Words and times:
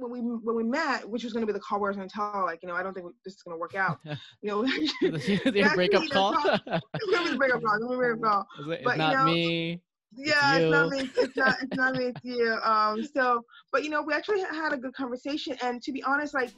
when 0.00 0.10
we 0.10 0.20
when 0.20 0.56
we 0.56 0.64
met, 0.64 1.08
which 1.08 1.24
was 1.24 1.32
going 1.32 1.42
to 1.42 1.46
be 1.46 1.52
the 1.52 1.60
call 1.60 1.80
where 1.80 1.88
I 1.88 1.90
was 1.90 1.96
going 1.96 2.08
to 2.08 2.14
tell, 2.14 2.42
like, 2.44 2.62
you 2.62 2.68
know, 2.68 2.74
I 2.74 2.82
don't 2.82 2.94
think 2.94 3.06
this 3.24 3.34
is 3.34 3.42
going 3.42 3.54
to 3.54 3.58
work 3.58 3.74
out. 3.74 3.98
You 4.42 4.48
know, 4.48 4.62
the 5.02 5.70
breakup 5.74 6.08
call. 6.10 6.34
it's 6.34 7.30
the 7.30 7.36
breakup 7.36 7.62
call. 7.62 7.74
It's 7.74 7.86
to 7.86 7.96
breakup 7.96 8.22
call. 8.22 8.46
It's 8.68 8.84
But, 8.84 8.92
you 8.92 8.98
not 8.98 9.12
know, 9.12 9.24
me. 9.26 9.80
Yeah, 10.16 10.58
you. 10.58 10.64
it's 10.64 10.72
not 10.72 10.88
me. 10.90 11.10
It's 11.16 11.36
not. 11.36 11.56
It's 11.62 11.76
not 11.76 11.94
me. 11.94 12.04
It's 12.06 12.24
you. 12.24 12.58
Um. 12.64 13.04
So, 13.04 13.44
but 13.72 13.84
you 13.84 13.90
know, 13.90 14.02
we 14.02 14.14
actually 14.14 14.40
had 14.40 14.72
a 14.72 14.76
good 14.76 14.94
conversation, 14.94 15.56
and 15.62 15.82
to 15.82 15.92
be 15.92 16.02
honest, 16.02 16.34
like, 16.34 16.50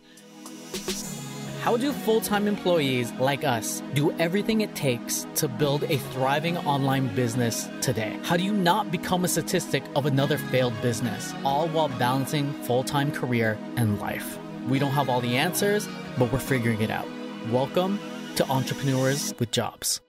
How 1.62 1.76
do 1.76 1.92
full 1.92 2.20
time 2.20 2.48
employees 2.48 3.12
like 3.20 3.44
us 3.44 3.84
do 3.94 4.10
everything 4.18 4.62
it 4.62 4.74
takes 4.74 5.28
to 5.36 5.46
build 5.46 5.84
a 5.84 5.96
thriving 5.96 6.56
online 6.58 7.14
business 7.14 7.68
today? 7.80 8.18
How 8.24 8.36
do 8.36 8.42
you 8.42 8.52
not 8.52 8.90
become 8.90 9.24
a 9.24 9.28
statistic 9.28 9.84
of 9.94 10.04
another 10.04 10.38
failed 10.38 10.74
business, 10.82 11.32
all 11.44 11.68
while 11.68 11.88
balancing 12.00 12.52
full 12.64 12.82
time 12.82 13.12
career 13.12 13.56
and 13.76 14.00
life? 14.00 14.40
We 14.68 14.80
don't 14.80 14.90
have 14.90 15.08
all 15.08 15.20
the 15.20 15.36
answers, 15.36 15.88
but 16.18 16.32
we're 16.32 16.40
figuring 16.40 16.80
it 16.80 16.90
out. 16.90 17.06
Welcome 17.48 18.00
to 18.34 18.44
Entrepreneurs 18.50 19.32
with 19.38 19.52
Jobs. 19.52 20.00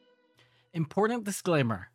Important 0.74 1.24
disclaimer 1.24 1.90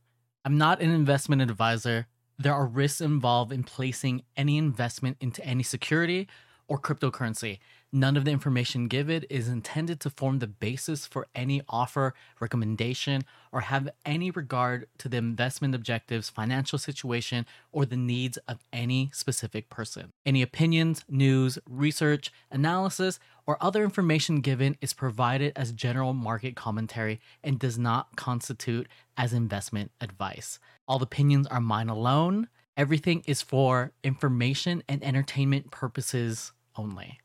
I'm 0.44 0.56
not 0.56 0.80
an 0.80 0.92
investment 0.92 1.42
advisor. 1.42 2.06
There 2.38 2.54
are 2.54 2.64
risks 2.64 3.00
involved 3.00 3.50
in 3.50 3.64
placing 3.64 4.22
any 4.36 4.56
investment 4.56 5.16
into 5.20 5.44
any 5.44 5.64
security 5.64 6.28
or 6.68 6.78
cryptocurrency. 6.78 7.58
None 7.90 8.18
of 8.18 8.26
the 8.26 8.30
information 8.30 8.86
given 8.86 9.24
is 9.30 9.48
intended 9.48 9.98
to 10.00 10.10
form 10.10 10.40
the 10.40 10.46
basis 10.46 11.06
for 11.06 11.26
any 11.34 11.62
offer, 11.70 12.12
recommendation, 12.38 13.22
or 13.50 13.62
have 13.62 13.88
any 14.04 14.30
regard 14.30 14.86
to 14.98 15.08
the 15.08 15.16
investment 15.16 15.74
objectives, 15.74 16.28
financial 16.28 16.78
situation, 16.78 17.46
or 17.72 17.86
the 17.86 17.96
needs 17.96 18.36
of 18.46 18.58
any 18.74 19.10
specific 19.14 19.70
person. 19.70 20.12
Any 20.26 20.42
opinions, 20.42 21.02
news, 21.08 21.58
research, 21.66 22.30
analysis, 22.50 23.18
or 23.46 23.56
other 23.58 23.82
information 23.84 24.42
given 24.42 24.76
is 24.82 24.92
provided 24.92 25.54
as 25.56 25.72
general 25.72 26.12
market 26.12 26.56
commentary 26.56 27.20
and 27.42 27.58
does 27.58 27.78
not 27.78 28.16
constitute 28.16 28.86
as 29.16 29.32
investment 29.32 29.92
advice. 29.98 30.58
All 30.86 31.02
opinions 31.02 31.46
are 31.46 31.60
mine 31.60 31.88
alone. 31.88 32.48
Everything 32.76 33.22
is 33.26 33.40
for 33.40 33.92
information 34.04 34.82
and 34.86 35.02
entertainment 35.02 35.70
purposes 35.70 36.52
only. 36.76 37.18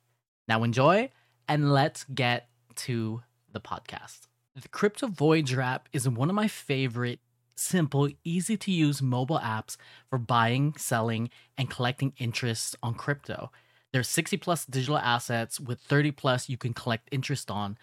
Now 0.47 0.63
enjoy 0.63 1.09
and 1.47 1.71
let's 1.71 2.05
get 2.05 2.47
to 2.75 3.21
the 3.51 3.59
podcast. 3.59 4.27
The 4.55 4.67
Crypto 4.69 5.07
Voyager 5.07 5.61
app 5.61 5.89
is 5.93 6.07
one 6.07 6.29
of 6.29 6.35
my 6.35 6.47
favorite 6.47 7.19
simple, 7.55 8.09
easy 8.23 8.57
to 8.57 8.71
use 8.71 9.01
mobile 9.01 9.39
apps 9.39 9.77
for 10.09 10.17
buying, 10.17 10.75
selling, 10.77 11.29
and 11.57 11.69
collecting 11.69 12.13
interest 12.17 12.75
on 12.83 12.93
crypto. 12.93 13.51
There's 13.91 14.09
60 14.09 14.37
plus 14.37 14.65
digital 14.65 14.97
assets 14.97 15.59
with 15.59 15.79
30 15.81 16.11
plus 16.11 16.49
you 16.49 16.57
can 16.57 16.73
collect 16.73 17.09
interest 17.11 17.51
on, 17.51 17.77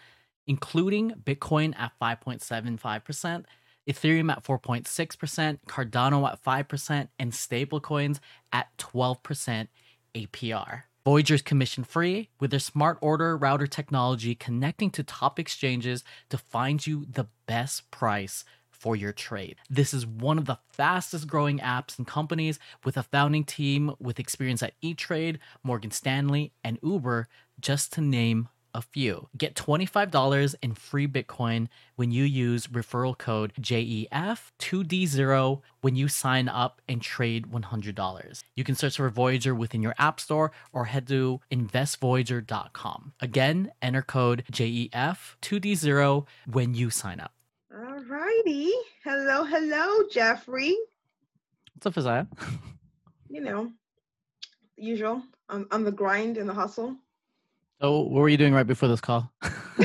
including 0.45 1.11
Bitcoin 1.11 1.73
at 1.77 1.93
5.75%, 2.01 3.45
Ethereum 3.89 4.31
at 4.31 4.43
4.6%, 4.43 5.59
Cardano 5.67 6.29
at 6.29 6.43
5%, 6.43 7.07
and 7.17 7.31
stablecoins 7.31 8.19
at 8.51 8.67
12% 8.77 9.67
APR. 10.15 10.83
Voyager 11.03 11.33
is 11.33 11.41
commission 11.41 11.83
free 11.83 12.29
with 12.39 12.51
their 12.51 12.59
smart 12.59 12.99
order 13.01 13.35
router 13.35 13.65
technology 13.65 14.35
connecting 14.35 14.91
to 14.91 15.03
top 15.03 15.39
exchanges 15.39 16.03
to 16.29 16.37
find 16.37 16.85
you 16.85 17.07
the 17.09 17.27
best 17.47 17.89
price 17.89 18.45
for 18.69 18.95
your 18.95 19.11
trade. 19.11 19.55
This 19.67 19.95
is 19.95 20.05
one 20.05 20.37
of 20.37 20.45
the 20.45 20.59
fastest 20.71 21.25
growing 21.27 21.57
apps 21.57 21.97
and 21.97 22.05
companies 22.05 22.59
with 22.83 22.97
a 22.97 23.03
founding 23.03 23.43
team 23.43 23.95
with 23.99 24.19
experience 24.19 24.61
at 24.61 24.73
E 24.81 24.93
Trade, 24.93 25.39
Morgan 25.63 25.91
Stanley, 25.91 26.53
and 26.63 26.77
Uber, 26.83 27.27
just 27.59 27.93
to 27.93 28.01
name 28.01 28.49
a 28.73 28.81
few. 28.81 29.27
Get 29.37 29.55
$25 29.55 30.55
in 30.61 30.73
free 30.73 31.07
Bitcoin 31.07 31.67
when 31.95 32.11
you 32.11 32.23
use 32.23 32.67
referral 32.67 33.17
code 33.17 33.53
JEF2D0 33.59 35.61
when 35.81 35.95
you 35.95 36.07
sign 36.07 36.47
up 36.47 36.81
and 36.87 37.01
trade 37.01 37.47
$100. 37.51 38.43
You 38.55 38.63
can 38.63 38.75
search 38.75 38.97
for 38.97 39.09
Voyager 39.09 39.55
within 39.55 39.81
your 39.81 39.95
app 39.97 40.19
store 40.19 40.51
or 40.73 40.85
head 40.85 41.07
to 41.07 41.39
investvoyager.com. 41.51 43.13
Again, 43.19 43.71
enter 43.81 44.01
code 44.01 44.43
JEF2D0 44.51 46.25
when 46.51 46.73
you 46.73 46.89
sign 46.89 47.19
up. 47.19 47.33
alrighty. 47.73 48.69
Hello, 49.03 49.43
hello, 49.43 50.03
Jeffrey. 50.11 50.75
What's 51.73 51.85
up, 51.85 51.97
Isaiah? 51.97 52.27
You 53.33 53.39
know, 53.39 53.71
the 54.75 54.83
usual 54.83 55.23
on, 55.47 55.65
on 55.71 55.85
the 55.85 55.91
grind 55.91 56.37
and 56.37 56.49
the 56.49 56.53
hustle. 56.53 56.97
So, 57.81 58.01
what 58.01 58.21
were 58.21 58.29
you 58.29 58.37
doing 58.37 58.53
right 58.53 58.67
before 58.67 58.89
this 58.89 59.01
call? 59.01 59.31
uh, 59.41 59.79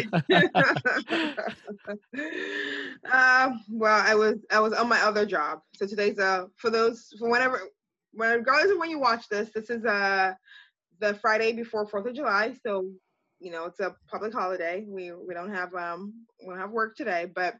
well, 3.70 4.02
I 4.06 4.14
was 4.14 4.44
I 4.50 4.60
was 4.60 4.74
on 4.74 4.86
my 4.86 5.00
other 5.00 5.24
job. 5.24 5.60
So 5.72 5.86
today's 5.86 6.18
uh 6.18 6.44
for 6.56 6.68
those 6.68 7.08
for 7.18 7.30
whenever 7.30 7.58
when 8.12 8.36
regardless 8.36 8.72
of 8.72 8.78
when 8.78 8.90
you 8.90 8.98
watch 8.98 9.30
this, 9.30 9.48
this 9.54 9.70
is 9.70 9.86
uh 9.86 10.34
the 11.00 11.14
Friday 11.14 11.54
before 11.54 11.86
Fourth 11.86 12.04
of 12.04 12.14
July. 12.14 12.54
So 12.66 12.90
you 13.40 13.50
know 13.50 13.64
it's 13.64 13.80
a 13.80 13.96
public 14.10 14.34
holiday. 14.34 14.84
We 14.86 15.12
we 15.12 15.32
don't 15.32 15.54
have 15.54 15.74
um 15.74 16.12
we 16.42 16.52
don't 16.52 16.60
have 16.60 16.72
work 16.72 16.96
today, 16.96 17.30
but 17.34 17.54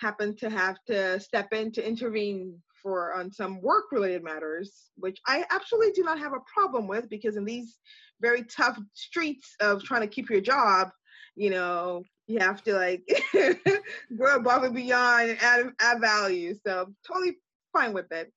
happen 0.00 0.34
to 0.38 0.50
have 0.50 0.78
to 0.88 1.20
step 1.20 1.52
in 1.52 1.70
to 1.72 1.86
intervene 1.86 2.60
for 2.82 3.14
on 3.14 3.30
some 3.30 3.62
work 3.62 3.84
related 3.92 4.24
matters, 4.24 4.90
which 4.96 5.18
I 5.28 5.44
absolutely 5.50 5.92
do 5.92 6.02
not 6.02 6.18
have 6.18 6.32
a 6.32 6.42
problem 6.52 6.88
with 6.88 7.08
because 7.08 7.36
in 7.36 7.44
these 7.44 7.78
very 8.24 8.42
tough 8.44 8.78
streets 8.94 9.54
of 9.60 9.82
trying 9.82 10.00
to 10.00 10.06
keep 10.06 10.30
your 10.30 10.40
job, 10.40 10.88
you 11.36 11.50
know, 11.50 12.02
you 12.26 12.38
have 12.38 12.64
to 12.64 12.72
like 12.72 13.02
grow 14.16 14.36
above 14.36 14.62
and 14.64 14.74
beyond 14.74 15.30
and 15.30 15.42
add, 15.42 15.66
add 15.80 16.00
value. 16.00 16.54
So 16.66 16.86
totally 17.06 17.36
fine 17.72 17.92
with 17.92 18.10
it. 18.10 18.32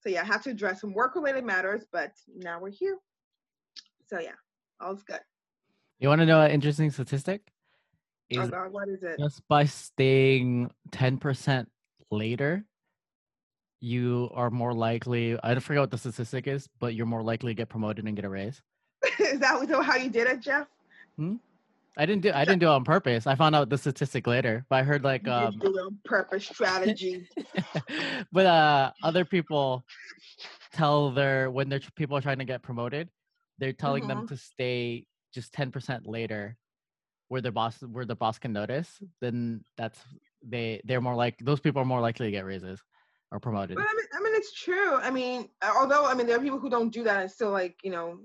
So 0.00 0.08
yeah, 0.08 0.22
I 0.22 0.24
have 0.24 0.42
to 0.44 0.50
address 0.50 0.80
some 0.80 0.92
work 0.94 1.14
related 1.14 1.44
matters, 1.44 1.86
but 1.92 2.12
now 2.34 2.58
we're 2.60 2.70
here. 2.70 2.98
So 4.08 4.18
yeah, 4.18 4.38
all's 4.80 5.04
good. 5.04 5.20
You 6.00 6.08
want 6.08 6.22
to 6.22 6.26
know 6.26 6.40
an 6.40 6.50
interesting 6.50 6.90
statistic? 6.90 7.42
Oh 8.36 8.48
God, 8.48 8.72
what 8.72 8.88
is 8.88 9.02
it? 9.02 9.18
just 9.18 9.46
by 9.48 9.64
staying 9.64 10.70
10% 10.90 11.66
later, 12.10 12.64
you 13.80 14.30
are 14.34 14.50
more 14.50 14.72
likely, 14.72 15.38
I 15.42 15.52
don't 15.52 15.60
forget 15.60 15.82
what 15.82 15.90
the 15.90 15.98
statistic 15.98 16.46
is, 16.46 16.68
but 16.80 16.94
you're 16.94 17.06
more 17.06 17.22
likely 17.22 17.52
to 17.52 17.56
get 17.56 17.68
promoted 17.68 18.06
and 18.06 18.16
get 18.16 18.24
a 18.24 18.28
raise. 18.28 18.62
is 19.20 19.40
that 19.40 19.82
how 19.84 19.96
you 19.96 20.10
did 20.10 20.26
it, 20.26 20.40
Jeff? 20.40 20.66
Hmm? 21.16 21.36
I 21.98 22.06
didn't 22.06 22.22
do 22.22 22.32
I 22.32 22.44
didn't 22.44 22.60
do 22.60 22.66
it 22.66 22.70
on 22.70 22.84
purpose. 22.84 23.26
I 23.26 23.34
found 23.34 23.54
out 23.54 23.68
the 23.68 23.76
statistic 23.76 24.26
later, 24.26 24.64
but 24.70 24.76
I 24.76 24.82
heard 24.82 25.04
like 25.04 25.26
You 25.26 25.32
um 25.32 25.58
did 25.58 25.70
it 25.70 25.78
on 25.78 25.98
purpose 26.04 26.44
strategy. 26.46 27.28
but 28.32 28.46
uh 28.46 28.92
other 29.02 29.24
people 29.24 29.84
tell 30.72 31.10
their 31.10 31.50
when 31.50 31.68
their 31.68 31.80
people 31.96 32.16
are 32.16 32.20
trying 32.20 32.38
to 32.38 32.44
get 32.44 32.62
promoted, 32.62 33.08
they're 33.58 33.72
telling 33.72 34.06
them 34.06 34.22
Mhm. 34.22 34.28
to 34.28 34.36
stay 34.36 35.06
just 35.34 35.52
10% 35.52 36.06
later 36.06 36.56
where 37.28 37.40
their 37.40 37.52
boss 37.52 37.80
where 37.82 38.04
the 38.04 38.16
boss 38.16 38.38
can 38.38 38.52
notice, 38.52 39.00
then 39.20 39.64
that's 39.76 40.00
they 40.42 40.80
they're 40.84 41.00
more 41.00 41.14
like 41.14 41.38
those 41.40 41.60
people 41.60 41.82
are 41.82 41.84
more 41.84 42.00
likely 42.00 42.26
to 42.26 42.32
get 42.32 42.44
raises 42.44 42.80
or 43.30 43.40
promoted. 43.40 43.76
But 43.76 43.86
I 43.88 43.94
mean, 43.94 44.06
I 44.14 44.22
mean, 44.22 44.34
it's 44.34 44.52
true. 44.52 44.94
I 44.96 45.10
mean, 45.10 45.48
although 45.62 46.06
I 46.06 46.14
mean, 46.14 46.26
there 46.26 46.36
are 46.36 46.40
people 46.42 46.58
who 46.58 46.70
don't 46.70 46.90
do 46.90 47.04
that 47.04 47.20
and 47.20 47.30
still 47.30 47.50
like 47.50 47.76
you 47.82 47.90
know 47.90 48.18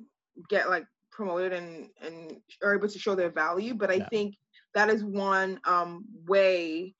get 0.49 0.69
like 0.69 0.85
promoted 1.11 1.53
and 1.53 1.89
and 2.01 2.37
are 2.63 2.75
able 2.75 2.87
to 2.89 2.99
show 2.99 3.15
their 3.15 3.31
value. 3.31 3.73
But 3.73 3.89
I 3.91 3.95
Yeah. 3.95 4.09
think 4.09 4.35
that 4.73 4.89
is 4.89 5.03
one 5.03 5.59
um, 5.65 6.05
way. 6.27 6.93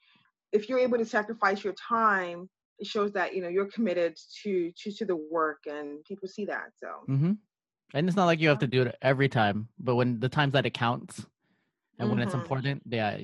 If 0.52 0.70
you're 0.70 0.80
able 0.80 0.98
to 0.98 1.06
sacrifice 1.06 1.64
your 1.64 1.74
time, 1.74 2.50
it 2.80 2.88
shows 2.88 3.12
that 3.14 3.36
you 3.36 3.42
know 3.42 3.50
you're 3.50 3.70
committed 3.72 4.18
to 4.44 4.72
to 4.72 4.92
to 4.92 5.06
the 5.06 5.16
work, 5.32 5.60
and 5.68 6.04
people 6.06 6.28
see 6.28 6.46
that. 6.46 6.72
So 6.76 6.88
Mm-hmm. 7.10 7.34
And 7.94 8.08
it's 8.08 8.16
not 8.18 8.26
like 8.26 8.40
you 8.40 8.50
have 8.50 8.60
to 8.60 8.68
do 8.68 8.82
it 8.84 8.96
every 9.02 9.30
time, 9.30 9.70
but 9.80 9.96
when 9.96 10.20
the 10.20 10.28
times 10.28 10.54
that 10.54 10.66
it 10.66 10.74
counts 10.74 11.26
and 12.00 12.10
when 12.10 12.20
it's 12.20 12.34
Mhm. 12.34 12.40
important, 12.42 12.84
yeah, 12.90 13.18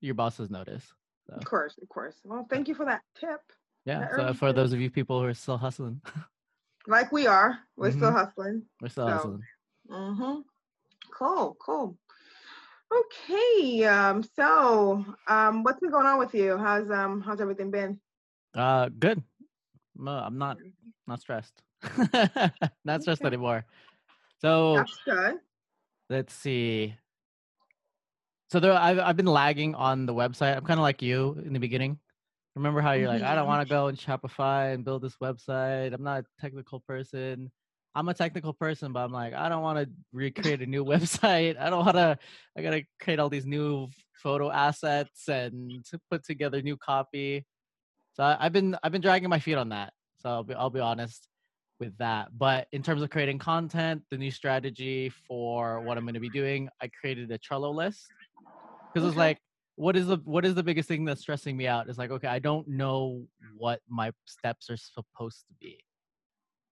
your 0.00 0.14
bosses 0.14 0.50
notice. 0.50 0.92
So 1.26 1.34
of 1.36 1.44
course, 1.44 1.78
of 1.80 1.88
course. 1.88 2.16
Well, 2.24 2.46
thank 2.50 2.68
you 2.68 2.74
for 2.74 2.84
that 2.86 3.02
tip. 3.14 3.40
yeah. 3.84 4.00
that 4.00 4.16
So 4.16 4.34
for 4.34 4.48
tip. 4.48 4.56
those 4.56 4.72
of 4.72 4.80
you 4.80 4.90
people 4.90 5.20
who 5.20 5.26
are 5.26 5.34
still 5.34 5.56
hustling, 5.56 6.02
Like 6.90 7.12
we 7.12 7.28
are, 7.28 7.60
we're 7.76 7.92
still 7.92 8.10
Mhm. 8.10 8.16
hustling. 8.16 8.66
we're 8.80 8.88
still 8.88 9.06
So, 9.06 9.12
hustling. 9.12 9.44
Mm-hmm. 9.88 10.40
Cool, 11.12 11.56
cool. 11.60 11.96
Okay, 12.92 13.84
um, 13.84 14.24
so 14.24 15.04
um, 15.28 15.62
what's 15.62 15.78
been 15.78 15.92
going 15.92 16.06
on 16.06 16.18
with 16.18 16.34
you? 16.34 16.58
How's 16.58 16.90
um, 16.90 17.20
how's 17.20 17.40
everything 17.40 17.70
been? 17.70 18.00
Uh, 18.56 18.88
good. 18.88 19.22
No, 19.96 20.10
I'm 20.10 20.36
not 20.36 20.58
not 21.06 21.20
stressed. 21.20 21.62
not 22.84 23.02
stressed 23.02 23.22
Okay. 23.22 23.28
anymore. 23.28 23.64
So 24.42 24.74
That's 24.74 24.98
good. 25.04 25.34
let's 26.08 26.34
see. 26.34 26.96
So 28.50 28.58
there, 28.58 28.72
I've 28.72 28.98
I've 28.98 29.16
been 29.16 29.26
lagging 29.26 29.76
on 29.76 30.06
the 30.06 30.14
website. 30.14 30.56
I'm 30.56 30.64
kind 30.64 30.80
of 30.80 30.82
like 30.82 31.02
you 31.02 31.40
in 31.46 31.52
the 31.52 31.60
beginning. 31.60 32.00
Remember 32.56 32.80
how 32.80 32.92
you're 32.92 33.08
like, 33.08 33.22
I 33.22 33.34
don't 33.34 33.44
Mhm. 33.44 33.48
want 33.48 33.68
to 33.68 33.72
go 33.72 33.86
and 33.86 33.96
Shopify 33.98 34.74
and 34.74 34.84
build 34.84 35.02
this 35.02 35.16
website. 35.16 35.92
I'm 35.94 36.02
not 36.02 36.20
a 36.20 36.26
technical 36.40 36.80
person. 36.80 37.50
I'm 37.94 38.08
a 38.08 38.14
technical 38.14 38.52
person, 38.52 38.92
but 38.92 39.00
I'm 39.00 39.12
like, 39.12 39.34
I 39.34 39.48
don't 39.48 39.62
want 39.62 39.78
to 39.78 39.90
recreate 40.12 40.60
a 40.62 40.66
new 40.66 40.84
website. 40.94 41.58
I 41.58 41.70
don't 41.70 41.84
want 41.84 41.96
to. 41.96 42.18
I 42.56 42.62
gotta 42.62 42.84
create 43.00 43.18
all 43.18 43.28
these 43.28 43.46
new 43.46 43.88
photo 44.14 44.50
assets 44.50 45.28
and 45.28 45.84
to 45.86 45.98
put 46.10 46.24
together 46.24 46.60
new 46.62 46.76
copy. 46.76 47.44
So 48.12 48.24
I, 48.24 48.36
I've 48.46 48.52
been 48.52 48.76
I've 48.82 48.92
been 48.92 49.00
dragging 49.00 49.28
my 49.28 49.38
feet 49.40 49.54
on 49.56 49.70
that. 49.70 49.92
So 50.18 50.28
I'll 50.28 50.44
be 50.44 50.54
I'll 50.54 50.70
be 50.70 50.80
honest 50.80 51.26
with 51.78 51.96
that. 51.98 52.28
But 52.36 52.68
in 52.72 52.82
terms 52.82 53.00
of 53.02 53.10
creating 53.10 53.38
content, 53.38 54.02
the 54.10 54.18
new 54.18 54.30
strategy 54.30 55.08
for 55.26 55.80
what 55.80 55.96
I'm 55.96 56.04
going 56.04 56.14
to 56.14 56.20
be 56.20 56.28
doing, 56.30 56.68
I 56.82 56.88
created 56.88 57.30
a 57.32 57.38
Trello 57.38 57.74
list 57.74 58.12
because 58.92 59.08
it's 59.08 59.16
like, 59.16 59.38
what 59.80 59.96
is 59.96 60.08
the 60.08 60.18
what 60.24 60.44
is 60.44 60.54
the 60.54 60.62
biggest 60.62 60.88
thing 60.88 61.06
that's 61.06 61.22
stressing 61.22 61.56
me 61.56 61.66
out? 61.66 61.88
It's 61.88 61.96
like, 61.96 62.10
okay, 62.10 62.28
I 62.28 62.38
don't 62.38 62.68
know 62.68 63.24
what 63.56 63.80
my 63.88 64.12
steps 64.26 64.68
are 64.68 64.76
supposed 64.76 65.46
to 65.48 65.54
be. 65.58 65.78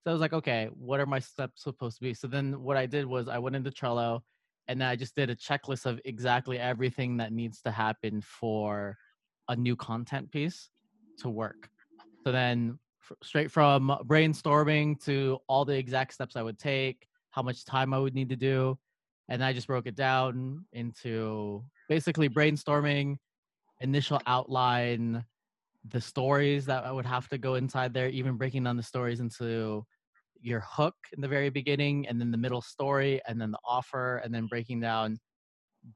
So 0.03 0.11
I 0.11 0.13
was 0.13 0.21
like, 0.21 0.33
okay, 0.33 0.69
what 0.75 0.99
are 0.99 1.07
my 1.07 1.17
steps 1.17 1.63
supposed 1.63 1.97
to 1.97 2.03
be? 2.03 2.13
So 2.13 2.27
then 2.27 2.61
what 2.61 2.77
I 2.77 2.85
did 2.85 3.07
was 3.07 3.27
I 3.27 3.39
went 3.39 3.55
into 3.55 3.71
Trello 3.71 4.21
and 4.67 4.83
I 4.83 4.95
just 4.95 5.15
did 5.15 5.31
a 5.31 5.35
checklist 5.35 5.87
of 5.87 5.99
exactly 6.05 6.59
everything 6.59 7.17
that 7.17 7.33
needs 7.33 7.61
to 7.63 7.71
happen 7.71 8.21
for 8.21 8.95
a 9.47 9.55
new 9.55 9.75
content 9.75 10.31
piece 10.31 10.69
to 11.17 11.29
work. 11.29 11.67
So 12.23 12.31
then 12.31 12.77
straight 13.23 13.49
from 13.49 13.89
brainstorming 14.05 15.03
to 15.05 15.39
all 15.47 15.65
the 15.65 15.75
exact 15.75 16.13
steps 16.13 16.35
I 16.35 16.43
would 16.43 16.59
take, 16.59 17.07
how 17.31 17.41
much 17.41 17.65
time 17.65 17.91
I 17.91 17.97
would 17.97 18.13
need 18.13 18.29
to 18.29 18.35
do. 18.35 18.77
And 19.29 19.43
I 19.43 19.51
just 19.51 19.65
broke 19.65 19.87
it 19.87 19.95
down 19.95 20.65
into 20.73 21.63
basically 21.89 22.29
brainstorming, 22.29 23.17
initial 23.81 24.21
outline, 24.27 25.25
the 25.89 25.99
stories 25.99 26.65
that 26.67 26.85
I 26.85 26.91
would 26.91 27.05
have 27.05 27.27
to 27.29 27.37
go 27.37 27.55
inside 27.55 27.93
there, 27.93 28.07
even 28.09 28.37
breaking 28.37 28.63
down 28.63 28.77
the 28.77 28.83
stories 28.83 29.19
into 29.19 29.83
your 30.41 30.61
hook 30.61 30.95
in 31.11 31.21
the 31.21 31.27
very 31.27 31.49
beginning 31.49 32.07
and 32.07 32.21
then 32.21 32.31
the 32.31 32.37
middle 32.37 32.61
story 32.61 33.19
and 33.27 33.41
then 33.41 33.51
the 33.51 33.59
offer 33.65 34.17
and 34.17 34.33
then 34.33 34.45
breaking 34.45 34.79
down 34.79 35.17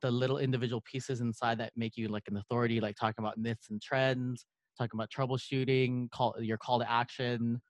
the 0.01 0.11
little 0.11 0.37
individual 0.37 0.81
pieces 0.89 1.21
inside 1.21 1.57
that 1.57 1.71
make 1.75 1.95
you 1.95 2.07
like 2.07 2.23
an 2.27 2.37
authority 2.37 2.81
like 2.81 2.95
talking 2.95 3.23
about 3.23 3.37
myths 3.37 3.67
and 3.69 3.81
trends 3.81 4.45
talking 4.77 4.97
about 4.97 5.09
troubleshooting 5.09 6.09
call 6.11 6.35
your 6.39 6.57
call 6.57 6.79
to 6.79 6.89
action. 6.91 7.61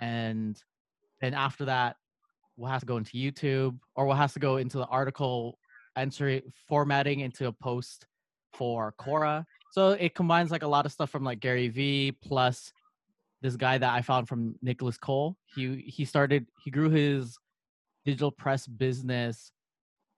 And 0.00 0.56
then 1.20 1.34
after 1.34 1.64
that 1.66 1.96
we'll 2.56 2.70
have 2.70 2.80
to 2.80 2.86
go 2.86 2.96
into 2.96 3.12
youtube 3.12 3.78
or 3.94 4.06
we'll 4.06 4.16
have 4.16 4.32
to 4.32 4.40
go 4.40 4.56
into 4.56 4.78
the 4.78 4.86
article 4.86 5.58
entry 5.98 6.42
formatting 6.68 7.20
into 7.20 7.46
a 7.46 7.52
post 7.52 8.06
for 8.54 8.94
quora 9.00 9.44
so 9.72 9.90
it 9.90 10.14
combines 10.14 10.50
like 10.50 10.62
a 10.62 10.68
lot 10.68 10.86
of 10.86 10.92
stuff 10.92 11.10
from 11.10 11.24
like 11.24 11.40
gary 11.40 11.68
vee 11.68 12.12
plus 12.22 12.72
this 13.40 13.56
guy 13.56 13.78
that 13.78 13.92
I 13.92 14.02
found 14.02 14.28
from 14.28 14.56
Nicolas 14.62 14.98
Cole. 14.98 15.36
He 15.54 15.76
he 15.86 16.04
started 16.04 16.46
he 16.62 16.70
grew 16.70 16.90
his 16.90 17.38
digital 18.04 18.30
press 18.30 18.66
business 18.66 19.52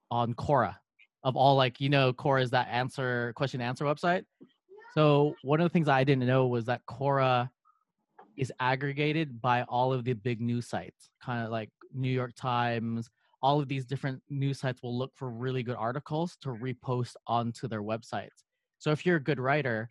on 0.09 0.33
Quora. 0.33 0.75
Of 1.23 1.35
all 1.35 1.55
like 1.55 1.79
you 1.79 1.89
know, 1.89 2.13
Quora 2.13 2.41
is 2.41 2.49
that 2.51 2.67
answer 2.69 3.33
question 3.35 3.61
answer 3.61 3.85
website. 3.85 4.23
So 4.93 5.35
one 5.43 5.61
of 5.61 5.65
the 5.65 5.69
things 5.69 5.87
I 5.87 6.03
didn't 6.03 6.25
know 6.25 6.47
was 6.47 6.65
that 6.65 6.81
Quora 6.89 7.49
is 8.37 8.51
aggregated 8.59 9.41
by 9.41 9.63
all 9.63 9.93
of 9.93 10.03
the 10.03 10.13
big 10.13 10.41
news 10.41 10.67
sites, 10.67 11.09
kind 11.23 11.45
of 11.45 11.51
like 11.51 11.69
New 11.93 12.09
York 12.09 12.33
Times. 12.35 13.09
All 13.41 13.59
of 13.59 13.67
these 13.67 13.85
different 13.85 14.21
news 14.29 14.59
sites 14.59 14.83
will 14.83 14.97
look 14.97 15.11
for 15.15 15.29
really 15.29 15.63
good 15.63 15.75
articles 15.75 16.37
to 16.41 16.49
repost 16.49 17.13
onto 17.27 17.67
their 17.67 17.81
websites. 17.81 18.45
So 18.77 18.91
if 18.91 19.05
you're 19.05 19.17
a 19.17 19.23
good 19.23 19.39
writer, 19.39 19.89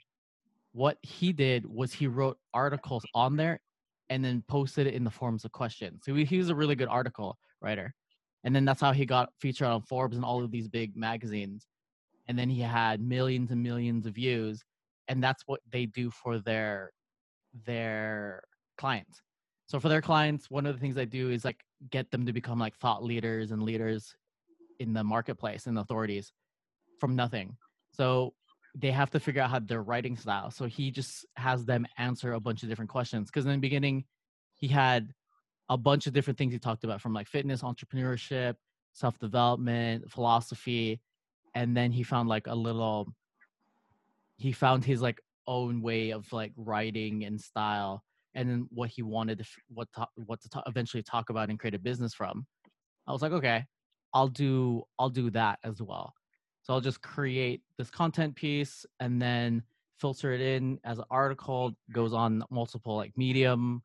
what 0.73 0.99
he 1.03 1.33
did 1.33 1.67
was 1.67 1.93
he 1.93 2.07
wrote 2.07 2.39
articles 2.55 3.05
on 3.15 3.37
there 3.37 3.61
and 4.09 4.25
then 4.25 4.43
posted 4.49 4.87
it 4.87 4.95
in 4.95 5.05
the 5.05 5.11
forms 5.11 5.45
of 5.45 5.53
questions. 5.53 6.03
So 6.05 6.15
he, 6.15 6.39
was 6.39 6.49
a 6.49 6.55
really 6.55 6.75
good 6.75 6.89
article 6.89 7.39
writer. 7.61 7.95
And 8.45 8.55
then 8.55 8.65
that's 8.65 8.81
how 8.81 8.93
he 8.93 9.07
got 9.07 9.31
featured 9.41 9.69
on 9.69 9.83
Forbes 9.83 10.17
and 10.17 10.25
all 10.25 10.43
of 10.43 10.51
these 10.51 10.69
big 10.69 10.97
magazines. 10.97 11.67
And 12.29 12.39
then 12.39 12.49
he 12.49 12.61
had 12.61 13.01
millions 13.01 13.51
and 13.51 13.63
millions 13.63 14.07
of 14.07 14.15
views. 14.15 14.65
And 15.09 15.23
that's 15.23 15.43
what 15.47 15.61
they 15.71 15.87
do 15.87 16.11
for 16.11 16.39
their 16.39 16.93
their 17.67 18.43
clients. 18.79 19.23
So 19.67 19.79
for 19.81 19.89
their 19.89 20.01
clients, 20.01 20.51
one 20.51 20.67
of 20.67 20.75
the 20.75 20.81
things 20.81 20.97
I 20.97 21.05
do 21.05 21.31
is 21.31 21.45
like 21.45 21.65
get 21.91 22.11
them 22.11 22.27
to 22.27 22.33
become 22.33 22.59
like 22.59 22.77
thought 22.77 23.03
leaders 23.03 23.51
and 23.51 23.63
leaders 23.63 24.15
in 24.79 24.93
the 24.93 25.05
marketplace 25.05 25.67
and 25.67 25.79
authorities 25.79 26.33
from 26.99 27.17
nothing. 27.17 27.57
So 27.93 28.35
they 28.75 28.91
have 28.91 29.11
to 29.11 29.21
figure 29.21 29.43
out 29.43 29.51
how 29.51 29.59
their 29.59 29.83
writing 29.83 30.17
style. 30.17 30.51
So 30.51 30.67
he 30.67 30.91
just 30.91 31.27
has 31.37 31.65
them 31.65 31.87
answer 31.99 32.33
a 32.33 32.41
bunch 32.41 32.63
of 32.63 32.69
different 32.69 32.91
questions. 32.91 33.29
Because 33.29 33.47
in 33.47 33.53
the 33.53 33.59
beginning, 33.59 34.05
he 34.55 34.69
had 34.69 35.13
a 35.69 35.77
bunch 35.77 36.07
of 36.07 36.13
different 36.13 36.39
things 36.39 36.53
he 36.53 36.59
talked 36.59 36.85
about 36.85 37.01
from 37.01 37.13
like 37.13 37.27
fitness, 37.27 37.63
entrepreneurship, 37.63 38.55
self 38.93 39.19
development, 39.19 40.11
philosophy. 40.11 41.01
And 41.55 41.77
then 41.77 41.91
he 41.91 42.03
found 42.03 42.29
like 42.29 42.47
a 42.47 42.55
little, 42.55 43.09
he 44.37 44.53
found 44.53 44.85
his 44.85 45.03
like 45.03 45.21
own 45.47 45.83
way 45.83 46.11
of 46.11 46.33
like 46.33 46.53
writing 46.57 47.25
and 47.25 47.41
style 47.41 48.05
and 48.35 48.49
then 48.49 48.67
what 48.71 48.91
he 48.91 49.03
wanted 49.03 49.39
to, 49.39 49.45
what, 49.69 49.89
to, 49.95 50.07
what 50.15 50.41
to 50.43 50.63
eventually 50.67 51.03
talk 51.03 51.31
about 51.31 51.51
and 51.51 51.59
create 51.59 51.75
a 51.75 51.79
business 51.79 52.15
from. 52.15 52.47
I 53.07 53.13
was 53.13 53.23
like, 53.23 53.33
okay, 53.33 53.65
I'll 54.15 54.29
do, 54.29 54.83
I'll 54.99 55.11
do 55.11 55.31
that 55.31 55.59
as 55.65 55.81
well. 55.83 56.15
So 56.63 56.75
I'll 56.75 56.81
just 56.81 57.03
create 57.03 57.63
this 57.79 57.91
content 57.91 58.37
piece 58.37 58.85
and 59.01 59.21
then 59.21 59.63
filter 59.99 60.33
it 60.33 60.41
in 60.41 60.79
as 60.85 60.99
an 60.99 61.05
article, 61.11 61.73
goes 61.93 62.13
on 62.13 62.45
multiple 62.51 62.97
like 62.97 63.13
Medium 63.17 63.83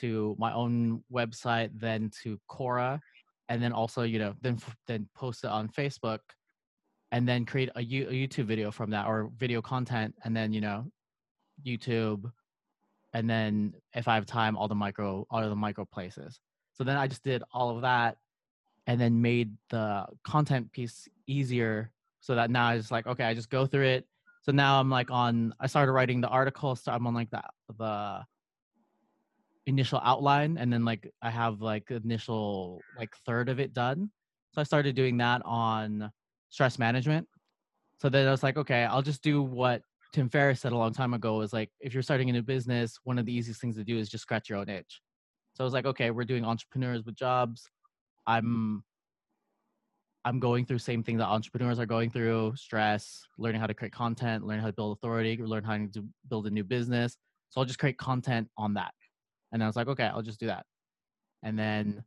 to 0.00 0.34
my 0.38 0.52
own 0.52 1.02
website, 1.12 1.70
then 1.74 2.10
to 2.22 2.38
Quora 2.50 3.00
and 3.48 3.62
then 3.62 3.72
also 3.72 4.02
you 4.02 4.18
know 4.18 4.34
then 4.40 4.58
then 4.86 5.08
post 5.14 5.44
it 5.44 5.50
on 5.50 5.68
Facebook, 5.68 6.20
and 7.12 7.28
then 7.28 7.44
create 7.44 7.70
a, 7.76 7.82
U- 7.82 8.08
a 8.08 8.12
YouTube 8.12 8.44
video 8.44 8.70
from 8.70 8.90
that 8.90 9.06
or 9.06 9.30
video 9.36 9.60
content, 9.62 10.14
and 10.24 10.36
then 10.36 10.52
you 10.52 10.60
know 10.60 10.86
YouTube, 11.66 12.30
and 13.14 13.30
then 13.30 13.72
if 13.94 14.08
I 14.08 14.16
have 14.16 14.26
time, 14.26 14.56
all 14.56 14.68
the 14.68 14.74
micro 14.74 15.26
all 15.30 15.48
the 15.48 15.56
micro 15.56 15.84
places. 15.84 16.40
So 16.72 16.82
then 16.84 16.96
I 16.96 17.06
just 17.06 17.22
did 17.22 17.42
all 17.52 17.70
of 17.74 17.82
that, 17.82 18.18
and 18.86 19.00
then 19.00 19.22
made 19.22 19.52
the 19.70 20.06
content 20.24 20.72
piece 20.72 21.08
easier 21.26 21.90
so 22.20 22.34
that 22.34 22.50
now 22.50 22.66
I 22.66 22.76
just 22.76 22.90
like 22.90 23.06
okay 23.06 23.24
i 23.24 23.34
just 23.34 23.50
go 23.50 23.66
through 23.66 23.86
it. 23.86 24.06
So 24.42 24.52
now 24.52 24.78
i'm 24.78 24.90
like 24.90 25.10
on 25.10 25.54
i 25.60 25.66
started 25.66 25.92
writing 25.92 26.20
the 26.20 26.28
article 26.28 26.76
so 26.76 26.92
i'm 26.92 27.06
on 27.06 27.14
like 27.14 27.30
that 27.30 27.50
the 27.78 28.22
initial 29.66 30.00
outline 30.04 30.58
and 30.58 30.70
then 30.70 30.84
like 30.84 31.10
i 31.22 31.30
have 31.30 31.62
like 31.62 31.90
initial 31.90 32.80
like 32.98 33.14
third 33.24 33.48
of 33.48 33.60
it 33.60 33.72
done. 33.72 34.10
So 34.52 34.60
i 34.60 34.64
started 34.64 34.94
doing 34.96 35.16
that 35.18 35.40
on 35.44 36.10
stress 36.50 36.78
management. 36.78 37.26
So 38.00 38.08
then 38.08 38.26
i 38.28 38.30
was 38.30 38.42
like 38.42 38.56
okay 38.56 38.84
i'll 38.84 39.02
just 39.02 39.22
do 39.22 39.40
what 39.40 39.82
tim 40.14 40.28
ferriss 40.28 40.60
said 40.60 40.72
a 40.72 40.76
long 40.76 40.92
time 40.92 41.12
ago 41.12 41.40
is 41.40 41.52
like 41.52 41.70
if 41.80 41.92
you're 41.92 42.02
starting 42.02 42.30
a 42.30 42.32
new 42.32 42.42
business 42.42 42.98
one 43.04 43.18
of 43.18 43.26
the 43.26 43.32
easiest 43.32 43.60
things 43.60 43.76
to 43.76 43.84
do 43.84 43.98
is 43.98 44.08
just 44.08 44.22
scratch 44.22 44.48
your 44.48 44.58
own 44.58 44.68
itch 44.68 45.02
so 45.54 45.62
i 45.62 45.66
was 45.66 45.74
like 45.74 45.86
okay 45.86 46.10
we're 46.10 46.24
doing 46.24 46.44
entrepreneurs 46.44 47.04
with 47.04 47.16
jobs 47.16 47.68
mm-hmm. 48.28 48.36
i'm 48.36 48.84
I'm 50.26 50.40
going 50.40 50.64
through 50.64 50.78
same 50.78 51.02
thing 51.02 51.18
that 51.18 51.26
entrepreneurs 51.26 51.78
are 51.78 51.86
going 51.86 52.08
through: 52.08 52.54
stress, 52.56 53.26
learning 53.36 53.60
how 53.60 53.66
to 53.66 53.74
create 53.74 53.92
content, 53.92 54.46
learning 54.46 54.62
how 54.62 54.68
to 54.68 54.72
build 54.72 54.96
authority, 54.96 55.36
learn 55.36 55.64
how 55.64 55.76
to 55.76 56.08
build 56.30 56.46
a 56.46 56.50
new 56.50 56.64
business. 56.64 57.18
So 57.50 57.60
I'll 57.60 57.66
just 57.66 57.78
create 57.78 57.98
content 57.98 58.48
on 58.56 58.74
that. 58.74 58.94
And 59.52 59.62
I 59.62 59.66
was 59.66 59.76
like, 59.76 59.86
okay, 59.86 60.04
I'll 60.06 60.22
just 60.22 60.40
do 60.40 60.46
that. 60.46 60.64
And 61.42 61.58
then 61.58 62.02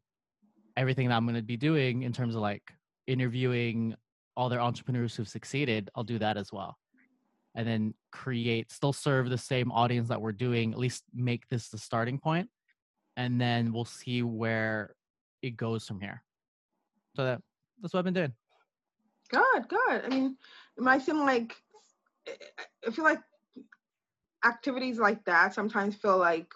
everything 0.75 1.07
that 1.07 1.15
I'm 1.15 1.25
going 1.25 1.35
to 1.35 1.43
be 1.43 1.57
doing 1.57 2.03
in 2.03 2.11
terms 2.11 2.35
of 2.35 2.41
like 2.41 2.63
interviewing 3.05 3.95
all 4.35 4.49
their 4.49 4.61
entrepreneurs 4.61 5.15
who've 5.15 5.27
succeeded, 5.27 5.89
I'll 5.95 6.03
do 6.03 6.19
that 6.19 6.37
as 6.37 6.51
well. 6.51 6.77
And 7.57 7.67
then 7.67 7.93
create, 8.11 8.71
still 8.71 8.93
serve 8.93 9.29
the 9.29 9.37
same 9.37 9.71
audience 9.71 10.07
that 10.09 10.21
we're 10.21 10.31
doing, 10.31 10.71
at 10.71 10.77
least 10.79 11.03
make 11.13 11.49
this 11.49 11.69
the 11.69 11.77
starting 11.79 12.19
point, 12.19 12.49
And 13.17 13.41
then 13.41 13.73
we'll 13.73 13.83
see 13.83 14.21
where 14.21 14.95
it 15.41 15.57
goes 15.57 15.85
from 15.85 15.99
here. 15.99 16.23
So 17.15 17.25
that 17.25 17.41
that's 17.81 17.93
what 17.93 17.99
I've 17.99 18.05
been 18.05 18.13
doing. 18.13 18.33
Good, 19.29 19.67
good. 19.67 20.05
I 20.05 20.07
mean, 20.07 20.37
it 20.77 20.83
might 20.83 21.01
seem 21.01 21.17
like 21.17 21.55
I 22.87 22.91
feel 22.91 23.03
like 23.03 23.21
activities 24.45 24.99
like 24.99 25.25
that 25.25 25.53
sometimes 25.53 25.95
feel 25.95 26.17
like 26.17 26.47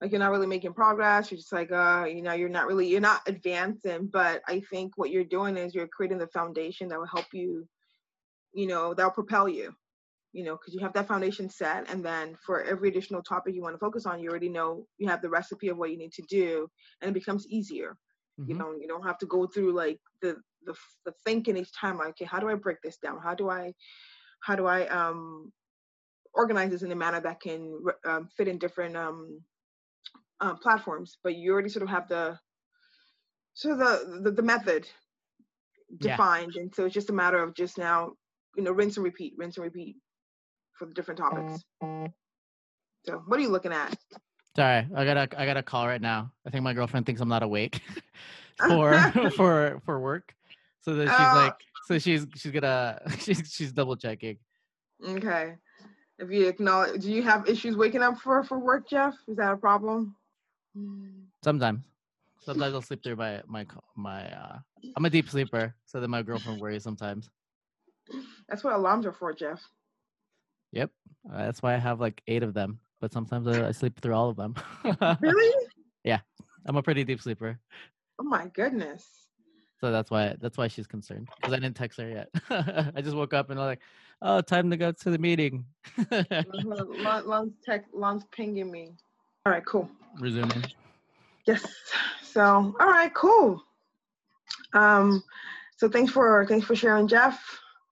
like 0.00 0.12
you're 0.12 0.20
not 0.20 0.30
really 0.30 0.46
making 0.46 0.72
progress. 0.72 1.30
You're 1.30 1.38
just 1.38 1.52
like, 1.52 1.70
uh, 1.70 2.06
you 2.08 2.22
know, 2.22 2.32
you're 2.32 2.48
not 2.48 2.66
really 2.66 2.86
you're 2.86 3.00
not 3.00 3.20
advancing. 3.26 4.06
But 4.06 4.42
I 4.46 4.60
think 4.70 4.92
what 4.96 5.10
you're 5.10 5.24
doing 5.24 5.56
is 5.56 5.74
you're 5.74 5.88
creating 5.88 6.18
the 6.18 6.28
foundation 6.28 6.88
that 6.88 6.98
will 6.98 7.06
help 7.06 7.26
you, 7.32 7.66
you 8.54 8.66
know, 8.66 8.94
that'll 8.94 9.10
propel 9.10 9.48
you. 9.48 9.74
You 10.32 10.44
know, 10.44 10.56
because 10.56 10.74
you 10.74 10.80
have 10.80 10.92
that 10.94 11.08
foundation 11.08 11.50
set, 11.50 11.90
and 11.90 12.04
then 12.04 12.36
for 12.46 12.62
every 12.62 12.88
additional 12.88 13.22
topic 13.22 13.54
you 13.54 13.62
want 13.62 13.74
to 13.74 13.80
focus 13.80 14.06
on, 14.06 14.20
you 14.20 14.30
already 14.30 14.48
know 14.48 14.86
you 14.98 15.08
have 15.08 15.22
the 15.22 15.28
recipe 15.30 15.68
of 15.68 15.76
what 15.76 15.90
you 15.90 15.98
need 15.98 16.12
to 16.12 16.22
do, 16.22 16.68
and 17.00 17.10
it 17.10 17.14
becomes 17.14 17.46
easier. 17.48 17.98
Mm-hmm. 18.40 18.50
You 18.50 18.54
know, 18.56 18.72
you 18.80 18.86
don't 18.88 19.04
have 19.06 19.18
to 19.18 19.26
go 19.26 19.46
through 19.46 19.72
like 19.74 20.00
the, 20.22 20.36
the 20.64 20.74
the 21.04 21.12
thinking 21.24 21.56
each 21.56 21.72
time. 21.74 21.98
Like, 21.98 22.10
okay, 22.10 22.26
how 22.26 22.38
do 22.38 22.48
I 22.48 22.54
break 22.54 22.78
this 22.82 22.98
down? 22.98 23.18
How 23.22 23.34
do 23.34 23.50
I 23.50 23.74
how 24.42 24.56
do 24.56 24.66
I 24.66 24.86
um 24.88 25.52
organize 26.34 26.70
this 26.70 26.82
in 26.82 26.92
a 26.92 26.96
manner 26.96 27.20
that 27.20 27.40
can 27.40 27.82
um, 28.06 28.28
fit 28.36 28.48
in 28.48 28.58
different 28.58 28.96
um, 28.96 29.40
um 30.40 30.58
platforms? 30.58 31.18
But 31.22 31.36
you 31.36 31.52
already 31.52 31.70
sort 31.70 31.82
of 31.84 31.88
have 31.90 32.08
the 32.08 32.38
so 33.54 33.76
the 33.76 34.20
the, 34.22 34.30
the 34.32 34.42
method 34.42 34.88
Yeah. 36.00 36.18
defined, 36.18 36.56
and 36.56 36.74
so 36.74 36.84
it's 36.84 36.94
just 36.94 37.10
a 37.10 37.14
matter 37.14 37.42
of 37.42 37.54
just 37.54 37.78
now, 37.78 38.12
you 38.56 38.62
know, 38.62 38.72
rinse 38.72 38.96
and 38.96 39.04
repeat, 39.04 39.34
rinse 39.36 39.56
and 39.56 39.64
repeat 39.64 39.96
for 40.80 40.86
the 40.86 40.94
different 40.94 41.18
topics. 41.18 41.62
So, 43.04 43.22
what 43.26 43.38
are 43.38 43.42
you 43.42 43.50
looking 43.50 43.70
at? 43.72 43.94
Sorry, 44.56 44.86
I 44.96 45.04
got 45.04 45.16
a 45.18 45.40
I 45.40 45.44
got 45.44 45.58
a 45.58 45.62
call 45.62 45.86
right 45.86 46.00
now. 46.00 46.32
I 46.46 46.50
think 46.50 46.64
my 46.64 46.72
girlfriend 46.72 47.04
thinks 47.04 47.20
I'm 47.20 47.28
not 47.28 47.42
awake 47.42 47.82
for 48.66 48.98
for 49.36 49.80
for 49.84 50.00
work. 50.00 50.34
So 50.80 50.94
that 50.94 51.08
she's 51.08 51.26
Oh. 51.32 51.36
like, 51.36 51.54
so 51.86 51.98
she's 51.98 52.26
she's 52.34 52.50
gonna 52.50 52.98
she's 53.18 53.52
she's 53.52 53.72
double 53.72 53.94
checking. 53.94 54.38
Okay. 55.06 55.56
If 56.18 56.30
you 56.30 56.48
acknowledge, 56.48 57.02
do 57.02 57.12
you 57.12 57.22
have 57.22 57.46
issues 57.46 57.76
waking 57.76 58.02
up 58.02 58.18
for 58.18 58.42
for 58.42 58.58
work, 58.58 58.88
Jeff? 58.88 59.14
Is 59.28 59.36
that 59.36 59.52
a 59.52 59.56
problem? 59.58 60.16
Sometimes, 61.44 61.84
sometimes 62.40 62.72
I'll 62.74 62.80
sleep 62.82 63.02
through 63.04 63.16
my 63.16 63.42
my 63.46 63.66
my. 63.96 64.32
uh 64.32 64.58
I'm 64.96 65.04
a 65.04 65.10
deep 65.10 65.28
sleeper, 65.28 65.74
so 65.84 66.00
then 66.00 66.08
my 66.10 66.22
girlfriend 66.22 66.58
worries 66.58 66.82
sometimes. 66.84 67.28
That's 68.48 68.64
what 68.64 68.72
alarms 68.72 69.04
are 69.06 69.12
for, 69.12 69.32
Jeff. 69.34 69.60
Yep, 70.72 70.90
uh, 71.32 71.38
that's 71.38 71.62
why 71.62 71.74
I 71.74 71.78
have 71.78 72.00
like 72.00 72.22
eight 72.26 72.42
of 72.42 72.54
them. 72.54 72.78
But 73.00 73.12
sometimes 73.12 73.48
I, 73.48 73.68
I 73.68 73.72
sleep 73.72 73.98
through 74.00 74.14
all 74.14 74.28
of 74.30 74.36
them. 74.36 74.54
Really? 75.20 75.54
Yeah. 76.04 76.20
I'm 76.66 76.76
a 76.76 76.82
pretty 76.82 77.04
deep 77.04 77.20
sleeper, 77.20 77.58
Oh 78.18 78.24
my 78.24 78.46
goodness. 78.54 79.06
so 79.80 79.90
that's 79.90 80.10
why 80.10 80.34
that's 80.40 80.56
why 80.58 80.68
she's 80.68 80.86
concerned 80.86 81.28
because 81.36 81.52
I 81.52 81.56
didn't 81.56 81.76
text 81.76 81.98
her 82.00 82.08
yet. 82.08 82.28
I 82.96 83.00
just 83.02 83.16
woke 83.16 83.34
up 83.34 83.50
and 83.50 83.58
I'm 83.60 83.66
like, 83.66 83.80
oh, 84.22 84.40
time 84.40 84.70
to 84.70 84.76
go 84.76 84.92
to 84.92 85.10
the 85.10 85.18
meeting. 85.18 85.64
Lon- 86.10 87.26
Lon's 87.26 87.52
tech, 87.64 87.84
Lon's 87.92 88.24
pinging 88.32 88.70
me. 88.70 88.92
All 89.46 89.52
right, 89.52 89.64
cool. 89.64 89.90
Resuming. 90.18 90.62
Yes. 91.46 91.66
So, 92.22 92.42
all 92.78 92.86
right, 92.86 93.12
cool. 93.14 93.62
Um, 94.74 95.22
so 95.78 95.88
thanks 95.88 96.12
for 96.12 96.46
thanks 96.46 96.66
for 96.66 96.76
sharing, 96.76 97.08
Jeff. 97.08 97.42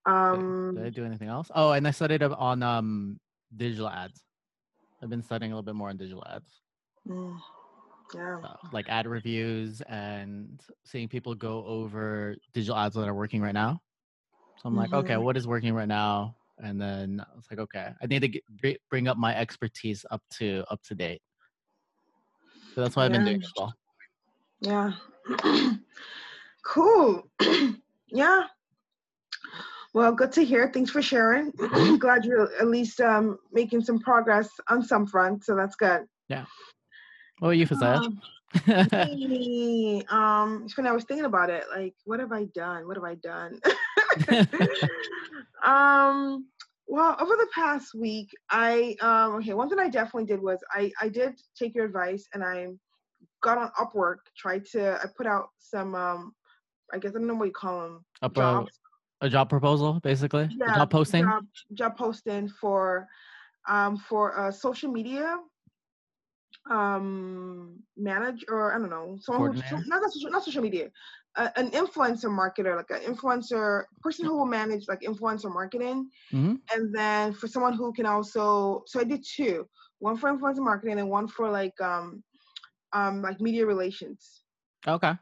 Did- 0.09 0.41
Um, 0.41 0.75
Did 0.75 0.85
I 0.87 0.91
do 0.91 1.05
anything 1.05 1.29
else? 1.29 1.51
Oh, 1.55 1.73
and 1.73 1.87
I 1.87 1.91
studied 1.91 2.23
up 2.23 2.39
on 2.41 2.63
um 2.63 3.21
digital 3.57 3.89
ads. 3.89 4.23
I've 5.03 5.11
been 5.11 5.23
studying 5.23 5.53
a 5.53 5.55
little 5.55 5.65
bit 5.65 5.75
more 5.75 5.91
on 5.91 5.97
digital 5.97 6.25
ads, 6.29 6.61
mm, 7.07 7.39
yeah. 8.15 8.39
uh, 8.43 8.57
like 8.73 8.89
ad 8.89 9.07
reviews 9.07 9.81
and 9.83 10.61
seeing 10.85 11.09
people 11.09 11.35
go 11.35 11.65
over 11.67 12.37
digital 12.53 12.77
ads 12.77 12.95
that 12.97 13.07
are 13.09 13.15
working 13.15 13.41
right 13.41 13.55
now. 13.55 13.81
So 14.57 14.69
I'm 14.69 14.75
like, 14.77 14.93
okay, 14.93 15.15
Mhm. 15.15 15.23
what 15.23 15.37
is 15.37 15.47
working 15.47 15.73
right 15.73 15.87
now? 15.87 16.37
And 16.59 16.81
then 16.81 17.21
I 17.21 17.37
was 17.37 17.47
like, 17.51 17.61
okay, 17.61 17.93
I 18.03 18.07
need 18.07 18.21
to 18.23 18.29
get, 18.29 18.81
bring 18.91 19.07
up 19.07 19.17
my 19.17 19.37
expertise 19.37 20.05
up 20.11 20.23
to 20.39 20.65
up 20.71 20.83
to 20.85 20.95
date. 20.97 21.23
So 22.75 22.81
that's 22.81 22.97
what 22.97 23.05
I've 23.05 23.13
been 23.13 23.25
doing 23.25 23.43
as 23.43 23.53
well. 23.57 23.75
Yeah. 24.61 24.93
cool. 26.65 27.31
yeah. 28.09 28.47
Well, 29.95 30.13
good 30.13 30.33
to 30.33 30.45
hear. 30.45 30.71
Thanks 30.73 30.91
for 30.91 31.03
sharing. 31.03 31.53
Glad 31.99 32.25
you're 32.25 32.53
at 32.61 32.69
least 32.69 33.01
um, 33.01 33.39
making 33.53 33.83
some 33.83 33.99
progress 33.99 34.49
on 34.69 34.83
some 34.83 35.07
front. 35.07 35.45
So 35.45 35.55
that's 35.55 35.77
good. 35.77 36.07
Yeah. 36.29 36.45
What 37.39 37.49
were 37.49 37.55
you, 37.55 37.67
Fasaya? 37.67 37.99
Um, 37.99 38.21
me, 38.67 40.03
um, 40.09 40.63
it's 40.65 40.77
when 40.77 40.87
I 40.87 40.93
was 40.93 41.05
thinking 41.05 41.27
about 41.27 41.51
it, 41.51 41.65
like, 41.75 41.95
what 42.05 42.21
have 42.21 42.33
I 42.33 42.45
done? 42.47 42.87
What 42.87 42.97
have 42.97 43.05
I 43.05 43.15
done? 43.17 43.61
um, 45.65 46.47
well, 46.87 47.17
over 47.21 47.37
the 47.37 47.49
past 47.55 47.95
week, 47.95 48.31
I 48.51 48.97
um, 49.01 49.37
okay. 49.37 49.53
One 49.53 49.69
thing 49.69 49.79
I 49.79 49.91
definitely 49.91 50.25
did 50.25 50.41
was 50.41 50.59
I 50.73 50.91
I 51.01 51.09
did 51.09 51.39
take 51.57 51.75
your 51.75 51.85
advice 51.85 52.27
and 52.33 52.43
I 52.43 52.69
got 53.43 53.59
on 53.59 53.71
Upwork. 53.79 54.21
Tried 54.37 54.65
to 54.73 54.95
I 54.95 55.07
put 55.15 55.27
out 55.27 55.51
some 55.59 55.95
um, 55.95 56.35
I 56.93 56.99
guess 56.99 57.11
I 57.15 57.19
don't 57.19 57.27
know 57.27 57.35
what 57.35 57.45
you 57.45 57.53
call 57.53 57.83
them 57.83 58.05
jobs. 58.35 58.81
A 59.21 59.29
job 59.29 59.49
proposal, 59.49 60.01
basically. 60.01 60.51
A 60.67 60.71
Yeah, 60.71 60.73
job 60.73 60.91
posting. 60.91 61.25
Job, 61.25 61.45
job 61.75 61.97
posting 61.99 62.49
for 62.49 63.09
um 63.69 63.97
for 63.97 64.39
uh 64.39 64.51
social 64.51 64.91
media 64.91 65.39
um 66.71 67.79
manage 67.97 68.45
or 68.49 68.75
I 68.75 68.79
don't 68.79 68.91
know 68.91 69.17
someone 69.21 69.45
who, 69.45 69.55
not, 69.87 70.11
social 70.13 70.31
not 70.31 70.45
social 70.45 70.63
media 70.63 70.91
uh, 71.37 71.49
an 71.57 71.71
influencer 71.71 72.31
marketer 72.31 72.77
like 72.77 72.91
an 72.91 73.03
influencer 73.13 73.85
person 74.03 74.27
who 74.27 74.37
will 74.37 74.47
manage 74.47 74.87
like 74.89 75.01
influencer 75.01 75.53
marketing 75.53 76.09
hmm 76.31 76.55
and 76.73 76.95
then 76.95 77.33
for 77.33 77.47
someone 77.49 77.75
who 77.75 77.93
can 77.93 78.07
also 78.07 78.83
so 78.87 79.01
I 79.01 79.05
did 79.05 79.25
two 79.25 79.67
one 79.99 80.17
for 80.17 80.31
influencer 80.33 80.65
marketing 80.65 80.99
and 80.99 81.09
one 81.11 81.29
for 81.29 81.51
like 81.51 81.79
um 81.81 82.23
um 82.93 83.23
like 83.23 83.41
media 83.41 83.67
relations 83.67 84.43
Okay. 84.87 85.19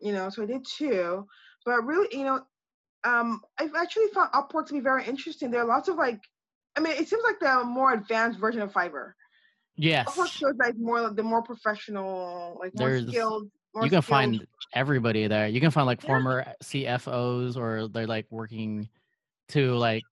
you 0.00 0.12
know 0.12 0.28
so 0.28 0.42
i 0.42 0.46
did 0.46 0.64
two 0.64 1.26
but 1.64 1.84
really 1.84 2.08
you 2.16 2.24
know 2.24 2.40
um 3.06 3.40
i've 3.58 3.74
actually 3.74 4.08
found 4.14 4.30
upwork 4.32 4.66
to 4.66 4.72
be 4.72 4.80
very 4.80 5.04
interesting 5.04 5.50
there 5.50 5.62
are 5.62 5.66
lots 5.66 5.88
of 5.88 5.96
like 5.96 6.20
i 6.76 6.80
mean 6.80 6.92
it 6.92 7.06
seems 7.08 7.22
like 7.24 7.38
the 7.40 7.64
more 7.64 7.92
advanced 7.92 8.38
version 8.38 8.60
of 8.62 8.72
fiverr 8.72 9.12
Yes. 9.78 10.08
upwork 10.08 10.28
shows 10.28 10.54
like 10.58 10.74
more 10.78 11.00
like 11.02 11.16
the 11.16 11.22
more 11.22 11.42
professional 11.42 12.56
like 12.62 12.72
more 12.78 12.88
There's- 12.88 13.06
skilled 13.08 13.50
more 13.74 13.84
you 13.84 13.90
can 13.90 14.00
skilled- 14.00 14.04
find 14.06 14.46
everybody 14.72 15.26
there. 15.26 15.48
You 15.48 15.60
can 15.60 15.70
find 15.70 15.86
like 15.86 16.02
Yeah. 16.02 16.06
former 16.06 16.46
CFOs 16.62 17.58
or 17.58 17.88
they're 17.88 18.06
like 18.06 18.24
working 18.30 18.88
to 19.50 19.74
like 19.74 20.04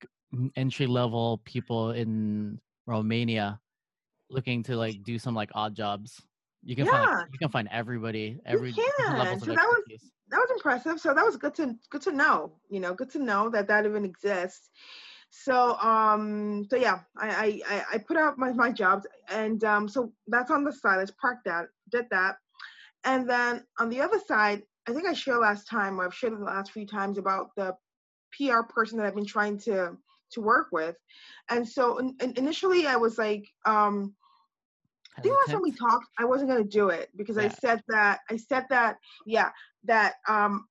entry 0.55 0.87
level 0.87 1.41
people 1.47 1.93
in 1.93 2.61
Romania 2.87 3.59
looking 4.29 4.63
to 4.65 4.77
like 4.77 5.03
do 5.03 5.19
some 5.19 5.35
like 5.35 5.51
odd 5.55 5.75
jobs. 5.75 6.21
You 6.65 6.77
can 6.77 6.87
find 6.87 7.03
Yeah. 7.05 7.17
like, 7.19 7.27
you 7.33 7.39
can 7.39 7.51
find 7.51 7.69
everybody, 7.71 8.41
every 8.47 8.73
different 8.73 8.97
can. 8.99 9.21
of 9.35 9.41
So 9.41 9.55
that 9.55 9.67
was- 9.67 10.11
that 10.31 10.39
was 10.39 10.51
impressive. 10.57 10.99
So 11.01 11.15
that 11.15 11.25
was 11.25 11.37
good 11.37 11.55
to 11.57 11.75
good 11.91 12.03
to 12.03 12.13
know. 12.13 12.59
You 12.69 12.81
know, 12.81 12.95
good 12.95 13.11
to 13.11 13.19
know 13.19 13.51
that 13.51 13.69
that 13.69 13.87
even 13.87 14.05
exists. 14.05 14.71
So 15.31 15.77
um, 15.79 16.65
so 16.71 16.77
yeah, 16.77 17.01
I 17.17 17.63
I 17.69 17.85
I- 17.95 17.99
put 17.99 18.17
out 18.17 18.39
my 18.39 18.53
my 18.53 18.71
jobs, 18.73 19.07
and 19.29 19.63
um, 19.65 19.89
so 19.89 20.13
that's 20.29 20.51
on 20.51 20.65
the 20.65 20.73
side. 20.73 20.97
Let's 20.97 21.11
park 21.13 21.39
that. 21.45 21.67
Did 21.91 22.07
that, 22.11 22.37
and 23.05 23.29
then 23.29 23.67
on 23.79 23.91
the 23.91 24.01
other 24.01 24.19
side, 24.21 24.63
I 24.89 24.93
think 24.93 25.07
I 25.07 25.13
shared 25.13 25.39
last 25.41 25.67
time, 25.69 26.01
or 26.01 26.05
I've 26.07 26.15
shared 26.15 26.35
the 26.39 26.45
last 26.45 26.73
few 26.73 26.87
times 26.87 27.19
about 27.19 27.51
the 27.57 27.77
PR 28.33 28.63
person 28.63 28.97
that 28.99 29.07
I've 29.07 29.15
been 29.15 29.27
trying 29.27 29.59
to 29.61 29.97
to 30.33 30.41
work 30.41 30.69
with, 30.73 30.97
and 31.51 31.69
so 31.69 31.99
in, 31.99 32.17
in- 32.21 32.37
initially 32.39 32.87
I 32.87 32.97
was 32.97 33.19
like, 33.19 33.45
um, 33.67 34.15
I 35.17 35.21
think 35.23 35.35
last 35.41 35.51
time 35.53 35.63
we 35.63 35.73
talked, 35.73 36.07
I 36.19 36.25
wasn't 36.25 36.51
gonna 36.51 36.65
do 36.65 36.89
it 36.91 37.11
because 37.17 37.39
I 37.39 37.49
said 37.49 37.83
that 37.89 38.21
I 38.31 38.37
said 38.37 38.67
that 38.71 38.99
yeah 39.27 39.53
that 39.85 40.15
um 40.29 40.67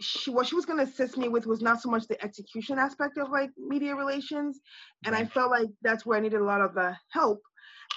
she 0.00 0.30
what 0.30 0.46
she 0.46 0.54
was 0.54 0.66
gonna 0.66 0.84
assist 0.84 1.16
me 1.16 1.28
with 1.28 1.46
was 1.46 1.60
not 1.62 1.80
so 1.82 1.90
much 1.90 2.06
the 2.08 2.22
execution 2.22 2.78
aspect 2.78 3.18
of 3.18 3.30
like 3.30 3.50
media 3.56 3.94
relations, 3.96 4.60
and 5.04 5.14
I 5.14 5.24
felt 5.24 5.50
like 5.50 5.68
that's 5.82 6.06
where 6.06 6.18
I 6.18 6.20
needed 6.20 6.40
a 6.40 6.44
lot 6.44 6.60
of 6.60 6.74
the 6.74 6.96
help, 7.10 7.40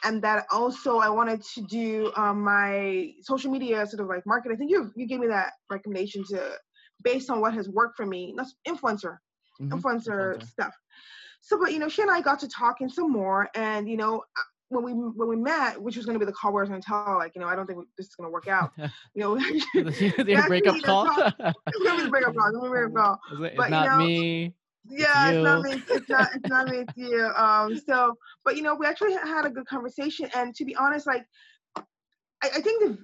and 0.04 0.24
that 0.24 0.46
also 0.52 0.98
I 0.98 1.10
wanted 1.10 1.44
to 1.56 1.62
do 1.64 2.12
um, 2.16 2.44
my 2.44 3.14
social 3.22 3.52
media 3.52 3.86
sort 3.88 4.02
of 4.02 4.08
like 4.08 4.26
market. 4.26 4.52
I 4.52 4.56
think 4.56 4.72
you 4.72 4.92
you 4.96 5.08
gave 5.08 5.20
me 5.20 5.28
that 5.28 5.54
recommendation 5.70 6.24
to 6.30 6.58
based 7.04 7.30
on 7.30 7.42
what 7.42 7.54
has 7.54 7.70
worked 7.70 7.98
for 7.98 8.06
me, 8.06 8.34
not 8.34 8.48
influencer 8.68 9.18
Mhm, 9.60 9.84
influencer 9.84 10.20
influencer. 10.20 10.44
stuff. 10.44 10.76
So, 11.42 11.60
but 11.60 11.74
you 11.74 11.80
know, 11.80 11.90
she 11.90 12.02
and 12.04 12.12
I 12.12 12.22
got 12.22 12.40
to 12.42 12.48
talking 12.48 12.90
some 12.90 13.12
more, 13.12 13.50
and 13.56 13.90
you 13.90 13.98
know, 13.98 14.24
when 14.72 14.84
we 14.84 14.94
when 14.94 15.28
we 15.28 15.36
met, 15.36 15.82
which 15.82 15.98
was 15.98 16.06
going 16.06 16.16
to 16.16 16.20
be 16.20 16.26
the 16.26 16.32
call 16.32 16.54
where 16.54 16.62
I 16.62 16.64
was 16.64 16.70
going 16.70 16.82
to 16.82 16.86
tell 16.86 17.06
her, 17.06 17.18
like, 17.18 17.34
you 17.36 17.42
know, 17.42 17.48
I 17.48 17.56
don't 17.56 17.68
think 17.68 17.86
this 17.98 18.08
is 18.08 18.16
going 18.16 18.28
to 18.28 18.32
work 18.32 18.48
out. 18.48 18.72
You 19.14 19.22
know, 19.22 19.38
actually, 19.40 20.24
breakup 20.48 20.82
call? 20.84 21.06
it's 21.08 21.84
going 21.84 21.98
to 21.98 21.98
be 21.98 22.04
the 22.04 22.10
breakup 22.10 22.36
call. 22.36 22.48
It's 22.48 22.58
gonna 22.58 22.62
be 22.62 22.68
the 22.68 22.70
breakup 22.70 22.96
call. 22.96 23.20
Is 23.32 23.40
it- 23.40 23.58
but, 23.58 23.64
it's 23.64 23.66
you 23.66 23.72
not 23.72 24.00
know, 24.00 24.06
me. 24.06 24.54
Yeah, 24.90 25.32
it's 25.32 25.44
not 25.44 25.62
me. 25.62 25.84
It's 25.90 26.10
not. 26.10 26.30
It's 26.36 26.50
not 26.50 26.68
me. 26.70 26.78
It's 26.78 26.98
you. 26.98 27.32
Um. 27.38 27.78
So, 27.78 28.16
but 28.44 28.56
you 28.56 28.64
know, 28.64 28.74
we 28.76 28.86
actually 28.86 29.14
had 29.14 29.46
a 29.46 29.50
good 29.50 29.68
conversation, 29.68 30.30
and 30.34 30.56
to 30.56 30.66
be 30.66 30.76
honest, 30.76 31.06
like, 31.06 31.26
I, 31.78 31.84
I 32.44 32.62
think 32.62 32.84
the 32.84 32.98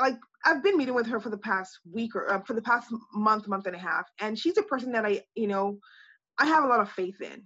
like 0.00 0.16
I've 0.44 0.62
been 0.62 0.76
meeting 0.76 0.94
with 0.94 1.06
her 1.06 1.20
for 1.20 1.30
the 1.30 1.38
past 1.38 1.78
week 1.90 2.14
or 2.14 2.30
uh, 2.30 2.40
for 2.42 2.54
the 2.54 2.62
past 2.62 2.92
month, 3.12 3.48
month 3.48 3.66
and 3.66 3.74
a 3.74 3.78
half, 3.78 4.04
and 4.20 4.38
she's 4.38 4.58
a 4.58 4.62
person 4.62 4.92
that 4.92 5.04
I, 5.04 5.22
you 5.34 5.48
know, 5.48 5.78
I 6.38 6.46
have 6.46 6.64
a 6.64 6.68
lot 6.68 6.80
of 6.80 6.90
faith 6.90 7.20
in. 7.20 7.44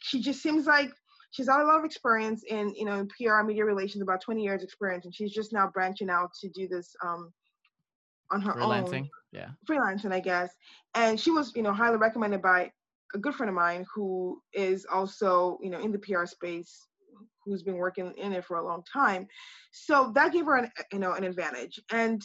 She 0.00 0.20
just 0.20 0.42
seems 0.42 0.66
like 0.66 0.92
she's 1.32 1.48
got 1.48 1.60
a 1.60 1.64
lot 1.64 1.78
of 1.78 1.84
experience 1.84 2.44
in, 2.44 2.74
you 2.74 2.84
know, 2.84 3.00
in 3.00 3.08
PR 3.08 3.42
media 3.42 3.64
relations, 3.64 4.02
about 4.02 4.22
20 4.22 4.42
years 4.42 4.62
experience, 4.62 5.04
and 5.04 5.14
she's 5.14 5.32
just 5.32 5.52
now 5.52 5.68
branching 5.68 6.10
out 6.10 6.30
to 6.40 6.48
do 6.50 6.68
this 6.68 6.94
um 7.04 7.32
on 8.30 8.40
her 8.40 8.60
own 8.62 9.08
Yeah. 9.32 9.50
freelancing, 9.68 10.12
I 10.12 10.20
guess. 10.20 10.54
And 10.94 11.18
she 11.20 11.30
was, 11.30 11.54
you 11.56 11.62
know, 11.62 11.72
highly 11.72 11.96
recommended 11.96 12.42
by 12.42 12.70
a 13.14 13.18
good 13.18 13.34
friend 13.34 13.48
of 13.48 13.54
mine 13.54 13.84
who 13.94 14.40
is 14.52 14.86
also, 14.90 15.58
you 15.62 15.70
know, 15.70 15.80
in 15.80 15.92
the 15.92 15.98
PR 15.98 16.26
space, 16.26 16.86
who's 17.44 17.62
been 17.62 17.76
working 17.76 18.12
in 18.16 18.32
it 18.32 18.44
for 18.44 18.56
a 18.56 18.64
long 18.64 18.82
time. 18.90 19.26
So 19.72 20.12
that 20.14 20.32
gave 20.32 20.46
her 20.46 20.56
an, 20.56 20.70
you 20.92 20.98
know, 20.98 21.12
an 21.12 21.24
advantage. 21.24 21.80
And 21.90 22.22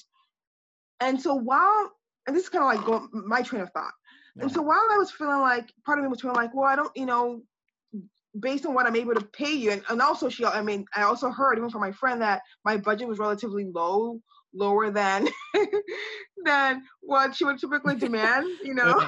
and 1.00 1.22
so 1.22 1.36
while 1.36 1.92
and 2.28 2.36
this 2.36 2.44
is 2.44 2.50
kind 2.50 2.64
of 2.64 2.76
like 2.76 2.86
going, 2.86 3.10
my 3.28 3.42
train 3.42 3.62
of 3.62 3.72
thought. 3.72 3.94
And 4.42 4.52
so 4.52 4.62
while 4.62 4.86
I 4.92 4.98
was 4.98 5.12
feeling 5.12 5.42
like 5.42 5.72
part 5.86 5.98
of 5.98 6.04
me 6.04 6.10
was 6.10 6.22
feeling 6.22 6.36
like, 6.36 6.54
well, 6.54 6.66
I 6.66 6.76
don't, 6.76 6.92
you 6.96 7.06
know, 7.06 7.42
based 8.40 8.66
on 8.66 8.74
what 8.74 8.86
I'm 8.86 8.96
able 8.96 9.14
to 9.16 9.22
pay 9.22 9.52
you, 9.54 9.72
and, 9.72 9.84
and 9.90 10.02
also 10.02 10.30
she, 10.30 10.46
I 10.46 10.62
mean, 10.62 10.86
I 10.96 11.04
also 11.04 11.30
heard 11.30 11.58
even 11.58 11.70
from 11.70 11.82
my 11.82 11.92
friend 11.92 12.22
that 12.22 12.42
my 12.64 12.78
budget 12.78 13.08
was 13.08 13.20
relatively 13.20 13.66
low 13.66 14.22
lower 14.54 14.90
than 14.90 15.28
than 16.46 16.84
what 17.02 17.36
she 17.36 17.46
would 17.46 17.60
typically 17.60 17.96
demand. 18.00 18.46
You 18.64 18.74
know. 18.74 19.08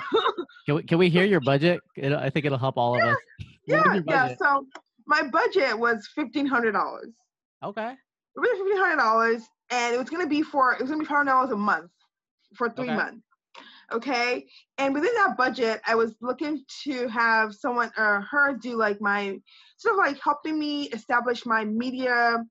can 0.65 0.75
we 0.75 0.83
can 0.83 0.97
we 0.97 1.09
hear 1.09 1.25
your 1.25 1.41
budget? 1.41 1.79
It'll, 1.95 2.19
I 2.19 2.29
think 2.29 2.45
it'll 2.45 2.57
help 2.57 2.77
all 2.77 2.95
of 2.95 3.03
us. 3.03 3.17
Yeah, 3.67 4.01
yeah. 4.07 4.35
So 4.35 4.65
my 5.05 5.21
budget 5.27 5.77
was 5.77 6.07
fifteen 6.15 6.47
hundred 6.47 6.71
dollars. 6.71 7.13
Okay. 7.63 7.91
It 7.91 8.39
was 8.39 8.49
fifteen 8.57 8.77
hundred 8.77 8.95
dollars, 8.95 9.43
and 9.69 9.93
it 9.93 9.99
was 9.99 10.09
gonna 10.09 10.25
be 10.25 10.41
for 10.41 10.73
it 10.73 10.81
was 10.81 10.89
gonna 10.89 11.03
be 11.03 11.05
five 11.05 11.17
hundred 11.17 11.31
dollars 11.33 11.51
a 11.51 11.55
month 11.55 11.91
for 12.55 12.71
three 12.71 12.85
Okay. 12.85 12.95
months. 12.95 13.28
Okay, 13.91 14.47
and 14.77 14.93
within 14.93 15.13
that 15.15 15.35
budget, 15.37 15.81
I 15.85 15.95
was 15.95 16.15
looking 16.21 16.63
to 16.83 17.07
have 17.07 17.55
someone 17.55 17.91
or 17.97 18.21
her 18.29 18.53
do 18.53 18.77
like 18.77 19.01
my 19.01 19.39
sort 19.77 19.95
of 19.95 19.97
like 19.97 20.19
helping 20.21 20.59
me 20.59 20.83
establish 20.89 21.45
my 21.45 21.65
media 21.65 22.43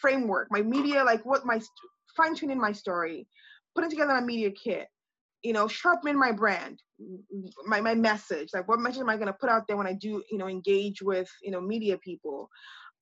framework, 0.00 0.48
my 0.50 0.62
media 0.62 1.04
like 1.04 1.24
what 1.24 1.46
my 1.46 1.60
fine 2.16 2.34
tuning 2.34 2.60
my 2.60 2.72
story, 2.72 3.28
putting 3.74 3.90
together 3.90 4.12
my 4.12 4.20
media 4.20 4.50
kit, 4.50 4.88
you 5.42 5.52
know, 5.52 5.68
sharpening 5.68 6.18
my 6.18 6.32
brand, 6.32 6.82
my 7.66 7.80
my 7.80 7.94
message, 7.94 8.48
like 8.52 8.66
what 8.68 8.80
message 8.80 9.00
am 9.00 9.10
I 9.10 9.16
gonna 9.16 9.32
put 9.32 9.50
out 9.50 9.66
there 9.68 9.76
when 9.76 9.86
I 9.86 9.92
do 9.92 10.22
you 10.30 10.38
know 10.38 10.48
engage 10.48 11.02
with 11.02 11.30
you 11.42 11.50
know 11.50 11.60
media 11.60 11.98
people. 11.98 12.48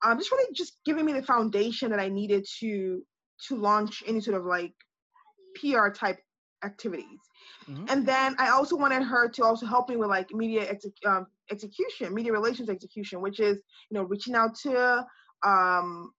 Um, 0.05 0.19
just 0.19 0.31
really 0.31 0.53
just 0.55 0.77
giving 0.85 1.07
me 1.07 1.13
the 1.15 1.23
foundation 1.23 1.91
that 1.91 2.01
I 2.01 2.09
needed 2.09 2.47
to 2.61 3.03
to 3.49 3.57
launch 3.57 4.03
any 4.07 4.21
sort 4.21 4.37
of 4.37 4.45
like 4.45 4.75
PR 5.61 5.89
type 5.89 6.19
activities. 6.65 7.21
Mhm. 7.69 7.91
And 7.91 8.07
then 8.07 8.35
I 8.39 8.51
also 8.51 8.77
wanted 8.77 9.03
her 9.03 9.29
to 9.29 9.45
also 9.45 9.67
help 9.67 9.89
me 9.89 9.97
with 9.97 10.09
like 10.09 10.31
media 10.33 10.69
exec- 10.69 11.05
um, 11.07 11.27
execution, 11.51 12.15
media 12.15 12.33
relations 12.33 12.69
execution, 12.69 13.21
which 13.21 13.41
is 13.41 13.57
you 13.91 13.95
know 13.97 14.03
reaching 14.05 14.35
out 14.35 14.55
to 14.57 15.07
um, 15.45 16.13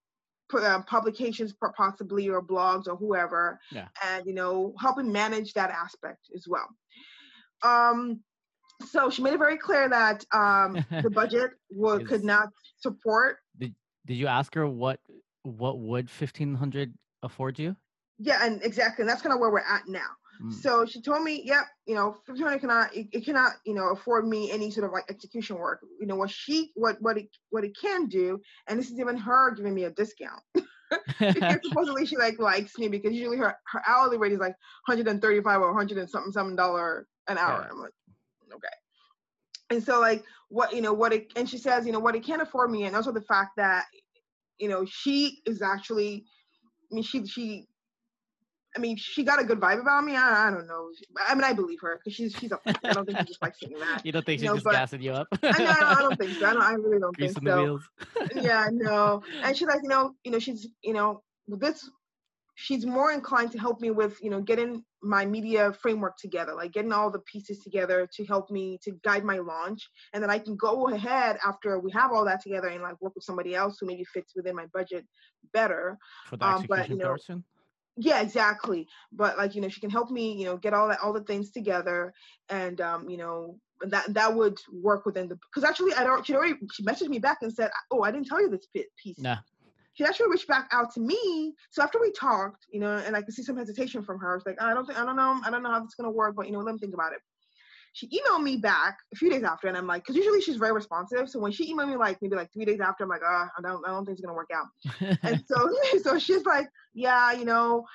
uh, 0.54 0.82
publications 0.84 1.54
possibly 1.76 2.30
or 2.30 2.42
blogs 2.42 2.88
or 2.88 2.96
whoever, 2.96 3.60
Yeah. 3.72 3.88
and 4.04 4.26
you 4.26 4.34
know 4.34 4.74
helping 4.80 5.12
manage 5.12 5.54
that 5.54 5.70
aspect 5.72 6.30
as 6.36 6.46
well. 6.48 6.68
Um, 7.64 8.24
so 8.86 9.10
she 9.10 9.22
made 9.22 9.34
it 9.34 9.38
very 9.40 9.58
clear 9.58 9.88
that 9.90 10.26
um, 10.34 10.74
the 10.90 11.10
budget 11.14 11.52
could 12.06 12.24
not 12.24 12.50
support 12.78 13.38
Did 13.58 13.74
Did 14.06 14.16
you 14.16 14.28
ask 14.28 14.54
her 14.56 14.68
what 14.68 15.00
what 15.44 15.80
would 15.80 16.10
fifteen 16.10 16.56
hundred 16.56 16.94
afford 17.24 17.58
you? 17.60 17.76
Yeah, 18.18 18.46
and 18.46 18.62
exactly, 18.64 19.02
and 19.04 19.10
that's 19.10 19.22
kind 19.22 19.34
of 19.34 19.40
where 19.40 19.52
we're 19.52 19.60
at 19.60 19.88
now. 19.88 20.08
Mm. 20.42 20.54
So 20.54 20.86
she 20.86 21.02
told 21.02 21.24
me, 21.24 21.42
yep, 21.46 21.66
you 21.86 21.96
know, 21.96 22.18
1500 22.26 22.60
cannot, 22.60 22.96
it, 22.96 23.08
it 23.12 23.26
cannot, 23.26 23.54
you 23.66 23.74
know, 23.74 23.90
afford 23.90 24.28
me 24.28 24.52
any 24.52 24.72
sort 24.72 24.86
of 24.86 24.92
like 24.92 25.06
execution 25.10 25.58
work. 25.58 25.82
You 26.00 26.08
know, 26.08 26.16
what 26.16 26.30
she, 26.30 26.72
what, 26.76 26.98
what 27.02 27.18
it, 27.18 27.28
what 27.50 27.64
it 27.64 27.76
can 27.80 28.08
do, 28.08 28.40
and 28.68 28.78
this 28.80 28.90
is 28.90 29.00
even 29.00 29.18
her 29.18 29.52
giving 29.52 29.74
me 29.74 29.86
a 29.86 29.92
discount 29.92 30.42
because 31.20 31.60
supposedly 31.64 32.06
she 32.06 32.18
like 32.18 32.40
likes 32.40 32.78
me 32.78 32.88
because 32.88 33.14
usually 33.14 33.38
her 33.38 33.56
her 33.72 33.82
hourly 33.88 34.18
rate 34.18 34.32
is 34.32 34.40
like 34.40 34.56
135 34.88 35.62
or 35.62 35.68
100 35.68 35.98
and 35.98 36.10
something 36.10 36.32
something 36.32 36.56
dollar 36.56 37.08
an 37.28 37.38
hour. 37.38 37.62
Yeah. 37.62 37.72
I'm 37.72 37.82
like, 37.82 37.94
okay. 38.54 38.68
And 39.70 39.84
so 39.84 40.00
like 40.00 40.24
what 40.50 40.74
you 40.74 40.82
know 40.82 40.94
what 40.94 41.14
it 41.14 41.32
and 41.36 41.50
she 41.50 41.58
says 41.58 41.86
you 41.86 41.92
know 41.92 42.00
what 42.00 42.16
it 42.16 42.24
can 42.24 42.42
afford 42.42 42.72
me 42.72 42.84
and 42.84 42.96
also 42.96 43.12
the 43.12 43.22
fact 43.22 43.52
that 43.58 43.86
you 44.60 44.70
know 44.70 44.86
she 44.86 45.40
is 45.46 45.62
actually 45.62 46.24
I 46.92 46.96
mean 46.96 47.04
she 47.04 47.26
she 47.26 47.68
I 48.76 48.80
mean 48.80 48.98
she 48.98 49.24
got 49.24 49.40
a 49.40 49.44
good 49.44 49.60
vibe 49.60 49.82
about 49.82 50.04
me 50.04 50.16
I, 50.16 50.48
I 50.48 50.52
don't 50.52 50.68
know 50.68 50.90
I 51.28 51.34
mean 51.36 51.44
I 51.44 51.54
believe 51.54 51.80
her 51.82 51.98
because 51.98 52.16
she's 52.16 52.34
she's 52.34 52.52
a 52.52 52.60
I 52.66 52.94
don't 52.94 53.06
think 53.06 53.20
she 53.20 53.26
just 53.26 53.42
likes 53.42 53.60
saying 53.60 53.80
that 53.80 54.06
you 54.06 54.12
don't 54.12 54.26
think 54.26 54.40
she's 54.40 54.48
No, 54.48 54.56
just 54.56 54.66
gassing 54.66 55.02
you 55.02 55.12
up? 55.12 55.28
I, 55.44 55.64
know, 55.64 55.76
I 55.80 56.02
don't 56.02 56.18
think 56.18 56.32
so 56.40 56.46
I, 56.46 56.54
don't, 56.54 56.64
I 56.64 56.74
really 56.74 57.00
don't 57.00 57.16
think 57.16 57.34
Greasing 57.34 57.44
the 57.44 57.52
so 57.52 57.64
wheels. 57.64 57.90
yeah, 58.36 58.68
no. 58.72 59.24
And 59.44 59.56
she's 59.56 59.68
like, 59.68 59.82
you 59.84 59.90
know, 59.90 60.14
you 60.24 60.32
know, 60.32 60.40
she's, 60.40 60.68
you 60.84 60.94
know, 60.94 61.24
this, 61.48 61.90
she's 62.56 62.86
more 62.86 63.12
inclined 63.12 63.52
to 63.52 63.60
help 63.60 63.82
me 63.82 63.92
with, 63.92 64.18
you 64.22 64.30
know, 64.30 64.42
getting 64.42 64.84
my 65.02 65.26
media 65.26 65.74
framework 65.74 66.18
together, 66.18 66.54
like 66.54 66.72
getting 66.72 66.92
all 66.92 67.12
the 67.12 67.20
pieces 67.20 67.60
together 67.60 68.08
to 68.16 68.26
help 68.26 68.50
me 68.50 68.80
to 68.84 68.92
guide 69.04 69.24
my 69.24 69.38
launch, 69.38 69.88
and 70.14 70.24
then 70.24 70.32
I 70.32 70.40
can 70.40 70.56
go 70.56 70.90
ahead 70.90 71.38
after 71.46 71.80
we 71.80 71.92
have 71.92 72.12
all 72.12 72.26
that 72.26 72.42
together 72.42 72.68
and 72.68 72.82
like 72.82 73.00
work 73.02 73.14
with 73.16 73.24
somebody 73.24 73.54
else 73.54 73.78
who 73.80 73.86
maybe 73.86 74.04
fits 74.06 74.34
within 74.36 74.56
my 74.56 74.66
budget 74.74 75.06
better. 75.54 75.98
For 76.28 76.38
the 76.38 76.46
um, 76.46 76.66
but, 76.68 76.80
execution 76.80 76.98
you 76.98 77.04
know, 77.04 77.10
portion? 77.10 77.44
Yeah, 77.98 78.22
exactly. 78.22 78.88
But 79.12 79.38
like, 79.38 79.56
you 79.56 79.62
know, 79.62 79.70
she 79.70 79.80
can 79.80 79.90
help 79.90 80.12
me, 80.12 80.34
you 80.34 80.46
know, 80.46 80.58
get 80.58 80.74
all 80.74 80.88
that 80.90 81.00
all 81.02 81.14
the 81.14 81.24
things 81.24 81.52
together, 81.52 82.14
and 82.50 82.80
um, 82.82 83.10
you 83.10 83.18
know. 83.18 83.60
That 83.82 84.14
that 84.14 84.34
would 84.34 84.58
work 84.72 85.06
within 85.06 85.28
the 85.28 85.36
because 85.36 85.70
actually 85.70 85.94
I 85.96 86.06
don't 86.06 86.26
she 86.26 86.34
already 86.34 86.56
she 86.72 86.82
messaged 86.86 87.10
me 87.10 87.20
back 87.20 87.40
and 87.42 87.52
said 87.54 87.72
oh 87.92 88.04
I 88.04 88.12
didn't 88.12 88.28
tell 88.28 88.40
you 88.42 88.50
this 88.50 88.66
piece 89.04 89.20
Nah. 89.20 89.36
she 89.94 90.06
actually 90.06 90.30
reached 90.30 90.48
back 90.48 90.70
out 90.72 90.94
to 90.94 91.02
me. 91.02 91.54
So 91.72 91.84
after 91.84 92.00
we 92.00 92.12
talked, 92.14 92.66
you 92.72 92.80
know, 92.80 92.98
and 92.98 93.16
I 93.18 93.22
could 93.22 93.34
see 93.34 93.44
some 93.44 93.58
hesitation 93.58 94.02
from 94.02 94.20
her. 94.20 94.32
I 94.32 94.36
was 94.36 94.46
like, 94.46 94.62
I 94.62 94.74
don't 94.74 94.86
think, 94.86 94.98
I 95.00 95.06
don't 95.06 95.18
know, 95.18 95.42
I 95.46 95.50
don't 95.52 95.62
know 95.62 95.72
how 95.72 95.80
this 95.82 95.90
is 95.90 95.96
gonna 95.96 96.12
work, 96.12 96.36
but 96.38 96.48
you 96.48 96.54
know, 96.54 96.60
let 96.60 96.74
me 96.74 96.80
think 96.80 96.94
about 96.94 97.14
it. 97.14 97.20
She 97.96 98.10
emailed 98.10 98.44
me 98.44 98.58
back 98.58 98.98
a 99.14 99.16
few 99.16 99.30
days 99.30 99.44
after, 99.44 99.70
and 99.70 99.78
I'm 99.78 99.88
like, 99.88 100.04
because 100.04 100.18
usually 100.18 100.42
she's 100.42 100.58
very 100.58 100.74
responsive. 100.74 101.30
So 101.30 101.40
when 101.40 101.54
she 101.54 101.74
emailed 101.74 101.88
me 101.88 101.96
like 101.96 102.22
maybe 102.22 102.36
like 102.36 102.52
three 102.52 102.66
days 102.66 102.82
after, 102.82 103.06
I'm 103.06 103.10
like, 103.10 103.22
ah, 103.26 103.50
I 103.58 103.62
don't, 103.62 103.88
I 103.88 103.92
don't 103.92 104.06
think 104.06 104.18
it's 104.18 104.26
gonna 104.26 104.36
work 104.36 104.52
out. 104.54 104.68
And 105.24 105.42
so, 105.48 105.74
so 106.04 106.20
she's 106.20 106.46
like, 106.46 106.68
yeah, 106.94 107.32
you 107.32 107.46
know, 107.46 107.86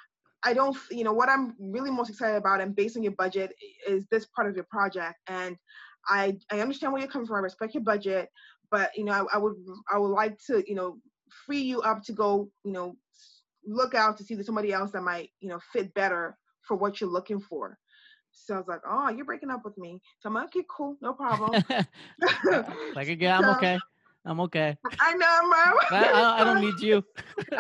I 0.43 0.55
don't, 0.55 0.75
you 0.91 1.05
know, 1.05 1.13
what 1.13 1.29
I'm 1.29 1.55
really 1.61 1.91
most 1.91 2.09
excited 2.09 2.39
about, 2.39 2.63
and 2.63 2.75
based 2.75 2.97
on 2.97 3.03
your 3.03 3.13
budget, 3.13 3.53
is 3.87 4.07
this 4.11 4.25
part 4.35 4.49
of 4.49 4.57
your 4.57 4.67
project. 4.71 5.17
And 5.27 5.59
I, 6.09 6.39
I 6.51 6.61
understand 6.61 6.95
where 6.95 7.03
you're 7.03 7.11
coming 7.11 7.27
from. 7.27 7.37
I 7.37 7.41
respect 7.41 7.75
your 7.75 7.83
budget, 7.83 8.31
but 8.71 8.93
you 8.97 9.05
know, 9.05 9.13
I, 9.13 9.37
I 9.37 9.39
would, 9.39 9.57
I 9.93 9.99
would 9.99 10.09
like 10.09 10.39
to, 10.47 10.65
you 10.67 10.77
know, 10.77 10.97
free 11.45 11.61
you 11.61 11.83
up 11.83 12.03
to 12.05 12.13
go, 12.13 12.49
you 12.65 12.73
know, 12.73 12.97
look 13.67 13.95
out 13.95 14.17
to 14.17 14.25
see 14.25 14.33
there's 14.33 14.47
somebody 14.47 14.73
else 14.73 14.93
that 14.93 15.03
might, 15.03 15.29
you 15.41 15.51
know, 15.51 15.61
fit 15.75 15.93
better 15.93 16.39
for 16.63 16.75
what 16.75 17.01
you're 17.01 17.11
looking 17.11 17.41
for. 17.41 17.77
So 18.33 18.55
I 18.55 18.59
was 18.59 18.69
like, 18.69 18.81
oh, 18.87 19.09
you're 19.11 19.25
breaking 19.25 19.51
up 19.51 19.65
with 19.65 19.77
me. 19.79 20.01
So 20.21 20.29
I'm 20.29 20.35
like, 20.35 20.47
okay, 20.47 20.65
cool, 20.69 20.97
no 21.01 21.13
problem. 21.13 21.61
like 22.95 23.09
again, 23.09 23.35
I'm 23.35 23.45
So- 23.45 23.51
okay. 23.51 23.81
I'm 24.25 24.41
okay. 24.41 24.77
I 25.01 25.15
know, 25.15 25.43
Mom. 25.49 25.75
I, 25.91 26.11
I, 26.11 26.41
I 26.41 26.45
don't 26.45 26.61
need 26.61 26.81
you. 26.81 27.03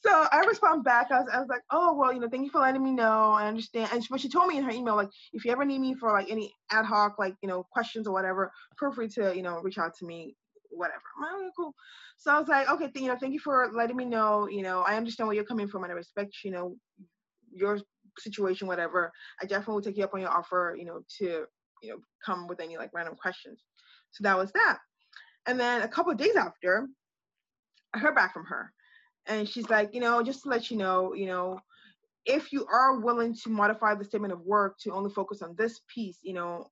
so 0.00 0.26
I 0.30 0.44
respond 0.46 0.84
back. 0.84 1.10
I 1.10 1.20
was, 1.20 1.28
I 1.32 1.38
was 1.40 1.48
like, 1.48 1.62
oh 1.70 1.94
well, 1.94 2.12
you 2.12 2.20
know, 2.20 2.28
thank 2.28 2.44
you 2.44 2.50
for 2.50 2.60
letting 2.60 2.82
me 2.82 2.92
know. 2.92 3.30
I 3.32 3.46
understand. 3.48 3.90
And 3.92 4.02
she, 4.02 4.08
but 4.10 4.20
she 4.20 4.28
told 4.28 4.48
me 4.48 4.58
in 4.58 4.64
her 4.64 4.70
email, 4.70 4.96
like, 4.96 5.10
if 5.32 5.44
you 5.44 5.52
ever 5.52 5.64
need 5.64 5.80
me 5.80 5.94
for 5.94 6.10
like 6.12 6.30
any 6.30 6.52
ad 6.70 6.84
hoc, 6.84 7.18
like 7.18 7.34
you 7.42 7.48
know, 7.48 7.64
questions 7.72 8.06
or 8.06 8.12
whatever, 8.12 8.50
feel 8.78 8.92
free 8.92 9.08
to 9.10 9.34
you 9.34 9.42
know 9.42 9.60
reach 9.62 9.78
out 9.78 9.94
to 9.98 10.06
me, 10.06 10.34
whatever. 10.70 11.02
I'm 11.18 11.22
like, 11.22 11.42
okay, 11.42 11.50
cool. 11.56 11.74
So 12.16 12.32
I 12.32 12.38
was 12.38 12.48
like, 12.48 12.68
okay, 12.70 12.88
th- 12.90 13.02
you 13.02 13.08
know, 13.08 13.16
thank 13.18 13.32
you 13.32 13.40
for 13.40 13.70
letting 13.72 13.96
me 13.96 14.04
know. 14.04 14.48
You 14.48 14.62
know, 14.62 14.82
I 14.82 14.96
understand 14.96 15.26
where 15.28 15.34
you're 15.36 15.44
coming 15.44 15.68
from, 15.68 15.84
and 15.84 15.92
I 15.92 15.96
respect 15.96 16.34
you 16.44 16.50
know 16.50 16.76
your 17.52 17.78
situation, 18.18 18.66
whatever. 18.66 19.12
I 19.40 19.46
definitely 19.46 19.74
will 19.74 19.82
take 19.82 19.96
you 19.96 20.04
up 20.04 20.14
on 20.14 20.20
your 20.20 20.30
offer, 20.30 20.74
you 20.78 20.84
know, 20.84 21.00
to 21.18 21.44
you 21.82 21.90
know 21.90 21.98
come 22.24 22.46
with 22.46 22.60
any 22.60 22.76
like 22.76 22.90
random 22.92 23.16
questions. 23.16 23.62
So 24.12 24.22
that 24.22 24.38
was 24.38 24.52
that. 24.52 24.78
And 25.46 25.58
then 25.58 25.82
a 25.82 25.88
couple 25.88 26.12
of 26.12 26.18
days 26.18 26.36
after, 26.36 26.86
I 27.92 27.98
heard 27.98 28.14
back 28.14 28.32
from 28.32 28.44
her. 28.46 28.72
And 29.26 29.48
she's 29.48 29.68
like, 29.68 29.94
you 29.94 30.00
know, 30.00 30.22
just 30.22 30.42
to 30.42 30.48
let 30.48 30.70
you 30.70 30.76
know, 30.76 31.14
you 31.14 31.26
know, 31.26 31.58
if 32.26 32.52
you 32.52 32.66
are 32.66 33.00
willing 33.00 33.34
to 33.42 33.50
modify 33.50 33.94
the 33.94 34.04
statement 34.04 34.32
of 34.32 34.40
work 34.40 34.78
to 34.80 34.92
only 34.92 35.10
focus 35.10 35.42
on 35.42 35.54
this 35.56 35.80
piece, 35.92 36.18
you 36.22 36.32
know, 36.34 36.66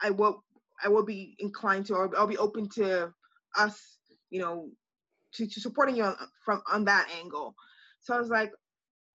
I 0.00 0.10
will 0.10 0.42
I 0.84 0.88
will 0.88 1.04
be 1.04 1.36
inclined 1.38 1.86
to 1.86 1.94
or 1.94 2.16
I'll 2.16 2.26
be 2.26 2.38
open 2.38 2.68
to 2.74 3.12
us, 3.58 3.80
you 4.30 4.40
know, 4.40 4.70
to, 5.34 5.46
to 5.46 5.60
supporting 5.60 5.96
you 5.96 6.04
on, 6.04 6.16
from 6.44 6.62
on 6.70 6.84
that 6.84 7.08
angle. 7.20 7.54
So 8.00 8.14
I 8.14 8.18
was 8.18 8.28
like, 8.28 8.52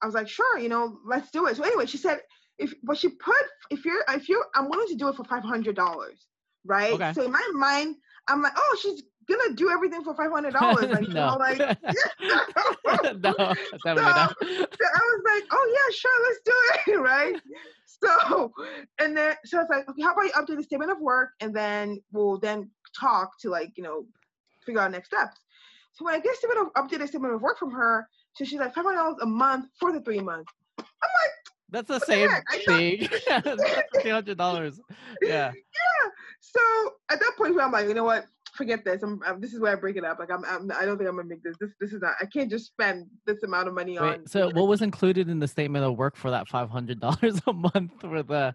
I 0.02 0.06
was 0.06 0.16
like, 0.16 0.28
sure, 0.28 0.58
you 0.60 0.70
know, 0.70 0.98
let's 1.06 1.32
do 1.32 1.48
it. 1.48 1.56
So 1.58 1.64
anyway, 1.64 1.86
she 1.86 1.98
said, 1.98 2.22
if 2.58 2.74
but 2.84 2.98
she 2.98 3.10
put 3.10 3.36
if 3.70 3.86
you're 3.86 4.04
if 4.10 4.30
you're 4.30 4.46
I'm 4.56 4.70
willing 4.70 4.88
to 4.90 4.96
do 4.96 5.08
it 5.10 5.16
for 5.16 5.24
five 5.24 5.44
hundred 5.44 5.76
dollars, 5.76 6.28
right? 6.66 6.94
Okay. 6.94 7.14
So 7.14 7.24
in 7.24 7.32
my 7.32 7.48
mind, 7.54 7.96
I'm 8.28 8.42
like, 8.42 8.54
oh, 8.56 8.78
she's 8.82 9.04
gonna 9.28 9.56
do 9.56 9.70
everything 9.70 10.04
for 10.04 10.14
five 10.14 10.32
hundred 10.32 10.54
dollars, 10.54 10.86
like 10.90 11.08
no. 11.10 11.38
like 11.40 11.58
no, 11.58 13.34
So- 13.34 13.94
not. 13.96 14.36
so 14.40 14.46
I 14.48 15.02
was 15.04 15.22
like, 15.26 15.44
oh 15.52 15.76
yeah, 15.76 15.96
sure, 15.96 16.20
let's 16.24 16.40
do 16.46 16.92
it, 16.92 16.98
right? 17.02 17.42
So, 17.86 18.52
and 19.00 19.16
then 19.16 19.36
so 19.46 19.58
I 19.58 19.62
was 19.62 19.70
like, 19.70 19.90
okay, 19.90 20.02
how 20.02 20.14
about 20.14 20.24
you 20.26 20.32
update 20.32 20.58
the 20.58 20.64
statement 20.64 20.92
of 20.92 21.00
work, 21.00 21.30
and 21.40 21.56
then 21.56 22.02
we'll 22.12 22.38
then 22.40 22.70
talk 23.00 23.40
to 23.42 23.50
like 23.50 23.72
you 23.76 23.84
know 23.84 24.06
figure 24.66 24.82
out 24.82 24.92
next 24.92 25.08
steps. 25.08 25.40
So 25.94 26.06
when 26.06 26.14
I 26.16 26.20
get 26.20 26.34
a 26.34 26.38
statement 26.38 26.68
of 26.68 26.84
updated 26.84 27.08
statement 27.08 27.34
of 27.34 27.42
work 27.42 27.58
from 27.60 27.72
her, 27.72 28.08
so 28.34 28.46
she's 28.46 28.60
like 28.60 28.74
five 28.74 28.86
hundred 28.86 28.98
dollars 28.98 29.18
a 29.22 29.26
month 29.26 29.66
for 29.80 29.92
the 29.92 30.02
three 30.02 30.20
months. 30.20 30.52
I'm 30.78 30.86
like, 30.86 31.32
That's 31.70 31.88
the 31.88 32.00
the 32.00 32.06
same 32.06 32.30
thought- 32.30 32.44
thing. 32.66 33.08
Three 34.02 34.12
hundred 34.12 34.38
dollars. 34.38 34.80
Yeah. 35.22 35.52
Yeah. 35.52 36.10
so 36.40 36.60
at 37.10 37.20
that 37.20 37.32
point, 37.38 37.60
I'm 37.60 37.72
like, 37.72 37.88
you 37.88 37.94
know 37.94 38.04
what? 38.04 38.26
Forget 38.54 38.84
this. 38.84 39.02
I'm, 39.02 39.22
I'm 39.26 39.40
this 39.40 39.54
is 39.54 39.60
where 39.62 39.72
I 39.72 39.76
break 39.76 39.96
it 39.96 40.04
up. 40.04 40.20
Like 40.20 40.30
I'm, 40.32 40.44
I'm 40.46 40.70
I 40.78 40.86
don't 40.86 40.98
think 40.98 41.10
I'm 41.10 41.16
gonna 41.16 41.28
make 41.28 41.42
this. 41.44 41.56
This 41.60 41.72
this 41.80 41.94
is 41.94 42.02
not. 42.02 42.16
I 42.22 42.26
can't 42.26 42.50
just 42.50 42.66
spend 42.68 43.08
this 43.26 43.42
amount 43.44 43.68
of 43.70 43.74
money 43.74 43.98
on. 43.98 44.28
So 44.28 44.50
what 44.52 44.68
was 44.68 44.82
included 44.82 45.30
in 45.30 45.40
the 45.40 45.48
statement 45.48 45.86
of 45.86 45.98
work 45.98 46.16
for 46.18 46.30
that 46.32 46.48
five 46.50 46.70
hundred 46.70 47.00
dollars 47.00 47.40
a 47.48 47.54
month 47.54 47.92
for 48.02 48.22
the? 48.24 48.54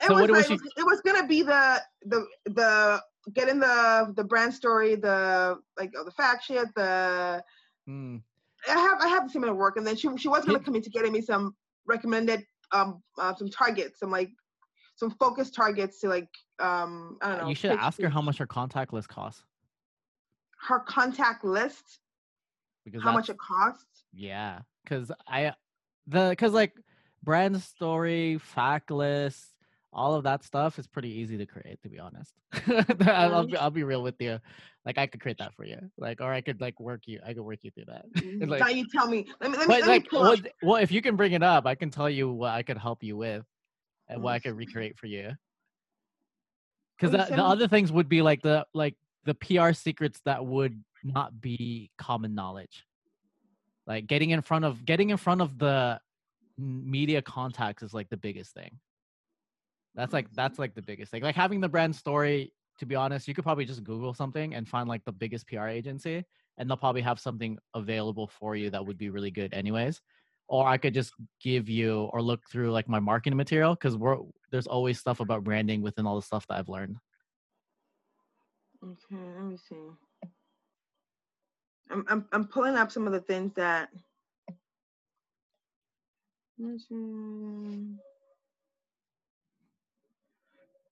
it 0.00 0.06
So 0.06 0.14
was 0.14 0.20
what 0.22 0.30
like, 0.30 0.48
was 0.48 0.60
she? 0.60 0.68
it 0.76 0.84
was- 0.84 1.00
gonna 1.02 1.26
be 1.26 1.42
the 1.42 1.80
the 2.06 2.26
the 2.46 3.00
getting 3.32 3.60
the 3.60 4.12
the 4.16 4.24
brand 4.24 4.52
story, 4.52 4.96
the 4.96 5.58
like 5.78 5.92
oh, 5.96 6.04
the 6.04 6.10
fact 6.10 6.44
sheet, 6.44 6.64
the 6.74 7.42
Hmm. 7.86 8.16
I 8.68 8.78
have 8.78 9.00
I 9.00 9.08
have 9.08 9.24
the 9.24 9.30
same 9.30 9.42
amount 9.42 9.56
of 9.56 9.58
work, 9.58 9.76
and 9.76 9.86
then 9.86 9.96
she 9.96 10.08
she 10.16 10.28
was 10.28 10.44
gonna 10.44 10.58
come 10.58 10.64
commit 10.64 10.84
to 10.84 10.90
getting 10.90 11.12
me 11.12 11.20
some 11.20 11.54
recommended 11.86 12.44
um 12.72 13.02
uh, 13.18 13.34
some 13.34 13.48
targets, 13.48 14.00
some 14.00 14.10
like 14.10 14.30
some 14.96 15.10
focused 15.12 15.54
targets 15.54 16.00
to 16.00 16.08
like 16.08 16.28
um 16.58 17.18
I 17.22 17.28
don't 17.28 17.38
know. 17.38 17.48
you 17.48 17.54
should 17.54 17.72
ask 17.72 18.00
her 18.00 18.08
how 18.08 18.20
much 18.20 18.38
her 18.38 18.46
contact 18.46 18.92
list 18.92 19.08
costs 19.08 19.42
her 20.62 20.80
contact 20.80 21.44
list, 21.44 22.00
because 22.84 23.02
how 23.02 23.12
much 23.12 23.30
it 23.30 23.38
costs. 23.38 24.04
Yeah, 24.12 24.60
because 24.84 25.10
I 25.26 25.54
the 26.06 26.28
because 26.30 26.52
like 26.52 26.74
brand 27.22 27.60
story, 27.62 28.38
fact 28.38 28.90
list, 28.90 29.49
all 29.92 30.14
of 30.14 30.24
that 30.24 30.44
stuff 30.44 30.78
is 30.78 30.86
pretty 30.86 31.08
easy 31.08 31.36
to 31.36 31.46
create. 31.46 31.80
To 31.82 31.88
be 31.88 31.98
honest, 31.98 32.32
I'll, 33.06 33.46
be, 33.46 33.56
I'll 33.56 33.70
be 33.70 33.82
real 33.82 34.02
with 34.02 34.20
you. 34.20 34.38
Like 34.84 34.98
I 34.98 35.06
could 35.06 35.20
create 35.20 35.38
that 35.38 35.54
for 35.54 35.64
you, 35.64 35.78
like 35.98 36.20
or 36.20 36.32
I 36.32 36.40
could 36.40 36.60
like 36.60 36.78
work 36.80 37.02
you. 37.06 37.20
I 37.24 37.34
could 37.34 37.42
work 37.42 37.58
you 37.62 37.70
through 37.70 37.86
that. 37.88 38.04
Mm-hmm. 38.14 38.48
like- 38.48 38.60
now 38.60 38.68
you 38.68 38.86
tell 38.88 39.08
me. 39.08 39.26
Let 39.40 39.50
me 39.50 39.58
let 39.58 39.68
me, 39.68 39.74
But 39.74 39.80
let 39.80 39.88
like, 39.88 40.02
me 40.02 40.08
pull 40.10 40.22
well, 40.22 40.36
well, 40.62 40.76
if 40.76 40.92
you 40.92 41.02
can 41.02 41.16
bring 41.16 41.32
it 41.32 41.42
up, 41.42 41.66
I 41.66 41.74
can 41.74 41.90
tell 41.90 42.08
you 42.08 42.30
what 42.30 42.52
I 42.52 42.62
could 42.62 42.78
help 42.78 43.02
you 43.02 43.16
with, 43.16 43.44
and 44.08 44.22
what 44.22 44.32
I 44.32 44.38
could 44.38 44.52
mm-hmm. 44.52 44.58
recreate 44.58 44.98
for 44.98 45.06
you. 45.06 45.32
Because 46.96 47.12
the, 47.12 47.34
the 47.34 47.42
other 47.42 47.66
things 47.66 47.90
would 47.90 48.08
be 48.08 48.22
like 48.22 48.42
the 48.42 48.66
like 48.74 48.94
the 49.24 49.34
PR 49.34 49.72
secrets 49.72 50.20
that 50.24 50.44
would 50.44 50.82
not 51.02 51.40
be 51.40 51.90
common 51.98 52.34
knowledge. 52.34 52.86
Like 53.86 54.06
getting 54.06 54.30
in 54.30 54.42
front 54.42 54.64
of 54.64 54.84
getting 54.84 55.10
in 55.10 55.16
front 55.16 55.40
of 55.40 55.58
the 55.58 56.00
media 56.58 57.22
contacts 57.22 57.82
is 57.82 57.94
like 57.94 58.08
the 58.10 58.16
biggest 58.16 58.54
thing. 58.54 58.78
That's 59.94 60.12
like 60.12 60.30
that's 60.32 60.58
like 60.58 60.74
the 60.74 60.82
biggest 60.82 61.10
thing. 61.10 61.22
Like 61.22 61.36
having 61.36 61.60
the 61.60 61.68
brand 61.68 61.94
story. 61.94 62.52
To 62.78 62.86
be 62.86 62.94
honest, 62.94 63.28
you 63.28 63.34
could 63.34 63.44
probably 63.44 63.66
just 63.66 63.84
Google 63.84 64.14
something 64.14 64.54
and 64.54 64.66
find 64.66 64.88
like 64.88 65.04
the 65.04 65.12
biggest 65.12 65.46
PR 65.46 65.66
agency, 65.66 66.24
and 66.56 66.68
they'll 66.68 66.78
probably 66.78 67.02
have 67.02 67.20
something 67.20 67.58
available 67.74 68.26
for 68.26 68.56
you 68.56 68.70
that 68.70 68.86
would 68.86 68.96
be 68.96 69.10
really 69.10 69.30
good, 69.30 69.52
anyways. 69.52 70.00
Or 70.48 70.66
I 70.66 70.78
could 70.78 70.94
just 70.94 71.12
give 71.42 71.68
you 71.68 72.04
or 72.14 72.22
look 72.22 72.40
through 72.50 72.72
like 72.72 72.88
my 72.88 72.98
marketing 72.98 73.36
material 73.36 73.74
because 73.74 73.98
we're 73.98 74.16
there's 74.50 74.66
always 74.66 74.98
stuff 74.98 75.20
about 75.20 75.44
branding 75.44 75.82
within 75.82 76.06
all 76.06 76.16
the 76.16 76.22
stuff 76.22 76.46
that 76.46 76.58
I've 76.58 76.70
learned. 76.70 76.96
Okay, 78.82 79.22
let 79.36 79.44
me 79.44 79.58
see. 79.58 79.76
I'm 81.90 82.04
I'm 82.08 82.24
I'm 82.32 82.46
pulling 82.46 82.76
up 82.76 82.90
some 82.90 83.06
of 83.06 83.12
the 83.12 83.20
things 83.20 83.52
that. 83.56 83.90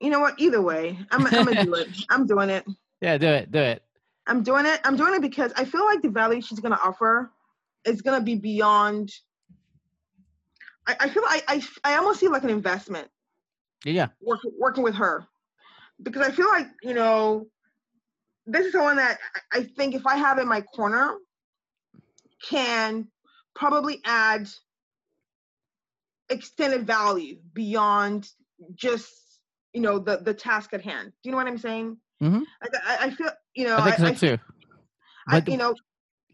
Let 0.00 0.06
me 0.06 0.06
see. 0.06 0.06
You 0.06 0.10
know 0.10 0.20
what? 0.20 0.40
Either 0.40 0.62
way, 0.62 0.98
I'm 1.10 1.26
I'm 1.26 1.44
gonna 1.44 1.54
do 1.54 1.74
it. 1.74 1.88
I'm 2.10 2.26
doing 2.26 2.50
it. 2.50 2.64
Yeah, 3.00 3.18
do 3.18 3.28
it, 3.28 3.50
do 3.52 3.60
it. 3.60 3.82
I'm 4.26 4.42
doing 4.42 4.66
it. 4.66 4.80
I'm 4.84 4.96
doing 4.96 5.14
it 5.14 5.22
because 5.22 5.52
I 5.56 5.64
feel 5.64 5.84
like 5.84 6.02
the 6.02 6.10
value 6.10 6.40
she's 6.40 6.60
gonna 6.60 6.78
offer 6.82 7.30
is 7.84 8.02
gonna 8.02 8.22
be 8.22 8.36
beyond. 8.36 9.12
I, 10.86 10.96
I 11.00 11.08
feel 11.10 11.22
I, 11.26 11.42
I 11.48 11.62
I 11.84 11.96
almost 11.96 12.20
see 12.20 12.28
like 12.28 12.44
an 12.44 12.50
investment 12.50 13.08
Yeah, 13.84 14.08
working 14.20 14.52
working 14.58 14.84
with 14.84 14.94
her 14.96 15.26
because 16.02 16.26
I 16.26 16.32
feel 16.32 16.48
like 16.48 16.68
you 16.82 16.94
know 16.94 17.46
this 18.46 18.66
is 18.66 18.72
someone 18.72 18.96
that 18.96 19.18
I 19.52 19.64
think 19.64 19.94
if 19.94 20.06
I 20.06 20.16
have 20.16 20.38
in 20.38 20.48
my 20.48 20.62
corner 20.62 21.16
can 22.48 23.08
probably 23.54 24.00
add 24.04 24.48
extended 26.30 26.86
value 26.86 27.38
beyond 27.54 28.28
just 28.74 29.10
you 29.78 29.82
know 29.82 29.98
the 30.00 30.16
the 30.18 30.34
task 30.34 30.74
at 30.74 30.82
hand. 30.82 31.12
Do 31.22 31.28
you 31.28 31.30
know 31.30 31.36
what 31.38 31.46
I'm 31.46 31.56
saying? 31.58 31.96
Mhm. 32.20 32.42
I, 32.62 32.96
I 33.02 33.10
feel 33.10 33.30
you 33.54 33.64
know 33.64 33.76
I 33.78 33.92
think 33.92 34.08
I, 34.08 34.14
so 34.14 34.36
too. 34.36 34.42
I, 35.28 35.38
But 35.40 35.48
you 35.52 35.56
know 35.56 35.72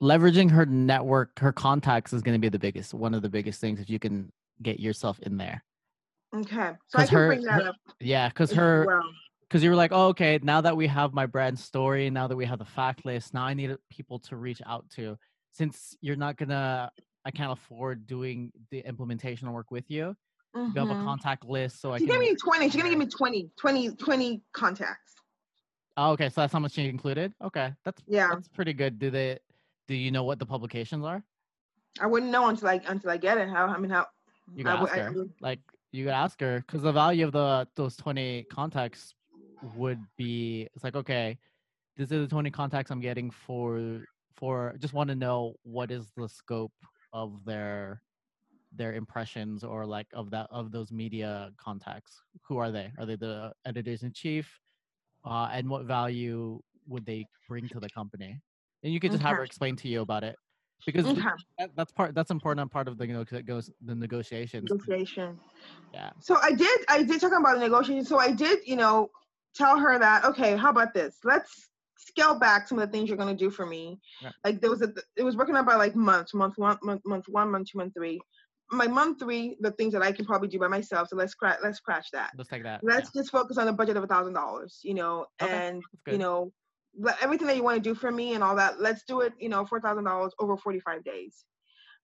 leveraging 0.00 0.50
her 0.50 0.64
network, 0.64 1.38
her 1.40 1.52
contacts 1.52 2.12
is 2.14 2.22
going 2.22 2.35
to 2.35 2.38
be 2.38 2.48
the 2.48 2.59
biggest, 2.59 2.94
one 2.94 3.12
of 3.14 3.20
the 3.22 3.28
biggest 3.28 3.61
things 3.61 3.80
if 3.80 3.88
you 3.90 3.98
can 3.98 4.33
get 4.62 4.80
yourself 4.80 5.18
in 5.20 5.37
there. 5.37 5.62
okay 6.35 6.70
so 6.88 6.98
I 6.98 7.07
can 7.07 7.16
her- 7.18 7.26
bring 7.28 7.42
that 7.42 7.62
her- 7.62 7.68
up 7.70 7.76
Yeah, 8.00 8.28
because 8.28 8.50
her, 8.52 8.85
well. 8.87 9.02
because 9.42 9.62
you 9.62 9.68
were 9.70 9.76
like, 9.76 9.92
oh, 9.92 10.09
okay, 10.09 10.38
now 10.42 10.61
that 10.62 10.74
we 10.76 10.87
have 10.88 11.12
my 11.12 11.26
brand 11.26 11.59
story, 11.59 12.09
now 12.11 12.26
that 12.28 12.37
we 12.37 12.44
have 12.46 12.59
the 12.59 12.64
fact 12.64 13.04
list, 13.04 13.35
now 13.35 13.44
I 13.44 13.52
need 13.54 13.76
people 13.90 14.18
to 14.20 14.37
reach 14.37 14.62
out 14.66 14.88
to. 14.96 15.16
Since 15.52 15.96
you're 16.00 16.16
not 16.16 16.37
gonna, 16.37 16.90
I 17.24 17.30
can't 17.30 17.52
afford 17.52 18.07
doing 18.07 18.52
the 18.70 18.80
implementation 18.80 19.52
work 19.52 19.70
with 19.70 19.90
you. 19.90 20.16
You 20.55 20.62
have 20.77 20.77
a 20.77 20.95
mm-hmm. 20.95 21.05
contact 21.05 21.45
list, 21.45 21.81
so 21.81 21.93
I 21.93 21.99
She's 21.99 22.07
can. 22.07 22.17
gonna 22.17 22.27
give 22.27 22.33
me 22.35 22.37
20. 22.37 22.64
She's 22.71 22.77
gonna 22.77 22.90
give 22.90 22.99
me 22.99 23.07
20, 23.07 23.51
20, 23.59 23.90
20 23.97 24.43
contacts. 24.53 25.14
Oh, 25.97 26.12
okay, 26.12 26.29
so 26.29 26.40
that's 26.43 26.53
how 26.53 26.61
much 26.61 26.73
she 26.73 26.88
included. 26.88 27.33
Okay, 27.43 27.73
that's 27.85 28.03
Yeah. 28.07 28.29
that's 28.33 28.49
pretty 28.49 28.73
good. 28.73 28.99
Do 28.99 29.11
they? 29.11 29.38
Do 29.88 29.95
you 29.95 30.11
know 30.11 30.25
what 30.25 30.38
the 30.38 30.47
publications 30.47 31.05
are? 31.05 31.25
I 32.01 32.07
wouldn't 32.07 32.31
know 32.33 32.49
until 32.49 32.69
I 32.69 32.81
until 32.87 33.11
I 33.11 33.17
get 33.17 33.38
it. 33.38 33.49
How 33.49 33.67
I 33.67 33.79
mean 33.79 33.90
how 33.90 34.07
You 34.55 34.67
I 34.69 34.73
could 34.73 34.81
would- 34.83 34.90
ask 34.90 34.99
I 34.99 35.03
her. 35.03 35.12
would- 35.12 35.35
Like 35.40 35.61
you 35.93 36.05
could 36.05 36.12
ask 36.14 36.40
her 36.40 36.61
because 36.61 36.83
the 36.83 36.93
value 36.93 37.25
of 37.27 37.33
the 37.33 37.69
those 37.75 37.97
twenty 37.97 38.45
contacts 38.45 39.14
would 39.77 40.01
be 40.17 40.69
it's 40.75 40.85
like 40.85 40.97
okay, 40.97 41.38
these 41.97 42.12
are 42.12 42.21
the 42.21 42.29
twenty 42.29 42.51
contacts 42.51 42.90
I'm 42.90 43.01
getting 43.01 43.31
for 43.31 44.07
for 44.37 44.75
just 44.79 44.95
want 44.95 45.09
to 45.09 45.14
know 45.17 45.55
what 45.62 45.90
is 45.90 46.11
the 46.17 46.29
scope 46.29 46.73
of 47.12 47.45
their 47.45 48.03
their 48.76 48.94
impressions 48.94 49.64
or 49.64 49.87
like 49.87 50.06
of 50.12 50.30
that 50.30 50.48
of 50.50 50.70
those 50.72 50.90
media 50.92 51.50
contacts. 51.56 52.20
Who 52.48 52.58
are 52.58 52.70
they? 52.70 52.92
Are 52.98 53.06
they 53.06 53.16
the 53.16 53.52
editors 53.64 54.02
in 54.02 54.12
chief? 54.12 54.60
Uh, 55.24 55.48
and 55.52 55.68
what 55.68 55.84
value 55.84 56.60
would 56.87 57.06
they 57.06 57.26
bring 57.48 57.68
to 57.68 57.80
the 57.80 57.88
company? 57.90 58.40
And 58.82 58.92
you 58.92 59.00
could 59.00 59.12
just 59.12 59.22
have 59.22 59.37
her 59.37 59.44
explain 59.44 59.76
to 59.76 59.88
you 59.88 60.02
about 60.02 60.24
it 60.24 60.37
because 60.84 61.06
Okay. 61.06 61.20
that, 61.58 61.70
that's 61.76 61.92
part 61.92 62.14
that's 62.14 62.30
important 62.30 62.70
part 62.70 62.88
of 62.88 62.98
the 62.98 63.06
you 63.06 63.14
know, 63.14 63.24
that 63.24 63.46
goes 63.46 63.70
the 63.84 63.94
negotiations. 63.94 64.70
negotiation. 64.70 65.38
Yeah. 65.92 66.10
So 66.20 66.37
I 66.42 66.52
did 66.52 66.80
I 66.88 67.02
did 67.02 67.20
talk 67.20 67.32
about 67.32 67.54
the 67.54 67.60
negotiation. 67.60 68.04
So 68.04 68.18
I 68.18 68.32
did, 68.32 68.60
you 68.66 68.76
know, 68.76 69.10
tell 69.54 69.78
her 69.78 69.98
that, 69.98 70.24
okay, 70.24 70.56
how 70.56 70.70
about 70.70 70.92
this? 70.92 71.16
Let's 71.24 71.68
scale 71.96 72.38
back 72.38 72.68
some 72.68 72.78
of 72.78 72.87
the 72.87 72.92
things 72.92 73.08
you're 73.08 73.16
gonna 73.16 73.34
do 73.34 73.50
for 73.50 73.64
me. 73.64 74.00
Yeah. 74.20 74.30
Like 74.44 74.60
there 74.60 74.70
was 74.70 74.82
a 74.82 74.92
it 75.16 75.22
was 75.22 75.37
working 75.37 75.56
out 75.56 75.66
by 75.66 75.76
like 75.76 75.96
months, 75.96 76.34
month 76.34 76.58
one, 76.58 76.76
month, 76.82 77.02
month 77.06 77.24
one, 77.28 77.50
month 77.50 77.70
two, 77.70 77.78
month 77.78 77.94
three. 77.94 78.20
My 78.70 78.87
month 78.87 79.20
three, 79.20 79.57
the 79.61 79.70
things 79.72 79.92
that 79.92 80.03
I 80.03 80.11
can 80.12 80.24
probably 80.24 80.48
do 80.48 80.59
by 80.59 80.68
myself. 80.68 81.09
So 81.09 81.16
let's 81.16 81.33
scratch 81.33 81.59
let's 81.62 81.79
scratch 81.79 82.09
that. 82.12 82.31
Let's 82.37 82.48
take 82.48 82.62
that. 82.64 82.81
Let's 82.83 83.11
just 83.12 83.31
focus 83.31 83.59
on 83.59 83.68
a 83.68 83.72
budget 83.72 83.96
of 83.96 84.05
a 84.05 84.07
thousand 84.07 84.33
dollars, 84.35 84.81
you 84.83 84.94
know, 84.94 85.27
Okay, 85.42 85.55
and 85.55 85.83
you 86.12 86.18
know, 86.18 86.53
let- 86.98 87.22
everything 87.22 87.46
that 87.46 87.57
you 87.57 87.62
want 87.62 87.77
to 87.77 87.83
do 87.83 87.94
for 87.94 88.11
me 88.11 88.35
and 88.35 88.42
all 88.42 88.57
that, 88.57 88.81
let's 88.81 89.05
do 89.05 89.20
it, 89.20 89.33
you 89.38 89.48
know, 89.48 89.64
four 89.66 89.81
thousand 89.81 90.05
dollars 90.05 90.33
over 90.38 90.57
forty 90.57 90.81
five 90.81 91.05
days. 91.05 91.44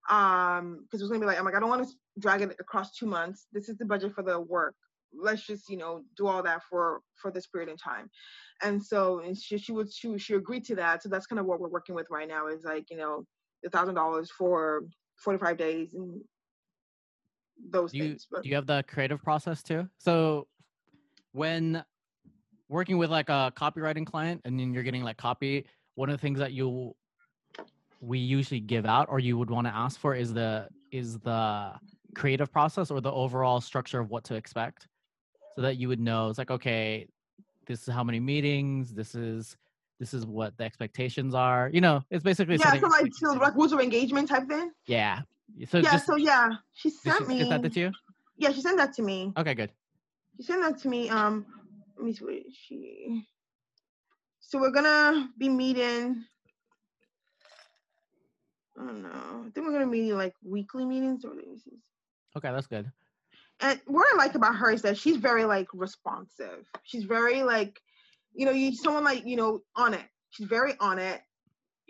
Um, 0.09 0.81
because 0.83 1.01
it's 1.03 1.09
gonna 1.11 1.21
be 1.21 1.27
like, 1.27 1.39
I'm 1.39 1.45
like, 1.45 1.55
I 1.55 1.61
don't 1.61 1.69
want 1.69 1.87
to 1.87 1.95
drag 2.19 2.43
it 2.43 2.57
across 2.59 2.93
two 2.97 3.07
months. 3.07 3.47
This 3.53 3.69
is 3.69 3.77
the 3.79 3.85
budget 3.85 4.13
for 4.15 4.23
the 4.23 4.41
work. 4.41 4.75
Let's 5.13 5.47
just, 5.47 5.69
you 5.69 5.77
know, 5.77 6.03
do 6.17 6.27
all 6.27 6.43
that 6.43 6.63
for 6.69 7.01
for 7.17 7.31
this 7.31 7.47
period 7.47 7.69
in 7.71 7.77
time. 7.77 8.11
And 8.63 8.83
so, 8.83 9.21
and 9.21 9.37
she 9.37 9.59
she 9.59 9.73
would 9.73 9.93
she 9.93 10.17
she 10.19 10.35
agreed 10.35 10.65
to 10.67 10.75
that. 10.77 11.03
So 11.03 11.09
that's 11.09 11.27
kind 11.27 11.41
of 11.41 11.47
what 11.47 11.61
we're 11.61 11.69
working 11.69 11.95
with 11.95 12.07
right 12.11 12.29
now. 12.29 12.47
Is 12.49 12.65
like, 12.65 12.91
you 12.91 12.97
know, 12.97 13.25
the 13.63 13.71
thousand 13.71 13.95
dollars 13.95 14.31
for 14.31 14.85
forty 15.17 15.39
five 15.39 15.57
days 15.57 15.95
and 15.95 16.21
those 17.69 17.93
do 17.93 17.99
you 17.99 18.05
things. 18.05 18.27
But 18.31 18.43
do 18.43 18.49
you 18.49 18.55
have 18.55 18.67
the 18.67 18.85
creative 18.89 19.23
process 19.23 19.63
too? 19.63 19.89
So 19.99 20.47
when 21.33 21.85
working 22.69 22.99
with 22.99 23.11
like 23.11 23.29
a 23.29 23.53
copywriting 23.57 24.07
client 24.07 24.41
and 24.45 24.59
then 24.59 24.73
you're 24.73 24.83
getting 24.83 25.03
like 25.03 25.17
copy, 25.17 25.67
one 25.95 26.09
of 26.09 26.15
the 26.15 26.21
things 26.21 26.39
that 26.39 26.53
you 26.53 26.95
we 28.01 28.19
usually 28.19 28.61
give 28.61 28.87
out 28.87 29.07
or 29.11 29.19
you 29.19 29.37
would 29.37 29.51
want 29.51 29.67
to 29.67 29.75
ask 29.75 30.01
for 30.01 30.15
is 30.15 30.33
the 30.33 30.69
is 30.91 31.19
the 31.19 31.73
creative 32.15 32.51
process 32.51 32.91
or 32.91 33.01
the 33.01 33.13
overall 33.13 33.61
structure 33.61 34.01
of 34.01 34.11
what 34.11 34.25
to 34.25 34.35
expect 34.35 34.89
so 35.55 35.63
that 35.63 35.77
you 35.77 35.89
would 35.89 36.01
know 36.01 36.29
it's 36.29 36.39
like 36.39 36.51
okay 36.51 37.07
this 37.67 37.87
is 37.87 37.93
how 37.93 38.03
many 38.03 38.19
meetings 38.19 38.93
this 38.93 39.15
is 39.15 39.57
this 40.01 40.15
is 40.15 40.27
what 40.27 40.57
the 40.57 40.65
expectations 40.65 41.35
are 41.35 41.71
you 41.73 41.81
know 41.81 42.03
it's 42.11 42.25
basically 42.25 42.57
yeah, 42.57 42.81
so 42.81 42.87
like 42.89 43.13
so 43.13 43.33
like 43.35 43.55
rules 43.55 43.73
of 43.73 43.81
engagement 43.81 44.29
type 44.29 44.49
thing. 44.49 44.71
yeah 44.87 45.21
so 45.69 45.79
yeah, 45.79 45.91
just 45.91 46.07
so 46.07 46.17
yeah, 46.17 46.51
she 46.75 46.91
sent 46.91 47.19
she 47.19 47.25
me. 47.25 47.39
get 47.39 47.63
that 47.63 47.73
to 47.73 47.81
you 47.81 47.93
Yeah, 48.37 48.53
she 48.53 48.61
sent 48.61 48.79
that 48.79 48.93
to 48.95 49.03
me. 49.03 49.33
okay 49.37 49.55
good 49.55 49.71
She 50.37 50.45
sent 50.45 50.63
that 50.63 50.79
to 50.83 50.89
me. 50.89 51.09
Um, 51.09 51.47
let 51.97 52.07
me 52.07 52.13
see 52.13 52.45
she. 52.53 53.27
So 54.41 54.59
we're 54.59 54.73
gonna 54.73 55.29
be 55.39 55.49
meeting. 55.49 56.25
I 58.79 58.87
don't 58.87 59.03
know. 59.03 59.45
I 59.47 59.51
think 59.51 59.67
we're 59.67 59.73
gonna 59.73 59.87
meet 59.87 60.13
like 60.13 60.35
weekly 60.43 60.85
meetings 60.85 61.25
or 61.25 61.33
okay 62.37 62.53
that's 62.53 62.67
good 62.67 62.91
and 63.61 63.81
what 63.87 64.07
I 64.13 64.17
like 64.17 64.35
about 64.35 64.57
her 64.57 64.71
is 64.71 64.83
that 64.83 64.97
she's 64.97 65.17
very 65.17 65.45
like 65.45 65.69
responsive. 65.75 66.67
She's 66.83 67.05
very 67.05 67.43
like, 67.43 67.79
you 68.35 68.47
know, 68.47 68.53
you 68.53 68.75
someone 68.75 69.05
like 69.05 69.27
you 69.27 69.37
know 69.37 69.61
on 69.77 69.95
it. 69.95 70.05
She's 70.31 70.47
very 70.47 70.75
on 70.81 70.99
it. 70.99 71.21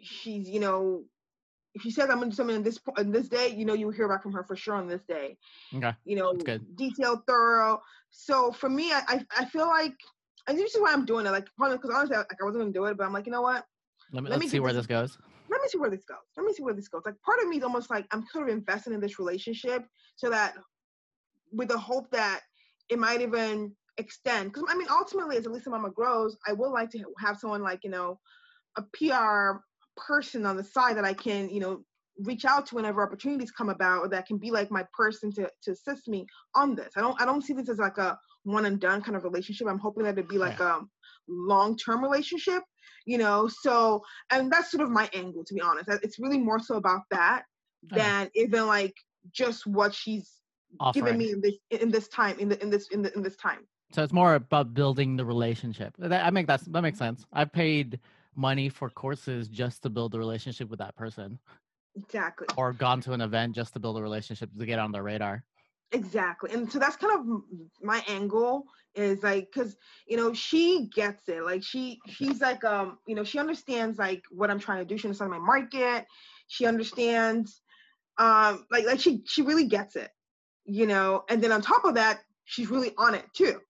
She's 0.03 0.49
you 0.49 0.61
know, 0.61 1.05
if 1.74 1.83
she 1.83 1.90
says 1.90 2.11
I'm 2.11 2.18
gonna 2.18 2.30
do 2.30 2.37
something 2.37 2.56
on 2.56 2.62
this 2.62 2.78
on 2.98 3.11
this 3.11 3.28
day, 3.28 3.48
you 3.48 3.64
know, 3.64 3.74
you 3.74 3.87
will 3.87 3.92
hear 3.92 4.09
back 4.09 4.22
from 4.22 4.33
her 4.33 4.44
for 4.44 4.56
sure 4.56 4.74
on 4.74 4.88
this 4.88 5.04
day. 5.04 5.37
okay 5.74 5.94
You 6.04 6.16
know, 6.16 6.33
That's 6.33 6.44
good. 6.44 6.76
detailed, 6.76 7.20
thorough. 7.26 7.80
So 8.11 8.52
for 8.52 8.68
me, 8.68 8.92
I 8.92 9.02
I, 9.09 9.26
I 9.38 9.44
feel 9.46 9.66
like, 9.66 9.94
and 10.48 10.59
this 10.59 10.74
is 10.74 10.80
why 10.80 10.92
I'm 10.92 11.04
doing 11.04 11.26
it. 11.26 11.30
Like, 11.30 11.46
because 11.59 11.90
honestly, 11.94 12.16
I- 12.16 12.20
like 12.20 12.38
I 12.40 12.44
wasn't 12.44 12.62
gonna 12.62 12.72
do 12.72 12.85
it, 12.87 12.96
but 12.96 13.04
I'm 13.06 13.12
like, 13.12 13.26
you 13.26 13.33
know 13.33 13.42
what? 13.42 13.64
let 14.12 14.24
me 14.24 14.30
Let 14.30 14.40
me 14.40 14.48
see 14.48 14.61
where 14.61 14.72
this- 14.72 14.87
this 14.87 14.96
goes 14.96 15.18
let 15.48 15.61
me 15.62 15.68
see 15.68 15.78
where 15.78 15.90
this 15.90 16.04
goes. 16.04 16.18
Let 16.37 16.46
me 16.46 16.52
see 16.52 16.62
where 16.62 16.74
this 16.74 16.88
goes. 16.88 17.02
Like 17.04 17.20
part 17.22 17.40
of 17.42 17.48
me 17.48 17.56
is 17.59 17.64
almost 17.64 17.90
like 17.90 18.06
I'm 18.12 18.24
sort 18.33 18.48
of 18.48 18.54
investing 18.54 18.92
in 18.92 19.00
this 19.00 19.18
relationship 19.18 19.85
so 20.14 20.30
that 20.30 20.54
with 21.52 21.68
the 21.68 21.78
hope 21.78 22.09
that 22.12 22.42
it 22.88 22.98
might 23.00 23.20
even 23.20 23.74
extend. 23.98 24.52
Because 24.52 24.64
I 24.68 24.76
mean, 24.76 24.87
ultimately, 24.90 25.37
as 25.37 25.46
Elisa 25.46 25.70
Mama 25.70 25.90
grows, 25.90 26.37
I 26.46 26.52
would 26.52 26.70
like 26.70 26.90
to 26.90 27.04
have 27.18 27.37
someone 27.38 27.62
like 27.62 27.83
you 27.83 27.90
know, 27.90 28.18
a 28.76 28.83
PR 28.92 29.61
person 30.06 30.46
on 30.46 30.56
the 30.56 30.64
side 30.64 30.96
that 30.96 31.04
I 31.04 31.14
can 31.14 31.48
you 31.48 31.60
know 31.60 31.84
reach 32.22 32.44
out 32.44 32.66
to 32.66 32.74
whenever 32.74 33.02
opportunities 33.02 33.50
come 33.50 33.68
about, 33.68 34.00
or 34.00 34.08
that 34.08 34.26
can 34.26 34.38
be 34.38 34.50
like 34.50 34.70
my 34.70 34.84
person 34.96 35.32
to 35.32 35.50
to 35.62 35.72
assist 35.72 36.08
me 36.08 36.26
on 36.54 36.74
this. 36.74 36.92
I 36.96 37.00
don't 37.00 37.20
I 37.20 37.24
don't 37.24 37.42
see 37.42 37.52
this 37.52 37.68
as 37.68 37.78
like 37.78 37.98
a 37.98 38.18
one 38.44 38.66
and 38.66 38.80
done 38.80 39.02
kind 39.02 39.16
of 39.16 39.24
relationship. 39.24 39.66
I'm 39.68 39.78
hoping 39.78 40.04
that 40.04 40.12
it'd 40.12 40.28
be 40.28 40.38
like 40.38 40.60
a 40.60 40.76
um, 40.76 40.90
long 41.28 41.76
term 41.76 42.02
relationship, 42.02 42.62
you 43.06 43.18
know. 43.18 43.48
So 43.48 44.02
and 44.30 44.50
that's 44.50 44.70
sort 44.70 44.82
of 44.82 44.90
my 44.90 45.08
angle 45.14 45.44
to 45.44 45.54
be 45.54 45.60
honest. 45.60 45.88
It's 46.02 46.18
really 46.18 46.38
more 46.38 46.58
so 46.58 46.76
about 46.76 47.02
that 47.10 47.42
uh-huh. 47.92 47.96
than 47.96 48.26
okay. 48.26 48.30
even 48.34 48.66
like 48.66 48.94
just 49.32 49.66
what 49.66 49.94
she's 49.94 50.30
Offering. 50.78 51.04
given 51.04 51.18
me 51.18 51.32
in 51.32 51.40
this 51.40 51.54
in 51.70 51.90
this 51.90 52.08
time 52.08 52.38
in 52.38 52.48
the 52.48 52.62
in 52.62 52.70
this 52.70 52.88
in 52.90 53.02
the 53.02 53.14
in 53.14 53.22
this 53.22 53.36
time. 53.36 53.66
So 53.92 54.04
it's 54.04 54.12
more 54.12 54.36
about 54.36 54.72
building 54.72 55.16
the 55.16 55.24
relationship. 55.24 55.94
That 55.98 56.24
I 56.24 56.30
make 56.30 56.46
that 56.46 56.60
that 56.72 56.82
makes 56.82 56.98
sense. 56.98 57.24
I've 57.32 57.52
paid 57.52 57.98
money 58.40 58.68
for 58.68 58.88
courses 58.88 59.48
just 59.48 59.83
to 59.83 59.90
build 59.90 60.14
a 60.14 60.18
relationship 60.18 60.70
with 60.70 60.79
that 60.79 60.96
person. 60.96 61.38
Exactly. 61.94 62.46
Or 62.57 62.72
gone 62.72 63.00
to 63.03 63.12
an 63.12 63.20
event 63.20 63.55
just 63.55 63.74
to 63.74 63.81
build 63.81 63.98
a 63.98 64.03
relationship 64.03 64.48
to 64.59 64.66
get 64.66 64.79
on 64.79 64.92
their 64.92 65.03
radar. 65.03 65.44
Exactly. 65.92 66.53
And 66.53 66.70
so 66.70 66.79
that's 66.79 66.96
kind 66.96 67.18
of 67.18 67.42
my 67.83 68.03
angle 68.09 68.64
is 68.94 69.22
like 69.22 69.50
cuz 69.53 69.76
you 70.07 70.16
know 70.16 70.33
she 70.33 70.88
gets 70.94 71.29
it. 71.29 71.42
Like 71.44 71.62
she 71.64 72.00
she's 72.07 72.40
like 72.40 72.64
um 72.64 72.98
you 73.07 73.14
know 73.14 73.24
she 73.24 73.38
understands 73.38 73.98
like 73.98 74.22
what 74.31 74.50
I'm 74.50 74.61
trying 74.61 74.79
to 74.79 74.85
do. 74.85 74.96
She 74.96 75.09
understands 75.09 75.31
my 75.31 75.38
market. 75.38 76.07
She 76.46 76.64
understands 76.64 77.61
um 78.18 78.66
like 78.70 78.87
like 78.87 79.00
she 79.00 79.22
she 79.26 79.42
really 79.42 79.66
gets 79.66 79.96
it. 79.96 80.11
You 80.64 80.87
know, 80.87 81.24
and 81.29 81.42
then 81.42 81.50
on 81.50 81.61
top 81.61 81.85
of 81.85 81.94
that, 81.94 82.20
she's 82.44 82.70
really 82.70 82.92
on 82.96 83.14
it 83.14 83.24
too. 83.35 83.61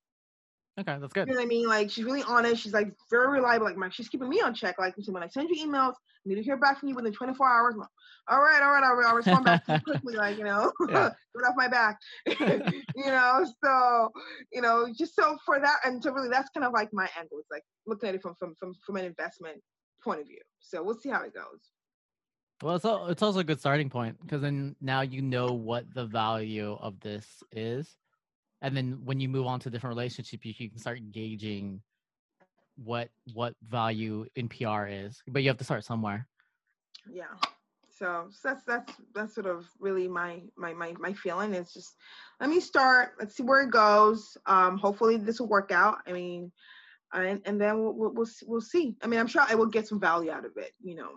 Okay, 0.81 0.97
that's 0.99 1.13
good. 1.13 1.29
You 1.29 1.35
know 1.35 1.41
what 1.41 1.45
I 1.45 1.49
mean? 1.49 1.67
Like 1.69 1.91
she's 1.91 2.05
really 2.05 2.23
honest. 2.23 2.63
She's 2.63 2.73
like 2.73 2.93
very 3.11 3.29
reliable. 3.29 3.67
Like 3.67 3.77
my, 3.77 3.91
she's 3.91 4.09
keeping 4.09 4.29
me 4.29 4.41
on 4.41 4.55
check. 4.55 4.79
Like 4.79 4.95
when 5.07 5.23
I 5.23 5.29
send 5.29 5.51
you 5.51 5.67
emails, 5.67 5.93
I 5.93 6.29
need 6.29 6.37
to 6.37 6.43
hear 6.43 6.57
back 6.57 6.81
from 6.81 6.89
you 6.89 6.95
within 6.95 7.13
24 7.13 7.49
hours. 7.49 7.75
Like, 7.77 7.89
all 8.29 8.41
right, 8.41 8.63
all 8.63 8.71
right, 8.71 8.81
right. 8.81 9.07
I'll 9.07 9.17
respond 9.17 9.45
back 9.45 9.65
quickly. 9.85 10.15
Like 10.15 10.39
you 10.39 10.45
know, 10.45 10.73
yeah. 10.89 11.11
get 11.37 11.49
off 11.49 11.55
my 11.57 11.69
back. 11.69 11.99
you 12.27 13.07
know, 13.07 13.45
so 13.63 14.11
you 14.53 14.63
know, 14.63 14.89
just 14.97 15.15
so 15.15 15.37
for 15.45 15.61
that, 15.61 15.77
and 15.85 16.03
so 16.03 16.13
really, 16.13 16.31
that's 16.31 16.49
kind 16.51 16.65
of 16.65 16.73
like 16.73 16.89
my 16.93 17.09
angle. 17.19 17.39
It's 17.39 17.51
like 17.51 17.65
looking 17.87 18.09
at 18.09 18.15
it 18.15 18.23
from 18.23 18.35
from 18.37 18.55
from 18.55 18.73
from 18.87 18.97
an 18.97 19.05
investment 19.05 19.61
point 20.03 20.21
of 20.21 20.27
view. 20.27 20.41
So 20.61 20.83
we'll 20.83 20.99
see 20.99 21.11
how 21.11 21.23
it 21.23 21.35
goes. 21.35 21.61
Well, 22.63 22.77
it's 22.77 22.85
all, 22.85 23.07
it's 23.07 23.23
also 23.23 23.41
a 23.41 23.45
good 23.45 23.59
starting 23.59 23.89
point 23.89 24.21
because 24.21 24.43
then 24.43 24.77
now 24.81 25.01
you 25.01 25.23
know 25.23 25.53
what 25.53 25.93
the 25.95 26.05
value 26.05 26.77
of 26.81 27.01
this 27.01 27.27
is 27.53 27.97
and 28.63 28.77
then 28.77 28.99
when 29.05 29.21
you 29.21 29.29
move 29.29 29.47
on 29.47 29.61
to 29.61 29.71
different 29.71 29.97
relationships 29.97 30.45
you 30.45 30.71
can 30.71 30.79
start 30.79 31.01
gauging 31.13 31.81
what 32.77 33.11
what 33.35 33.55
value 33.69 34.27
in 34.37 34.49
pr 34.49 34.87
is 34.87 35.23
but 35.29 35.43
you 35.43 35.49
have 35.49 35.59
to 35.59 35.65
start 35.65 35.85
somewhere. 35.85 36.27
Yeah. 37.11 37.25
So, 37.91 38.29
so 38.31 38.49
that's 38.49 38.65
that's 38.65 38.93
that's 39.15 39.35
sort 39.35 39.47
of 39.47 39.67
really 39.79 40.09
my 40.09 40.41
my 40.57 40.73
my 40.73 40.95
my 40.99 41.13
feeling. 41.13 41.55
Is 41.55 41.73
just 41.75 41.97
let 42.41 42.49
me 42.49 42.61
start 42.61 43.13
let's 43.19 43.37
see 43.37 43.43
where 43.43 43.63
it 43.63 43.71
goes. 43.71 44.39
Um 44.47 44.79
hopefully 44.79 45.19
this 45.19 45.41
will 45.41 45.49
work 45.49 45.71
out. 45.71 45.99
I 46.07 46.13
mean 46.13 46.51
and 47.13 47.43
and 47.45 47.61
then 47.61 47.83
we'll 47.83 48.13
we'll, 48.15 48.29
we'll 48.47 48.61
see. 48.61 48.97
I 49.03 49.07
mean 49.07 49.21
i'm 49.21 49.27
sure 49.27 49.43
i 49.49 49.55
will 49.55 49.67
get 49.67 49.87
some 49.87 50.01
value 50.01 50.31
out 50.31 50.45
of 50.45 50.57
it 50.57 50.73
you 50.81 50.95
know 50.95 51.11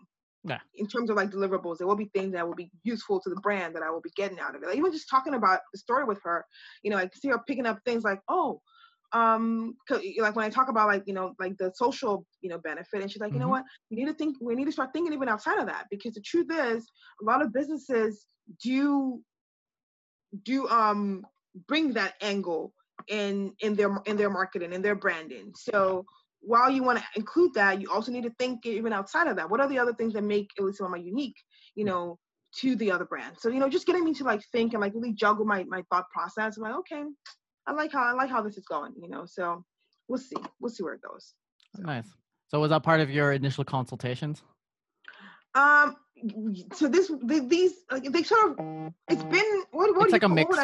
yeah. 0.43 0.59
in 0.75 0.87
terms 0.87 1.09
of 1.09 1.15
like 1.15 1.29
deliverables 1.29 1.77
there 1.77 1.87
will 1.87 1.95
be 1.95 2.09
things 2.13 2.33
that 2.33 2.47
will 2.47 2.55
be 2.55 2.69
useful 2.83 3.19
to 3.19 3.29
the 3.29 3.39
brand 3.41 3.75
that 3.75 3.83
i 3.83 3.89
will 3.89 4.01
be 4.01 4.11
getting 4.15 4.39
out 4.39 4.55
of 4.55 4.63
it 4.63 4.67
like 4.67 4.77
even 4.77 4.91
just 4.91 5.09
talking 5.09 5.33
about 5.33 5.59
the 5.71 5.79
story 5.79 6.03
with 6.03 6.19
her 6.23 6.45
you 6.83 6.91
know 6.91 6.97
i 6.97 7.09
see 7.13 7.29
her 7.29 7.39
picking 7.47 7.65
up 7.65 7.79
things 7.85 8.03
like 8.03 8.19
oh 8.29 8.61
um 9.13 9.75
like 10.17 10.35
when 10.35 10.45
i 10.45 10.49
talk 10.49 10.69
about 10.69 10.87
like 10.87 11.03
you 11.05 11.13
know 11.13 11.33
like 11.39 11.55
the 11.57 11.71
social 11.75 12.25
you 12.41 12.49
know 12.49 12.57
benefit 12.57 13.01
and 13.01 13.11
she's 13.11 13.21
like 13.21 13.31
you 13.31 13.35
mm-hmm. 13.35 13.43
know 13.43 13.49
what 13.49 13.63
we 13.89 13.97
need 13.97 14.07
to 14.07 14.13
think 14.13 14.35
we 14.41 14.55
need 14.55 14.65
to 14.65 14.71
start 14.71 14.89
thinking 14.91 15.13
even 15.13 15.29
outside 15.29 15.59
of 15.59 15.67
that 15.67 15.85
because 15.91 16.13
the 16.13 16.21
truth 16.21 16.47
is 16.51 16.85
a 17.21 17.25
lot 17.25 17.41
of 17.41 17.53
businesses 17.53 18.25
do 18.61 19.21
do 20.43 20.67
um 20.69 21.23
bring 21.67 21.93
that 21.93 22.15
angle 22.21 22.73
in 23.07 23.53
in 23.59 23.75
their 23.75 23.95
in 24.05 24.17
their 24.17 24.29
marketing 24.29 24.73
and 24.73 24.83
their 24.83 24.95
branding 24.95 25.51
so 25.55 26.05
while 26.45 26.69
you 26.69 26.83
want 26.83 26.99
to 26.99 27.05
include 27.15 27.53
that, 27.53 27.81
you 27.81 27.89
also 27.91 28.11
need 28.11 28.23
to 28.23 28.33
think 28.37 28.65
even 28.65 28.93
outside 28.93 29.27
of 29.27 29.37
that. 29.37 29.49
What 29.49 29.59
are 29.59 29.67
the 29.67 29.79
other 29.79 29.93
things 29.93 30.13
that 30.13 30.23
make 30.23 30.49
Elisa 30.59 30.83
Mama 30.83 30.97
unique, 30.97 31.37
you 31.75 31.85
know, 31.85 32.19
to 32.59 32.75
the 32.75 32.91
other 32.91 33.05
brands? 33.05 33.41
So, 33.41 33.49
you 33.49 33.59
know, 33.59 33.69
just 33.69 33.87
getting 33.87 34.03
me 34.03 34.13
to 34.15 34.23
like 34.23 34.43
think 34.51 34.73
and 34.73 34.81
like 34.81 34.93
really 34.93 35.13
juggle 35.13 35.45
my 35.45 35.63
my 35.65 35.83
thought 35.89 36.09
process. 36.09 36.57
I'm 36.57 36.63
like, 36.63 36.75
okay, 36.79 37.03
I 37.65 37.71
like 37.71 37.91
how 37.91 38.03
I 38.03 38.11
like 38.11 38.29
how 38.29 38.41
this 38.41 38.57
is 38.57 38.65
going, 38.65 38.93
you 39.01 39.09
know. 39.09 39.25
So 39.25 39.63
we'll 40.07 40.19
see. 40.19 40.35
We'll 40.59 40.71
see 40.71 40.83
where 40.83 40.93
it 40.93 41.01
goes. 41.01 41.33
So. 41.75 41.83
Nice. 41.83 42.07
So 42.49 42.59
was 42.59 42.69
that 42.69 42.83
part 42.83 42.99
of 42.99 43.09
your 43.09 43.31
initial 43.31 43.63
consultations? 43.63 44.43
Um 45.55 45.95
so 46.73 46.87
this 46.87 47.11
these 47.23 47.73
they 48.09 48.23
sort 48.23 48.51
of 48.51 48.93
it's 49.09 49.23
been 49.23 49.63
what 49.71 49.95
what 49.95 50.05
it's 50.05 50.13
like 50.13 50.23
a 50.23 50.29
mix. 50.29 50.55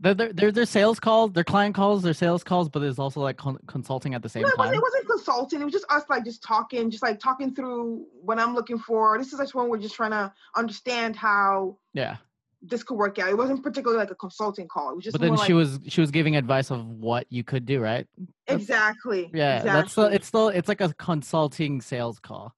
They're, 0.00 0.14
they're, 0.14 0.52
they're, 0.52 0.64
sales 0.64 1.00
calls, 1.00 1.32
they're 1.32 1.42
client 1.42 1.74
calls, 1.74 2.02
they're 2.02 2.14
sales 2.14 2.44
calls, 2.44 2.68
but 2.68 2.80
there's 2.80 3.00
also 3.00 3.20
like 3.20 3.36
con- 3.36 3.58
consulting 3.66 4.14
at 4.14 4.22
the 4.22 4.28
same 4.28 4.42
no, 4.42 4.50
time. 4.50 4.72
It 4.72 4.80
wasn't 4.80 5.08
consulting. 5.08 5.60
It 5.60 5.64
was 5.64 5.72
just 5.72 5.86
us 5.90 6.04
like 6.08 6.24
just 6.24 6.42
talking, 6.42 6.88
just 6.88 7.02
like 7.02 7.18
talking 7.18 7.52
through 7.52 8.06
what 8.22 8.38
I'm 8.38 8.54
looking 8.54 8.78
for. 8.78 9.18
This 9.18 9.32
is 9.32 9.40
just 9.40 9.56
when 9.56 9.68
we're 9.68 9.78
just 9.78 9.96
trying 9.96 10.12
to 10.12 10.32
understand 10.54 11.16
how 11.16 11.78
yeah 11.94 12.18
this 12.62 12.82
could 12.82 12.96
work 12.96 13.18
out. 13.18 13.28
It 13.28 13.36
wasn't 13.36 13.62
particularly 13.62 13.98
like 13.98 14.10
a 14.10 14.14
consulting 14.14 14.68
call. 14.68 14.90
It 14.90 14.96
was 14.96 15.04
just. 15.04 15.14
But 15.14 15.20
then 15.20 15.36
she 15.36 15.52
like, 15.52 15.64
was 15.64 15.80
she 15.88 16.00
was 16.00 16.10
giving 16.10 16.36
advice 16.36 16.70
of 16.70 16.86
what 16.86 17.26
you 17.28 17.44
could 17.44 17.66
do, 17.66 17.80
right? 17.80 18.06
That's, 18.46 18.62
exactly. 18.62 19.30
Yeah, 19.32 19.58
exactly. 19.58 19.72
that's 19.72 19.92
still 19.92 20.04
it's 20.04 20.26
still 20.26 20.48
it's 20.48 20.68
like 20.68 20.80
a 20.80 20.92
consulting 20.94 21.80
sales 21.80 22.18
call. 22.18 22.54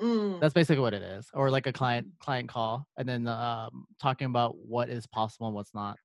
Mm. 0.00 0.40
That's 0.40 0.54
basically 0.54 0.80
what 0.80 0.94
it 0.94 1.02
is, 1.02 1.28
or 1.34 1.50
like 1.50 1.66
a 1.66 1.72
client 1.72 2.08
client 2.18 2.48
call, 2.48 2.86
and 2.96 3.08
then 3.08 3.26
um, 3.28 3.86
talking 4.00 4.26
about 4.26 4.56
what 4.56 4.88
is 4.88 5.06
possible 5.06 5.46
and 5.46 5.54
what's 5.54 5.74
not 5.74 5.98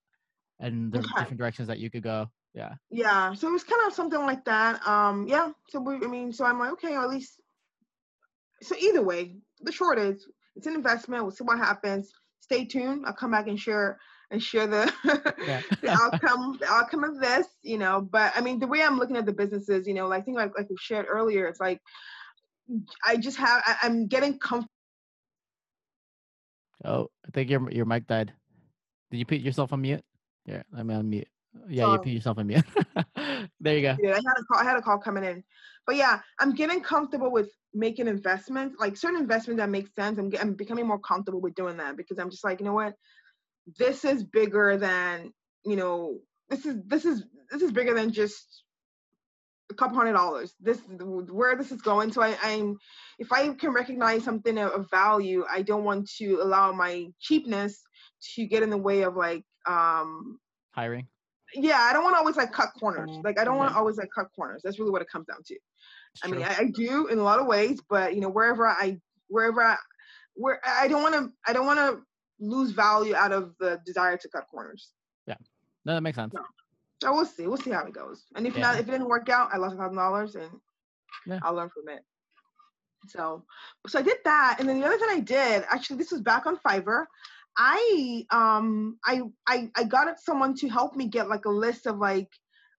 and 0.60 0.92
there's 0.92 1.06
okay. 1.06 1.22
different 1.22 1.40
directions 1.40 1.68
that 1.68 1.80
you 1.80 1.90
could 1.90 2.04
go. 2.04 2.30
Yeah. 2.54 2.74
Yeah. 2.90 3.34
So 3.34 3.50
it 3.50 3.52
was 3.52 3.64
kind 3.64 3.82
of 3.86 3.94
something 3.94 4.22
like 4.22 4.46
that. 4.46 4.86
Um, 4.88 5.28
yeah. 5.28 5.52
So 5.70 5.80
we, 5.82 5.96
I 5.96 6.08
mean, 6.08 6.32
so 6.32 6.46
I'm 6.46 6.60
like, 6.60 6.72
okay, 6.74 6.96
at 6.96 7.10
least. 7.10 7.42
So 8.62 8.76
either 8.80 9.04
way, 9.04 9.36
the 9.62 9.72
short 9.72 10.00
is 10.00 10.26
it's 10.56 10.68
an 10.68 10.76
investment. 10.76 11.24
We'll 11.24 11.32
see 11.32 11.44
what 11.44 11.58
happens. 11.58 12.12
Stay 12.40 12.66
tuned. 12.66 13.06
I'll 13.06 13.14
come 13.14 13.32
back 13.32 13.48
and 13.48 13.60
share 13.60 14.00
and 14.32 14.42
share 14.42 14.68
the 14.68 14.92
the 15.82 15.90
outcome 15.90 16.58
the 16.60 16.68
outcome 16.68 17.04
of 17.04 17.20
this. 17.20 17.48
You 17.62 17.78
know, 17.78 18.02
but 18.02 18.32
I 18.36 18.42
mean, 18.42 18.60
the 18.60 18.68
way 18.68 18.82
I'm 18.82 18.98
looking 18.98 19.18
at 19.18 19.26
the 19.26 19.34
businesses, 19.34 19.86
you 19.86 19.94
know, 19.94 20.08
like 20.08 20.22
I 20.22 20.26
think 20.26 20.38
like 20.38 20.58
like 20.58 20.70
we 20.70 20.78
shared 20.80 21.08
earlier, 21.10 21.48
it's 21.48 21.60
like 21.60 21.82
I 23.06 23.18
just 23.18 23.38
have 23.38 23.62
I, 23.66 23.78
I'm 23.84 24.08
getting 24.08 24.40
comfortable. 24.40 24.72
Oh, 26.86 27.08
I 27.28 27.32
think 27.32 27.50
your 27.50 27.70
your 27.72 27.86
mic 27.86 28.08
died. 28.08 28.32
Did 29.12 29.18
you 29.18 29.26
put 29.26 29.40
yourself 29.40 29.74
on 29.74 29.82
mute? 29.82 30.04
Yeah, 30.46 30.64
I'm 30.76 30.90
on 30.92 31.10
mute. 31.10 31.28
Yeah, 31.70 31.92
you 31.92 31.98
put 31.98 32.08
yourself 32.08 32.38
on 32.38 32.48
mute. 32.48 32.66
there 33.60 33.78
you 33.78 33.82
go. 33.82 33.98
Yeah, 34.02 34.12
I 34.12 34.16
had 34.16 34.38
a 34.38 34.44
call. 34.44 34.60
I 34.60 34.64
had 34.64 34.78
a 34.78 34.82
call 34.82 34.98
coming 34.98 35.24
in, 35.24 35.44
but 35.88 35.96
yeah, 35.96 36.20
I'm 36.40 36.54
getting 36.54 36.82
comfortable 36.82 37.32
with 37.32 37.50
making 37.74 38.08
investments, 38.08 38.76
like 38.80 38.98
certain 38.98 39.20
investments 39.20 39.60
that 39.60 39.70
make 39.70 39.88
sense. 39.96 40.18
I'm, 40.18 40.32
I'm 40.40 40.54
becoming 40.54 40.88
more 40.88 41.00
comfortable 41.00 41.42
with 41.42 41.56
doing 41.56 41.78
that 41.78 41.98
because 41.98 42.20
I'm 42.20 42.30
just 42.30 42.44
like, 42.44 42.60
you 42.60 42.66
know 42.66 42.74
what, 42.74 42.94
this 43.78 44.06
is 44.06 44.24
bigger 44.24 44.78
than 44.78 45.32
you 45.66 45.76
know. 45.76 46.20
This 46.50 46.66
is 46.66 46.78
this 46.86 47.06
is 47.06 47.24
this 47.50 47.62
is 47.62 47.72
bigger 47.72 47.94
than 47.94 48.12
just 48.12 48.64
a 49.72 49.74
couple 49.74 49.98
hundred 49.98 50.14
dollars. 50.14 50.54
This 50.60 50.80
where 50.90 51.56
this 51.56 51.72
is 51.72 51.82
going. 51.82 52.12
So 52.12 52.22
I, 52.22 52.38
I'm 52.44 52.78
if 53.18 53.32
I 53.32 53.54
can 53.54 53.72
recognize 53.72 54.24
something 54.24 54.58
of 54.58 54.88
value, 54.92 55.46
I 55.52 55.62
don't 55.64 55.84
want 55.84 56.10
to 56.18 56.40
allow 56.42 56.72
my 56.72 57.08
cheapness 57.20 57.82
to 58.36 58.46
get 58.46 58.64
in 58.64 58.70
the 58.70 58.78
way 58.78 59.04
of 59.04 59.16
like 59.16 59.44
um 59.68 60.40
hiring? 60.72 61.08
Yeah 61.54 61.80
i 61.80 61.94
don't 61.94 62.04
want 62.04 62.16
to 62.16 62.20
always 62.20 62.36
like 62.36 62.52
cut 62.52 62.70
corners. 62.80 63.12
Like 63.24 63.40
i 63.40 63.44
don't 63.44 63.58
want 63.58 63.72
to 63.72 63.78
always 63.78 63.98
like 63.98 64.10
cut 64.14 64.28
corners. 64.36 64.62
That's 64.64 64.80
really 64.80 64.92
what 64.92 65.02
it 65.02 65.10
comes 65.10 65.28
down 65.28 65.44
to. 65.46 65.54
It's 65.54 66.24
i 66.24 66.28
mean 66.28 66.44
I, 66.44 66.56
I, 66.58 66.72
do 66.74 67.08
in 67.08 67.20
a 67.20 67.24
lot 67.24 67.40
of 67.40 67.48
ways 67.48 67.80
but 67.90 68.16
you 68.16 68.22
know 68.22 68.30
wherever 68.30 68.68
i 68.68 68.98
wherever 69.28 69.62
i 69.62 69.76
where 70.36 70.62
i 70.66 70.88
don't 70.88 71.04
want 71.04 71.16
to 71.16 71.32
i 71.48 71.54
don't 71.54 71.66
want 71.66 71.80
to 71.80 72.02
lose 72.40 72.72
value 72.72 73.16
out 73.16 73.32
of 73.32 73.54
the 73.60 73.80
desire 73.86 74.18
to 74.18 74.30
cut 74.30 74.46
corners. 74.52 74.92
Yeah. 75.28 75.36
No 75.86 75.94
that 75.94 76.02
makes 76.02 76.18
sense. 76.18 76.34
So, 76.36 76.44
so 77.02 77.14
we'll 77.14 77.26
see. 77.26 77.48
We'll 77.48 77.58
see 77.58 77.72
how 77.72 77.86
it 77.86 77.94
goes. 77.94 78.26
And 78.36 78.46
if 78.46 78.56
yeah. 78.56 78.62
not 78.62 78.76
if 78.76 78.88
it 78.88 78.92
didn't 78.92 79.08
work 79.08 79.30
out 79.30 79.50
i 79.54 79.58
lost 79.58 79.76
a 79.76 79.78
thousand 79.78 79.98
dollars 79.98 80.36
and 80.36 80.50
yeah. 81.26 81.40
i'll 81.44 81.54
learn 81.54 81.70
from 81.70 81.94
it. 81.94 82.04
So 83.08 83.44
so 83.88 84.00
i 84.00 84.02
did 84.02 84.18
that. 84.26 84.58
And 84.60 84.68
then 84.68 84.80
the 84.80 84.86
other 84.86 84.98
thing 84.98 85.10
i 85.10 85.20
did 85.20 85.64
actually 85.70 85.98
this 85.98 86.12
was 86.12 86.22
back 86.22 86.46
on 86.46 86.58
fiverr 86.58 87.06
I 87.58 88.26
um 88.32 88.98
I 89.06 89.22
I 89.48 89.70
I 89.76 89.84
got 89.86 90.20
someone 90.20 90.56
to 90.56 90.68
help 90.68 90.96
me 90.96 91.08
get 91.08 91.30
like 91.30 91.46
a 91.46 91.50
list 91.50 91.86
of 91.86 91.98
like 91.98 92.30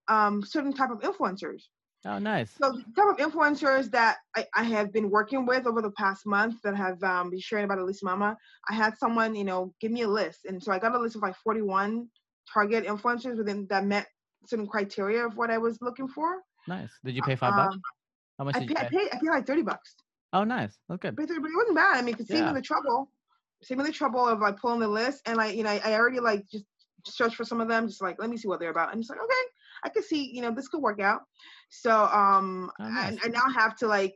um 0.08 0.42
certain 0.42 0.72
type 0.72 0.90
of 0.90 1.00
influencers. 1.00 1.62
Oh, 2.04 2.18
nice. 2.18 2.54
So 2.62 2.72
the 2.72 2.84
type 2.94 3.10
of 3.10 3.16
influencers 3.16 3.90
that 3.90 4.18
I, 4.36 4.46
I 4.54 4.62
have 4.62 4.92
been 4.92 5.10
working 5.10 5.44
with 5.44 5.66
over 5.66 5.82
the 5.82 5.90
past 5.92 6.24
month 6.24 6.62
that 6.62 6.76
have 6.76 7.02
um, 7.02 7.30
been 7.30 7.40
sharing 7.40 7.64
about 7.64 7.78
Elise 7.78 8.02
Mama, 8.02 8.36
I 8.68 8.74
had 8.74 8.96
someone, 8.96 9.34
you 9.34 9.44
know, 9.44 9.74
give 9.80 9.90
me 9.90 10.02
a 10.02 10.08
list. 10.08 10.44
And 10.44 10.62
so 10.62 10.70
I 10.72 10.78
got 10.78 10.94
a 10.94 10.98
list 10.98 11.16
of 11.16 11.22
like 11.22 11.34
41 11.42 12.08
target 12.52 12.86
influencers 12.86 13.36
within 13.36 13.66
that 13.70 13.84
met 13.84 14.06
certain 14.46 14.68
criteria 14.68 15.26
of 15.26 15.36
what 15.36 15.50
I 15.50 15.58
was 15.58 15.78
looking 15.82 16.06
for. 16.06 16.42
Nice. 16.68 16.90
Did 17.04 17.16
you 17.16 17.22
pay 17.22 17.34
five 17.34 17.56
bucks? 17.56 17.74
Um, 17.74 17.82
How 18.38 18.44
much 18.44 18.54
I, 18.54 18.60
did 18.60 18.68
pay, 18.68 18.74
you 18.74 18.80
I 18.80 18.84
pay? 18.84 18.96
paid 18.96 19.08
I 19.12 19.18
paid 19.18 19.30
like 19.30 19.46
30 19.46 19.62
bucks. 19.62 19.96
Oh, 20.32 20.44
nice. 20.44 20.78
That's 20.88 21.00
good. 21.00 21.16
But 21.16 21.24
it, 21.30 21.42
wasn't 21.42 21.76
bad. 21.76 21.96
I 21.96 22.02
mean, 22.02 22.14
it 22.18 22.26
saved 22.26 22.30
Yeah. 22.30 22.52
me 22.52 22.60
the 22.60 22.62
trouble. 22.62 23.10
The 23.68 23.92
trouble 23.92 24.26
of 24.26 24.40
like 24.40 24.58
pulling 24.58 24.80
the 24.80 24.88
list 24.88 25.22
and 25.26 25.36
like, 25.36 25.56
you 25.56 25.62
know, 25.64 25.70
I, 25.70 25.80
I 25.84 25.94
already 25.94 26.20
like 26.20 26.44
just 26.50 26.64
searched 27.06 27.36
for 27.36 27.44
some 27.44 27.60
of 27.60 27.68
them, 27.68 27.88
just 27.88 28.02
like, 28.02 28.16
let 28.18 28.30
me 28.30 28.36
see 28.36 28.48
what 28.48 28.60
they're 28.60 28.70
about. 28.70 28.90
I'm 28.92 28.98
just 28.98 29.10
like, 29.10 29.18
okay, 29.22 29.32
I 29.84 29.88
can 29.88 30.02
see, 30.02 30.30
you 30.32 30.42
know, 30.42 30.50
this 30.50 30.68
could 30.68 30.82
work 30.82 31.00
out. 31.00 31.22
So 31.70 31.90
um 32.04 32.70
Oh, 32.80 32.84
I, 32.84 33.10
nice. 33.10 33.18
I 33.24 33.28
now 33.28 33.48
have 33.56 33.76
to 33.78 33.86
like, 33.88 34.14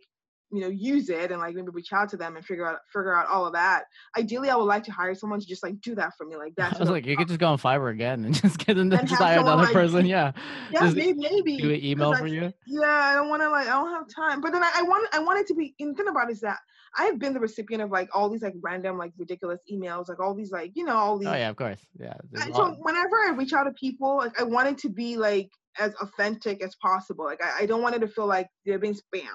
you 0.52 0.60
know, 0.60 0.68
use 0.68 1.10
it 1.10 1.30
and 1.30 1.40
like 1.40 1.54
maybe 1.54 1.68
reach 1.72 1.92
out 1.92 2.08
to 2.10 2.16
them 2.16 2.36
and 2.36 2.44
figure 2.44 2.66
out 2.66 2.78
figure 2.92 3.14
out 3.16 3.28
all 3.28 3.46
of 3.46 3.52
that. 3.54 3.84
Ideally 4.18 4.50
I 4.50 4.56
would 4.56 4.64
like 4.64 4.82
to 4.84 4.92
hire 4.92 5.14
someone 5.14 5.40
to 5.40 5.46
just 5.46 5.62
like 5.62 5.80
do 5.80 5.94
that 5.94 6.12
for 6.16 6.26
me. 6.26 6.36
Like 6.36 6.54
that 6.56 6.74
I 6.76 6.78
was 6.80 6.90
like, 6.90 7.06
you 7.06 7.16
could 7.16 7.28
just 7.28 7.40
go 7.40 7.48
on 7.48 7.58
Fiverr 7.58 7.92
again 7.92 8.24
and 8.24 8.34
just 8.42 8.58
get 8.64 8.76
them 8.76 8.90
to 8.90 8.98
just 8.98 9.14
hire 9.14 9.40
another 9.40 9.64
like- 9.64 9.72
person. 9.72 10.06
Yeah. 10.06 10.32
yeah, 10.72 10.80
just 10.80 10.96
maybe, 10.96 11.14
maybe 11.18 11.56
Do 11.58 11.70
an 11.72 11.84
email 11.84 12.14
for 12.14 12.24
I- 12.24 12.28
you. 12.28 12.52
Yeah, 12.66 12.80
I 12.88 13.14
don't 13.14 13.28
want 13.28 13.42
to 13.42 13.48
like 13.50 13.66
I 13.68 13.70
don't 13.80 13.90
have 13.92 14.06
time. 14.14 14.40
But 14.40 14.52
then 14.52 14.62
I, 14.62 14.70
I 14.76 14.82
want 14.82 15.08
I 15.14 15.18
want 15.20 15.38
it 15.40 15.46
to 15.48 15.54
be. 15.54 15.74
And 15.80 15.92
the 15.92 15.94
thing 15.98 16.08
about 16.08 16.28
it 16.28 16.32
is 16.32 16.40
that 16.40 16.58
I 16.96 17.04
have 17.04 17.18
been 17.18 17.34
the 17.34 17.40
recipient 17.40 17.82
of 17.82 17.90
like 17.90 18.08
all 18.14 18.28
these 18.28 18.42
like 18.42 18.54
random 18.60 18.98
like 18.98 19.12
ridiculous 19.16 19.60
emails, 19.70 20.08
like 20.08 20.20
all 20.20 20.34
these 20.34 20.50
like 20.50 20.72
you 20.74 20.84
know 20.84 20.96
all 20.96 21.18
these. 21.18 21.28
Oh, 21.28 21.34
yeah, 21.34 21.48
of 21.48 21.56
course. 21.56 21.80
Yeah. 21.98 22.14
so 22.52 22.72
whenever 22.80 23.16
I 23.16 23.32
reach 23.36 23.52
out 23.52 23.64
to 23.64 23.72
people, 23.72 24.16
like 24.18 24.38
I 24.40 24.44
want 24.44 24.68
it 24.68 24.78
to 24.78 24.88
be 24.88 25.16
like 25.16 25.50
as 25.78 25.94
authentic 25.96 26.62
as 26.62 26.74
possible. 26.76 27.24
Like 27.24 27.42
I, 27.44 27.62
I 27.62 27.66
don't 27.66 27.82
want 27.82 27.94
it 27.94 28.00
to 28.00 28.08
feel 28.08 28.26
like 28.26 28.48
they're 28.66 28.78
being 28.78 28.94
spammed. 28.94 29.26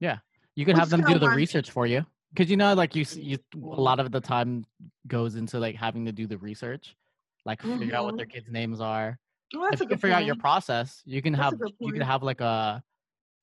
Yeah, 0.00 0.18
you 0.54 0.64
could 0.64 0.74
Which 0.74 0.80
have 0.80 0.90
them 0.90 1.02
do 1.02 1.18
the 1.18 1.30
research 1.30 1.70
for 1.70 1.86
you. 1.86 2.04
Because 2.32 2.50
you 2.50 2.56
know, 2.56 2.74
like 2.74 2.96
you, 2.96 3.04
you, 3.12 3.38
a 3.54 3.80
lot 3.80 4.00
of 4.00 4.10
the 4.10 4.20
time 4.20 4.64
goes 5.06 5.36
into 5.36 5.60
like 5.60 5.76
having 5.76 6.04
to 6.06 6.12
do 6.12 6.26
the 6.26 6.36
research, 6.36 6.96
like 7.44 7.62
figure 7.62 7.94
out 7.94 8.04
what 8.04 8.14
Mhm. 8.14 8.16
their 8.16 8.26
kids' 8.26 8.50
names 8.50 8.80
are. 8.80 9.18
Well, 9.54 9.64
if 9.70 9.70
that's 9.70 9.80
a 9.80 9.84
you 9.84 9.88
can 9.88 9.96
good 9.96 10.00
figure 10.00 10.16
out 10.16 10.24
your 10.24 10.34
process, 10.34 11.02
you 11.06 11.22
can 11.22 11.32
That's 11.32 11.44
have 11.54 11.60
you 11.80 11.92
can 11.92 12.02
have 12.02 12.22
like 12.22 12.40
a 12.40 12.82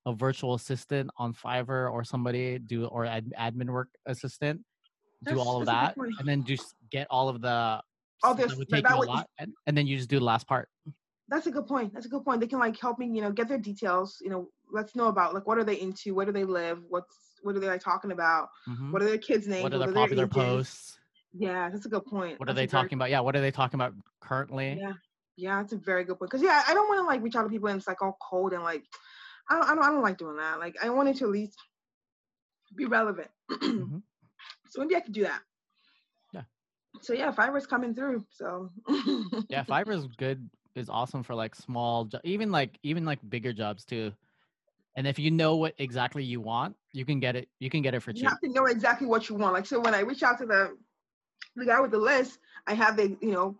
a 0.06 0.14
virtual 0.14 0.54
assistant 0.56 1.10
on 1.18 1.34
Fiverr 1.34 1.92
or 1.92 2.04
somebody 2.04 2.58
do 2.60 2.86
or 2.86 3.06
ad, 3.06 3.32
admin 3.40 3.70
work 3.70 3.90
assistant 4.06 4.62
do 5.24 5.32
That's- 5.32 5.46
all 5.48 5.60
of 5.60 5.68
that, 5.68 5.96
and 5.98 6.28
then 6.28 6.44
just 6.44 6.76
get 6.90 7.06
all 7.10 7.30
of 7.30 7.42
the. 7.42 7.82
All 8.24 8.34
stuff 8.34 8.38
this- 8.38 8.50
that 8.50 8.58
would 8.58 8.70
take 8.70 8.84
that 8.84 8.96
you 8.98 9.04
a 9.04 9.06
lot, 9.06 9.30
and, 9.40 9.54
and 9.68 9.78
then 9.78 9.86
you 9.88 9.98
just 9.98 10.10
do 10.10 10.18
the 10.20 10.26
last 10.26 10.48
part. 10.48 10.68
That's 11.28 11.48
a 11.48 11.52
good 11.52 11.66
point. 11.68 11.94
That's 11.94 12.06
a 12.06 12.10
good 12.10 12.26
point. 12.26 12.42
They 12.42 12.48
can 12.48 12.60
like 12.60 12.78
help 12.80 13.00
me, 13.00 13.06
you 13.08 13.22
know, 13.22 13.32
get 13.32 13.48
their 13.48 13.58
details. 13.58 14.18
You 14.22 14.30
know, 14.32 14.50
let's 14.72 14.96
know 14.96 15.08
about 15.08 15.34
like 15.34 15.46
what 15.48 15.58
are 15.58 15.64
they 15.64 15.80
into, 15.80 16.14
where 16.14 16.26
do 16.26 16.32
they 16.32 16.44
live, 16.44 16.80
what's 16.90 17.16
what 17.44 17.56
are 17.56 17.60
they 17.60 17.68
like 17.68 17.82
talking 17.82 18.12
about, 18.12 18.50
Mhm. 18.68 18.92
what 18.92 19.02
are 19.02 19.06
their 19.06 19.18
kids' 19.18 19.48
names, 19.48 19.64
What 19.64 19.74
are 19.74 19.78
their 19.80 19.88
their 19.88 19.96
popular 19.96 20.26
ages. 20.26 20.34
posts? 20.36 21.00
Yeah, 21.34 21.70
that's 21.70 21.86
a 21.86 21.90
good 21.90 22.06
point. 22.06 22.40
What 22.40 22.50
are 22.50 22.54
they 22.54 22.66
a 22.66 22.68
very- 22.68 22.84
talking 22.84 22.98
about? 22.98 23.10
Yeah, 23.10 23.22
what 23.22 23.36
are 23.36 23.42
they 23.42 23.50
talking 23.52 23.80
about 23.80 23.94
currently? 24.20 24.78
Yeah, 24.80 24.94
yeah, 25.38 25.58
that's 25.62 25.74
a 25.74 25.78
very 25.78 26.04
good 26.04 26.20
point. 26.20 26.30
Cause 26.32 26.42
yeah, 26.44 26.64
I 26.68 26.74
don't 26.74 26.88
want 26.90 27.00
to 27.00 27.06
like 27.06 27.22
reach 27.24 27.36
out 27.36 27.44
to 27.44 27.50
people 27.50 27.70
and 27.70 27.78
it's 27.78 27.88
like 27.88 28.02
all 28.02 28.18
cold 28.22 28.54
and 28.54 28.62
like, 28.64 28.86
I 29.52 29.56
don't, 29.56 29.64
I 29.70 29.76
don't, 29.76 29.84
I 29.84 29.88
don't 29.92 30.02
like 30.02 30.18
doing 30.18 30.38
that. 30.38 30.60
Like, 30.60 30.78
I 30.82 30.90
wanted 30.90 31.18
to 31.18 31.26
at 31.26 31.30
least 31.32 31.58
be 32.76 32.86
relevant. 32.86 33.30
Mhm. 33.52 34.02
So 34.70 34.82
maybe 34.82 34.96
I 34.96 35.02
could 35.02 35.14
do 35.14 35.24
that. 35.24 35.42
Yeah. 36.34 36.44
So 37.02 37.14
yeah, 37.14 37.32
Fiverr's 37.34 37.68
coming 37.68 37.94
through. 37.94 38.26
So 38.30 38.72
yeah 39.50 39.64
fiverr 39.64 39.94
is 39.94 40.08
good 40.18 40.50
is 40.76 40.90
awesome 40.90 41.24
for 41.24 41.36
like 41.36 41.54
small 41.56 42.06
jo- 42.06 42.20
even 42.24 42.52
like 42.52 42.80
even 42.84 43.06
like 43.06 43.20
bigger 43.30 43.52
jobs 43.52 43.84
too 43.84 44.14
and 44.96 45.06
if 45.06 45.20
you 45.20 45.30
know 45.30 45.58
what 45.58 45.74
exactly 45.78 46.24
you 46.24 46.40
want 46.40 46.76
you 46.94 47.06
can 47.06 47.20
get 47.20 47.36
it 47.36 47.50
you 47.60 47.70
can 47.70 47.82
get 47.82 47.94
it 47.94 48.00
for 48.02 48.14
cheap. 48.14 48.24
you 48.24 48.30
have 48.30 48.40
to 48.40 48.50
know 48.50 48.66
exactly 48.66 49.08
what 49.08 49.30
you 49.30 49.36
want. 49.36 49.54
Like, 49.54 49.66
so 49.66 49.80
when 49.80 49.94
I 49.94 50.00
reach 50.00 50.24
out 50.24 50.38
to 50.40 50.46
the 50.46 50.78
the 51.56 51.66
guy 51.66 51.80
with 51.82 51.92
the 51.92 51.98
list, 51.98 52.40
I 52.68 52.74
have 52.74 52.96
the 52.96 53.18
you 53.22 53.32
know 53.32 53.58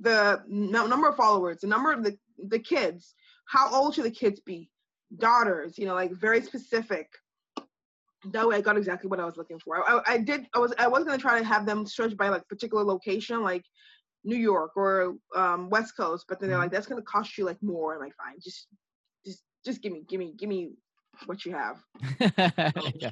the 0.00 0.42
number 0.48 1.08
of 1.08 1.16
followers, 1.16 1.60
the 1.60 1.66
number 1.66 1.92
of 1.92 2.04
the 2.04 2.16
the 2.48 2.58
kids, 2.58 3.14
how 3.46 3.72
old 3.72 3.94
should 3.94 4.04
the 4.04 4.10
kids 4.10 4.40
be, 4.40 4.70
daughters, 5.18 5.78
you 5.78 5.86
know, 5.86 5.94
like 5.94 6.12
very 6.12 6.42
specific. 6.42 7.08
That 8.32 8.48
way, 8.48 8.56
I 8.56 8.60
got 8.62 8.76
exactly 8.78 9.08
what 9.10 9.20
I 9.20 9.24
was 9.26 9.36
looking 9.36 9.58
for. 9.58 9.88
I, 9.88 10.00
I 10.14 10.18
did. 10.18 10.46
I 10.54 10.58
was. 10.58 10.72
I 10.78 10.88
was 10.88 11.04
gonna 11.04 11.18
try 11.18 11.38
to 11.38 11.44
have 11.44 11.66
them 11.66 11.86
search 11.86 12.16
by 12.16 12.28
like 12.30 12.48
particular 12.48 12.82
location, 12.82 13.42
like 13.42 13.64
New 14.24 14.36
York 14.38 14.72
or 14.76 15.16
um, 15.36 15.68
West 15.68 15.94
Coast. 15.96 16.24
But 16.28 16.40
then 16.40 16.48
they're 16.48 16.58
Mhm. 16.58 16.62
like, 16.62 16.72
that's 16.72 16.86
gonna 16.86 17.02
cost 17.02 17.36
you 17.36 17.44
like 17.44 17.62
more. 17.62 17.94
I'm 17.94 18.00
like, 18.00 18.14
fine, 18.16 18.36
just, 18.42 18.68
just, 19.26 19.42
just 19.64 19.82
give 19.82 19.92
me, 19.92 20.04
give 20.08 20.18
me, 20.18 20.32
give 20.38 20.48
me 20.48 20.72
what 21.26 21.44
you 21.44 21.52
have. 21.52 21.82
yeah. 22.96 23.10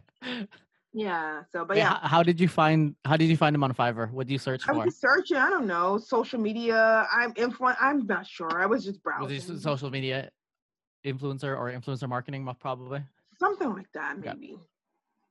Yeah. 0.94 1.42
So, 1.52 1.64
but 1.64 1.70
Wait, 1.70 1.78
yeah. 1.78 1.98
how, 2.02 2.22
did 2.22 2.38
you 2.40 2.48
find 2.48 2.94
how 3.04 3.16
did 3.16 3.26
you 3.26 3.36
find 3.36 3.54
them 3.54 3.64
on 3.64 3.72
fiverr 3.74 4.10
what 4.10 4.26
do 4.26 4.32
you 4.32 4.38
search 4.38 4.62
I 4.68 4.72
for 4.72 4.84
was 4.84 4.98
searching. 4.98 5.36
I 5.38 5.48
don't 5.48 5.66
know, 5.66 5.98
social 5.98 6.38
media. 6.38 7.06
I'm 7.12 7.32
influ. 7.34 7.74
I'm 7.80 8.06
not 8.06 8.26
sure. 8.26 8.60
I 8.60 8.66
was 8.66 8.84
just 8.84 8.96
was 8.96 9.02
browsing. 9.02 9.36
it 9.36 9.60
social 9.60 9.90
media 9.90 10.30
influencer 11.04 11.56
or 11.56 11.70
influencer 11.70 12.08
marketing 12.08 12.48
probably 12.60 13.04
Something 13.38 13.70
like 13.74 13.92
that, 13.92 14.18
maybe. 14.18 14.58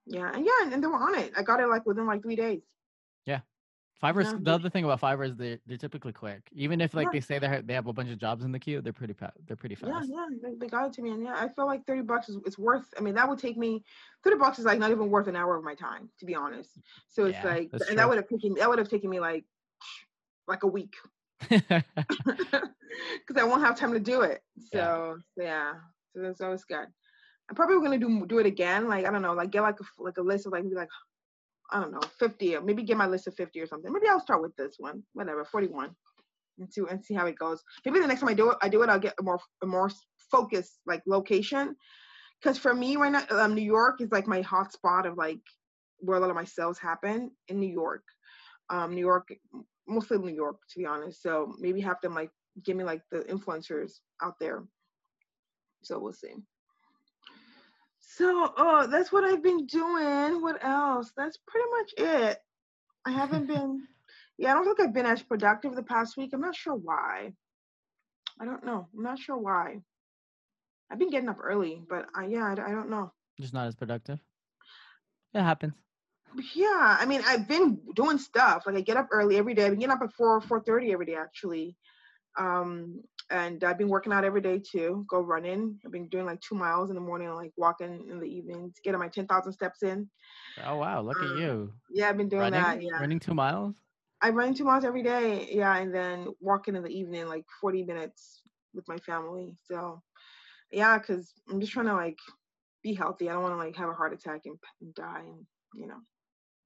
Yeah, 0.05 0.31
and 0.34 0.45
yeah, 0.45 0.73
and 0.73 0.84
they 0.84 0.88
were 0.88 0.95
on 0.95 1.17
it. 1.19 1.34
I 1.38 1.43
got 1.43 1.62
it 1.62 1.67
like 1.67 1.86
within 1.86 2.07
like 2.07 2.23
three 2.23 2.36
days. 2.38 2.63
Yeah, 3.25 3.41
fiverr 4.01 4.27
Yeah, 4.27 4.38
the 4.43 4.51
other 4.53 4.69
thing 4.69 4.86
about 4.86 5.01
fiverr 5.01 5.27
is 5.27 5.38
they 5.38 5.60
they're 5.65 5.77
typically 5.77 6.13
quick 6.13 6.49
even 6.53 6.81
if 6.81 6.93
like 6.95 7.12
Yeah. 7.12 7.12
they 7.12 7.21
say 7.21 7.39
they 7.39 7.62
they 7.62 7.73
have 7.73 7.88
a 7.88 7.93
bunch 7.93 8.10
of 8.12 8.19
jobs 8.19 8.43
in 8.45 8.51
the 8.51 8.60
queue 8.60 8.81
they're 8.81 8.93
pretty 8.93 9.15
they're 9.47 9.57
pretty 9.57 9.75
fast 9.75 10.12
yeah, 10.12 10.25
they, 10.43 10.53
they 10.55 10.67
got 10.67 10.88
it 10.88 10.93
to 10.93 11.01
me, 11.01 11.10
and 11.10 11.23
yeah, 11.23 11.34
I 11.36 11.49
feel 11.49 11.65
like 11.65 11.86
thirty 11.88 12.03
bucks 12.03 12.29
is 12.29 12.38
it's 12.45 12.57
worth. 12.57 12.88
I 12.97 13.01
mean, 13.01 13.15
that 13.15 13.27
would 13.27 13.39
take 13.39 13.57
me 13.57 13.84
thirty 14.23 14.38
bucks 14.38 14.60
is 14.60 14.65
like 14.65 14.77
not 14.77 14.91
even 14.91 15.10
worth 15.10 15.27
an 15.27 15.36
hour 15.36 15.55
of 15.57 15.63
my 15.63 15.73
time, 15.73 16.12
to 16.19 16.25
be 16.25 16.36
honest. 16.36 16.79
So 17.07 17.25
it's 17.25 17.41
Yeah, 17.41 17.43
like, 17.43 17.71
and 17.89 17.97
that 17.97 18.07
would 18.07 18.17
have 18.17 18.27
taken 18.27 18.53
that 18.55 18.69
would 18.69 18.77
have 18.77 18.89
taken 18.89 19.10
me 19.10 19.19
like 19.19 19.45
like 20.47 20.63
a 20.63 20.67
week 20.67 20.95
because 21.49 23.38
I 23.38 23.43
won't 23.43 23.63
have 23.63 23.77
time 23.77 23.93
to 23.93 23.99
do 23.99 24.21
it. 24.21 24.41
So 24.71 25.17
Yeah. 25.38 25.43
yeah, 25.43 25.73
so 26.13 26.21
that's 26.21 26.41
always 26.41 26.63
good. 26.63 26.88
I'm 27.49 27.56
probably 27.56 27.77
gonna 27.77 27.97
do 27.97 28.25
do 28.27 28.39
it 28.39 28.45
again. 28.45 28.88
Like 28.88 29.06
I 29.06 29.12
don't 29.12 29.21
know, 29.21 29.34
like 29.34 29.51
get 29.51 29.62
like 29.62 29.80
a 29.80 30.01
like 30.01 30.17
a 30.17 30.21
list 30.21 30.45
of 30.45 30.54
like 30.54 30.63
maybe 30.63 30.75
like 30.75 30.89
I 31.71 31.80
don't 31.80 31.91
know, 31.91 32.01
fifty 32.19 32.56
or 32.56 32.62
maybe 32.62 32.84
get 32.84 32.97
my 32.97 33.08
list 33.08 33.27
of 33.27 33.36
fifty 33.36 33.60
or 33.60 33.67
something. 33.67 33.91
Maybe 33.91 34.08
I'll 34.08 34.19
start 34.19 34.41
with 34.41 34.56
this 34.56 34.75
one, 34.77 35.04
whatever, 35.13 35.43
forty 35.45 35.67
one, 35.67 35.95
and 36.60 36.71
see 36.71 36.82
and 36.89 37.04
see 37.04 37.13
how 37.13 37.25
it 37.25 37.38
goes. 37.38 37.63
Maybe 37.86 37.99
the 37.99 38.08
next 38.08 38.21
time 38.21 38.30
I 38.30 38.34
do 38.34 38.51
it, 38.51 38.58
I 38.62 38.69
do 38.69 38.84
it, 38.84 38.89
I'll 38.89 38.99
get 38.99 39.15
a 39.19 39.23
more 39.23 39.39
a 39.62 39.65
more 39.65 39.89
focused 40.32 40.80
like 40.86 41.01
location. 41.06 41.75
Because 42.41 42.58
for 42.58 42.73
me 42.73 42.95
right 42.95 43.12
now, 43.12 43.25
um, 43.30 43.54
New 43.54 43.62
York 43.62 44.01
is 44.01 44.12
like 44.12 44.27
my 44.27 44.41
hot 44.41 44.71
spot 44.73 45.06
of 45.06 45.15
like 45.17 45.41
where 45.99 46.17
a 46.17 46.19
lot 46.19 46.30
of 46.30 46.36
my 46.36 46.45
sales 46.45 46.80
happen 46.80 47.32
in 47.47 47.60
New 47.60 47.69
York. 47.69 48.04
Um, 48.69 48.95
New 48.95 49.01
York, 49.01 49.27
mostly 49.91 50.17
New 50.17 50.34
York, 50.34 50.58
to 50.69 50.80
be 50.80 50.86
honest. 50.86 51.21
So 51.21 51.54
maybe 51.60 51.82
have 51.82 52.01
them 52.01 52.15
like 52.15 52.32
give 52.63 52.75
me 52.77 52.84
like 52.84 53.01
the 53.12 53.19
influencers 53.21 53.99
out 54.21 54.39
there. 54.39 54.63
So 55.84 55.99
we'll 55.99 56.13
see. 56.13 56.34
So, 57.99 58.54
oh, 58.58 58.88
that's 58.88 59.12
what 59.12 59.23
I've 59.23 59.41
been 59.43 59.65
doing. 59.65 60.41
What 60.41 60.63
else? 60.63 61.12
That's 61.15 61.38
pretty 61.47 61.67
much 61.71 61.93
it. 61.97 62.39
I 63.06 63.12
haven't 63.12 63.47
been, 63.54 63.88
yeah, 64.38 64.51
I 64.51 64.54
don't 64.56 64.65
think 64.65 64.82
I've 64.82 64.93
been 64.93 65.06
as 65.06 65.23
productive 65.23 65.75
the 65.75 65.84
past 65.84 66.17
week. 66.17 66.32
I'm 66.34 66.41
not 66.41 66.56
sure 66.56 66.75
why. 66.75 67.34
I 68.39 68.45
don't 68.45 68.65
know. 68.65 68.88
I'm 68.95 69.04
not 69.04 69.19
sure 69.19 69.38
why. 69.38 69.77
I've 70.91 70.99
been 70.99 71.10
getting 71.10 71.30
up 71.30 71.38
early, 71.41 71.82
but 71.89 72.08
I, 72.13 72.25
yeah, 72.25 72.45
I, 72.45 72.51
I 72.51 72.71
don't 72.71 72.89
know. 72.89 73.13
just 73.39 73.54
not 73.54 73.67
as 73.67 73.75
productive 73.75 74.19
it 75.34 75.41
happens 75.41 75.73
Yeah, 76.56 76.98
I 77.00 77.06
mean, 77.06 77.22
I've 77.26 77.48
been 77.48 77.80
doing 77.96 78.17
stuff. 78.17 78.63
Like 78.65 78.76
I 78.76 78.82
get 78.82 78.98
up 78.98 79.10
early 79.12 79.38
every 79.38 79.54
day. 79.54 79.65
I've 79.65 79.72
been 79.72 79.80
getting 79.80 79.96
up 79.96 80.02
at 80.02 80.13
four, 80.13 80.39
four 80.41 80.62
thirty 80.62 80.91
every 80.91 81.06
day 81.06 81.15
actually. 81.15 81.76
Um, 82.38 83.02
and 83.30 83.63
I've 83.63 83.78
been 83.78 83.89
working 83.89 84.13
out 84.13 84.24
every 84.24 84.41
day 84.41 84.60
too. 84.60 85.06
Go 85.10 85.20
running. 85.20 85.80
I've 85.86 85.91
been 85.91 86.08
doing 86.08 86.26
like 86.26 86.41
two 86.41 86.56
miles 86.56 86.89
in 86.89 86.96
the 86.96 87.02
morning, 87.02 87.28
and 87.28 87.36
like 87.36 87.52
walking 87.58 88.08
in 88.10 88.20
the 88.20 88.26
evenings, 88.26 88.76
getting 88.84 89.00
my 89.00 89.08
ten 89.08 89.28
thousand 89.28 89.54
steps 89.54 89.84
in. 89.84 90.10
oh 90.65 90.78
wow 90.78 91.02
look 91.02 91.17
at 91.17 91.30
Um, 91.30 91.38
you 91.38 91.74
Yeah, 91.92 92.10
I've 92.10 92.17
been 92.17 92.29
doing 92.29 92.42
running 92.42 92.62
that. 92.62 92.82
Yeah, 92.82 93.00
running 93.00 93.19
two 93.19 93.34
miles 93.34 93.75
I 94.21 94.29
run 94.29 94.54
two 94.54 94.63
miles 94.65 94.86
every 94.86 95.04
day. 95.04 95.50
Yeah, 95.52 95.75
and 95.77 95.94
then 95.94 96.27
walking 96.40 96.75
in 96.75 96.84
the 96.84 96.90
evening, 96.90 97.27
like 97.27 97.46
forty 97.60 97.84
minutes 97.84 98.42
with 98.73 98.88
my 98.88 98.98
family. 98.98 99.58
So, 99.63 100.02
yeah, 100.71 100.98
because 100.98 101.34
I'm 101.50 101.60
just 101.60 101.73
trying 101.73 101.88
to 101.88 101.96
like 101.96 102.19
be 102.84 102.94
healthy. 102.94 103.29
I 103.29 103.34
don't 103.34 103.44
want 103.44 103.54
to 103.54 103.58
like 103.58 103.75
have 103.75 103.90
a 103.90 103.94
heart 103.94 104.13
attack 104.13 104.42
and, 104.46 104.58
and 104.82 104.94
die, 104.94 105.23
and 105.25 105.46
you 105.73 105.88
know. 105.88 105.98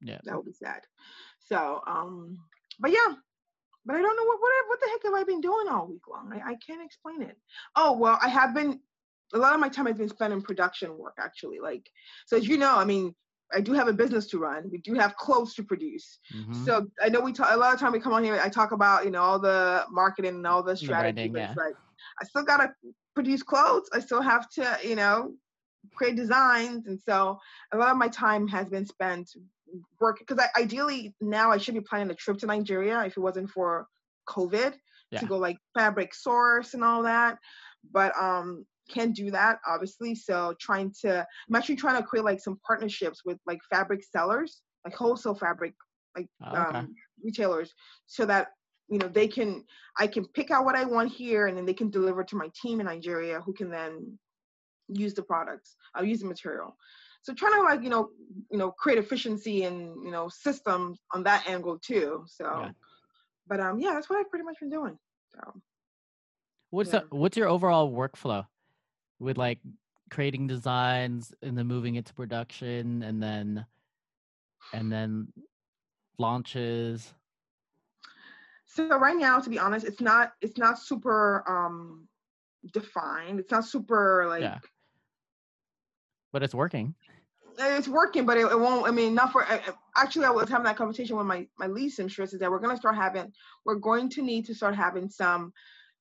Yeah 0.06 0.20
that 0.24 0.36
would 0.36 0.46
be 0.46 0.54
sad. 0.54 0.82
So, 1.40 1.82
um, 1.88 2.38
but 2.80 2.92
yeah, 2.92 3.14
but 3.86 3.96
I 3.96 4.02
don't 4.02 4.18
know 4.18 4.24
what 4.24 4.40
what 4.40 4.52
what 4.68 4.80
the 4.80 4.88
heck 4.88 5.04
have 5.04 5.14
I 5.14 5.24
been 5.24 5.42
doing 5.42 5.68
all 5.70 5.88
week 5.88 6.08
long? 6.10 6.32
I, 6.34 6.52
I 6.52 6.56
can't 6.66 6.84
explain 6.84 7.22
it. 7.22 7.38
Oh 7.76 7.98
well, 7.98 8.18
I 8.22 8.30
have 8.30 8.54
been. 8.54 8.80
A 9.34 9.38
lot 9.40 9.56
of 9.56 9.60
my 9.60 9.70
time 9.70 9.88
has 9.88 9.98
been 9.98 10.08
spent 10.08 10.34
in 10.34 10.42
production 10.42 10.98
work, 11.00 11.16
actually. 11.20 11.60
Like, 11.60 11.90
so 12.28 12.38
as 12.38 12.48
you 12.48 12.58
know, 12.58 12.76
I 12.76 12.86
mean, 12.86 13.14
I 13.52 13.60
do 13.60 13.74
have 13.74 13.88
a 13.88 13.94
business 13.94 14.28
to 14.28 14.38
run. 14.38 14.70
We 14.72 14.78
do 14.78 14.94
have 14.94 15.18
clothes 15.18 15.56
to 15.56 15.64
produce. 15.64 16.20
Mhm. 16.34 16.64
So 16.64 16.88
I 17.02 17.10
know 17.10 17.22
we 17.22 17.34
talk 17.34 17.50
a 17.52 17.58
lot 17.58 17.74
of 17.74 17.80
time 17.80 17.92
we 17.92 18.00
come 18.00 18.14
on 18.14 18.24
here. 18.24 18.40
I 18.42 18.50
talk 18.50 18.72
about 18.72 19.04
you 19.04 19.12
know 19.12 19.22
all 19.22 19.40
the 19.40 19.86
marketing 19.90 20.36
and 20.36 20.48
all 20.48 20.64
the 20.64 20.78
strategy, 20.78 21.14
branding, 21.16 21.34
but 21.34 21.40
yeah. 21.40 21.50
it's 21.50 21.58
like 21.58 21.76
I 22.22 22.26
still 22.26 22.44
gotta 22.44 22.74
produce 23.16 23.42
clothes. 23.42 23.90
I 23.94 24.00
still 24.00 24.22
have 24.22 24.50
to, 24.52 24.78
you 24.84 24.96
know, 24.96 25.34
create 25.96 26.16
designs. 26.16 26.86
And 26.88 27.00
so 27.00 27.40
a 27.72 27.78
lot 27.78 27.92
of 27.92 27.98
my 27.98 28.10
time 28.10 28.48
has 28.50 28.70
been 28.70 28.86
spent 28.86 29.32
working 30.00 30.26
because 30.28 30.44
I, 30.44 30.62
ideally 30.62 31.14
now 31.22 31.52
I 31.52 31.58
should 31.58 31.74
be 31.74 31.82
planning 31.82 32.12
a 32.12 32.16
trip 32.16 32.38
to 32.40 32.46
Nigeria 32.46 33.04
if 33.06 33.18
it 33.18 33.20
wasn't 33.20 33.50
for 33.50 33.88
COVID 34.30 34.74
Yeah. 35.12 35.20
to 35.20 35.26
go 35.26 35.38
like 35.38 35.58
fabric 35.74 36.14
source 36.14 36.74
and 36.74 36.84
all 36.84 37.04
that. 37.04 37.38
But 37.92 38.16
um 38.20 38.66
can't 38.90 39.16
do 39.16 39.32
that 39.32 39.60
obviously. 39.68 40.14
So 40.16 40.54
trying 40.60 40.94
to 41.02 41.26
I'm 41.50 41.56
actually 41.56 41.76
trying 41.78 42.02
to 42.02 42.08
create 42.08 42.26
like 42.26 42.40
some 42.40 42.60
partnerships 42.66 43.22
with 43.26 43.38
like 43.46 43.60
fabric 43.70 44.04
sellers, 44.04 44.62
like 44.86 44.96
wholesale 44.96 45.36
fabric 45.36 45.74
like 46.16 46.28
Oh, 46.44 46.58
okay. 46.58 46.78
um 46.80 46.96
retailers 47.24 47.74
so 48.06 48.26
that 48.26 48.50
you 48.88 49.00
know 49.00 49.08
they 49.08 49.28
can 49.28 49.64
I 49.98 50.08
can 50.08 50.26
pick 50.28 50.52
out 50.52 50.66
what 50.66 50.76
I 50.76 50.86
want 50.86 51.12
here 51.12 51.48
and 51.48 51.58
then 51.58 51.66
they 51.66 51.74
can 51.74 51.90
deliver 51.90 52.24
to 52.24 52.36
my 52.36 52.50
team 52.62 52.80
in 52.80 52.86
Nigeria 52.86 53.42
who 53.42 53.54
can 53.54 53.70
then 53.70 54.18
use 54.88 55.14
the 55.16 55.24
products. 55.24 55.76
I'll 55.96 56.06
use 56.06 56.20
the 56.20 56.28
material. 56.28 56.78
So 57.26 57.34
trying 57.34 57.54
to 57.54 57.64
like, 57.64 57.82
you 57.82 57.90
know, 57.90 58.12
you 58.52 58.60
know, 58.60 58.70
create 58.70 59.00
efficiency 59.00 59.64
and, 59.64 60.06
you 60.06 60.12
know, 60.12 60.30
systems 60.30 61.00
on 61.12 61.24
that 61.24 61.50
angle 61.50 61.80
too. 61.80 62.24
So 62.28 62.46
Yeah. 62.46 62.72
but 63.48 63.60
um 63.60 63.80
yeah, 63.80 63.94
that's 63.94 64.12
what 64.12 64.20
I've 64.20 64.30
pretty 64.30 64.46
much 64.46 64.60
been 64.60 64.70
doing. 64.70 64.96
So 65.34 65.62
What's 66.70 66.92
Yeah. 66.92 67.00
the, 67.10 67.16
what's 67.16 67.36
your 67.36 67.48
overall 67.48 67.92
workflow 67.92 68.46
with 69.18 69.40
like 69.40 69.58
creating 70.12 70.46
designs 70.46 71.34
and 71.42 71.58
then 71.58 71.66
moving 71.66 71.96
it 71.96 72.06
to 72.06 72.14
production 72.14 73.02
and 73.02 73.24
then 73.24 73.66
and 74.72 74.92
then 74.92 75.34
launches? 76.20 77.12
so 78.68 79.00
right 79.00 79.18
now 79.18 79.40
to 79.40 79.50
be 79.50 79.58
honest, 79.58 79.84
it's 79.84 80.00
not 80.00 80.34
it's 80.42 80.60
not 80.60 80.78
super 80.78 81.44
um 81.48 82.08
defined. 82.72 83.40
It's 83.40 83.50
not 83.52 83.66
super 83.66 84.26
like 84.28 84.44
Yeah. 84.44 84.60
But 86.32 86.44
it's 86.44 86.54
working. 86.54 86.96
It's 87.58 87.88
working, 87.88 88.26
but 88.26 88.38
it, 88.38 88.46
it 88.52 88.60
won't. 88.60 88.88
I 88.88 88.92
mean, 88.92 89.14
not 89.14 89.32
for. 89.32 89.46
Actually, 89.96 90.26
I 90.26 90.32
was 90.32 90.50
having 90.50 90.66
that 90.66 90.78
conversation 90.78 91.18
with 91.18 91.26
my 91.26 91.48
my 91.58 91.68
lead 91.68 91.90
seamstress 91.90 92.34
is 92.34 92.40
that 92.40 92.52
we're 92.52 92.60
going 92.60 92.76
to 92.76 92.80
start 92.80 92.96
having. 92.96 93.32
We're 93.66 93.76
going 93.76 94.10
to 94.12 94.22
need 94.22 94.46
to 94.46 94.56
start 94.56 94.76
having 94.76 95.10
some 95.10 95.54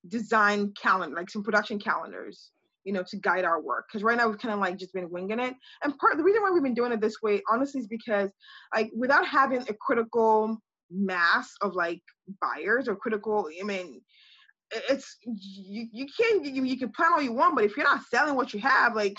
design 0.09 0.73
calendar, 0.81 1.17
like 1.17 1.31
some 1.31 1.43
production 1.43 1.79
calendars, 1.79 2.51
you 2.85 2.93
know, 2.93 3.05
to 3.09 3.17
guide 3.17 3.45
our 3.45 3.61
work. 3.63 3.87
Because 3.89 4.03
right 4.03 4.17
now 4.17 4.29
we've 4.29 4.39
kind 4.39 4.55
of 4.55 4.61
like 4.61 4.79
just 4.79 4.93
been 4.93 5.11
winging 5.11 5.41
it. 5.41 5.55
And 5.83 5.99
part 5.99 6.17
the 6.17 6.25
reason 6.25 6.43
why 6.43 6.51
we've 6.51 6.63
been 6.63 6.75
doing 6.75 6.93
it 6.93 7.01
this 7.01 7.23
way, 7.23 7.43
honestly, 7.51 7.81
is 7.81 7.87
because 7.87 8.31
like 8.75 8.91
without 8.97 9.27
having 9.27 9.63
a 9.63 9.75
critical 9.75 10.59
mass 10.91 11.53
of 11.61 11.75
like 11.75 12.03
buyers 12.41 12.89
or 12.89 12.97
critical. 12.97 13.49
I 13.61 13.65
mean. 13.65 14.01
It's 14.89 15.19
you. 15.23 15.87
You 15.93 16.07
can't. 16.19 16.45
You, 16.45 16.65
you 16.65 16.79
can 16.79 16.91
plan 16.91 17.13
all 17.13 17.23
you 17.23 17.33
want, 17.33 17.55
but 17.55 17.65
if 17.65 17.77
you're 17.77 17.85
not 17.85 18.01
selling 18.11 18.35
what 18.35 18.53
you 18.55 18.61
have, 18.61 18.97
like, 18.97 19.17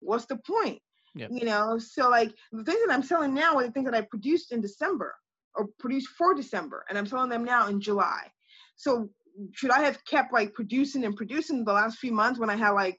what's 0.00 0.24
the 0.26 0.36
point? 0.36 0.80
Yep. 1.16 1.30
you 1.32 1.46
know 1.46 1.78
so 1.78 2.10
like 2.10 2.34
the 2.52 2.62
things 2.62 2.78
that 2.86 2.92
i'm 2.92 3.02
selling 3.02 3.32
now 3.32 3.56
are 3.56 3.64
the 3.64 3.70
things 3.70 3.86
that 3.86 3.94
i 3.94 4.02
produced 4.02 4.52
in 4.52 4.60
december 4.60 5.14
or 5.54 5.66
produced 5.78 6.08
for 6.08 6.34
december 6.34 6.84
and 6.88 6.98
i'm 6.98 7.06
selling 7.06 7.30
them 7.30 7.44
now 7.44 7.68
in 7.68 7.80
july. 7.80 8.30
So 8.76 9.08
should 9.52 9.70
i 9.70 9.82
have 9.82 10.04
kept 10.04 10.32
like 10.32 10.52
producing 10.52 11.04
and 11.04 11.16
producing 11.16 11.64
the 11.64 11.72
last 11.72 11.98
few 11.98 12.12
months 12.12 12.38
when 12.38 12.50
i 12.50 12.56
had 12.56 12.70
like 12.70 12.98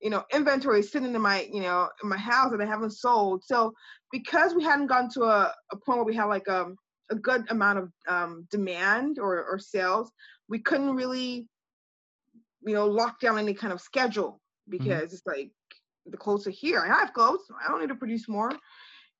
you 0.00 0.10
know 0.10 0.24
inventory 0.32 0.82
sitting 0.82 1.14
in 1.14 1.22
my 1.22 1.48
you 1.52 1.60
know 1.60 1.88
in 2.02 2.08
my 2.08 2.18
house 2.18 2.50
that 2.50 2.60
i 2.60 2.66
haven't 2.66 2.90
sold? 2.90 3.44
So 3.44 3.72
because 4.10 4.54
we 4.54 4.64
hadn't 4.64 4.88
gotten 4.88 5.10
to 5.10 5.22
a, 5.22 5.52
a 5.72 5.76
point 5.76 5.98
where 5.98 6.04
we 6.04 6.14
had 6.14 6.24
like 6.24 6.48
um, 6.48 6.76
a 7.10 7.14
good 7.14 7.44
amount 7.50 7.78
of 7.78 7.92
um, 8.08 8.46
demand 8.50 9.18
or, 9.18 9.44
or 9.44 9.58
sales 9.58 10.10
we 10.48 10.58
couldn't 10.58 10.94
really 10.94 11.46
you 12.66 12.74
know 12.74 12.86
lock 12.86 13.20
down 13.20 13.38
any 13.38 13.54
kind 13.54 13.72
of 13.72 13.80
schedule 13.80 14.40
because 14.68 15.12
it's 15.12 15.26
like 15.26 15.50
the 16.06 16.16
clothes 16.16 16.46
are 16.46 16.50
here. 16.50 16.80
I 16.80 16.88
have 16.88 17.12
clothes. 17.12 17.40
I 17.64 17.70
don't 17.70 17.80
need 17.80 17.88
to 17.88 17.94
produce 17.94 18.28
more, 18.28 18.52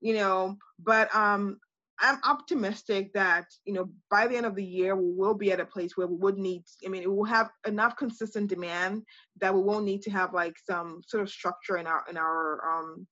you 0.01 0.15
know. 0.15 0.57
But 0.79 1.15
um, 1.15 1.59
I'm 2.01 2.19
optimistic 2.25 3.13
that 3.15 3.47
you 3.65 3.73
know 3.73 3.89
by 4.11 4.27
the 4.27 4.37
end 4.37 4.47
of 4.47 4.55
the 4.55 4.65
year 4.65 4.97
we 4.97 5.13
will 5.15 5.35
be 5.35 5.53
at 5.53 5.61
a 5.61 5.67
place 5.67 5.97
where 5.97 6.07
we 6.07 6.17
would 6.17 6.39
need. 6.39 6.65
I 6.85 6.89
mean, 6.89 7.03
it 7.03 7.13
will 7.13 7.25
have 7.25 7.51
enough 7.67 7.97
consistent 7.97 8.49
demand 8.49 9.03
that 9.41 9.55
we 9.55 9.63
won't 9.63 9.85
need 9.85 10.03
to 10.03 10.11
have 10.11 10.35
like 10.35 10.57
some 10.59 11.03
sort 11.07 11.23
of 11.23 11.31
structure 11.31 11.77
in 11.77 11.87
our 11.87 12.05
in 12.11 12.17
our 12.17 12.79
um 12.79 13.07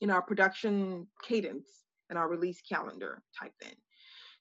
in 0.00 0.10
our 0.10 0.22
production 0.22 1.06
cadence 1.26 1.68
and 2.10 2.18
our 2.18 2.28
release 2.28 2.60
calendar 2.60 3.22
type 3.38 3.52
thing. 3.62 3.74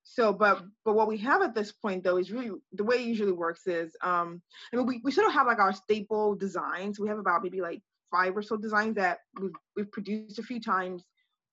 So, 0.04 0.34
but 0.34 0.64
but 0.84 0.94
what 0.94 1.08
we 1.08 1.18
have 1.20 1.42
at 1.42 1.56
this 1.56 1.72
point 1.72 2.04
though 2.04 2.18
is 2.18 2.32
really 2.32 2.52
the 2.74 2.84
way 2.84 2.98
it 2.98 3.08
usually 3.08 3.32
works 3.32 3.68
is 3.68 3.96
um 4.04 4.42
I 4.74 4.76
mean 4.76 4.86
we, 4.86 5.02
we 5.04 5.12
sort 5.12 5.28
of 5.28 5.34
have 5.34 5.48
like 5.48 5.60
our 5.60 5.74
staple 5.74 6.36
designs. 6.36 7.00
We 7.00 7.08
have 7.08 7.20
about 7.20 7.44
maybe 7.44 7.62
like 7.62 7.82
five 8.12 8.36
or 8.38 8.42
so 8.44 8.58
designs 8.58 8.96
that 8.96 9.20
we've 9.42 9.54
we've 9.76 9.92
produced 9.92 10.40
a 10.40 10.44
few 10.44 10.60
times. 10.62 11.06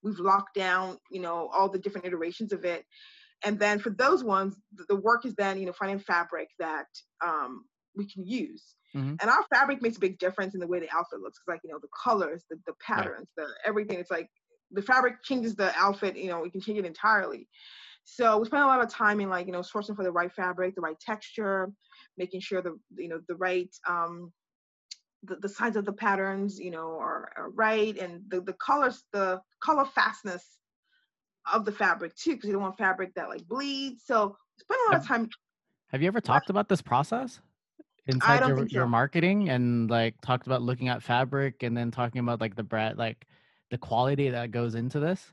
We've 0.02 0.18
locked 0.20 0.54
down, 0.54 0.98
you 1.10 1.20
know, 1.20 1.48
all 1.48 1.68
the 1.70 1.78
different 1.78 2.06
iterations 2.06 2.52
of 2.52 2.64
it. 2.64 2.84
And 3.44 3.58
then 3.60 3.78
for 3.80 3.90
those 3.90 4.24
ones, 4.24 4.60
the, 4.72 4.96
work 4.96 5.26
is 5.26 5.34
then, 5.36 5.58
you 5.60 5.66
know, 5.66 5.72
finding 5.72 5.98
fabric 6.00 6.50
that 6.58 6.88
um 7.24 7.66
we 7.96 8.08
can 8.10 8.26
use. 8.26 8.76
Mhm. 8.94 9.18
And 9.20 9.30
our 9.30 9.44
fabric 9.54 9.82
makes 9.82 9.96
a 9.96 10.00
big 10.00 10.18
difference 10.18 10.54
in 10.54 10.60
the 10.60 10.66
way 10.68 10.80
the 10.80 10.90
outfit 10.96 11.20
looks. 11.20 11.38
'Cause, 11.38 11.54
like, 11.54 11.60
you 11.64 11.70
know, 11.72 11.80
the 11.80 11.88
colors, 12.04 12.44
the, 12.50 12.56
the 12.66 12.74
Right. 12.94 13.12
patterns, 13.14 13.28
the 13.36 13.48
everything. 13.64 13.98
It's 14.00 14.10
like 14.10 14.28
the 14.70 14.82
fabric 14.82 15.22
changes 15.24 15.56
the 15.56 15.72
outfit, 15.76 16.16
you 16.16 16.28
know, 16.28 16.40
we 16.40 16.50
can 16.50 16.60
change 16.60 16.78
it 16.78 16.86
entirely. 16.86 17.48
So 18.04 18.38
we 18.38 18.46
spend 18.46 18.64
a 18.64 18.66
lot 18.66 18.82
of 18.82 18.90
time 18.90 19.20
in 19.20 19.28
like, 19.30 19.46
you 19.46 19.52
know, 19.52 19.60
sourcing 19.60 19.96
for 19.96 20.04
the 20.04 20.12
right 20.12 20.32
fabric, 20.32 20.74
the 20.76 20.80
right 20.82 20.98
texture, 21.00 21.72
making 22.18 22.40
sure 22.40 22.62
the, 22.62 22.78
you 22.96 23.08
know, 23.08 23.20
the 23.28 23.36
right, 23.36 23.70
um, 23.88 24.32
the, 25.22 25.36
the 25.36 25.48
size 25.48 25.76
of 25.76 25.84
the 25.84 25.92
patterns, 25.92 26.58
you 26.58 26.70
know, 26.70 26.98
are, 26.98 27.30
are 27.36 27.50
right. 27.50 27.96
And 27.98 28.22
the, 28.28 28.40
the 28.40 28.52
colors, 28.54 29.04
the 29.12 29.40
color 29.60 29.84
fastness 29.84 30.44
of 31.52 31.64
the 31.64 31.72
fabric 31.72 32.14
too, 32.16 32.34
because 32.34 32.48
you 32.48 32.52
don't 32.52 32.62
want 32.62 32.78
fabric 32.78 33.14
that 33.14 33.28
like 33.28 33.46
bleeds. 33.46 34.04
So 34.04 34.36
spend 34.58 34.80
a 34.86 34.92
lot 34.92 35.00
of 35.00 35.06
time. 35.06 35.28
Have 35.88 36.02
you 36.02 36.08
ever 36.08 36.20
talked 36.20 36.50
about 36.50 36.68
this 36.68 36.82
process 36.82 37.40
inside 38.06 38.46
your, 38.46 38.56
think 38.56 38.72
your 38.72 38.86
marketing 38.86 39.48
and 39.48 39.90
like 39.90 40.20
talked 40.20 40.46
about 40.46 40.62
looking 40.62 40.88
at 40.88 41.02
fabric 41.02 41.62
and 41.62 41.76
then 41.76 41.90
talking 41.90 42.20
about 42.20 42.40
like 42.40 42.56
the 42.56 42.62
brand, 42.62 42.98
like 42.98 43.26
the 43.70 43.78
quality 43.78 44.30
that 44.30 44.50
goes 44.50 44.74
into 44.74 45.00
this? 45.00 45.32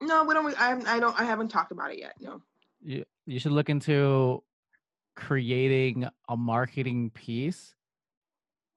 No, 0.00 0.24
we 0.24 0.32
don't, 0.32 0.58
I, 0.58 0.96
I 0.96 0.98
don't, 0.98 1.18
I 1.20 1.24
haven't 1.24 1.48
talked 1.48 1.72
about 1.72 1.92
it 1.92 1.98
yet. 1.98 2.14
No. 2.20 2.40
You 2.82 3.04
you 3.26 3.38
should 3.38 3.52
look 3.52 3.68
into 3.68 4.42
creating 5.14 6.08
a 6.28 6.36
marketing 6.36 7.10
piece 7.10 7.74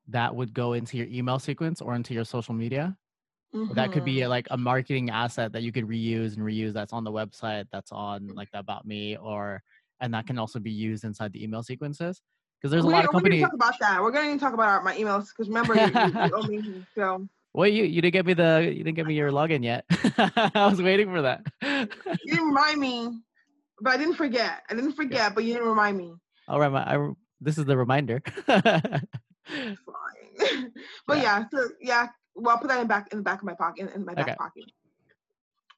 that 0.09 0.35
would 0.35 0.53
go 0.53 0.73
into 0.73 0.97
your 0.97 1.07
email 1.07 1.39
sequence 1.39 1.81
or 1.81 1.95
into 1.95 2.13
your 2.13 2.25
social 2.25 2.53
media. 2.53 2.97
That 3.75 3.91
could 3.91 4.01
Mhm. 4.01 4.05
be 4.05 4.27
like 4.27 4.47
a 4.51 4.57
marketing 4.57 5.09
asset 5.09 5.53
that 5.53 5.63
you 5.63 5.71
could 5.71 5.87
reuse 5.87 6.35
and 6.35 6.45
reuse 6.45 6.73
that's 6.73 6.91
on 6.91 7.03
the 7.03 7.11
website, 7.11 7.65
that's 7.71 7.91
on 7.91 8.27
like 8.35 8.51
the 8.51 8.59
about 8.59 8.85
me 8.85 9.15
or 9.17 9.61
and 10.01 10.13
that 10.13 10.27
can 10.27 10.37
also 10.37 10.59
be 10.59 10.71
used 10.71 11.05
inside 11.05 11.31
the 11.31 11.43
email 11.43 11.63
sequences. 11.63 12.21
Because 12.59 12.71
there's 12.71 12.83
a 12.83 12.87
we, 12.87 12.93
lot 12.93 13.05
of 13.05 13.11
companies. 13.11 13.41
we're 13.41 13.47
gonna 13.47 13.51
talk 13.51 13.77
about 13.77 13.79
that. 13.79 14.01
We're 14.01 14.11
going 14.11 14.37
to 14.37 14.39
talk 14.43 14.53
about 14.53 14.67
our, 14.67 14.83
my 14.83 14.95
emails 14.95 15.27
because 15.29 15.47
remember, 15.47 15.75
you, 15.75 15.85
you, 15.85 16.63
you. 16.63 16.85
So 16.97 17.27
Well, 17.53 17.67
you 17.67 17.83
you 17.83 18.01
didn't 18.01 18.13
get 18.13 18.25
me 18.25 18.33
the 18.33 18.71
you 18.75 18.83
didn't 18.83 18.95
give 18.95 19.07
me 19.07 19.13
your 19.15 19.31
login 19.31 19.63
yet. 19.63 19.85
I 20.55 20.67
was 20.69 20.81
waiting 20.81 21.07
for 21.09 21.21
that. 21.21 21.45
you 21.61 21.87
didn't 22.25 22.47
remind 22.47 22.79
me, 22.79 23.19
but 23.81 23.93
I 23.93 23.97
didn't 23.97 24.15
forget. 24.15 24.63
I 24.69 24.75
didn't 24.75 24.93
forget, 24.93 25.35
but 25.35 25.43
you 25.43 25.53
didn't 25.53 25.69
remind 25.69 25.97
me. 25.97 26.13
All 26.47 26.59
right, 26.59 26.71
my, 26.71 26.81
I, 26.81 27.11
this 27.39 27.57
is 27.57 27.65
the 27.65 27.77
reminder. 27.77 28.21
Fine. 29.85 30.71
but 31.07 31.17
Yeah. 31.17 31.23
yeah. 31.23 31.43
so 31.53 31.69
yeah. 31.81 32.07
Well, 32.35 32.55
I'll 32.55 32.61
put 32.61 32.69
that 32.69 32.81
in 32.81 32.87
back 32.87 33.09
in 33.11 33.19
the 33.19 33.23
back 33.23 33.39
of 33.39 33.45
my 33.45 33.53
pocket 33.53 33.91
in 33.93 34.05
my 34.05 34.15
back 34.15 34.29
Okay. 34.29 34.37
pocket. 34.37 34.65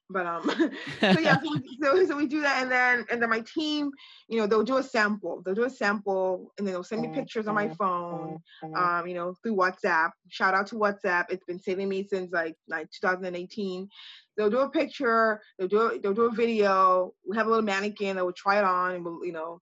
But 0.08 0.26
um, 0.26 0.48
so 1.12 1.18
yeah, 1.18 1.40
so 1.42 1.50
we, 1.50 1.60
so, 1.82 2.06
so 2.06 2.16
we 2.16 2.26
do 2.28 2.40
that, 2.42 2.62
and 2.62 2.70
then 2.70 3.04
and 3.10 3.20
then 3.20 3.28
my 3.28 3.40
team, 3.40 3.90
you 4.28 4.38
know, 4.38 4.46
they'll 4.46 4.62
do 4.62 4.76
a 4.76 4.82
sample. 4.82 5.42
They'll 5.44 5.54
do 5.54 5.64
a 5.64 5.70
sample, 5.70 6.52
and 6.56 6.66
then 6.66 6.74
they'll 6.74 6.84
send 6.84 7.02
me 7.02 7.08
pictures 7.08 7.48
on 7.48 7.54
my 7.56 7.68
phone, 7.68 8.38
um, 8.76 9.08
you 9.08 9.14
know, 9.14 9.34
through 9.42 9.56
WhatsApp. 9.56 10.10
Shout 10.28 10.54
out 10.54 10.68
to 10.68 10.76
WhatsApp. 10.76 11.24
It's 11.30 11.44
been 11.44 11.58
saving 11.58 11.88
me 11.88 12.06
since 12.06 12.30
like 12.32 12.54
like 12.68 12.88
2018. 13.00 13.88
They'll 14.36 14.50
do 14.50 14.58
a 14.60 14.70
picture. 14.70 15.40
They'll 15.58 15.68
do 15.68 15.80
a, 15.80 15.98
they'll 15.98 16.14
do 16.14 16.26
a 16.26 16.32
video. 16.32 17.12
We 17.28 17.36
have 17.36 17.46
a 17.46 17.50
little 17.50 17.64
mannequin 17.64 18.14
that 18.16 18.24
we'll 18.24 18.34
try 18.34 18.58
it 18.58 18.64
on, 18.64 18.94
and 18.94 19.04
we'll, 19.04 19.24
you 19.24 19.32
know, 19.32 19.60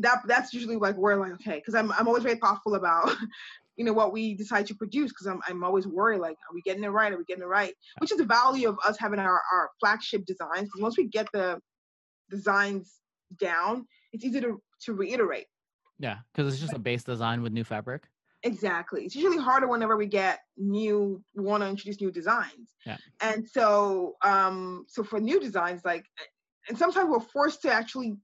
that 0.00 0.22
that's 0.26 0.52
usually 0.52 0.76
like 0.76 0.96
we're 0.96 1.16
like 1.16 1.32
okay, 1.32 1.56
because 1.56 1.74
I'm 1.74 1.92
I'm 1.92 2.08
always 2.08 2.22
very 2.22 2.36
thoughtful 2.36 2.74
about. 2.74 3.14
You 3.76 3.84
know 3.84 3.92
what 3.92 4.12
we 4.12 4.34
decide 4.34 4.66
to 4.66 4.74
produce 4.74 5.12
because 5.12 5.28
I'm 5.28 5.40
I'm 5.46 5.62
always 5.62 5.86
worried 5.86 6.18
like 6.18 6.32
are 6.32 6.52
we 6.52 6.62
getting 6.62 6.82
it 6.82 6.88
right 6.88 7.12
are 7.12 7.16
we 7.16 7.22
getting 7.22 7.44
it 7.44 7.46
right 7.46 7.72
which 8.00 8.10
is 8.10 8.18
the 8.18 8.24
value 8.24 8.68
of 8.68 8.76
us 8.84 8.98
having 8.98 9.20
our 9.20 9.40
our 9.52 9.70
flagship 9.78 10.26
designs 10.26 10.62
because 10.62 10.80
once 10.80 10.98
we 10.98 11.06
get 11.06 11.28
the 11.32 11.60
designs 12.28 12.92
down 13.38 13.86
it's 14.12 14.24
easy 14.24 14.40
to 14.40 14.60
to 14.80 14.94
reiterate 14.94 15.46
yeah, 15.98 16.18
because 16.32 16.52
it's 16.52 16.60
just 16.60 16.74
a 16.74 16.78
base 16.78 17.02
design 17.02 17.42
with 17.42 17.52
new 17.52 17.64
fabric. 17.64 18.04
Exactly. 18.44 19.04
It's 19.04 19.16
usually 19.16 19.42
harder 19.42 19.66
whenever 19.66 19.96
we 19.96 20.06
get 20.06 20.40
new, 20.56 21.22
we 21.34 21.42
want 21.42 21.62
to 21.62 21.68
introduce 21.68 22.00
new 22.00 22.12
designs. 22.12 22.72
Yeah. 22.86 22.96
And 23.20 23.48
so, 23.48 24.14
um, 24.24 24.84
so 24.88 25.02
for 25.02 25.18
new 25.18 25.40
designs, 25.40 25.84
like, 25.84 26.04
and 26.68 26.78
sometimes 26.78 27.08
we're 27.10 27.20
forced 27.20 27.62
to 27.62 27.72
actually, 27.72 28.16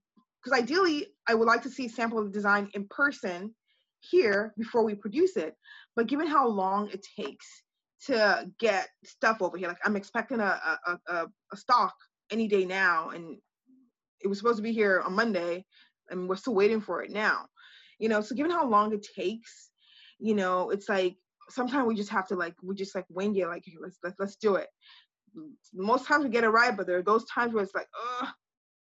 because 0.45 0.59
ideally, 0.59 1.07
I 1.27 1.33
would 1.33 1.47
like 1.47 1.63
to 1.63 1.69
see 1.69 1.87
a 1.87 1.89
sample 1.89 2.19
of 2.19 2.25
the 2.25 2.31
design 2.31 2.69
in 2.75 2.87
person 2.87 3.55
here 3.99 4.53
before 4.57 4.85
we 4.85 4.93
produce 4.93 5.37
it. 5.37 5.55
But 5.95 6.07
given 6.07 6.27
how 6.27 6.47
long 6.47 6.89
it 6.89 7.03
takes 7.19 7.47
to 8.05 8.47
get 8.59 8.87
stuff 9.03 9.41
over 9.41 9.57
here, 9.57 9.69
like 9.69 9.79
I'm 9.83 9.95
expecting 9.95 10.39
a 10.39 10.61
a, 10.85 10.99
a, 11.07 11.27
a 11.51 11.57
stock 11.57 11.95
any 12.31 12.47
day 12.47 12.65
now, 12.65 13.09
and 13.09 13.37
it 14.21 14.27
was 14.27 14.37
supposed 14.37 14.57
to 14.57 14.63
be 14.63 14.71
here 14.71 15.01
on 15.03 15.13
Monday, 15.13 15.65
and 16.09 16.29
we're 16.29 16.35
still 16.35 16.53
waiting 16.53 16.81
for 16.81 17.01
it 17.01 17.09
now. 17.09 17.47
You 17.97 18.09
know, 18.09 18.21
so 18.21 18.35
given 18.35 18.51
how 18.51 18.69
long 18.69 18.93
it 18.93 19.07
takes, 19.15 19.71
you 20.19 20.35
know, 20.35 20.69
it's 20.69 20.89
like 20.89 21.15
sometimes 21.49 21.87
we 21.87 21.95
just 21.95 22.11
have 22.11 22.27
to 22.27 22.35
like 22.35 22.53
we 22.61 22.75
just 22.75 22.93
like 22.93 23.05
wing 23.09 23.35
it, 23.35 23.47
like 23.47 23.63
let's 23.81 23.97
let's 24.03 24.15
let's 24.19 24.35
do 24.35 24.55
it. 24.55 24.67
Most 25.73 26.05
times 26.05 26.23
we 26.23 26.29
get 26.29 26.43
it 26.43 26.49
right, 26.49 26.77
but 26.77 26.85
there 26.85 26.97
are 26.99 27.03
those 27.03 27.25
times 27.25 27.53
where 27.53 27.63
it's 27.63 27.73
like, 27.73 27.87
oh, 27.95 28.29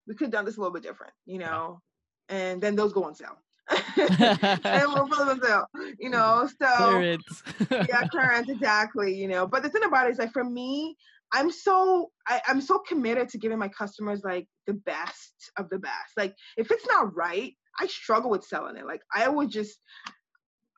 we 0.09 0.15
could 0.15 0.25
have 0.25 0.31
done 0.31 0.45
this 0.45 0.57
a 0.57 0.59
little 0.59 0.73
bit 0.73 0.83
different, 0.83 1.13
you 1.25 1.37
know, 1.37 1.79
and 2.27 2.59
then 2.59 2.75
those 2.75 2.91
go 2.91 3.05
on 3.05 3.15
sale. 3.15 3.37
and 3.69 4.93
we'll 4.93 5.07
put 5.07 5.19
them 5.19 5.29
on 5.29 5.41
sale, 5.41 5.65
you 5.99 6.09
know. 6.09 6.47
Mm-hmm. 6.47 6.65
So 6.65 6.77
Clearance. 6.89 7.43
yeah, 7.69 8.07
current 8.07 8.49
exactly, 8.49 9.15
you 9.15 9.27
know. 9.27 9.45
But 9.45 9.61
the 9.61 9.69
thing 9.69 9.83
about 9.83 10.07
it 10.07 10.13
is 10.13 10.17
like 10.17 10.33
for 10.33 10.43
me, 10.43 10.97
I'm 11.31 11.51
so 11.51 12.09
I, 12.27 12.41
I'm 12.47 12.59
so 12.59 12.79
committed 12.79 13.29
to 13.29 13.37
giving 13.37 13.59
my 13.59 13.67
customers 13.67 14.21
like 14.23 14.47
the 14.65 14.73
best 14.73 15.51
of 15.57 15.69
the 15.69 15.77
best. 15.77 16.17
Like 16.17 16.35
if 16.57 16.71
it's 16.71 16.87
not 16.87 17.15
right, 17.15 17.53
I 17.79 17.85
struggle 17.85 18.31
with 18.31 18.43
selling 18.43 18.75
it. 18.75 18.87
Like 18.87 19.01
I 19.13 19.29
would 19.29 19.51
just 19.51 19.77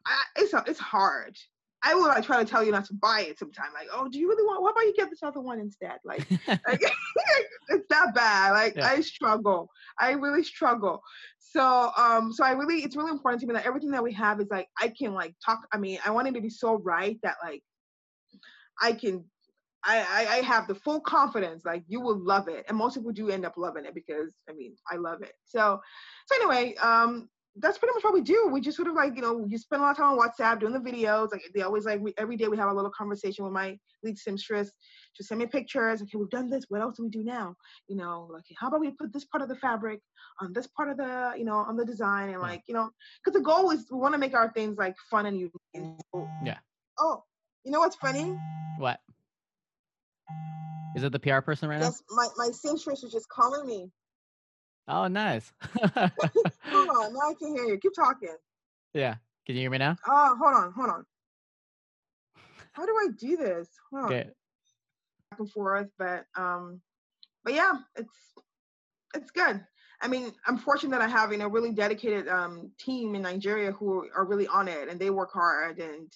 I, 0.05 0.21
it's 0.35 0.53
it's 0.67 0.79
hard. 0.79 1.37
I 1.83 1.95
will 1.95 2.07
like 2.07 2.23
try 2.23 2.43
to 2.43 2.49
tell 2.49 2.63
you 2.63 2.71
not 2.71 2.85
to 2.85 2.93
buy 2.93 3.21
it 3.21 3.39
sometime. 3.39 3.71
Like, 3.73 3.87
oh, 3.91 4.07
do 4.07 4.19
you 4.19 4.29
really 4.29 4.43
want? 4.43 4.61
What 4.61 4.71
about 4.71 4.85
you 4.85 4.93
get 4.95 5.09
this 5.09 5.23
other 5.23 5.41
one 5.41 5.59
instead? 5.59 5.97
Like, 6.03 6.29
like 6.47 6.59
it's 7.69 7.87
that 7.89 8.13
bad. 8.13 8.51
Like 8.51 8.75
Yeah. 8.75 8.87
I 8.87 9.01
struggle. 9.01 9.69
I 9.99 10.11
really 10.11 10.43
struggle. 10.43 11.01
So 11.39 11.91
um, 11.97 12.31
so 12.31 12.43
I 12.43 12.51
really 12.51 12.83
it's 12.83 12.95
really 12.95 13.11
important 13.11 13.41
to 13.41 13.47
me 13.47 13.53
that 13.53 13.65
everything 13.65 13.91
that 13.91 14.03
we 14.03 14.13
have 14.13 14.39
is 14.39 14.49
like 14.51 14.67
I 14.79 14.89
can 14.89 15.13
like 15.13 15.33
talk. 15.43 15.59
I 15.73 15.77
mean, 15.77 15.99
I 16.05 16.11
want 16.11 16.27
it 16.27 16.35
to 16.35 16.41
be 16.41 16.49
so 16.49 16.75
right 16.75 17.17
that 17.23 17.37
like 17.43 17.63
I 18.81 18.93
can. 18.93 19.25
I, 19.83 19.97
I, 19.97 20.35
I 20.35 20.41
have 20.41 20.67
the 20.67 20.75
full 20.75 20.99
confidence 20.99 21.65
like 21.65 21.83
you 21.87 22.01
will 22.01 22.19
love 22.23 22.47
it 22.47 22.65
and 22.67 22.77
most 22.77 22.93
people 22.93 23.11
do 23.11 23.31
end 23.31 23.47
up 23.47 23.57
loving 23.57 23.83
it 23.83 23.95
because 23.95 24.31
i 24.47 24.53
mean 24.53 24.75
i 24.91 24.95
love 24.95 25.23
it 25.23 25.33
so 25.43 25.81
so 26.27 26.35
anyway 26.35 26.75
um 26.75 27.27
that's 27.57 27.77
pretty 27.77 27.93
much 27.93 28.03
what 28.03 28.13
we 28.13 28.21
do. 28.21 28.47
We 28.47 28.61
just 28.61 28.77
sort 28.77 28.87
of 28.87 28.95
like, 28.95 29.15
you 29.15 29.21
know, 29.21 29.45
you 29.47 29.57
spend 29.57 29.81
a 29.81 29.85
lot 29.85 29.91
of 29.91 29.97
time 29.97 30.17
on 30.17 30.19
WhatsApp 30.19 30.59
doing 30.61 30.71
the 30.73 30.79
videos. 30.79 31.31
Like 31.31 31.41
they 31.53 31.61
always 31.63 31.85
like 31.85 31.99
we, 31.99 32.13
every 32.17 32.37
day 32.37 32.47
we 32.47 32.55
have 32.57 32.69
a 32.69 32.73
little 32.73 32.91
conversation 32.91 33.43
with 33.43 33.53
my 33.53 33.77
lead 34.03 34.17
seamstress. 34.17 34.71
Just 35.17 35.27
send 35.29 35.39
me 35.39 35.47
pictures. 35.47 36.01
Okay, 36.01 36.17
we've 36.17 36.29
done 36.29 36.49
this. 36.49 36.65
What 36.69 36.79
else 36.81 36.95
do 36.97 37.03
we 37.03 37.09
do 37.09 37.23
now? 37.23 37.55
You 37.89 37.97
know, 37.97 38.29
like 38.31 38.43
how 38.57 38.67
about 38.69 38.79
we 38.79 38.91
put 38.91 39.11
this 39.11 39.25
part 39.25 39.41
of 39.41 39.49
the 39.49 39.57
fabric 39.57 39.99
on 40.39 40.53
this 40.53 40.67
part 40.67 40.89
of 40.89 40.97
the, 40.97 41.33
you 41.37 41.43
know, 41.43 41.57
on 41.57 41.75
the 41.75 41.85
design 41.85 42.29
and 42.29 42.41
like, 42.41 42.61
you 42.67 42.73
know, 42.73 42.89
because 43.23 43.37
the 43.37 43.43
goal 43.43 43.71
is 43.71 43.85
we 43.91 43.99
want 43.99 44.13
to 44.13 44.17
make 44.19 44.33
our 44.33 44.51
things 44.53 44.77
like 44.77 44.95
fun 45.09 45.25
and 45.25 45.37
unique. 45.37 45.51
And 45.73 45.99
so- 46.13 46.29
Yeah. 46.45 46.57
Oh, 46.99 47.23
you 47.65 47.71
know 47.71 47.79
what's 47.79 47.97
funny? 47.97 48.37
what? 48.77 48.99
Is 50.95 51.03
it 51.03 51.11
the 51.11 51.19
PR 51.19 51.39
person 51.39 51.69
right 51.69 51.79
now? 51.79 51.85
Yes, 51.85 52.01
my 52.09 52.27
my 52.37 52.49
seamstress 52.51 53.01
was 53.03 53.11
just 53.11 53.27
calling 53.29 53.65
me. 53.65 53.89
Oh, 54.87 55.07
nice. 55.07 55.51
Hold 55.73 56.11
on, 56.73 57.13
now 57.13 57.19
I 57.29 57.33
can 57.39 57.55
hear 57.55 57.65
you. 57.65 57.77
Keep 57.77 57.93
talking. 57.95 58.35
yeah. 58.93 59.15
Can 59.45 59.55
you 59.55 59.61
hear 59.61 59.71
me 59.71 59.77
now? 59.79 59.97
Oh, 60.07 60.35
hold 60.39 60.53
on, 60.55 60.71
hold 60.73 60.89
on. 60.89 61.05
How 62.73 62.85
do 62.85 62.91
I 62.91 63.07
do 63.17 63.37
this? 63.37 63.69
Hold 63.91 64.05
on. 64.05 64.11
Okay. 64.13 64.29
back 65.31 65.39
and 65.39 65.51
forth 65.51 65.87
but 65.97 66.25
um 66.37 66.81
but 67.43 67.53
yeah 67.53 67.73
it's 67.95 68.17
it's 69.15 69.31
good 69.31 69.63
i 70.01 70.07
mean 70.07 70.31
i'm 70.45 70.57
fortunate 70.57 70.91
that 70.91 71.01
i 71.01 71.07
have 71.07 71.31
you 71.31 71.37
know 71.37 71.47
really 71.47 71.71
dedicated 71.71 72.27
um 72.27 72.69
team 72.77 73.15
in 73.15 73.21
nigeria 73.21 73.71
who 73.71 74.07
are 74.15 74.25
really 74.25 74.47
on 74.47 74.67
it 74.67 74.89
and 74.89 74.99
they 74.99 75.09
work 75.09 75.31
hard 75.33 75.79
and 75.79 76.11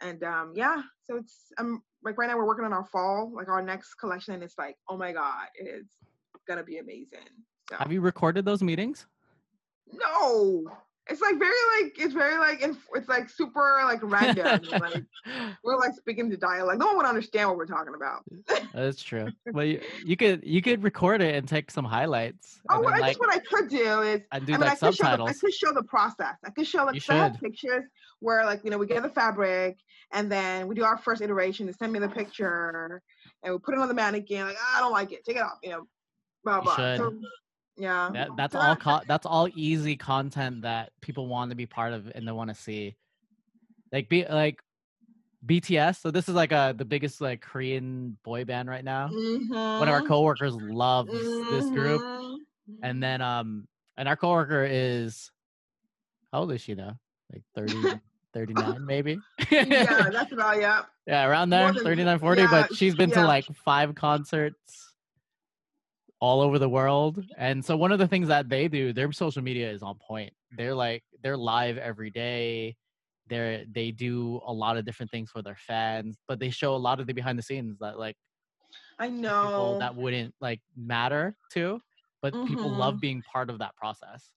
and 0.00 0.24
um 0.24 0.52
yeah 0.56 0.82
so 1.04 1.16
it's 1.16 1.52
i'm 1.58 1.82
like 2.02 2.18
right 2.18 2.28
now 2.28 2.36
we're 2.36 2.46
working 2.46 2.64
on 2.64 2.72
our 2.72 2.84
fall 2.84 3.30
like 3.34 3.48
our 3.48 3.62
next 3.62 3.94
collection 3.94 4.34
and 4.34 4.42
it's 4.42 4.58
like 4.58 4.76
oh 4.88 4.96
my 4.96 5.12
god 5.12 5.46
it 5.54 5.68
is 5.68 5.86
gonna 6.48 6.64
be 6.64 6.78
amazing 6.78 7.28
so 7.72 7.76
Have 7.78 7.92
you 7.92 8.00
recorded 8.00 8.44
those 8.44 8.62
meetings? 8.62 9.06
no 9.92 10.64
it's 11.08 11.20
like 11.20 11.38
very 11.38 11.50
like 11.82 11.98
it's 11.98 12.14
very 12.14 12.38
like 12.38 12.62
inf- 12.62 12.86
it's 12.94 13.08
like 13.08 13.28
super 13.28 13.80
like 13.84 13.98
random 14.02 14.62
like 14.78 15.04
we're 15.64 15.76
like 15.76 15.92
speaking 15.94 16.30
to 16.30 16.36
dialect 16.36 16.78
no 16.78 16.86
one 16.86 16.96
would 16.96 17.06
understand 17.06 17.48
what 17.48 17.58
we're 17.58 17.66
talking 17.66 17.94
about 17.94 18.22
That's 18.74 19.02
true. 19.02 19.30
But 19.52 19.66
you, 19.66 19.82
you 20.02 20.16
could 20.16 20.42
you 20.44 20.62
could 20.62 20.82
record 20.82 21.20
it 21.20 21.34
and 21.34 21.46
take 21.46 21.70
some 21.70 21.84
highlights. 21.84 22.62
Oh, 22.70 22.80
well, 22.80 22.88
then, 22.88 22.94
I 22.94 23.00
like, 23.00 23.18
guess 23.18 23.20
what 23.20 23.34
I 23.34 23.38
could 23.38 23.68
do 23.68 24.00
is 24.00 24.20
and 24.32 24.46
do 24.46 24.54
I 24.54 24.56
mean, 24.56 24.62
I 24.62 24.70
like 24.70 24.78
could, 24.78 24.94
show 24.94 25.16
the, 25.16 25.22
I 25.24 25.32
could 25.34 25.52
show 25.52 25.72
the 25.74 25.82
process. 25.82 26.36
I 26.42 26.50
could 26.50 26.66
show 26.66 26.84
like 26.84 26.94
You 26.94 27.00
'cause 27.02 27.32
should. 27.32 27.40
pictures 27.40 27.84
where 28.20 28.46
like 28.46 28.62
you 28.64 28.70
know 28.70 28.78
we 28.78 28.86
get 28.86 29.02
the 29.02 29.10
fabric 29.10 29.76
and 30.12 30.32
then 30.32 30.68
we 30.68 30.74
do 30.74 30.84
our 30.84 30.96
first 30.96 31.20
iteration. 31.20 31.66
They 31.66 31.72
send 31.72 31.92
me 31.92 31.98
the 31.98 32.08
picture 32.08 33.00
and 33.42 33.52
we 33.52 33.58
put 33.58 33.74
it 33.74 33.80
on 33.80 33.88
the 33.88 33.94
mannequin. 33.94 34.46
Like 34.46 34.56
"Ah, 34.58 34.78
I 34.78 34.80
don't 34.80 34.92
like 34.92 35.12
it, 35.12 35.22
take 35.22 35.36
it 35.36 35.42
off. 35.42 35.58
You 35.62 35.70
know, 35.70 35.86
blah 36.42 36.62
blah. 36.62 36.76
should. 36.76 36.98
So, 36.98 37.14
yeah, 37.76 38.10
That, 38.12 38.36
that's 38.36 38.54
all. 38.54 38.76
Co- 38.82 39.00
that's 39.06 39.26
all 39.26 39.48
easy 39.54 39.96
content 39.96 40.62
that 40.62 40.92
people 41.00 41.26
want 41.26 41.50
to 41.50 41.56
be 41.56 41.66
part 41.66 41.92
of 41.92 42.10
and 42.14 42.26
they 42.26 42.32
want 42.32 42.50
to 42.50 42.54
see. 42.54 42.96
Like 43.92 44.08
be 44.08 44.24
like 44.26 44.60
BTS. 45.46 46.00
So 46.00 46.10
this 46.10 46.28
is 46.28 46.34
like 46.34 46.52
a 46.52 46.74
the 46.76 46.84
biggest 46.84 47.20
like 47.20 47.40
Korean 47.40 48.16
boy 48.24 48.44
band 48.44 48.68
right 48.68 48.84
now. 48.84 49.08
One 49.78 49.88
of 49.88 49.92
our 49.92 50.02
Mhm, 50.02 50.06
coworkers 50.06 50.54
loves 50.54 51.12
this 51.50 51.68
group, 51.70 52.02
mhm. 52.02 52.38
and 52.82 53.02
then 53.02 53.20
um 53.20 53.66
and 53.96 54.08
our 54.08 54.16
coworker 54.16 54.66
is 54.68 55.30
how 56.32 56.40
old 56.40 56.52
is 56.52 56.60
she 56.60 56.74
now? 56.74 56.98
Like 57.32 57.42
30, 57.54 57.82
39 58.34 58.84
maybe. 58.86 59.20
yeah, 59.50 60.08
that's 60.12 60.32
about 60.32 60.60
yeah. 60.60 60.82
Yeah, 61.06 61.26
around 61.26 61.50
there, 61.50 61.72
than- 61.72 61.82
39, 61.82 62.18
40, 62.18 62.42
yeah, 62.42 62.48
but 62.50 62.74
she's 62.74 62.94
been 62.94 63.10
to 63.10 63.22
like 63.22 63.44
five 63.64 63.94
concerts 63.94 64.91
all 66.22 66.42
over 66.42 66.58
the 66.60 66.70
world. 66.70 67.24
And 67.38 67.64
so 67.66 67.76
one 67.76 67.92
of 67.92 68.00
the 68.00 68.08
things 68.08 68.28
that 68.28 68.50
they 68.50 68.68
do, 68.68 68.94
their 68.94 69.12
social 69.12 69.42
media 69.42 69.70
is 69.72 69.82
on 69.84 69.98
point. 69.98 70.34
They're 70.52 70.76
like 70.76 71.04
they're 71.22 71.38
live 71.38 71.78
every 71.78 72.10
day. 72.10 72.76
They're 73.28 73.66
they 73.66 73.92
do 73.92 74.40
a 74.46 74.54
lot 74.54 74.78
of 74.78 74.86
different 74.86 75.12
things 75.12 75.30
for 75.32 75.42
their 75.42 75.56
fans, 75.56 76.18
but 76.28 76.40
they 76.40 76.50
show 76.50 76.76
a 76.76 76.78
lot 76.78 77.00
of 77.00 77.08
the 77.08 77.14
behind 77.14 77.38
the 77.40 77.44
scenes 77.44 77.78
that 77.80 77.98
like 77.98 78.16
I 78.98 79.10
know. 79.10 79.78
that 79.78 79.96
wouldn't 79.96 80.34
like 80.40 80.60
matter 80.76 81.36
to, 81.52 81.80
but 82.20 82.42
people 82.44 82.74
Mhm. 82.74 82.76
love 82.76 83.00
being 83.00 83.22
part 83.22 83.50
of 83.50 83.58
that 83.58 83.76
process. 83.76 84.32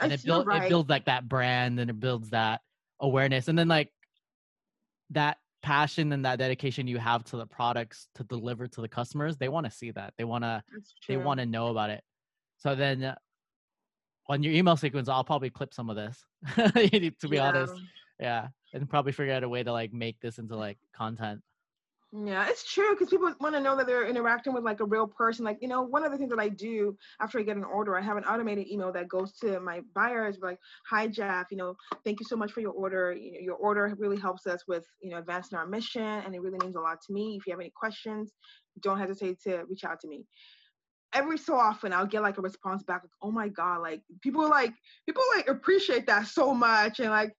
I 0.00 0.06
And 0.06 0.12
it 0.12 0.24
builds 0.24 0.48
right. 0.48 0.52
it 0.52 0.68
builds 0.68 0.90
like 0.90 1.06
that 1.06 1.28
brand 1.28 1.80
and 1.80 1.90
it 1.90 2.00
builds 2.00 2.30
that 2.30 2.62
awareness. 3.00 3.48
And 3.48 3.58
then 3.58 3.68
like 3.68 3.92
that 5.10 5.38
passion 5.62 6.12
and 6.12 6.24
that 6.24 6.38
dedication 6.38 6.86
you 6.86 6.98
have 6.98 7.24
to 7.24 7.36
the 7.36 7.46
products 7.46 8.08
to 8.14 8.24
deliver 8.24 8.66
to 8.66 8.80
the 8.80 8.88
customers, 8.88 9.36
they 9.36 9.48
want 9.48 9.66
to 9.66 9.72
see 9.72 9.90
that. 9.92 10.14
They 10.18 10.24
want 10.24 10.44
to 10.44 10.62
they 11.08 11.16
want 11.16 11.40
to 11.40 11.46
know 11.46 11.68
about 11.68 11.90
it. 11.90 12.02
So 12.58 12.74
then 12.74 13.04
uh, 13.04 13.14
on 14.28 14.42
your 14.42 14.52
email 14.52 14.76
sequence, 14.76 15.08
I'll 15.08 15.24
probably 15.24 15.50
clip 15.50 15.72
some 15.72 15.90
of 15.90 15.96
this. 15.96 16.22
to 16.56 17.28
be 17.28 17.38
honest. 17.38 17.74
Yeah. 17.76 17.82
Yeah. 18.20 18.48
And 18.74 18.88
probably 18.88 19.12
figure 19.12 19.32
out 19.32 19.44
a 19.44 19.48
way 19.48 19.62
to 19.62 19.72
like 19.72 19.92
make 19.92 20.20
this 20.20 20.38
into 20.38 20.56
like 20.56 20.78
content. 20.94 21.40
Yeah, 22.10 22.48
it's 22.48 22.64
true 22.72 22.92
because 22.94 23.10
people 23.10 23.30
want 23.38 23.54
to 23.54 23.60
know 23.60 23.76
that 23.76 23.86
they're 23.86 24.06
interacting 24.06 24.54
with 24.54 24.64
like 24.64 24.80
a 24.80 24.86
real 24.86 25.06
person. 25.06 25.44
Like, 25.44 25.58
you 25.60 25.68
know, 25.68 25.82
one 25.82 26.04
of 26.04 26.10
the 26.10 26.16
things 26.16 26.30
that 26.30 26.40
I 26.40 26.48
do 26.48 26.96
after 27.20 27.38
I 27.38 27.42
get 27.42 27.58
an 27.58 27.64
order, 27.64 27.98
I 27.98 28.00
have 28.00 28.16
an 28.16 28.24
automated 28.24 28.66
email 28.66 28.90
that 28.92 29.08
goes 29.08 29.36
to 29.40 29.60
my 29.60 29.82
buyers 29.94 30.38
like, 30.40 30.58
"Hi 30.88 31.06
Jeff, 31.08 31.48
you 31.50 31.58
know, 31.58 31.74
thank 32.04 32.18
you 32.18 32.24
so 32.24 32.34
much 32.36 32.52
for 32.52 32.60
your 32.62 32.72
order. 32.72 33.12
You 33.12 33.32
know, 33.32 33.38
your 33.40 33.56
order 33.56 33.94
really 33.98 34.16
helps 34.16 34.46
us 34.46 34.66
with, 34.66 34.86
you 35.02 35.10
know, 35.10 35.18
advancing 35.18 35.58
our 35.58 35.66
mission, 35.66 36.00
and 36.02 36.34
it 36.34 36.40
really 36.40 36.58
means 36.62 36.76
a 36.76 36.80
lot 36.80 36.98
to 37.06 37.12
me. 37.12 37.36
If 37.36 37.46
you 37.46 37.52
have 37.52 37.60
any 37.60 37.72
questions, 37.76 38.32
don't 38.80 38.98
hesitate 38.98 39.40
to 39.42 39.64
reach 39.68 39.84
out 39.84 40.00
to 40.00 40.08
me." 40.08 40.24
Every 41.14 41.38
so 41.38 41.56
often, 41.56 41.92
I'll 41.94 42.06
get 42.06 42.22
like 42.22 42.38
a 42.38 42.42
response 42.42 42.82
back, 42.84 43.02
like, 43.04 43.12
"Oh 43.22 43.32
my 43.32 43.48
god!" 43.48 43.82
Like 43.82 44.02
people 44.22 44.48
like 44.48 44.74
people 45.06 45.24
like 45.36 45.48
appreciate 45.48 46.06
that 46.06 46.26
so 46.28 46.54
much, 46.54 47.00
and 47.00 47.10
like. 47.10 47.34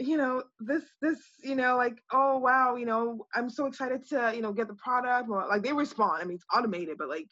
You 0.00 0.16
know 0.16 0.42
this 0.60 0.84
this 1.02 1.18
you 1.42 1.54
know 1.54 1.76
like 1.76 2.02
oh 2.12 2.38
wow 2.38 2.74
you 2.74 2.86
know 2.86 3.26
i'm 3.34 3.50
so 3.50 3.66
excited 3.66 4.06
to 4.08 4.32
you 4.34 4.42
know 4.42 4.52
get 4.52 4.68
the 4.68 4.74
product 4.74 5.28
or 5.28 5.46
like 5.48 5.62
they 5.62 5.72
respond 5.72 6.22
i 6.22 6.24
mean 6.24 6.36
it's 6.36 6.44
automated 6.54 6.96
but 6.98 7.08
like 7.08 7.28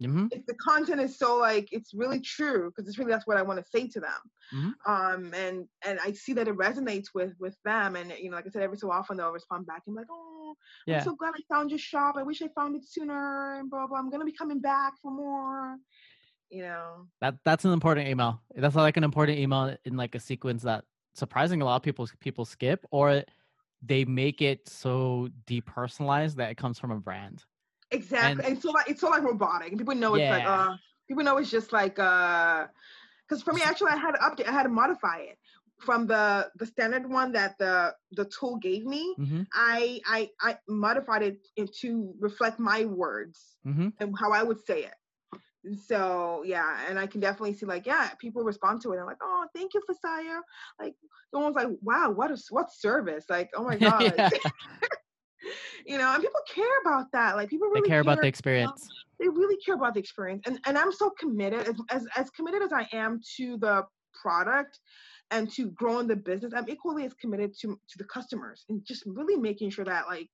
hmm 0.00 0.26
if 0.32 0.44
the 0.46 0.54
content 0.54 1.00
is 1.00 1.18
so 1.18 1.36
like 1.38 1.68
it's 1.72 1.92
really 1.94 2.20
true 2.20 2.70
because 2.70 2.88
it's 2.88 2.98
really 2.98 3.10
that's 3.10 3.26
what 3.26 3.36
i 3.36 3.42
want 3.42 3.58
to 3.58 3.70
say 3.70 3.86
to 3.86 4.00
them 4.00 4.20
Mhm. 4.54 4.72
um 4.86 5.32
and 5.34 5.66
and 5.84 6.00
i 6.00 6.10
see 6.12 6.32
that 6.32 6.48
it 6.48 6.56
resonates 6.56 7.08
with 7.14 7.34
with 7.38 7.56
them 7.64 7.96
and 7.96 8.12
you 8.18 8.30
know 8.30 8.36
like 8.36 8.46
i 8.46 8.50
said 8.50 8.62
every 8.62 8.76
so 8.76 8.90
often 8.90 9.16
they'll 9.16 9.30
respond 9.30 9.66
back 9.66 9.82
and 9.86 9.94
like 9.94 10.06
oh 10.10 10.54
Yeah. 10.86 10.96
i'm 10.96 11.04
so 11.04 11.14
glad 11.14 11.34
i 11.36 11.54
found 11.54 11.70
your 11.70 11.78
shop 11.78 12.16
i 12.18 12.22
wish 12.22 12.42
i 12.42 12.48
found 12.56 12.74
it 12.74 12.84
sooner 12.84 13.58
and 13.60 13.70
blah 13.70 13.86
blah 13.86 13.98
i'm 13.98 14.10
gonna 14.10 14.24
be 14.24 14.32
coming 14.32 14.60
back 14.60 14.94
for 15.00 15.12
more 15.12 15.76
you 16.50 16.62
know 16.62 17.06
That 17.20 17.36
that's 17.44 17.64
an 17.64 17.72
important 17.72 18.08
email. 18.08 18.40
That's 18.56 18.74
like 18.74 18.96
an 18.96 19.04
important 19.04 19.38
email 19.38 19.76
in 19.84 19.96
like 19.96 20.14
a 20.14 20.20
sequence 20.20 20.62
that 20.64 20.84
surprising 21.14 21.62
a 21.62 21.64
lot 21.64 21.76
of 21.76 21.82
people 21.82 22.08
people 22.20 22.44
skip 22.44 22.86
or 22.90 23.22
they 23.82 24.04
make 24.04 24.42
it 24.42 24.68
so 24.68 25.28
depersonalized 25.46 26.36
that 26.36 26.50
it 26.50 26.56
comes 26.56 26.78
from 26.78 26.90
a 26.90 27.00
brand. 27.00 27.44
Exactly. 27.90 28.44
And, 28.44 28.60
so 28.62 28.70
like 28.70 28.88
it's 28.88 29.00
so 29.00 29.08
like 29.10 29.22
robotic. 29.22 29.76
People 29.76 29.94
know 29.94 30.14
it's 30.14 30.30
like 30.30 30.46
uh 30.46 30.74
people 31.08 31.24
know 31.24 31.38
it's 31.38 31.50
just 31.50 31.72
like 31.72 31.98
uh 31.98 32.66
because 33.28 33.42
for 33.42 33.52
me 33.52 33.62
actually 33.62 33.90
I 33.90 33.96
had 33.96 34.12
to 34.12 34.18
update 34.18 34.48
I 34.48 34.52
had 34.52 34.64
to 34.64 34.68
modify 34.68 35.18
it. 35.18 35.38
from 35.80 36.06
the 36.06 36.50
the 36.60 36.66
standard 36.66 37.08
one 37.08 37.32
that 37.32 37.56
the 37.58 37.94
the 38.12 38.26
tool 38.26 38.56
gave 38.58 38.84
me, 38.84 39.14
Mm-hmm. 39.18 39.42
I 39.52 40.00
I 40.06 40.30
I 40.40 40.58
modified 40.68 41.22
it 41.22 41.74
to 41.80 42.14
reflect 42.20 42.58
my 42.60 42.84
words 42.84 43.56
Mm-hmm. 43.66 43.88
and 43.98 44.14
how 44.18 44.30
I 44.32 44.42
would 44.42 44.60
say 44.64 44.84
it. 44.84 44.94
And 45.64 45.78
so 45.78 46.42
yeah, 46.44 46.78
and 46.88 46.98
I 46.98 47.06
can 47.06 47.20
definitely 47.20 47.54
see 47.54 47.66
like 47.66 47.86
yeah, 47.86 48.10
people 48.18 48.42
respond 48.42 48.80
to 48.82 48.92
it 48.92 48.98
and 48.98 49.06
like 49.06 49.18
oh 49.22 49.46
thank 49.54 49.74
you 49.74 49.82
Fasaya. 49.88 50.40
Like 50.80 50.94
someone's 51.32 51.56
like 51.56 51.68
wow 51.82 52.10
what 52.10 52.30
a 52.30 52.38
what 52.50 52.72
service. 52.72 53.24
Like 53.28 53.50
oh 53.54 53.64
my 53.64 53.76
god 53.88 54.14
you 55.86 55.98
know 55.98 56.12
and 56.14 56.22
people 56.22 56.40
care 56.48 56.80
about 56.82 57.06
that. 57.12 57.36
Like 57.36 57.50
people 57.50 57.68
They 57.72 57.80
really 57.80 57.88
care 57.88 58.00
about 58.00 58.20
the 58.20 58.28
experience. 58.28 58.88
they 59.18 59.28
really 59.28 59.56
care 59.64 59.74
about 59.74 59.94
the 59.94 60.00
experience 60.00 60.42
and 60.46 60.58
and 60.66 60.78
i'm 60.78 60.92
so 60.92 61.10
committed 61.10 61.68
as, 61.68 61.76
as 61.90 62.06
as 62.16 62.30
committed 62.30 62.62
as 62.62 62.72
i 62.72 62.86
am 62.92 63.20
to 63.36 63.58
the 63.58 63.84
product 64.20 64.78
and 65.30 65.50
to 65.52 65.70
growing 65.72 66.06
the 66.06 66.16
business 66.16 66.52
i'm 66.56 66.68
equally 66.68 67.04
as 67.04 67.14
committed 67.14 67.52
to 67.60 67.68
to 67.88 67.98
the 67.98 68.04
customers 68.04 68.64
and 68.68 68.84
just 68.84 69.02
really 69.06 69.36
making 69.36 69.70
sure 69.70 69.84
that 69.84 70.06
like 70.06 70.28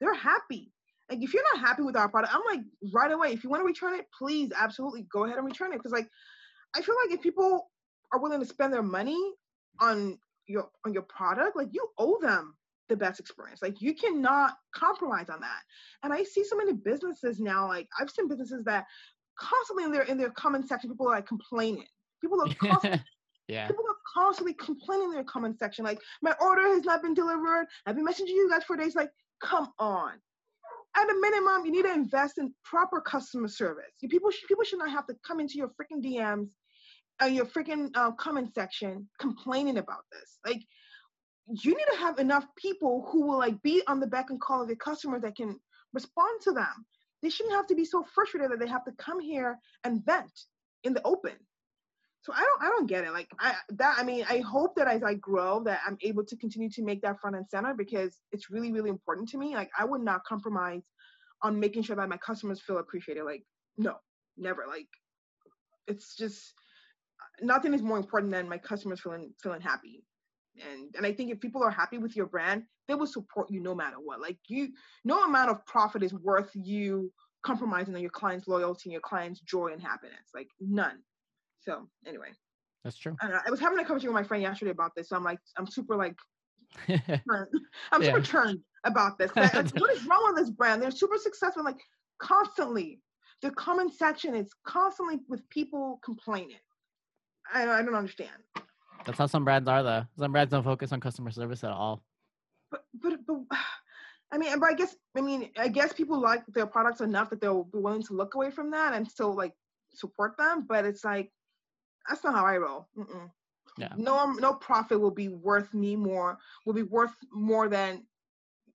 they're 0.00 0.14
happy 0.14 0.70
like 1.10 1.22
if 1.22 1.32
you're 1.32 1.42
not 1.54 1.66
happy 1.66 1.82
with 1.82 1.96
our 1.96 2.08
product 2.08 2.34
i'm 2.34 2.42
like 2.46 2.64
right 2.92 3.12
away 3.12 3.32
if 3.32 3.44
you 3.44 3.50
want 3.50 3.60
to 3.60 3.66
return 3.66 3.94
it 3.98 4.06
please 4.16 4.50
absolutely 4.58 5.06
go 5.12 5.24
ahead 5.24 5.36
and 5.36 5.46
return 5.46 5.72
it 5.72 5.78
because 5.78 5.92
like 5.92 6.08
i 6.74 6.82
feel 6.82 6.96
like 7.04 7.14
if 7.14 7.22
people 7.22 7.70
are 8.12 8.20
willing 8.20 8.40
to 8.40 8.46
spend 8.46 8.72
their 8.72 8.82
money 8.82 9.32
on 9.80 10.18
your 10.46 10.68
on 10.84 10.92
your 10.92 11.02
product 11.02 11.56
like 11.56 11.68
you 11.72 11.86
owe 11.98 12.18
them 12.20 12.54
the 12.88 12.96
best 12.96 13.18
experience 13.18 13.62
like 13.62 13.80
you 13.80 13.94
cannot 13.94 14.54
compromise 14.72 15.28
on 15.28 15.40
that 15.40 15.62
and 16.02 16.14
I 16.14 16.22
see 16.22 16.44
so 16.44 16.56
many 16.56 16.72
businesses 16.72 17.40
now, 17.40 17.66
like 17.66 17.88
I've 17.98 18.10
seen 18.10 18.28
businesses 18.28 18.64
that 18.64 18.86
constantly 19.36 19.84
in 19.84 19.92
their 19.92 20.02
in 20.02 20.18
their 20.18 20.30
comment 20.30 20.68
section, 20.68 20.88
people 20.90 21.08
are 21.08 21.16
like 21.16 21.26
complaining. 21.26 21.86
People 22.20 22.40
are 22.40 22.54
constantly, 22.60 23.02
yeah. 23.48 23.66
people 23.66 23.84
are 23.88 23.96
constantly 24.14 24.54
complaining 24.54 25.06
in 25.08 25.14
their 25.14 25.24
comment 25.24 25.58
section, 25.58 25.84
like 25.84 26.00
my 26.22 26.32
order 26.40 26.62
has 26.68 26.84
not 26.84 27.02
been 27.02 27.14
delivered. 27.14 27.66
I've 27.86 27.96
been 27.96 28.06
messaging 28.06 28.28
you 28.28 28.48
guys 28.48 28.64
for 28.64 28.76
days. 28.76 28.94
Like, 28.94 29.10
come 29.42 29.72
on. 29.78 30.12
At 30.96 31.10
a 31.10 31.14
minimum, 31.20 31.66
you 31.66 31.72
need 31.72 31.82
to 31.82 31.92
invest 31.92 32.38
in 32.38 32.54
proper 32.64 33.00
customer 33.00 33.48
service. 33.48 33.92
You 34.00 34.08
people 34.08 34.30
should 34.30 34.48
people 34.48 34.64
should 34.64 34.78
not 34.78 34.90
have 34.90 35.06
to 35.08 35.16
come 35.26 35.40
into 35.40 35.56
your 35.56 35.68
freaking 35.68 36.02
DMs 36.02 36.48
and 37.20 37.34
your 37.34 37.44
freaking 37.46 37.90
uh, 37.94 38.12
comment 38.12 38.54
section 38.54 39.08
complaining 39.18 39.78
about 39.78 40.04
this. 40.10 40.38
Like, 40.44 40.62
you 41.48 41.76
need 41.76 41.86
to 41.92 41.98
have 41.98 42.18
enough 42.18 42.46
people 42.56 43.06
who 43.10 43.26
will 43.26 43.38
like 43.38 43.60
be 43.62 43.82
on 43.86 44.00
the 44.00 44.06
back 44.06 44.30
and 44.30 44.40
call 44.40 44.62
of 44.62 44.68
your 44.68 44.76
customers 44.76 45.22
that 45.22 45.36
can 45.36 45.58
respond 45.92 46.40
to 46.42 46.52
them. 46.52 46.86
They 47.22 47.30
shouldn't 47.30 47.54
have 47.54 47.66
to 47.68 47.74
be 47.74 47.84
so 47.84 48.04
frustrated 48.14 48.50
that 48.50 48.58
they 48.58 48.68
have 48.68 48.84
to 48.84 48.92
come 48.92 49.20
here 49.20 49.58
and 49.84 50.04
vent 50.04 50.32
in 50.82 50.94
the 50.94 51.02
open. 51.04 51.34
So 52.26 52.32
I 52.32 52.40
don't 52.40 52.62
I 52.62 52.68
don't 52.70 52.88
get 52.88 53.04
it. 53.04 53.12
Like 53.12 53.30
I 53.38 53.54
that 53.68 53.94
I 53.98 54.02
mean 54.02 54.24
I 54.28 54.38
hope 54.38 54.74
that 54.74 54.88
as 54.88 55.04
I 55.04 55.14
grow 55.14 55.62
that 55.62 55.78
I'm 55.86 55.96
able 56.00 56.24
to 56.24 56.36
continue 56.36 56.68
to 56.70 56.82
make 56.82 57.00
that 57.02 57.20
front 57.20 57.36
and 57.36 57.46
center 57.48 57.72
because 57.72 58.18
it's 58.32 58.50
really 58.50 58.72
really 58.72 58.90
important 58.90 59.28
to 59.28 59.38
me. 59.38 59.54
Like 59.54 59.70
I 59.78 59.84
would 59.84 60.00
not 60.00 60.24
compromise 60.24 60.82
on 61.42 61.60
making 61.60 61.84
sure 61.84 61.94
that 61.94 62.08
my 62.08 62.16
customers 62.16 62.60
feel 62.60 62.78
appreciated. 62.78 63.22
Like 63.22 63.44
no, 63.78 63.94
never. 64.36 64.64
Like 64.66 64.88
it's 65.86 66.16
just 66.16 66.52
nothing 67.40 67.72
is 67.72 67.82
more 67.82 67.96
important 67.96 68.32
than 68.32 68.48
my 68.48 68.58
customers 68.58 69.00
feeling 69.00 69.32
feeling 69.40 69.60
happy. 69.60 70.02
And 70.68 70.96
and 70.96 71.06
I 71.06 71.12
think 71.12 71.30
if 71.30 71.38
people 71.38 71.62
are 71.62 71.70
happy 71.70 71.98
with 71.98 72.16
your 72.16 72.26
brand, 72.26 72.64
they 72.88 72.96
will 72.96 73.06
support 73.06 73.52
you 73.52 73.60
no 73.60 73.72
matter 73.72 73.98
what. 74.02 74.20
Like 74.20 74.38
you 74.48 74.70
no 75.04 75.22
amount 75.22 75.52
of 75.52 75.64
profit 75.64 76.02
is 76.02 76.12
worth 76.12 76.50
you 76.54 77.12
compromising 77.44 77.94
on 77.94 78.00
your 78.00 78.10
client's 78.10 78.48
loyalty 78.48 78.82
and 78.86 78.92
your 78.92 79.00
client's 79.00 79.38
joy 79.42 79.68
and 79.68 79.80
happiness. 79.80 80.30
Like 80.34 80.48
none. 80.58 80.98
So 81.66 81.88
anyway, 82.06 82.28
That's 82.84 82.96
true. 82.96 83.16
I. 83.20 83.40
I 83.46 83.50
was 83.50 83.60
having 83.60 83.78
a 83.78 83.84
conversation 83.84 84.14
with 84.14 84.22
my 84.22 84.26
friend 84.26 84.42
yesterday 84.42 84.70
about 84.70 84.92
this. 84.96 85.08
So 85.08 85.16
I'm 85.16 85.24
like, 85.24 85.38
I'm 85.58 85.66
super 85.66 85.96
like. 85.96 86.16
I'm 87.92 88.02
super 88.02 88.22
turned 88.22 88.60
about 88.84 89.18
this. 89.18 89.30
Like, 89.34 89.54
like, 89.54 89.68
what 89.80 89.90
is 89.92 90.04
wrong 90.06 90.32
with 90.32 90.36
this 90.36 90.50
brand? 90.50 90.80
They're 90.80 90.90
super 90.90 91.16
successful. 91.18 91.64
Like 91.64 91.80
constantly, 92.18 93.00
the 93.42 93.50
comment 93.50 93.92
section 93.94 94.34
is 94.34 94.50
constantly 94.64 95.18
with 95.28 95.48
people 95.50 96.00
complaining. 96.04 96.58
I, 97.52 97.62
I 97.68 97.82
don't 97.82 97.94
understand. 97.94 98.30
That's 99.04 99.18
how 99.18 99.26
some 99.26 99.44
brands 99.44 99.68
are, 99.68 99.82
though. 99.82 100.04
Some 100.18 100.32
brands 100.32 100.50
don't 100.50 100.64
focus 100.64 100.92
on 100.92 101.00
customer 101.00 101.30
service 101.30 101.64
at 101.64 101.70
all. 101.70 102.02
But 102.70 102.84
but 102.94 103.18
but. 103.26 103.36
I 104.32 104.38
mean, 104.38 104.58
but 104.58 104.68
I 104.68 104.74
guess 104.74 104.96
I 105.16 105.20
mean 105.20 105.50
I 105.56 105.68
guess 105.68 105.92
people 105.92 106.20
like 106.20 106.44
their 106.48 106.66
products 106.66 107.00
enough 107.00 107.30
that 107.30 107.40
they'll 107.40 107.62
be 107.62 107.78
willing 107.78 108.02
to 108.02 108.12
look 108.12 108.34
away 108.34 108.50
from 108.50 108.72
that 108.72 108.92
and 108.92 109.08
still 109.08 109.32
like 109.32 109.52
support 109.94 110.36
them. 110.36 110.66
But 110.68 110.84
it's 110.84 111.04
like 111.04 111.30
that's 112.08 112.24
not 112.24 112.34
how 112.34 112.44
I 112.46 112.56
roll. 112.56 112.88
Mm-mm. 112.98 113.30
Yeah. 113.78 113.88
No, 113.96 114.32
no 114.32 114.54
profit 114.54 115.00
will 115.00 115.10
be 115.10 115.28
worth 115.28 115.74
me 115.74 115.96
more. 115.96 116.38
Will 116.64 116.72
be 116.72 116.82
worth 116.82 117.14
more 117.32 117.68
than 117.68 118.04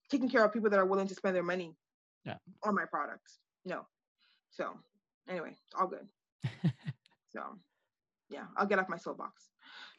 taking 0.10 0.30
care 0.30 0.44
of 0.46 0.54
people 0.54 0.70
that 0.70 0.78
are 0.80 0.86
willing 0.86 1.08
to 1.08 1.16
spend 1.16 1.36
their 1.36 1.44
money. 1.44 1.76
Yeah. 2.26 2.36
On 2.64 2.76
my 2.76 2.86
products. 2.86 3.40
No. 3.66 3.88
So 4.52 4.78
anyway, 5.28 5.56
all 5.80 5.88
good. 5.88 6.08
so 7.30 7.42
yeah, 8.30 8.46
I'll 8.58 8.68
get 8.68 8.80
off 8.80 8.90
my 8.90 8.98
soapbox. 8.98 9.50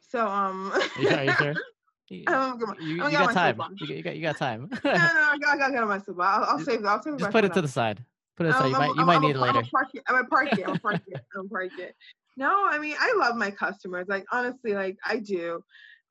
So 0.00 0.26
um. 0.26 0.72
Are 0.72 1.24
you 1.24 1.32
sure? 1.32 1.50
You? 1.50 1.54
You, 2.08 2.18
you, 2.18 2.24
I'm 2.28 2.60
you 2.80 2.98
got 2.98 3.32
time. 3.32 3.58
You, 3.80 3.86
got- 3.86 3.96
you 3.96 4.02
got 4.02 4.16
you 4.16 4.22
got 4.22 4.36
time. 4.36 4.68
no, 4.84 4.90
no, 4.92 4.98
I 4.98 5.38
gotta, 5.40 5.52
I 5.52 5.56
gotta 5.56 5.72
get 5.72 5.82
on 5.82 5.88
my 5.88 5.98
soapbox. 5.98 6.28
I'll, 6.38 6.44
I'll 6.44 6.58
Just- 6.58 6.70
save. 6.70 6.84
I'll 6.84 7.02
save. 7.02 7.16
Just 7.16 7.30
put 7.30 7.44
it 7.44 7.54
to 7.54 7.62
the 7.62 7.68
side. 7.68 8.04
Put 8.36 8.46
it 8.46 8.50
aside. 8.50 8.66
You 8.66 8.72
might 8.72 8.94
you 8.96 9.04
might 9.06 9.20
need 9.22 9.36
it 9.36 9.38
later. 9.38 9.60
I'm 9.60 9.66
park 9.66 9.88
it. 9.94 10.02
I'm 10.06 10.16
gonna 10.16 10.28
park 10.28 10.52
it. 10.52 10.58
I'm 10.58 10.64
gonna 10.66 10.78
park 10.78 11.00
it. 11.06 11.14
I'm 11.16 11.22
gonna 11.34 11.48
park 11.48 11.70
it. 11.78 11.96
No, 12.36 12.66
I 12.68 12.78
mean 12.78 12.96
I 12.98 13.14
love 13.18 13.36
my 13.36 13.50
customers. 13.50 14.06
Like 14.08 14.24
honestly, 14.32 14.72
like 14.74 14.96
I 15.04 15.18
do. 15.18 15.62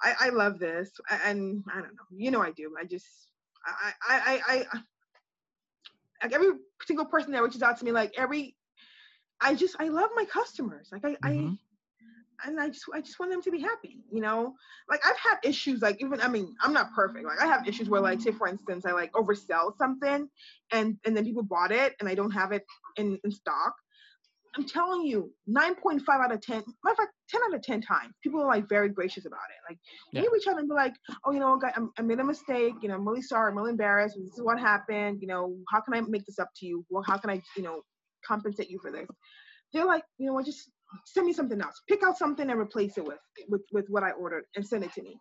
I, 0.01 0.15
I 0.19 0.29
love 0.29 0.59
this, 0.59 0.91
and 1.25 1.63
I 1.71 1.75
don't 1.75 1.93
know. 1.95 2.03
You 2.11 2.31
know 2.31 2.41
I 2.41 2.51
do. 2.51 2.75
I 2.79 2.85
just 2.85 3.07
I 3.65 3.93
I 4.07 4.41
I, 4.49 4.65
I 4.73 4.81
like 6.23 6.33
every 6.33 6.49
single 6.85 7.05
person 7.05 7.31
that 7.31 7.43
reaches 7.43 7.63
out 7.63 7.77
to 7.77 7.85
me, 7.85 7.91
like 7.91 8.13
every 8.17 8.55
I 9.41 9.55
just 9.55 9.75
I 9.79 9.89
love 9.89 10.09
my 10.15 10.25
customers. 10.25 10.89
Like 10.91 11.03
I 11.05 11.17
Mhm. 11.21 11.57
I 12.43 12.47
and 12.47 12.59
I 12.59 12.69
just 12.69 12.85
I 12.93 13.01
just 13.01 13.19
want 13.19 13.31
them 13.31 13.41
to 13.43 13.51
be 13.51 13.61
happy, 13.61 14.03
you 14.11 14.21
know. 14.21 14.55
Like 14.89 15.01
I've 15.05 15.17
had 15.17 15.37
issues, 15.43 15.81
like 15.81 16.01
even 16.01 16.21
I 16.21 16.27
mean 16.27 16.55
I'm 16.61 16.73
not 16.73 16.93
perfect. 16.93 17.25
Like 17.25 17.39
I 17.41 17.47
have 17.47 17.67
issues 17.67 17.89
where 17.89 18.01
like 18.01 18.21
say 18.21 18.31
for 18.31 18.47
instance 18.47 18.85
I 18.85 18.91
like 18.91 19.11
oversell 19.13 19.75
something, 19.77 20.29
and 20.71 20.97
and 21.05 21.17
then 21.17 21.25
people 21.25 21.43
bought 21.43 21.71
it 21.71 21.95
and 21.99 22.09
I 22.09 22.15
don't 22.15 22.31
have 22.31 22.51
it 22.51 22.63
in, 22.97 23.19
in 23.23 23.31
stock. 23.31 23.73
I'm 24.57 24.65
telling 24.67 25.03
you, 25.05 25.31
9.5 25.49 26.01
out 26.09 26.31
of 26.33 26.41
10, 26.41 26.55
matter 26.57 26.65
of 26.91 26.97
fact, 26.97 27.11
10 27.29 27.41
out 27.47 27.53
of 27.55 27.61
10 27.61 27.81
times, 27.81 28.13
people 28.21 28.41
are 28.41 28.47
like 28.47 28.67
very 28.67 28.89
gracious 28.89 29.25
about 29.25 29.39
it. 29.49 29.71
Like, 29.71 29.79
Yeah. 30.11 30.23
you 30.23 30.29
reach 30.33 30.47
out 30.47 30.59
and 30.59 30.67
be 30.67 30.75
like, 30.75 30.93
oh, 31.25 31.31
you 31.31 31.39
know, 31.39 31.59
I 31.97 32.01
made 32.01 32.19
a 32.19 32.23
mistake. 32.23 32.73
You 32.81 32.89
know, 32.89 32.95
I'm 32.95 33.07
really 33.07 33.21
sorry. 33.21 33.49
I'm 33.51 33.57
really 33.57 33.71
embarrassed. 33.71 34.17
This 34.19 34.33
is 34.33 34.41
what 34.41 34.59
happened. 34.59 35.19
You 35.21 35.27
know, 35.27 35.55
how 35.69 35.79
can 35.79 35.93
I 35.93 36.01
make 36.01 36.25
this 36.25 36.39
up 36.39 36.49
to 36.57 36.65
you? 36.65 36.85
Well, 36.89 37.03
how 37.07 37.17
can 37.17 37.29
I, 37.29 37.41
you 37.55 37.63
know, 37.63 37.81
compensate 38.25 38.69
you 38.69 38.79
for 38.81 38.91
this? 38.91 39.07
They're 39.73 39.85
like, 39.85 40.03
you 40.17 40.27
know 40.27 40.33
what, 40.33 40.45
just 40.45 40.69
send 41.05 41.25
me 41.25 41.33
something 41.33 41.61
else. 41.61 41.81
Pick 41.87 42.03
out 42.03 42.17
something 42.17 42.49
and 42.49 42.59
replace 42.59 42.97
it 42.97 43.05
with, 43.05 43.19
with, 43.47 43.61
with 43.71 43.85
what 43.87 44.03
I 44.03 44.11
ordered 44.11 44.43
and 44.57 44.67
send 44.67 44.83
it 44.83 44.91
to 44.93 45.01
me. 45.01 45.17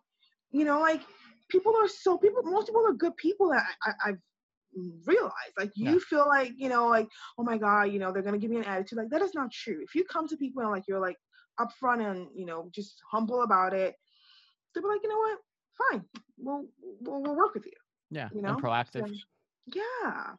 You 0.51 0.65
know, 0.65 0.81
like 0.81 1.01
people 1.49 1.73
are 1.81 1.87
so 1.87 2.17
people. 2.17 2.43
Most 2.43 2.67
people 2.67 2.85
are 2.85 2.93
good 2.93 3.15
people 3.15 3.49
that 3.51 3.63
I, 3.85 3.89
I, 3.89 4.09
I've 4.09 4.17
realized. 5.05 5.55
Like 5.57 5.71
you 5.75 5.99
feel 5.99 6.25
like 6.27 6.53
you 6.57 6.69
know, 6.69 6.87
like 6.87 7.07
oh 7.37 7.43
my 7.43 7.57
god, 7.57 7.83
you 7.83 7.99
know, 7.99 8.11
they're 8.11 8.21
gonna 8.23 8.37
give 8.37 8.51
me 8.51 8.57
an 8.57 8.65
attitude. 8.65 8.97
Like 8.97 9.09
that 9.09 9.21
is 9.21 9.33
not 9.33 9.51
true. 9.51 9.79
If 9.83 9.95
you 9.95 10.03
come 10.05 10.27
to 10.27 10.37
people 10.37 10.61
and 10.61 10.71
like 10.71 10.87
you're 10.87 10.99
like 10.99 11.17
upfront 11.59 12.09
and 12.09 12.27
you 12.35 12.45
know 12.45 12.69
just 12.73 13.01
humble 13.11 13.43
about 13.43 13.73
it, 13.73 13.95
they'll 14.73 14.83
be 14.83 14.89
like, 14.89 15.01
you 15.03 15.09
know 15.09 15.17
what, 15.17 15.39
fine, 15.91 16.05
we'll 16.37 16.65
we'll, 17.01 17.21
we'll 17.21 17.35
work 17.35 17.53
with 17.53 17.65
you. 17.65 17.71
Yeah. 18.09 18.29
You 18.31 18.41
and 18.43 18.47
know, 18.47 18.55
proactive. 18.57 19.07
So, 19.07 19.13
yeah. 19.67 20.33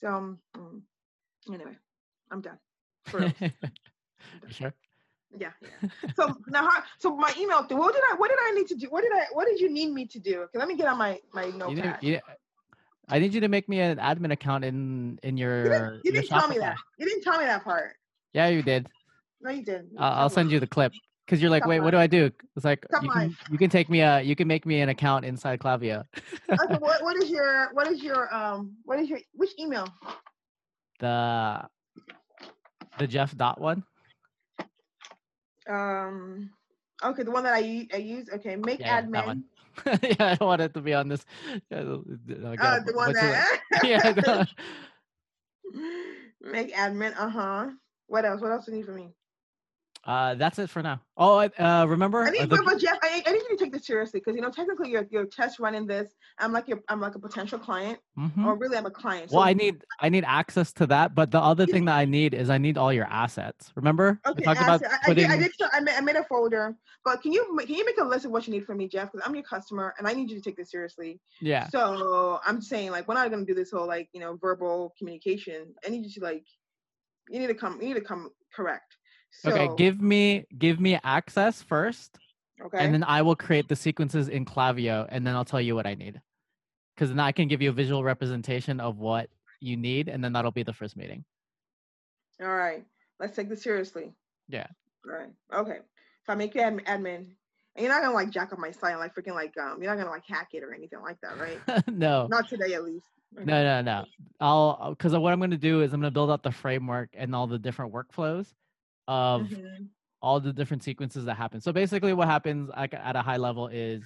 So 0.00 0.08
um, 0.08 0.38
mm, 0.56 0.82
anyway, 1.52 1.76
I'm 2.30 2.40
done. 2.40 2.58
For 3.06 3.20
real. 3.20 3.32
You 4.46 4.52
sure? 4.52 4.74
Yeah, 5.36 5.50
yeah. 5.62 5.88
So 6.14 6.34
now, 6.46 6.68
so 6.98 7.16
my 7.16 7.32
email 7.38 7.62
thing. 7.64 7.78
What 7.78 7.94
did 7.94 8.02
I? 8.10 8.14
What 8.16 8.30
did 8.30 8.38
I 8.40 8.52
need 8.52 8.66
to 8.68 8.74
do? 8.74 8.86
What 8.88 9.02
did 9.02 9.12
I? 9.12 9.26
What 9.32 9.46
did 9.46 9.60
you 9.60 9.70
need 9.70 9.92
me 9.92 10.06
to 10.06 10.18
do? 10.20 10.40
Okay, 10.42 10.58
let 10.58 10.68
me 10.68 10.76
get 10.76 10.86
on 10.86 10.98
my 10.98 11.18
my 11.32 11.46
You 11.46 11.52
notepad. 11.52 12.00
didn't, 12.00 12.02
you, 12.02 12.20
I 13.08 13.18
need 13.18 13.34
you 13.34 13.40
to 13.40 13.48
make 13.48 13.68
me 13.68 13.80
an 13.80 13.98
admin 13.98 14.32
account 14.32 14.64
in 14.64 15.18
in 15.22 15.36
your. 15.36 15.64
You 15.64 15.70
didn't, 15.70 15.94
you 16.04 16.12
your 16.12 16.22
didn't 16.22 16.28
tell 16.28 16.48
me 16.48 16.58
that. 16.58 16.76
You 16.98 17.06
didn't 17.06 17.22
tell 17.22 17.38
me 17.38 17.44
that 17.44 17.64
part. 17.64 17.96
Yeah, 18.32 18.48
you 18.48 18.62
did. 18.62 18.88
No, 19.40 19.50
you 19.50 19.64
didn't. 19.64 19.92
You 19.92 19.98
I'll, 19.98 20.30
send 20.30 20.50
you 20.50 20.60
the 20.60 20.66
clip 20.66 20.92
because 21.26 21.42
you're 21.42 21.50
like, 21.50 21.62
Top 21.64 21.70
wait, 21.70 21.80
what 21.80 21.90
do 21.90 21.98
I 21.98 22.06
do? 22.06 22.30
It's 22.56 22.64
like 22.64 22.86
you 23.02 23.10
can 23.10 23.36
you 23.50 23.58
can 23.58 23.70
take 23.70 23.90
me 23.90 24.00
a 24.00 24.20
you 24.20 24.36
can 24.36 24.46
make 24.46 24.64
me 24.64 24.80
an 24.80 24.88
account 24.88 25.24
inside 25.24 25.58
Klaviyo. 25.58 26.04
Okay, 26.50 26.74
what, 26.78 27.02
what 27.02 27.16
is 27.16 27.28
your 27.30 27.70
what 27.72 27.88
is 27.88 28.02
your 28.02 28.32
um 28.34 28.76
what 28.84 28.98
is 28.98 29.08
your 29.08 29.18
which 29.34 29.50
email? 29.58 29.92
the 31.00 31.62
the 32.98 33.06
Jeff 33.06 33.36
dot 33.36 33.60
one. 33.60 33.82
Um, 35.68 36.50
okay, 37.04 37.22
the 37.22 37.30
one 37.30 37.44
that 37.44 37.54
I 37.54 37.86
I 37.92 37.96
use. 37.98 38.28
Okay, 38.32 38.56
make 38.56 38.80
Yeah, 38.80 39.02
admin. 39.02 39.42
yeah, 40.02 40.14
I 40.20 40.34
don't 40.34 40.48
want 40.48 40.60
it 40.62 40.74
to 40.74 40.80
be 40.80 40.94
on 40.94 41.08
this. 41.08 41.24
Yeah, 41.70 41.82
Uh, 42.58 42.80
the 42.84 42.92
one 42.94 43.12
that. 43.12 43.60
yeah, 43.82 44.44
make 46.40 46.72
admin. 46.74 47.14
Uh 47.16 47.28
huh. 47.28 47.70
What 48.06 48.24
else? 48.24 48.40
What 48.40 48.52
else 48.52 48.66
do 48.66 48.72
you 48.72 48.78
need 48.78 48.86
from 48.86 48.96
me? 48.96 49.14
Uh, 50.04 50.34
that's 50.34 50.58
it 50.58 50.68
for 50.68 50.82
now. 50.82 51.00
Oh, 51.16 51.36
I- 51.36 51.46
uh, 51.62 51.86
remember? 51.86 52.22
I 52.24 52.28
uh, 52.28 52.30
need, 52.32 52.50
the- 52.50 52.60
but, 52.64 52.78
Jeff, 52.80 52.98
I, 53.02 53.22
I 53.24 53.30
need 53.30 53.42
you 53.48 53.56
to 53.56 53.64
take 53.64 53.72
this 53.72 53.86
seriously 53.86 54.18
because 54.18 54.34
you 54.34 54.42
know 54.42 54.50
technically 54.50 54.90
you're 54.90 55.06
you're 55.10 55.26
test 55.26 55.60
running 55.60 55.86
this. 55.86 56.12
I'm 56.40 56.52
like 56.52 56.66
your 56.66 56.82
I'm 56.88 57.00
like 57.00 57.14
a 57.14 57.20
potential 57.20 57.56
client, 57.58 58.00
Mhm. 58.18 58.44
or 58.44 58.56
really 58.56 58.76
I'm 58.76 58.86
a 58.86 58.90
client. 58.90 59.30
Well, 59.30 59.42
I 59.44 59.52
need 59.52 59.84
I 60.00 60.08
need 60.08 60.24
access 60.26 60.72
to 60.74 60.86
that, 60.88 61.14
but 61.14 61.30
the 61.30 61.40
other 61.40 61.66
thing 61.66 61.84
that 61.84 61.96
I 61.96 62.04
need 62.04 62.34
is 62.34 62.50
I 62.50 62.58
need 62.58 62.76
all 62.78 62.92
your 62.92 63.04
assets. 63.06 63.70
Remember? 63.76 64.18
Okay, 64.26 64.42
talked 64.42 64.60
about 64.60 64.82
asset- 64.82 64.90
I, 64.90 64.96
I 64.96 65.06
putting. 65.06 65.28
did. 65.28 65.30
I 65.30 65.36
did. 65.38 65.52
so 65.56 65.66
I 65.72 65.78
made, 65.78 65.94
I 65.96 66.00
made 66.00 66.16
a 66.16 66.24
folder, 66.24 66.74
but 67.04 67.22
can 67.22 67.30
you 67.30 67.56
can 67.64 67.74
you 67.76 67.84
make 67.86 67.98
a 67.98 68.04
list 68.04 68.24
of 68.24 68.32
what 68.32 68.44
you 68.48 68.52
need 68.52 68.66
from 68.66 68.78
me, 68.78 68.88
Jeff? 68.88 69.12
Because 69.12 69.24
I'm 69.24 69.34
your 69.36 69.44
customer 69.44 69.94
and 69.98 70.08
I 70.08 70.14
need 70.14 70.30
you 70.30 70.36
to 70.36 70.42
take 70.42 70.56
this 70.56 70.72
seriously. 70.72 71.20
yeah. 71.40 71.68
So 71.68 72.40
I'm 72.44 72.60
saying 72.60 72.90
like 72.90 73.06
we're 73.06 73.14
not 73.14 73.30
gonna 73.30 73.44
do 73.44 73.54
this 73.54 73.70
whole 73.70 73.86
like 73.86 74.08
you 74.12 74.18
know 74.20 74.36
verbal 74.36 74.94
communication. 74.98 75.74
I 75.86 75.90
need 75.90 76.04
you 76.04 76.10
to 76.10 76.20
like 76.22 76.44
you 77.30 77.38
need 77.38 77.46
to 77.46 77.54
come 77.54 77.80
you 77.80 77.86
need 77.88 77.94
to 77.94 78.00
come 78.00 78.30
correct. 78.52 78.96
So, 79.32 79.50
okay. 79.50 79.68
Give 79.76 80.00
me 80.00 80.44
give 80.58 80.78
me 80.78 80.98
access 81.02 81.62
first, 81.62 82.18
okay. 82.64 82.78
and 82.78 82.92
then 82.92 83.02
I 83.02 83.22
will 83.22 83.34
create 83.34 83.68
the 83.68 83.76
sequences 83.76 84.28
in 84.28 84.44
Klaviyo, 84.44 85.06
and 85.08 85.26
then 85.26 85.34
I'll 85.34 85.44
tell 85.44 85.60
you 85.60 85.74
what 85.74 85.86
I 85.86 85.94
need. 85.94 86.20
Because 86.94 87.08
then 87.08 87.18
I 87.18 87.32
can 87.32 87.48
give 87.48 87.62
you 87.62 87.70
a 87.70 87.72
visual 87.72 88.04
representation 88.04 88.78
of 88.78 88.98
what 88.98 89.30
you 89.60 89.76
need, 89.76 90.08
and 90.08 90.22
then 90.22 90.32
that'll 90.34 90.50
be 90.50 90.62
the 90.62 90.72
first 90.72 90.96
meeting. 90.96 91.24
All 92.40 92.54
right. 92.54 92.84
Let's 93.18 93.34
take 93.34 93.48
this 93.48 93.62
seriously. 93.62 94.12
Yeah. 94.48 94.66
All 95.06 95.16
right. 95.16 95.30
Okay. 95.54 95.78
So 96.26 96.32
I 96.32 96.36
make 96.36 96.54
you 96.54 96.60
admin, 96.60 96.84
admin. 96.84 97.26
And 97.74 97.86
you're 97.86 97.88
not 97.88 98.02
gonna 98.02 98.14
like 98.14 98.30
jack 98.30 98.52
up 98.52 98.58
my 98.58 98.70
site 98.70 98.92
and 98.92 99.00
like 99.00 99.14
freaking 99.14 99.34
like 99.34 99.56
um 99.56 99.82
you're 99.82 99.90
not 99.90 99.98
gonna 99.98 100.14
like 100.14 100.26
hack 100.26 100.48
it 100.52 100.62
or 100.62 100.74
anything 100.74 101.00
like 101.00 101.16
that, 101.22 101.38
right? 101.38 101.88
no. 101.88 102.26
Not 102.26 102.48
today 102.48 102.74
at 102.74 102.84
least. 102.84 103.06
Okay. 103.34 103.44
No, 103.44 103.62
no, 103.64 103.80
no. 103.80 104.04
I'll 104.40 104.90
because 104.90 105.14
what 105.14 105.32
I'm 105.32 105.40
going 105.40 105.52
to 105.52 105.56
do 105.56 105.80
is 105.80 105.92
I'm 105.92 106.00
going 106.00 106.10
to 106.10 106.14
build 106.14 106.30
out 106.30 106.42
the 106.42 106.52
framework 106.52 107.08
and 107.14 107.34
all 107.34 107.46
the 107.46 107.58
different 107.58 107.92
workflows 107.92 108.52
of 109.08 109.42
Mhm. 109.42 109.88
all 110.20 110.40
the 110.40 110.52
different 110.52 110.82
sequences 110.82 111.24
that 111.24 111.34
happen. 111.34 111.60
So 111.60 111.72
basically, 111.72 112.12
what 112.12 112.28
happens 112.28 112.70
like, 112.76 112.94
at 112.94 113.16
a 113.16 113.22
high 113.22 113.36
level 113.38 113.68
is 113.68 114.02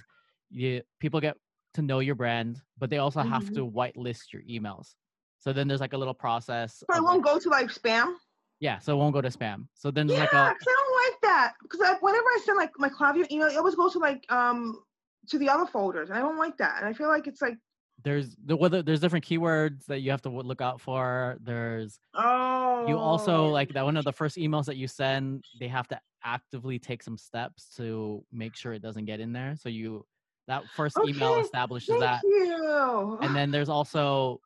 you 0.49 0.81
people 0.99 1.19
get 1.19 1.37
to 1.75 1.81
know 1.81 1.99
your 1.99 2.15
brand, 2.15 2.61
but 2.77 2.89
they 2.89 2.97
also 2.97 3.21
have 3.21 3.43
Mhm. 3.45 3.55
to 3.55 3.67
whitelist 3.67 4.33
your 4.33 4.41
emails. 4.43 4.95
So 5.39 5.53
then 5.53 5.67
there's 5.67 5.81
like 5.81 5.93
a 5.93 5.97
little 5.97 6.13
process. 6.13 6.79
So 6.79 6.85
it 6.97 7.03
won't 7.03 7.17
like- 7.17 7.33
go 7.33 7.39
to 7.39 7.49
like 7.49 7.67
spam. 7.67 8.15
yeah, 8.59 8.79
so 8.79 8.93
it 8.95 8.97
won't 8.97 9.13
go 9.13 9.21
to 9.21 9.29
spam. 9.29 9.67
So 9.75 9.91
then 9.91 10.07
Yeah, 10.09 10.19
like 10.21 10.33
a 10.33 10.37
I 10.37 10.53
don't 10.53 11.11
like 11.11 11.21
that 11.21 11.53
because 11.61 11.81
I, 11.81 11.93
whenever 11.99 12.25
I 12.25 12.39
send 12.43 12.57
like 12.57 12.71
my 12.79 12.89
Klaviyo 12.89 13.29
email, 13.31 13.47
it 13.47 13.57
always 13.57 13.75
goes 13.75 13.93
to 13.93 13.99
like 13.99 14.25
um 14.31 14.81
to 15.29 15.37
the 15.37 15.49
other 15.49 15.65
folders, 15.67 16.09
and 16.09 16.17
I 16.17 16.21
don't 16.21 16.37
like 16.37 16.57
that. 16.57 16.77
And 16.77 16.85
I 16.87 16.93
feel 16.93 17.09
like 17.09 17.27
it's 17.27 17.41
like 17.41 17.57
there's 18.03 18.35
the 18.45 18.55
whether 18.55 18.81
there's 18.81 18.99
different 18.99 19.25
keywords 19.25 19.85
that 19.85 19.99
you 20.01 20.11
have 20.11 20.21
to 20.21 20.29
look 20.29 20.61
out 20.61 20.79
for. 20.79 21.37
There's 21.41 21.99
oh. 22.13 22.87
you 22.87 22.97
also 22.97 23.47
oh. 23.47 23.49
like 23.49 23.73
that 23.73 23.83
one 23.83 23.97
of 23.97 24.05
the 24.05 24.13
first 24.13 24.37
emails 24.37 24.65
that 24.65 24.77
you 24.77 24.87
send 24.87 25.43
they 25.59 25.67
have 25.67 25.87
to 25.89 25.99
actively 26.23 26.79
take 26.79 27.01
some 27.01 27.17
steps 27.17 27.69
to 27.77 28.23
make 28.31 28.55
sure 28.55 28.73
it 28.73 28.81
doesn't 28.81 29.05
get 29.05 29.19
in 29.19 29.31
there 29.31 29.55
so 29.55 29.69
you 29.69 30.05
that 30.47 30.63
first 30.75 30.97
email 31.05 31.33
Okay, 31.33 31.41
establishes 31.41 31.89
Thank 31.89 32.01
that 32.01 32.21
you. 32.23 33.17
and 33.21 33.35
then 33.35 33.51
there's 33.51 33.69
also 33.77 34.41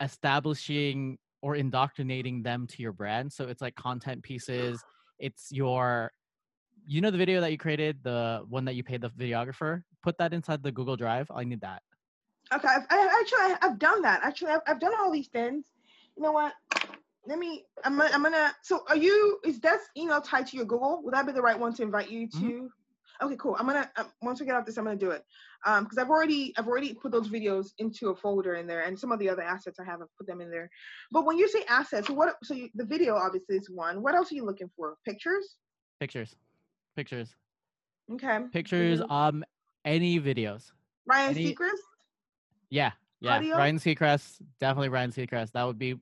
establishing 0.00 1.18
or 1.42 1.56
indoctrinating 1.56 2.42
them 2.42 2.66
to 2.68 2.82
your 2.82 2.92
brand 2.92 3.32
so 3.32 3.48
it's 3.48 3.60
like 3.60 3.74
content 3.74 4.22
pieces 4.22 4.82
it's 5.18 5.50
your 5.50 6.10
you 6.86 7.00
know 7.00 7.10
the 7.10 7.18
video 7.18 7.40
that 7.40 7.50
you 7.50 7.58
created 7.58 7.98
the 8.02 8.44
one 8.48 8.64
that 8.64 8.74
you 8.74 8.84
paid 8.84 9.00
the 9.00 9.10
videographer 9.10 9.82
put 10.02 10.16
that 10.18 10.32
inside 10.32 10.62
the 10.62 10.72
google 10.72 10.96
drive 10.96 11.30
i 11.34 11.44
need 11.44 11.60
that 11.60 11.82
Okay, 12.54 12.68
I've, 12.68 12.86
I 12.90 13.20
actually 13.20 13.56
I've 13.68 13.78
done 13.78 14.02
that. 14.02 14.20
Actually, 14.22 14.52
I've, 14.52 14.60
I've 14.66 14.80
done 14.80 14.92
all 14.98 15.10
these 15.10 15.28
things. 15.28 15.66
You 16.16 16.22
know 16.22 16.32
what? 16.32 16.52
Let 17.26 17.38
me. 17.38 17.64
I'm 17.84 17.96
gonna. 17.96 18.10
I'm 18.12 18.22
gonna. 18.22 18.52
So, 18.62 18.84
are 18.88 18.96
you? 18.96 19.38
Is 19.44 19.60
that 19.60 19.78
email 19.96 20.20
tied 20.20 20.46
to 20.48 20.56
your 20.56 20.66
Google? 20.66 21.00
Would 21.04 21.14
that 21.14 21.26
be 21.26 21.32
the 21.32 21.42
right 21.42 21.58
one 21.58 21.74
to 21.74 21.82
invite 21.82 22.10
you 22.10 22.28
to? 22.28 22.36
Mhm. 22.36 22.68
Okay, 23.22 23.36
cool. 23.38 23.56
I'm 23.58 23.66
gonna. 23.66 23.90
Um, 23.96 24.06
once 24.22 24.40
we 24.40 24.46
get 24.46 24.54
off 24.54 24.66
this, 24.66 24.76
I'm 24.76 24.84
gonna 24.84 24.96
do 24.96 25.10
it. 25.10 25.24
Um, 25.66 25.84
because 25.84 25.98
I've 25.98 26.10
already 26.10 26.52
I've 26.58 26.68
already 26.68 26.94
put 26.94 27.10
those 27.10 27.28
videos 27.28 27.68
into 27.78 28.10
a 28.10 28.14
folder 28.14 28.54
in 28.56 28.66
there, 28.66 28.82
and 28.82 28.98
some 28.98 29.10
of 29.10 29.18
the 29.18 29.28
other 29.30 29.42
assets 29.42 29.80
I 29.80 29.84
have 29.84 30.00
I've 30.02 30.14
put 30.18 30.26
them 30.26 30.40
in 30.40 30.50
there. 30.50 30.70
But 31.10 31.24
when 31.24 31.38
you 31.38 31.48
say 31.48 31.64
assets, 31.68 32.06
so 32.08 32.12
what? 32.12 32.36
So 32.44 32.54
you, 32.54 32.68
the 32.74 32.84
video 32.84 33.16
obviously 33.16 33.56
is 33.56 33.70
one. 33.70 34.02
What 34.02 34.14
else 34.14 34.30
are 34.30 34.34
you 34.34 34.44
looking 34.44 34.70
for? 34.76 34.96
Pictures. 35.04 35.56
pictures 35.98 36.36
pictures 36.96 37.34
Okay. 38.12 38.38
pictures 38.52 39.00
Videos. 39.00 39.10
um 39.10 39.44
any 39.84 40.20
videos 40.20 40.70
Ryan 41.06 41.30
any- 41.36 41.54
Seacrest. 41.54 41.80
Yeah, 42.74 42.90
yeah. 43.20 43.36
Audio? 43.36 43.56
Ryan 43.56 43.78
Seacrest, 43.78 44.40
definitely 44.58 44.88
Ryan 44.88 45.12
Seacrest. 45.12 45.52
That 45.52 45.64
would 45.64 45.78
be 45.78 45.94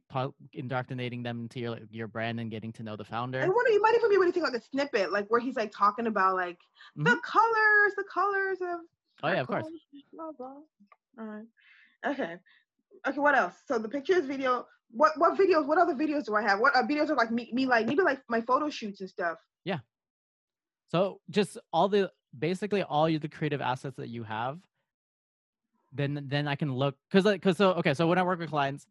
indoctrinating 0.55 1.23
them 1.23 1.43
into 1.43 1.61
your 1.61 1.79
your 1.91 2.09
brand 2.09 2.41
and 2.41 2.51
getting 2.51 2.73
to 2.73 2.83
know 2.83 2.97
the 2.97 3.05
founder. 3.05 3.43
I 3.43 3.49
wonder 3.49 3.71
you 3.71 3.83
might 3.83 3.95
even 3.95 4.09
be 4.09 4.15
able 4.15 4.25
to 4.25 4.33
think 4.33 4.45
like 4.47 4.55
a 4.55 4.65
snippet, 4.65 5.13
like 5.13 5.27
where 5.29 5.39
he's 5.39 5.55
like 5.55 5.71
talking 5.71 6.07
about 6.07 6.35
like 6.35 6.59
the 6.97 7.11
Mhm. 7.11 7.23
colors, 7.23 7.93
the 7.99 8.05
colors 8.05 8.59
of. 8.63 8.81
Oh 9.23 9.29
yeah, 9.29 9.41
of 9.43 9.47
course. 9.49 9.67
Blah 10.15 10.33
blah. 10.33 10.47
All 11.19 11.27
right. 11.27 11.47
Okay. 12.07 12.39
Okay. 13.07 13.19
What 13.21 13.35
else? 13.35 13.55
So 13.67 13.79
the 13.79 13.91
pictures, 13.91 14.25
video. 14.25 14.67
What 14.91 15.13
what 15.19 15.39
videos? 15.39 15.67
What 15.67 15.77
other 15.77 15.95
videos 15.95 16.25
do 16.25 16.35
I 16.35 16.43
have? 16.43 16.59
What 16.59 16.75
uh, 16.75 16.85
videos 16.85 17.11
are 17.11 17.17
like 17.17 17.31
me, 17.31 17.51
me 17.53 17.67
like 17.67 17.87
maybe 17.87 18.03
like 18.03 18.23
my 18.31 18.41
photo 18.41 18.71
shoots 18.71 19.03
and 19.03 19.11
stuff. 19.11 19.37
Yeah. 19.65 19.81
So 20.89 21.21
just 21.29 21.59
all 21.71 21.89
the 21.89 22.11
basically 22.39 22.83
all 22.83 23.07
the 23.07 23.29
creative 23.29 23.61
assets 23.61 23.97
that 23.97 24.09
you 24.09 24.23
have. 24.23 24.59
Then 25.93 26.25
then 26.29 26.49
I 26.49 26.55
can 26.55 26.73
look 26.73 26.97
because 27.11 27.31
because 27.31 27.57
so 27.57 27.73
okay 27.75 27.95
so 27.95 28.07
when 28.07 28.19
I 28.19 28.23
work 28.23 28.39
with 28.39 28.51
clients, 28.51 28.87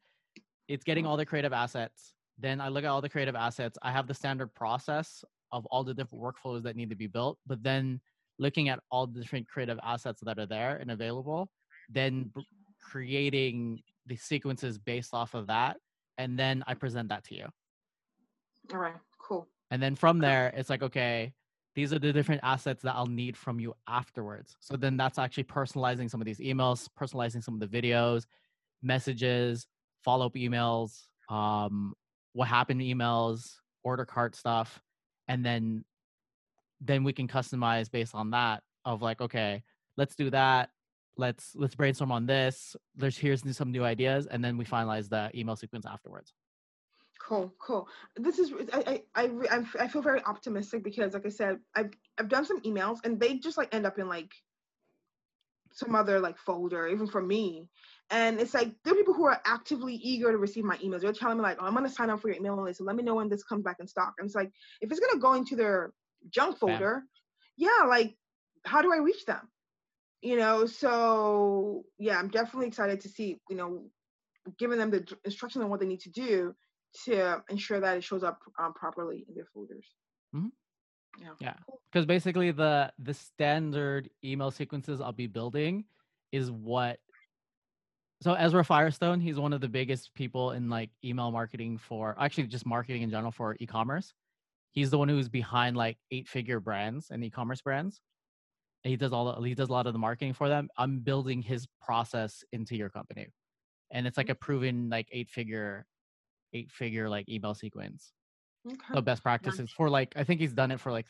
it's 0.68 0.84
getting 0.84 1.06
all 1.06 1.18
the 1.18 1.26
creative 1.26 1.54
assets. 1.54 2.14
Then 2.38 2.62
I 2.62 2.70
look 2.70 2.84
at 2.84 2.90
all 2.90 3.02
the 3.02 3.10
creative 3.10 3.36
assets. 3.36 3.78
I 3.82 3.92
have 3.92 4.08
the 4.08 4.14
standard 4.14 4.54
process 4.54 5.24
of 5.52 5.66
all 5.68 5.84
the 5.84 5.94
different 5.94 6.24
workflows 6.24 6.64
that 6.64 6.76
need 6.76 6.90
to 6.90 6.96
be 6.96 7.08
built. 7.08 7.38
But 7.46 7.62
then 7.64 8.00
looking 8.40 8.70
at 8.70 8.80
all 8.90 9.06
the 9.08 9.20
different 9.20 9.48
creative 9.48 9.80
assets 9.84 10.22
that 10.22 10.40
are 10.40 10.46
there 10.46 10.78
and 10.78 10.92
available, 10.92 11.50
then 11.90 12.32
b- 12.34 12.48
creating 12.82 13.82
the 14.08 14.16
sequences 14.16 14.78
based 14.80 15.14
off 15.14 15.34
of 15.34 15.48
that, 15.48 15.78
and 16.18 16.38
then 16.38 16.64
I 16.68 16.74
present 16.74 17.10
that 17.10 17.24
to 17.26 17.36
you. 17.36 17.48
All 18.74 18.80
right. 18.80 18.96
Cool. 19.20 19.48
And 19.70 19.82
then 19.82 19.96
from 19.96 20.20
there, 20.20 20.52
it's 20.56 20.70
like, 20.70 20.84
okay, 20.84 21.34
these 21.76 21.94
are 21.94 22.00
the 22.00 22.12
different 22.12 22.42
assets 22.44 22.84
that 22.84 22.96
I'll 22.96 23.06
need 23.06 23.38
from 23.38 23.60
you 23.60 23.74
afterwards. 23.88 24.58
So 24.60 24.76
then 24.76 24.98
that's 24.98 25.18
actually 25.18 25.46
personalizing 25.46 26.10
some 26.10 26.22
of 26.22 26.26
these 26.26 26.40
emails, 26.40 26.88
personalizing 27.00 27.44
some 27.44 27.54
of 27.54 27.60
the 27.60 27.82
videos, 27.82 28.26
messages, 28.84 29.68
follow 30.04 30.26
up 30.26 30.36
emails, 30.36 31.08
um, 31.30 31.94
what 32.34 32.48
happened 32.48 32.82
emails, 32.82 33.56
order 33.84 34.06
cart 34.06 34.36
stuff. 34.36 34.82
And 35.28 35.46
then 35.46 35.86
then 36.82 37.04
we 37.04 37.14
can 37.14 37.28
customize 37.28 37.90
based 37.90 38.16
on 38.16 38.32
that 38.32 38.64
of 38.86 39.02
like, 39.02 39.22
okay, 39.22 39.64
let's 39.98 40.16
do 40.16 40.30
that. 40.32 40.70
Let's 41.18 41.52
let's 41.56 41.76
brainstorm 41.76 42.12
on 42.12 42.26
this. 42.26 42.76
There's 42.96 43.18
here's 43.18 43.44
some 43.56 43.72
new 43.72 43.84
ideas, 43.84 44.28
and 44.28 44.44
then 44.44 44.58
we 44.58 44.66
finalize 44.66 45.10
the 45.10 45.30
email 45.36 45.56
sequence 45.56 45.86
afterwards. 45.86 46.34
Cool, 47.28 47.54
cool. 47.60 47.88
This 48.16 48.40
is 48.40 48.52
I 48.74 49.04
I 49.16 49.24
I, 49.24 49.48
I'm- 49.52 49.90
feel 49.90 50.02
very 50.02 50.24
optimistic 50.24 50.84
because 50.84 51.14
like 51.14 51.26
I 51.26 51.30
said, 51.30 51.60
I've 51.76 51.92
I've 52.18 52.30
done 52.30 52.46
some 52.46 52.62
emails 52.62 53.00
and 53.04 53.20
they 53.20 53.38
just 53.38 53.58
like 53.58 53.74
end 53.74 53.86
up 53.86 54.00
in 54.00 54.08
like 54.08 54.32
some 55.74 55.96
other 55.96 56.20
like 56.20 56.38
folder, 56.38 56.88
even 56.88 57.08
for 57.08 57.22
me. 57.22 57.70
And 58.10 58.40
it's 58.40 58.54
like 58.54 58.74
there 58.84 58.94
are 58.94 58.98
people 58.98 59.14
who 59.14 59.26
are 59.26 59.40
actively 59.46 59.96
eager 59.96 60.32
to 60.32 60.38
receive 60.38 60.64
my 60.64 60.78
emails. 60.78 61.02
They're 61.02 61.14
telling 61.14 61.38
me 61.38 61.44
like, 61.44 61.58
oh, 61.62 61.66
I'm 61.66 61.74
gonna 61.74 61.90
sign 61.90 62.10
up 62.10 62.22
for 62.22 62.30
your 62.30 62.38
email 62.38 62.62
list. 62.62 62.80
So 62.80 62.84
let 62.86 62.96
me 62.96 63.04
know 63.04 63.16
when 63.16 63.30
this 63.30 63.44
comes 63.44 63.64
back 63.64 63.78
in 63.80 63.88
stock. 63.88 64.16
And 64.18 64.26
it's 64.26 64.36
like 64.36 64.52
if 64.82 64.92
it's 64.92 65.00
gonna 65.00 65.20
go 65.20 65.34
into 65.34 65.56
their 65.56 65.94
junk 66.30 66.58
folder, 66.58 67.04
yeah, 67.56 67.86
like 67.88 68.18
how 68.66 68.82
do 68.82 68.92
I 68.92 68.98
reach 68.98 69.26
them? 69.26 69.48
You 70.22 70.38
know, 70.38 70.66
so 70.66 71.84
yeah, 72.00 72.18
I'm 72.18 72.30
definitely 72.30 72.68
excited 72.68 73.02
to 73.02 73.10
see, 73.10 73.40
you 73.50 73.56
know, 73.56 73.90
giving 74.58 74.80
them 74.80 74.90
the 74.90 75.08
instructions 75.24 75.64
on 75.64 75.70
what 75.70 75.80
they 75.80 75.86
need 75.86 76.02
to 76.02 76.10
do 76.12 76.56
to 77.06 77.44
ensure 77.50 77.80
that 77.80 77.98
it 77.98 78.04
shows 78.04 78.24
up 78.24 78.40
um, 78.60 78.74
properly 78.74 79.26
in 79.28 79.36
their 79.36 79.46
folders. 79.54 79.96
Mhm. 80.36 80.52
Yeah. 81.20 81.34
Yeah. 81.40 81.56
because 81.92 82.06
basically 82.06 82.52
the 82.52 82.94
the 83.00 83.14
standard 83.14 84.10
email 84.24 84.52
sequences 84.52 85.02
I'll 85.02 85.12
be 85.12 85.28
building 85.28 85.86
is 86.32 86.52
what. 86.52 87.00
So 88.22 88.34
Ezra 88.34 88.64
Firestone, 88.64 89.20
he's 89.20 89.40
one 89.40 89.52
of 89.52 89.62
the 89.62 89.68
biggest 89.68 90.14
people 90.14 90.52
in 90.52 90.70
like 90.70 90.92
email 91.04 91.32
marketing 91.32 91.78
for 91.80 92.16
actually 92.20 92.48
just 92.48 92.66
marketing 92.66 93.02
in 93.02 93.10
general 93.10 93.32
for 93.32 93.58
e-commerce. 93.60 94.14
He's 94.72 94.92
the 94.92 94.98
one 94.98 95.10
who's 95.10 95.28
behind 95.30 95.76
like 95.76 95.98
eight-figure 96.12 96.60
brands 96.60 97.10
and 97.10 97.24
e-commerce 97.24 97.62
brands. 97.62 98.00
And 98.84 98.92
he 98.92 98.98
does 98.98 99.12
all 99.14 99.34
the, 99.34 99.42
he 99.48 99.56
does 99.56 99.70
a 99.70 99.72
lot 99.72 99.88
of 99.88 99.94
the 99.94 100.00
marketing 100.00 100.34
for 100.34 100.50
them. 100.50 100.70
I'm 100.78 101.00
building 101.00 101.42
his 101.42 101.68
process 101.82 102.44
into 102.52 102.76
your 102.76 102.90
company, 102.90 103.28
and 103.92 104.08
it's 104.08 104.18
like 104.18 104.30
a 104.30 104.36
proven 104.36 104.90
like 104.90 105.10
eight-figure, 106.54 107.06
eight-figure 107.06 107.10
like 107.10 107.30
email 107.30 107.54
sequence 107.54 108.14
Okay. 108.68 108.94
the 108.94 109.02
best 109.02 109.24
practices 109.24 109.72
for 109.72 109.90
like 109.90 110.14
I 110.16 110.24
think 110.24 110.40
he's 110.40 110.54
done 110.54 110.70
it 110.72 110.80
for 110.80 110.92
like 110.92 111.08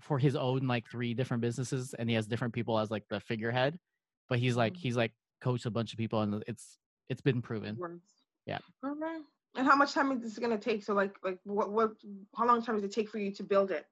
for 0.00 0.18
his 0.18 0.36
own 0.36 0.66
like 0.66 0.86
three 0.90 1.14
different 1.14 1.40
businesses 1.40 1.94
and 1.94 2.08
he 2.08 2.14
has 2.16 2.26
different 2.26 2.52
people 2.52 2.78
as 2.78 2.90
like 2.90 3.04
the 3.08 3.18
figurehead 3.18 3.78
but 4.28 4.38
he's 4.38 4.56
like 4.56 4.74
Mhm. 4.74 4.78
he's 4.78 4.96
like 4.96 5.12
coached 5.40 5.64
a 5.66 5.70
bunch 5.70 5.92
of 5.92 5.98
people 5.98 6.20
and 6.20 6.44
it's 6.46 6.78
it's 7.08 7.22
been 7.22 7.40
proven. 7.40 7.78
Yeah. 8.46 8.58
All 8.82 8.94
right. 8.96 9.22
And 9.54 9.66
how 9.66 9.74
much 9.76 9.92
time 9.94 10.12
is 10.12 10.20
this 10.20 10.38
gonna 10.38 10.58
take? 10.58 10.82
So 10.84 10.92
like 10.92 11.16
like 11.24 11.38
what 11.44 11.70
what 11.72 11.92
how 12.36 12.46
long 12.46 12.62
time 12.62 12.74
does 12.74 12.84
it 12.84 12.92
take 12.92 13.08
for 13.08 13.18
you 13.18 13.30
to 13.32 13.42
build 13.42 13.70
it? 13.70 13.86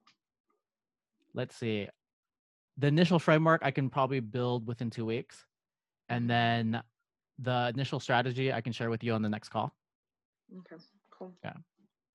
let's 1.37 1.57
see 1.57 1.89
the 2.79 2.87
initial 2.87 3.19
framework 3.19 3.61
i 3.65 3.71
can 3.71 3.89
probably 3.91 4.21
build 4.21 4.67
within 4.69 4.89
two 4.91 5.05
weeks 5.05 5.47
and 6.09 6.31
then 6.31 6.81
the 7.41 7.73
initial 7.75 7.99
strategy 7.99 8.53
i 8.53 8.61
can 8.61 8.73
share 8.73 8.89
with 8.91 9.03
you 9.03 9.13
on 9.13 9.21
the 9.23 9.29
next 9.29 9.49
call 9.49 9.75
Okay, 10.59 10.83
cool. 11.11 11.33
Yeah. 11.45 11.55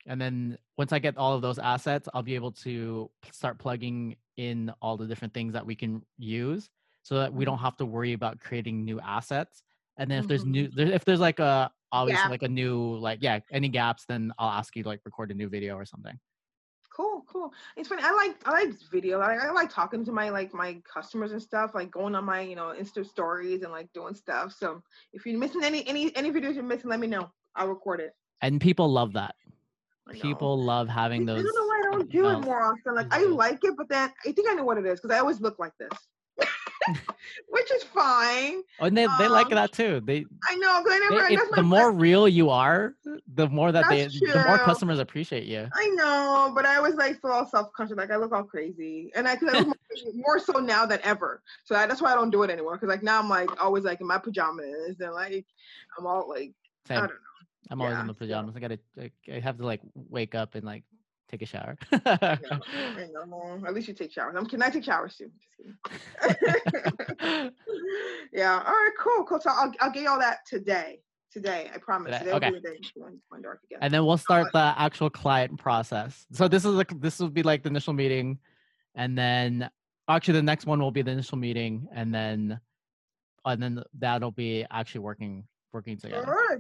And 0.07 0.19
then 0.19 0.57
once 0.77 0.93
i 0.93 0.97
get 0.97 1.17
all 1.17 1.33
of 1.33 1.41
those 1.41 1.59
assets 1.59 2.07
i'll 2.13 2.23
be 2.23 2.35
able 2.35 2.53
to 2.53 3.11
start 3.31 3.59
plugging 3.59 4.15
in 4.37 4.71
all 4.81 4.95
the 4.95 5.05
different 5.05 5.33
things 5.33 5.53
that 5.53 5.65
we 5.65 5.75
can 5.75 6.01
use 6.17 6.69
so 7.03 7.15
that 7.15 7.31
we 7.31 7.43
mm-hmm. 7.43 7.51
don't 7.51 7.59
have 7.59 7.75
to 7.77 7.85
worry 7.85 8.13
about 8.13 8.39
creating 8.39 8.85
new 8.85 8.99
assets 9.01 9.61
and 9.97 10.09
then 10.09 10.19
if 10.19 10.27
there's 10.27 10.45
mm-hmm. 10.45 10.79
new 10.79 10.93
if 10.93 11.03
there's 11.03 11.19
like 11.19 11.39
a 11.39 11.69
obviously 11.91 12.23
Gap. 12.23 12.31
like 12.31 12.43
a 12.43 12.47
new 12.47 12.97
like 12.97 13.19
yeah 13.21 13.39
any 13.51 13.67
gaps 13.67 14.05
then 14.07 14.31
i'll 14.39 14.49
ask 14.49 14.75
you 14.75 14.83
to 14.83 14.89
like 14.89 15.01
record 15.03 15.31
a 15.31 15.33
new 15.33 15.49
video 15.49 15.75
or 15.75 15.85
something 15.85 16.17
Cool, 16.99 17.23
cool. 17.27 17.53
It's 17.77 17.87
funny. 17.87 18.01
I 18.03 18.11
like 18.11 18.35
I 18.45 18.51
like 18.51 18.73
video. 18.91 19.21
I, 19.21 19.35
I 19.35 19.51
like 19.51 19.69
talking 19.69 20.03
to 20.03 20.11
my 20.11 20.29
like 20.31 20.53
my 20.53 20.81
customers 20.83 21.31
and 21.31 21.41
stuff. 21.41 21.73
Like 21.73 21.91
going 21.91 22.13
on 22.13 22.25
my 22.25 22.41
you 22.41 22.57
know 22.57 22.73
Insta 22.77 23.05
stories 23.05 23.61
and 23.61 23.71
like 23.71 23.87
doing 23.93 24.13
stuff. 24.13 24.53
So 24.57 24.81
if 25.13 25.25
you're 25.25 25.39
missing 25.39 25.63
any 25.63 25.87
any 25.87 26.13
any 26.17 26.29
videos 26.29 26.55
you're 26.55 26.63
missing, 26.63 26.89
let 26.89 26.99
me 26.99 27.07
know. 27.07 27.31
I'll 27.59 27.67
record 27.67 27.99
it. 27.99 28.15
and 28.41 28.59
people 28.59 28.89
love 28.91 29.13
that 29.13 29.35
people 30.11 30.57
love 30.57 30.87
having 30.89 31.23
those. 31.23 31.37
I 31.39 31.43
don't 31.43 31.55
know 31.55 31.67
why 31.67 31.79
I 31.79 31.91
don't 31.91 32.11
do 32.11 32.29
it 32.29 32.39
more 32.39 32.63
often. 32.63 32.95
Like 32.95 33.13
I 33.13 33.25
like 33.25 33.59
it, 33.63 33.75
but 33.77 33.87
then 33.89 34.09
I 34.25 34.31
think 34.31 34.49
I 34.49 34.55
know 34.55 34.63
what 34.63 34.79
it 34.79 34.85
is 34.87 34.99
because 34.99 35.15
I 35.15 35.19
always 35.19 35.39
look 35.39 35.59
like 35.59 35.73
this, 35.77 35.91
which 37.49 37.71
is 37.71 37.83
fine. 37.83 38.61
Oh, 38.79 38.85
and 38.85 38.97
they, 38.97 39.05
they 39.19 39.27
like 39.27 39.47
Um, 39.47 39.51
that 39.55 39.71
too. 39.71 40.01
They, 40.03 40.25
I 40.49 40.55
know 40.55 40.81
because 40.83 40.99
I 40.99 40.99
they- 41.09 41.35
never. 41.35 41.35
that's 41.35 41.55
the 41.55 41.61
more 41.63 41.91
real 41.91 42.27
you 42.27 42.49
are, 42.49 42.95
the 43.35 43.47
more 43.49 43.71
that 43.71 43.85
they, 43.89 44.01
That's 44.03 44.19
the 44.19 44.43
more 44.47 44.57
customers 44.57 44.97
appreciate 44.99 45.43
you. 45.45 45.67
I 45.73 45.87
know, 45.89 46.51
but 46.55 46.65
I 46.65 46.77
always 46.77 46.95
like 46.95 47.21
feel 47.21 47.31
all 47.31 47.45
self 47.45 47.71
conscious. 47.73 47.95
Like 47.97 48.09
I 48.11 48.15
look 48.15 48.31
all 48.33 48.43
crazy, 48.43 49.11
and 49.15 49.27
I, 49.27 49.35
cause 49.35 49.49
I 49.53 49.61
more, 49.63 49.75
more 50.15 50.39
so 50.39 50.53
now 50.53 50.87
than 50.87 50.99
ever. 51.03 51.43
So 51.65 51.75
I, 51.75 51.85
that's 51.85 52.01
why 52.01 52.11
I 52.11 52.15
don't 52.15 52.31
do 52.31 52.41
it 52.43 52.49
anymore. 52.49 52.73
Because 52.77 52.89
like 52.89 53.03
now 53.03 53.19
I'm 53.19 53.29
like 53.29 53.61
always 53.63 53.83
like 53.83 54.01
in 54.01 54.07
my 54.07 54.17
pajamas 54.17 54.99
and 54.99 55.13
like 55.13 55.45
I'm 55.99 56.07
all 56.07 56.27
like 56.27 56.53
I 56.89 56.95
don't 57.01 57.09
know. 57.09 57.15
I'm 57.69 57.81
always 57.81 57.95
yeah, 57.95 58.01
in 58.01 58.07
my 58.07 58.13
so- 58.13 58.19
pajamas. 58.19 58.55
I 58.55 58.59
gotta, 58.59 58.79
I, 58.99 59.11
I 59.31 59.39
have 59.39 59.57
to 59.57 59.65
like 59.65 59.81
wake 59.95 60.35
up 60.35 60.55
and 60.55 60.63
like 60.63 60.83
take 61.29 61.41
a 61.41 61.45
shower. 61.45 61.77
At 62.05 62.39
least 63.73 63.87
you 63.87 63.93
take 63.93 64.11
showers. 64.11 64.35
I'm 64.37 64.45
kidding. 64.45 64.63
I 64.63 64.69
take 64.69 64.83
showers 64.83 65.15
too. 65.17 65.29
Just 65.37 65.47
kidding. 67.17 67.51
yeah. 68.33 68.63
All 68.65 68.73
right. 68.73 68.91
Cool. 68.99 69.25
Cool. 69.25 69.39
So 69.39 69.49
I'll 69.51 69.71
I'll 69.79 69.91
get 69.91 70.07
all 70.07 70.19
that 70.19 70.39
today. 70.47 70.99
Today, 71.31 71.69
I 71.73 71.77
promise. 71.77 72.17
Today, 72.17 72.31
okay. 72.31 72.49
be 72.49 72.55
the 72.55 72.61
day 72.61 72.79
when, 72.95 73.21
when 73.29 73.43
dark 73.43 73.59
again. 73.63 73.77
and 73.83 73.93
then 73.93 74.03
we'll 74.03 74.17
start 74.17 74.51
the 74.51 74.73
actual 74.75 75.11
client 75.11 75.59
process. 75.59 76.25
So 76.31 76.47
this 76.47 76.65
is 76.65 76.71
like 76.73 76.99
this 76.99 77.19
will 77.19 77.29
be 77.29 77.43
like 77.43 77.61
the 77.61 77.69
initial 77.69 77.93
meeting, 77.93 78.39
and 78.95 79.15
then 79.15 79.69
actually 80.07 80.33
the 80.33 80.43
next 80.43 80.65
one 80.65 80.79
will 80.79 80.89
be 80.89 81.03
the 81.03 81.11
initial 81.11 81.37
meeting, 81.37 81.87
and 81.93 82.11
then 82.11 82.59
and 83.45 83.61
then 83.61 83.83
that'll 83.99 84.31
be 84.31 84.65
actually 84.71 85.01
working 85.01 85.43
working 85.71 85.97
together. 85.97 86.25
right. 86.25 86.57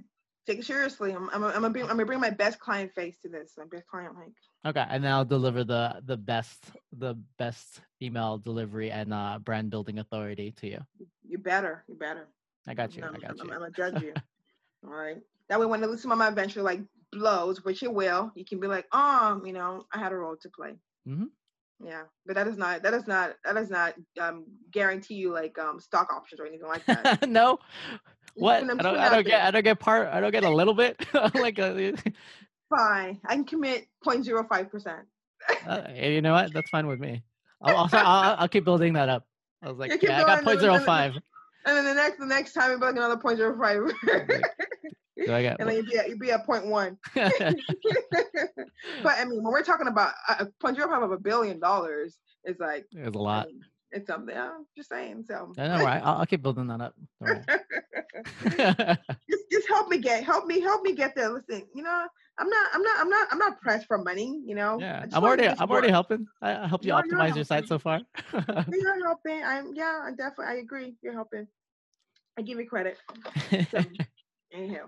Take 0.47 0.59
it 0.59 0.65
seriously. 0.65 1.11
I'm 1.11 1.29
I'm 1.29 1.43
I'm 1.43 1.53
gonna 1.53 1.69
bring 1.69 1.83
I'm 1.83 1.91
gonna 1.91 2.05
bring 2.05 2.19
my 2.19 2.29
best 2.29 2.59
client 2.59 2.91
face 2.93 3.17
to 3.19 3.29
this. 3.29 3.53
My 3.57 3.65
best 3.65 3.87
client 3.87 4.15
like. 4.15 4.33
Okay, 4.65 4.85
and 4.89 5.03
then 5.03 5.11
I'll 5.11 5.25
deliver 5.25 5.63
the 5.63 6.01
the 6.05 6.17
best 6.17 6.71
the 6.97 7.15
best 7.37 7.81
email 8.01 8.37
delivery 8.37 8.91
and 8.91 9.13
uh, 9.13 9.39
brand 9.43 9.69
building 9.69 9.99
authority 9.99 10.51
to 10.57 10.67
you. 10.67 10.79
You 11.27 11.37
better. 11.37 11.83
You 11.87 11.95
better. 11.95 12.27
I 12.67 12.73
got 12.73 12.95
you. 12.95 13.03
I'm, 13.03 13.15
I 13.15 13.19
got 13.19 13.31
I'm, 13.31 13.37
you. 13.37 13.53
I'm 13.53 13.59
gonna 13.59 13.71
judge 13.71 14.01
you. 14.01 14.13
All 14.87 14.93
right. 14.93 15.17
That 15.49 15.59
way, 15.59 15.65
when 15.65 15.81
the 15.81 15.95
to 15.95 16.07
my 16.07 16.29
venture 16.29 16.61
like 16.61 16.81
blows, 17.11 17.63
which 17.63 17.83
it 17.83 17.93
will, 17.93 18.31
you 18.35 18.45
can 18.45 18.59
be 18.59 18.67
like, 18.67 18.85
um, 18.93 19.45
you 19.45 19.53
know, 19.53 19.85
I 19.93 19.99
had 19.99 20.11
a 20.11 20.15
role 20.15 20.37
to 20.41 20.49
play. 20.49 20.75
Mhm. 21.07 21.29
Yeah, 21.83 22.03
but 22.25 22.35
that 22.35 22.47
is 22.47 22.57
not 22.57 22.83
that 22.83 22.93
is 22.93 23.07
not 23.07 23.35
that 23.45 23.55
does 23.55 23.69
not 23.69 23.93
um 24.19 24.45
guarantee 24.69 25.15
you 25.15 25.31
like 25.31 25.57
um 25.57 25.79
stock 25.79 26.11
options 26.11 26.41
or 26.41 26.45
anything 26.45 26.67
like 26.67 26.85
that. 26.85 27.27
no, 27.29 27.59
what? 28.35 28.63
I 28.63 28.67
don't. 28.67 28.81
I 28.81 29.09
don't 29.09 29.25
get. 29.25 29.41
I 29.41 29.51
don't 29.51 29.63
get 29.63 29.79
part. 29.79 30.07
I 30.07 30.19
don't 30.19 30.31
get 30.31 30.43
a 30.43 30.49
little 30.49 30.73
bit. 30.73 30.97
like, 31.35 31.59
a, 31.59 31.93
Fine, 32.69 33.19
I 33.25 33.35
can 33.35 33.45
commit 33.45 33.87
0.05 34.05 34.69
percent. 34.69 34.99
uh, 35.67 35.81
you 35.95 36.21
know 36.21 36.33
what? 36.33 36.53
That's 36.53 36.69
fine 36.69 36.87
with 36.87 36.99
me. 36.99 37.23
I'll, 37.61 37.77
I'll, 37.77 37.89
I'll, 37.91 38.35
I'll 38.39 38.47
keep 38.47 38.63
building 38.63 38.93
that 38.93 39.09
up. 39.09 39.25
I 39.63 39.69
was 39.69 39.79
like, 39.79 39.91
Yeah, 39.91 40.09
yeah, 40.09 40.17
I 40.17 40.19
got 40.21 40.27
going, 40.27 40.45
point 40.45 40.61
no, 40.61 40.67
no, 40.67 40.73
zero 40.73 40.79
no, 40.79 40.85
five. 40.85 41.13
And 41.65 41.77
then 41.77 41.85
the 41.85 41.93
next 41.93 42.19
the 42.19 42.25
next 42.25 42.53
time 42.53 42.79
be 42.79 42.85
like 42.85 42.95
another 42.95 43.17
0.05. 43.17 44.41
Do 45.25 45.33
I 45.33 45.41
get? 45.41 45.59
and 45.59 45.67
then 45.67 45.75
you'd 45.75 45.87
be 45.87 45.97
at, 45.97 46.09
you'd 46.09 46.19
be 46.19 46.31
at 46.31 46.47
0.1. 46.47 46.97
but 49.03 49.13
I 49.17 49.25
mean, 49.25 49.43
when 49.43 49.51
we're 49.51 49.63
talking 49.63 49.87
about 49.87 50.13
a 50.29 50.43
a 50.43 50.45
0.05 50.63 51.03
of 51.03 51.11
a 51.11 51.17
billion 51.17 51.59
dollars, 51.59 52.17
it's 52.43 52.59
like 52.59 52.85
it's 52.91 53.15
a 53.15 53.19
lot. 53.19 53.47
mean, 53.47 53.61
it's 53.91 54.07
something. 54.07 54.35
I'm 54.35 54.65
just 54.75 54.89
saying. 54.89 55.25
So 55.29 55.53
I 55.57 55.67
know, 55.67 55.83
right? 55.83 56.01
I'll, 56.03 56.19
I'll 56.19 56.25
keep 56.25 56.41
building 56.41 56.67
that 56.67 56.81
up. 56.81 56.95
Just 59.29 59.43
just 59.51 59.67
help 59.67 59.87
me 59.87 59.97
get 59.97 60.23
help 60.23 60.45
me 60.45 60.59
help 60.59 60.81
me 60.81 60.93
get 60.93 61.15
there. 61.15 61.29
Listen, 61.29 61.63
you 61.73 61.83
know, 61.83 62.07
I'm 62.37 62.49
not 62.49 62.67
I'm 62.73 62.81
not 62.81 62.99
I'm 62.99 63.09
not 63.09 63.27
I'm 63.31 63.37
not 63.37 63.61
pressed 63.61 63.87
for 63.87 63.97
money. 63.99 64.41
You 64.45 64.55
know, 64.55 64.79
yeah, 64.79 65.05
I'm 65.13 65.23
already. 65.23 65.47
I'm 65.47 65.69
already 65.69 65.89
helping. 65.89 66.27
I 66.41 66.63
I 66.63 66.67
helped 66.67 66.83
you 66.85 66.93
you're 66.93 67.01
optimize 67.01 67.35
your 67.35 67.45
site 67.45 67.67
so 67.67 67.77
far. 67.79 68.01
You're 68.71 69.05
helping. 69.05 69.43
I'm 69.43 69.73
yeah, 69.75 70.01
I 70.03 70.09
definitely 70.09 70.45
I 70.47 70.55
agree. 70.55 70.95
You're 71.01 71.13
helping. 71.13 71.47
I 72.37 72.41
give 72.41 72.59
you 72.59 72.67
credit. 72.67 72.97
So, 73.71 73.83
anyhow, 74.53 74.85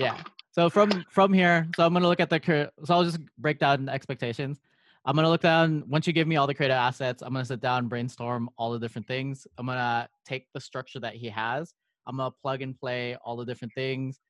yeah 0.00 0.16
so 0.52 0.70
from 0.70 1.04
from 1.10 1.32
here 1.32 1.66
so 1.76 1.84
i'm 1.84 1.92
going 1.92 2.02
to 2.02 2.08
look 2.08 2.20
at 2.20 2.30
the 2.30 2.70
so 2.84 2.94
i'll 2.94 3.04
just 3.04 3.18
break 3.38 3.58
down 3.58 3.86
the 3.86 3.92
expectations 3.92 4.60
i'm 5.04 5.16
to 5.16 5.28
look 5.28 5.40
down 5.40 5.82
once 5.88 6.06
you 6.06 6.12
give 6.12 6.28
me 6.28 6.36
all 6.36 6.46
the 6.46 6.54
creative 6.54 6.76
assets 6.76 7.22
i'm 7.22 7.34
to 7.34 7.44
sit 7.44 7.60
down 7.60 7.88
brainstorm 7.88 8.48
all 8.56 8.72
the 8.72 8.78
different 8.78 9.06
things. 9.06 9.46
I'm 9.58 9.66
to 9.66 10.08
take 10.26 10.46
the 10.54 10.60
structure 10.60 11.00
that 11.00 11.14
he 11.14 11.28
has 11.28 11.74
i'm 12.06 12.18
to 12.18 12.30
plug 12.42 12.62
and 12.62 12.78
play 12.78 13.16
all 13.24 13.36
the 13.36 13.44
different 13.44 13.74
things 13.74 14.20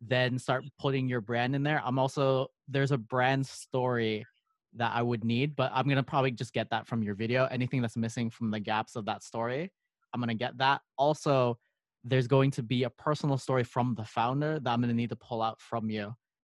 then 0.00 0.38
start 0.38 0.62
putting 0.78 1.08
your 1.08 1.22
brand 1.22 1.56
in 1.56 1.62
there. 1.62 1.80
I'm 1.82 1.98
also 1.98 2.48
there's 2.68 2.92
a 2.92 2.98
brand 2.98 3.46
story 3.46 4.26
that 4.74 4.92
i 4.94 5.00
would 5.00 5.24
need 5.24 5.56
but 5.56 5.70
i'm 5.74 5.88
to 5.88 6.02
probably 6.02 6.30
just 6.30 6.52
get 6.52 6.68
that 6.70 6.86
from 6.86 7.02
your 7.02 7.14
video. 7.14 7.46
Anything 7.46 7.80
that's 7.80 7.96
missing 7.96 8.28
from 8.30 8.50
the 8.50 8.60
gaps 8.60 8.96
of 8.96 9.06
that 9.06 9.22
story 9.22 9.72
i'm 10.12 10.20
to 10.22 10.34
get 10.34 10.58
that. 10.58 10.80
Also 10.98 11.58
there's 12.06 12.28
going 12.28 12.52
to 12.52 12.62
be 12.62 12.84
a 12.84 12.90
personal 12.90 13.36
story 13.36 13.64
from 13.64 13.94
the 13.96 14.04
founder 14.04 14.60
that 14.60 14.70
I'm 14.70 14.80
to 14.82 14.94
need 14.94 15.10
to 15.10 15.16
pull 15.16 15.42
out 15.42 15.60
from 15.60 15.90
you. 15.90 16.14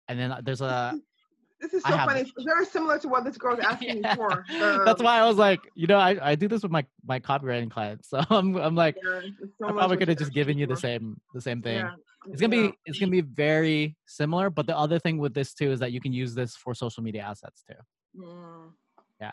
And 0.09 0.19
then 0.19 0.31
uh, 0.31 0.41
there's 0.43 0.61
a 0.61 0.99
this 1.59 1.73
is 1.73 1.83
so 1.83 1.89
funny. 1.97 2.21
It's 2.21 2.31
very 2.43 2.65
similar 2.65 2.99
to 2.99 3.07
what 3.07 3.23
this 3.23 3.37
girl's 3.37 3.59
asking 3.59 3.97
Yeah. 4.03 4.11
me 4.11 4.15
for. 4.15 4.45
that's 4.85 4.99
Um, 5.01 5.05
why 5.05 5.19
I 5.19 5.25
was 5.25 5.37
like, 5.37 5.59
you 5.75 5.87
know, 5.87 5.97
I, 5.97 6.31
I 6.31 6.35
do 6.35 6.47
this 6.47 6.61
with 6.63 6.71
my 6.71 6.85
my 7.05 7.19
copywriting 7.19 7.69
clients. 7.71 8.09
So 8.09 8.21
I'm 8.29 8.55
I'm 8.57 8.75
like 8.75 8.95
yeah, 9.03 9.21
so 9.59 9.67
I 9.67 9.71
probably 9.71 9.97
could 9.97 10.07
have 10.09 10.17
just 10.17 10.33
given 10.33 10.57
you 10.57 10.67
the 10.67 10.77
same 10.77 11.19
the 11.33 11.41
same 11.41 11.61
thing. 11.61 11.77
Yeah, 11.77 11.91
It's 12.27 12.41
gonna 12.41 12.51
be 12.55 12.73
it's 12.85 12.99
gonna 12.99 13.11
be 13.11 13.21
very 13.21 13.95
similar, 14.05 14.49
but 14.49 14.67
the 14.67 14.77
other 14.77 14.99
thing 14.99 15.17
with 15.17 15.33
this 15.33 15.53
too 15.53 15.71
is 15.71 15.79
that 15.79 15.91
you 15.91 15.99
can 16.01 16.13
use 16.13 16.35
this 16.35 16.55
for 16.55 16.73
social 16.75 17.01
media 17.03 17.23
assets 17.23 17.63
too. 17.67 18.21
Mm. 18.21 18.71
Yeah. 19.19 19.31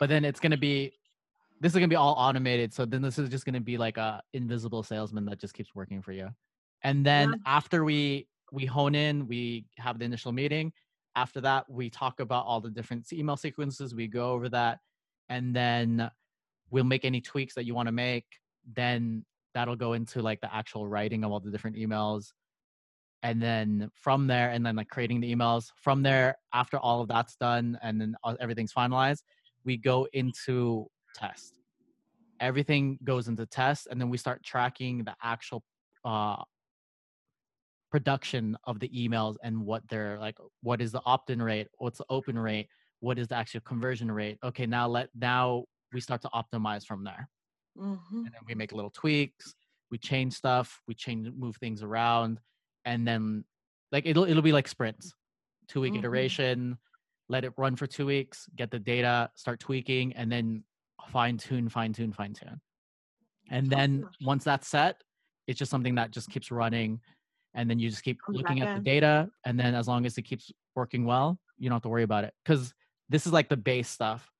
But 0.00 0.08
then 0.08 0.24
it's 0.24 0.40
gonna 0.40 0.56
be 0.56 0.92
this 1.60 1.72
is 1.72 1.74
gonna 1.74 1.88
be 1.88 1.96
all 1.96 2.14
automated. 2.16 2.72
So 2.72 2.84
then 2.86 3.02
this 3.02 3.18
is 3.18 3.28
just 3.28 3.44
gonna 3.44 3.60
be 3.60 3.76
like 3.76 3.96
a 3.98 4.22
invisible 4.32 4.82
salesman 4.82 5.24
that 5.26 5.38
just 5.40 5.54
keeps 5.54 5.74
working 5.74 6.00
for 6.02 6.12
you. 6.12 6.28
And 6.82 7.04
then 7.04 7.42
after 7.46 7.84
we 7.84 8.26
we 8.52 8.64
hone 8.64 8.94
in, 8.94 9.26
we 9.28 9.66
have 9.76 9.98
the 9.98 10.04
initial 10.06 10.32
meeting. 10.32 10.72
After 11.18 11.40
that, 11.40 11.68
we 11.68 11.90
talk 11.90 12.20
about 12.20 12.46
all 12.46 12.60
the 12.60 12.70
different 12.70 13.12
email 13.12 13.36
sequences. 13.36 13.92
We 13.92 14.06
go 14.06 14.30
over 14.30 14.48
that, 14.50 14.78
and 15.28 15.52
then 15.52 16.08
we'll 16.70 16.84
make 16.84 17.04
any 17.04 17.20
tweaks 17.20 17.54
that 17.56 17.64
you 17.64 17.74
want 17.74 17.88
to 17.88 17.92
make. 17.92 18.26
Then 18.72 19.24
that'll 19.52 19.74
go 19.74 19.94
into 19.94 20.22
like 20.22 20.40
the 20.40 20.54
actual 20.54 20.86
writing 20.86 21.24
of 21.24 21.32
all 21.32 21.40
the 21.40 21.50
different 21.50 21.76
emails. 21.76 22.32
And 23.24 23.42
then 23.42 23.90
from 23.94 24.28
there, 24.28 24.50
and 24.50 24.64
then 24.64 24.76
like 24.76 24.90
creating 24.90 25.20
the 25.20 25.34
emails. 25.34 25.72
From 25.74 26.04
there, 26.04 26.36
after 26.54 26.78
all 26.78 27.00
of 27.00 27.08
that's 27.08 27.34
done 27.34 27.76
and 27.82 28.00
then 28.00 28.14
everything's 28.38 28.72
finalized, 28.72 29.24
we 29.64 29.76
go 29.76 30.06
into 30.12 30.86
test. 31.16 31.58
Everything 32.38 32.96
goes 33.02 33.26
into 33.26 33.44
test, 33.44 33.88
and 33.90 34.00
then 34.00 34.08
we 34.08 34.18
start 34.18 34.44
tracking 34.44 35.02
the 35.02 35.16
actual 35.20 35.64
uh, 36.04 36.44
production 37.90 38.56
of 38.64 38.78
the 38.80 38.88
emails 38.90 39.36
and 39.42 39.58
what 39.64 39.82
they're 39.88 40.18
like 40.18 40.36
what 40.62 40.80
is 40.80 40.92
the 40.92 41.00
opt-in 41.06 41.40
rate 41.40 41.68
what's 41.78 41.98
the 41.98 42.04
open 42.10 42.38
rate 42.38 42.68
what 43.00 43.18
is 43.18 43.28
the 43.28 43.34
actual 43.34 43.60
conversion 43.60 44.10
rate 44.10 44.38
okay 44.44 44.66
now 44.66 44.86
let 44.86 45.08
now 45.14 45.64
we 45.92 46.00
start 46.00 46.20
to 46.20 46.28
optimize 46.28 46.84
from 46.84 47.02
there 47.04 47.28
Mhm. 47.78 47.96
and 48.12 48.26
then 48.26 48.42
we 48.46 48.54
make 48.54 48.72
little 48.72 48.90
tweaks 48.90 49.54
we 49.90 49.96
change 49.98 50.34
stuff 50.34 50.82
we 50.86 50.94
change 50.94 51.30
move 51.30 51.56
things 51.56 51.82
around 51.82 52.40
and 52.84 53.06
then 53.06 53.44
like 53.92 54.04
it'll 54.04 54.24
it'll 54.24 54.42
be 54.42 54.52
like 54.52 54.68
sprints 54.68 55.14
two 55.68 55.80
week 55.80 55.94
Mhm. 55.94 55.98
iteration 56.00 56.78
let 57.30 57.44
it 57.44 57.52
run 57.56 57.76
for 57.76 57.86
two 57.86 58.04
weeks 58.06 58.48
get 58.56 58.70
the 58.70 58.78
data 58.78 59.30
start 59.34 59.60
tweaking 59.60 60.12
and 60.14 60.30
then 60.30 60.64
fine 61.08 61.38
tune 61.38 61.68
fine 61.70 61.92
tune 61.92 62.12
fine 62.12 62.34
tune 62.34 62.60
and 63.50 63.70
then 63.70 64.04
once 64.20 64.44
that's 64.44 64.68
set 64.68 65.02
it's 65.46 65.58
just 65.58 65.70
something 65.70 65.94
that 65.94 66.10
just 66.10 66.28
keeps 66.28 66.50
running 66.50 67.00
and 67.54 67.68
then 67.68 67.78
you 67.78 67.88
just 67.90 68.02
keep 68.02 68.18
looking 68.28 68.60
at 68.60 68.74
the 68.74 68.80
data 68.80 69.28
and 69.44 69.58
then 69.58 69.74
as 69.74 69.88
long 69.88 70.06
as 70.06 70.16
it 70.18 70.22
keeps 70.22 70.52
working 70.74 71.04
well 71.04 71.38
you 71.58 71.68
don't 71.68 71.76
have 71.76 71.82
to 71.82 71.88
worry 71.88 72.02
about 72.02 72.24
it 72.24 72.34
because 72.44 72.74
this 73.08 73.26
is 73.26 73.32
like 73.32 73.48
the 73.48 73.56
base 73.56 73.88
stuff 73.88 74.30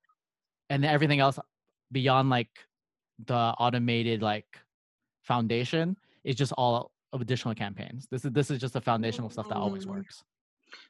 and 0.69 0.83
then 0.83 0.91
everything 0.91 1.19
else 1.19 1.39
beyond 1.91 2.29
like 2.29 2.49
the 3.25 3.35
automated 3.35 4.21
like 4.21 4.45
foundation 5.23 5.97
is 6.23 6.35
just 6.35 6.53
all 6.53 6.91
of 7.11 7.21
additional 7.21 7.53
campaigns 7.55 8.07
this 8.11 8.23
is 8.23 8.31
this 8.31 8.51
is 8.51 8.59
just 8.59 8.73
the 8.73 8.81
foundational 8.81 9.29
stuff 9.29 9.47
that 9.49 9.57
always 9.57 9.85
Mm. 9.85 9.95
works 9.95 10.23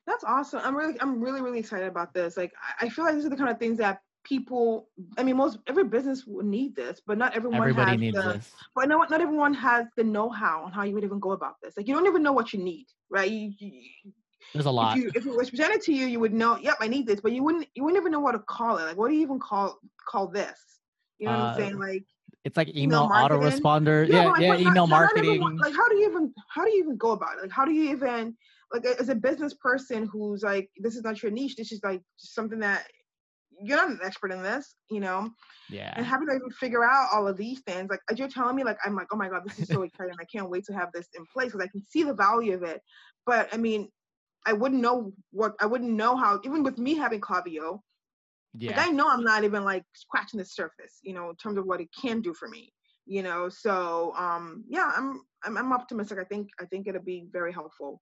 That's 0.06 0.26
awesome. 0.26 0.60
I'm 0.64 0.76
really, 0.76 1.00
I'm 1.00 1.22
really, 1.22 1.42
really 1.42 1.60
excited 1.60 1.88
about 1.88 2.14
this. 2.14 2.36
Like, 2.36 2.52
I 2.82 2.90
feel 2.90 3.06
like 3.06 3.16
these 3.16 3.26
are 3.26 3.30
the 3.30 3.38
kind 3.38 3.50
of 3.50 3.58
things 3.60 3.78
that 3.78 4.02
people. 4.30 4.88
I 5.18 5.24
mean, 5.24 5.36
most 5.36 5.58
every 5.68 5.84
business 5.84 6.26
would 6.28 6.46
need 6.46 6.76
this, 6.76 7.02
but 7.06 7.18
not 7.18 7.36
everyone 7.36 7.58
everybody 7.60 7.92
has 7.92 8.00
needs 8.00 8.18
the. 8.18 8.34
this 8.34 8.52
But 8.76 8.88
no, 8.88 9.00
not 9.00 9.20
everyone 9.20 9.54
has 9.56 9.88
the 9.98 10.04
know-how 10.04 10.64
on 10.66 10.72
how 10.72 10.84
you 10.84 10.94
would 10.94 11.04
even 11.04 11.20
go 11.20 11.32
about 11.32 11.56
this. 11.62 11.76
Like, 11.76 11.88
you 11.88 11.96
don't 11.96 12.08
even 12.08 12.24
know 12.24 12.32
what 12.32 12.54
you 12.54 12.60
need, 12.64 12.86
right? 13.10 13.30
You, 13.30 13.52
you, 13.58 13.82
there's 14.54 14.68
a 14.68 14.72
lot 14.72 14.96
if 14.98 15.04
you 15.04 15.12
if 15.16 15.26
it 15.26 15.36
was 15.36 15.50
presented 15.50 15.82
to 15.82 15.94
you, 15.94 16.06
you 16.06 16.20
would 16.20 16.34
know. 16.34 16.58
Yep, 16.58 16.76
I 16.80 16.88
need 16.88 17.08
this, 17.08 17.20
but 17.20 17.32
you 17.32 17.44
wouldn't. 17.44 17.68
You 17.76 17.84
wouldn't 17.84 18.02
even 18.02 18.12
know 18.12 18.20
what 18.20 18.34
to 18.34 18.40
call 18.40 18.78
it. 18.78 18.84
Like, 18.84 18.98
what 18.98 19.10
do 19.10 19.16
you 19.16 19.22
even 19.22 19.40
call 19.40 19.80
call 20.08 20.28
this? 20.28 20.60
You 21.18 21.28
know 21.28 21.34
what 21.34 21.40
I'm 21.40 21.54
Uh, 21.54 21.58
saying? 21.58 21.80
Like, 21.80 22.06
it's 22.46 22.56
like 22.56 22.70
email 22.70 23.04
email 23.06 23.10
autoresponder 23.10 24.08
yeah 24.08 24.28
like, 24.28 24.42
yeah 24.42 24.52
not- 24.54 24.62
email 24.62 24.88
not 24.88 25.10
everyone- 25.12 25.40
marketing 25.40 25.58
like, 25.60 25.74
how 25.74 25.88
do 25.90 25.96
you 25.98 26.10
even 26.10 26.34
how 26.48 26.64
do 26.64 26.72
you 26.72 26.80
even 26.84 26.98
go 26.98 27.12
about 27.12 27.38
it? 27.38 27.42
Like, 27.42 27.52
how 27.52 27.66
do 27.66 27.74
you 27.74 27.92
even 27.92 28.36
like 28.72 28.86
as 28.86 29.10
a 29.10 29.16
business 29.16 29.54
person 29.56 30.08
who's 30.12 30.44
like, 30.44 30.70
this 30.78 30.96
is 30.96 31.04
not 31.04 31.22
your 31.22 31.32
niche. 31.32 31.56
This 31.56 31.72
is 31.72 31.82
like 31.84 32.02
something 32.18 32.60
that 32.60 32.86
you're 33.62 33.78
not 33.78 33.90
an 33.90 34.00
expert 34.04 34.32
in 34.32 34.42
this, 34.42 34.76
you 34.90 35.00
know, 35.00 35.30
Yeah. 35.70 35.94
and 35.96 36.06
having 36.06 36.28
to 36.28 36.36
even 36.36 36.50
figure 36.52 36.84
out 36.84 37.10
all 37.14 37.28
of 37.28 37.38
these 37.38 37.62
things. 37.62 37.90
Like, 37.90 38.02
as 38.10 38.18
you're 38.18 38.30
telling 38.30 38.56
me, 38.56 38.64
like, 38.64 38.78
I'm 38.86 38.96
like, 38.96 39.08
oh 39.12 39.18
my 39.18 39.30
god, 39.30 39.44
this 39.46 39.60
is 39.60 39.68
so 39.68 39.84
exciting. 39.84 40.16
I 40.20 40.26
can't 40.26 40.50
wait 40.50 40.66
to 40.66 40.74
have 40.74 40.92
this 40.94 41.08
in 41.18 41.26
place 41.34 41.52
because 41.52 41.62
I 41.62 41.68
can 41.68 41.84
see 41.86 42.04
the 42.04 42.14
value 42.14 42.54
of 42.54 42.64
it. 42.64 42.82
But 43.26 43.50
I 43.54 43.58
mean, 43.58 43.90
I 44.46 44.54
wouldn't 44.54 44.82
know 44.82 45.12
what 45.32 45.54
I 45.60 45.66
wouldn't 45.66 45.92
know 45.92 46.16
how. 46.16 46.40
Even 46.44 46.64
with 46.64 46.78
me 46.78 46.96
having 46.96 47.22
Klaviyo, 47.22 47.80
yeah 48.58 48.78
like 48.78 48.88
I 48.88 48.92
know 48.92 49.10
I'm 49.10 49.24
not 49.24 49.44
even 49.44 49.64
like 49.64 49.84
scratching 49.94 50.40
the 50.40 50.46
surface, 50.46 51.00
you 51.04 51.14
know, 51.14 51.30
in 51.30 51.36
terms 51.36 51.58
of 51.58 51.66
what 51.66 51.82
it 51.82 51.90
can 52.00 52.22
do 52.22 52.34
for 52.34 52.48
me. 52.48 52.74
You 53.06 53.24
know, 53.24 53.50
so 53.50 54.14
um 54.18 54.64
yeah, 54.68 54.92
I'm 54.96 55.22
I'm, 55.44 55.58
I'm 55.58 55.74
optimistic. 55.74 56.20
I 56.20 56.24
think 56.24 56.50
I 56.60 56.66
think 56.66 56.88
it'll 56.88 57.02
be 57.02 57.28
very 57.32 57.52
helpful. 57.52 58.02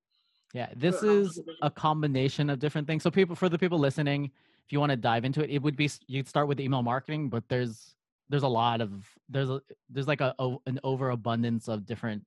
Yeah, 0.53 0.69
this 0.75 1.03
is 1.03 1.41
a 1.61 1.69
combination 1.69 2.49
of 2.49 2.59
different 2.59 2.87
things. 2.87 3.03
So 3.03 3.11
people 3.11 3.35
for 3.35 3.49
the 3.49 3.57
people 3.57 3.79
listening, 3.79 4.31
if 4.67 4.73
you 4.73 4.79
want 4.79 4.91
to 4.91 4.97
dive 4.97 5.25
into 5.25 5.43
it, 5.43 5.49
it 5.49 5.61
would 5.61 5.77
be 5.77 5.89
you'd 6.07 6.27
start 6.27 6.47
with 6.47 6.59
email 6.59 6.83
marketing, 6.83 7.29
but 7.29 7.47
there's 7.49 7.95
there's 8.29 8.43
a 8.43 8.47
lot 8.47 8.81
of 8.81 9.17
there's 9.29 9.49
a 9.49 9.61
there's 9.89 10.07
like 10.07 10.21
a, 10.21 10.35
o- 10.39 10.61
an 10.65 10.79
overabundance 10.83 11.67
of 11.69 11.85
different 11.85 12.25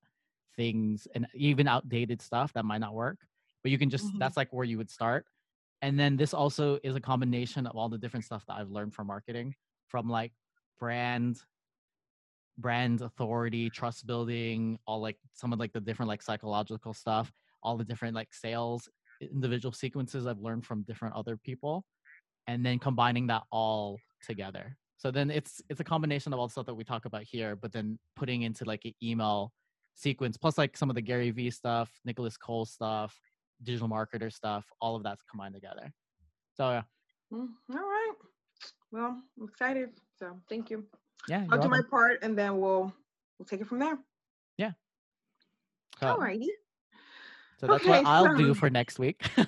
things 0.57 1.07
and 1.15 1.27
even 1.35 1.69
outdated 1.69 2.21
stuff 2.23 2.53
that 2.55 2.65
might 2.65 2.79
not 2.79 2.95
work. 2.95 3.27
But 3.63 3.73
you 3.73 3.79
can 3.79 3.91
just 3.91 4.15
Mhm. 4.15 4.19
that's 4.19 4.37
like 4.37 4.53
where 4.53 4.65
you 4.65 4.79
would 4.79 4.91
start. 4.91 5.27
And 5.83 5.99
then 5.99 6.17
this 6.17 6.35
also 6.35 6.79
is 6.85 6.97
a 6.97 7.01
combination 7.01 7.67
of 7.67 7.77
all 7.77 7.89
the 7.89 7.99
different 7.99 8.25
stuff 8.25 8.47
that 8.47 8.55
I've 8.55 8.71
learned 8.71 8.95
from 8.95 9.07
marketing, 9.09 9.55
from 9.89 10.09
like 10.09 10.33
brand 10.79 11.41
brand 12.59 13.01
authority, 13.01 13.71
trust 13.71 14.07
building, 14.07 14.79
all 14.87 15.01
like 15.01 15.19
some 15.33 15.53
of 15.53 15.59
like 15.59 15.73
the 15.73 15.81
different 15.81 16.09
like 16.09 16.23
psychological 16.23 16.93
stuff, 16.93 17.33
all 17.63 17.77
the 17.77 17.85
different 17.85 18.15
like 18.15 18.33
sales 18.35 18.89
individual 19.21 19.73
sequences 19.73 20.27
I've 20.27 20.39
learned 20.41 20.67
from 20.67 20.83
different 20.83 21.15
other 21.15 21.37
people, 21.37 21.85
and 22.51 22.67
then 22.67 22.81
combining 22.81 23.29
that 23.29 23.45
all 23.53 23.97
together. 24.27 24.77
So 24.97 25.11
then 25.13 25.31
it's 25.31 25.63
it's 25.71 25.81
a 25.81 25.85
combination 25.85 26.33
of 26.33 26.41
all 26.41 26.49
the 26.49 26.53
stuff 26.53 26.67
that 26.67 26.75
we 26.75 26.83
talk 26.85 27.05
about 27.05 27.23
here, 27.23 27.55
but 27.55 27.73
then 27.73 27.99
putting 28.17 28.43
into 28.43 28.65
like 28.65 28.85
an 28.85 28.93
email 29.03 29.53
sequence, 29.95 30.37
plus 30.37 30.59
like 30.59 30.77
some 30.77 30.91
of 30.91 30.97
the 30.97 31.01
Gary 31.01 31.31
Vee 31.31 31.51
stuff, 31.51 31.91
Nicolas 32.05 32.37
Cole 32.37 32.65
stuff, 32.67 33.19
digital 33.63 33.89
marketer 33.89 34.33
stuff, 34.33 34.67
all 34.81 34.97
of 34.97 35.05
that's 35.05 35.23
combined 35.31 35.55
together. 35.55 35.93
So 36.55 36.71
yeah, 36.71 36.83
Mm, 37.33 37.51
all 37.73 37.79
right. 37.79 38.15
Well, 38.91 39.23
I'm 39.41 39.49
excited. 39.49 39.91
So 40.19 40.37
thank 40.49 40.71
you. 40.71 40.85
yeah, 41.29 41.47
I'll 41.51 41.61
do 41.61 41.69
my 41.69 41.83
part 41.89 42.19
and 42.23 42.37
then 42.37 42.59
we'll 42.59 42.93
we'll 43.39 43.47
take 43.47 43.61
it 43.61 43.69
from 43.69 43.79
there. 43.79 43.97
So, 46.01 46.07
All 46.07 46.19
righty. 46.19 46.49
So 47.61 47.67
that's 47.67 47.83
Okay, 47.83 47.91
what 47.91 48.07
I'll 48.07 48.35
do 48.37 48.55
for 48.55 48.71
next 48.71 48.99
week. 48.99 49.23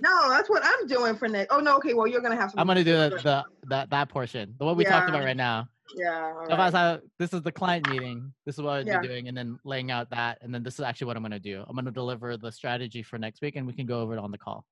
No, 0.00 0.28
that's 0.30 0.48
what 0.48 0.62
I'm 0.64 0.86
doing 0.86 1.14
for 1.16 1.28
next. 1.28 1.52
Oh 1.52 1.60
no, 1.60 1.76
okay. 1.76 1.94
Well, 1.94 2.06
you're 2.06 2.20
gonna 2.20 2.36
have 2.36 2.50
some. 2.50 2.58
I'm 2.60 2.66
gonna 2.66 2.82
do 2.84 2.92
the, 2.96 3.10
the 3.22 3.44
that 3.68 3.90
that 3.90 4.08
portion, 4.08 4.54
the 4.58 4.64
what 4.64 4.76
we 4.76 4.84
talked 4.84 5.08
about 5.08 5.22
right 5.24 5.36
now. 5.36 5.68
Yeah. 5.96 6.32
all 6.36 6.46
So 6.46 6.52
if 6.54 6.58
I 6.58 6.70
how- 6.70 7.00
this 7.18 7.32
is 7.32 7.42
the 7.42 7.52
client 7.52 7.88
meeting. 7.90 8.32
This 8.46 8.56
is 8.56 8.62
what 8.62 8.72
I'd 8.78 8.86
Yeah. 8.86 9.00
doing, 9.02 9.28
and 9.28 9.36
then 9.36 9.58
laying 9.64 9.90
out 9.90 10.10
that, 10.10 10.38
and 10.42 10.52
then 10.54 10.62
this 10.62 10.74
is 10.74 10.80
actually 10.80 11.08
what 11.08 11.16
I'm 11.16 11.22
gonna 11.22 11.38
do. 11.38 11.64
I'm 11.68 11.76
gonna 11.76 11.90
deliver 11.90 12.36
the 12.36 12.50
strategy 12.50 13.02
for 13.02 13.18
next 13.18 13.42
week, 13.42 13.56
and 13.56 13.66
we 13.66 13.72
can 13.74 13.86
go 13.86 14.00
over 14.00 14.14
it 14.14 14.18
on 14.18 14.30
the 14.30 14.38
call. 14.38 14.64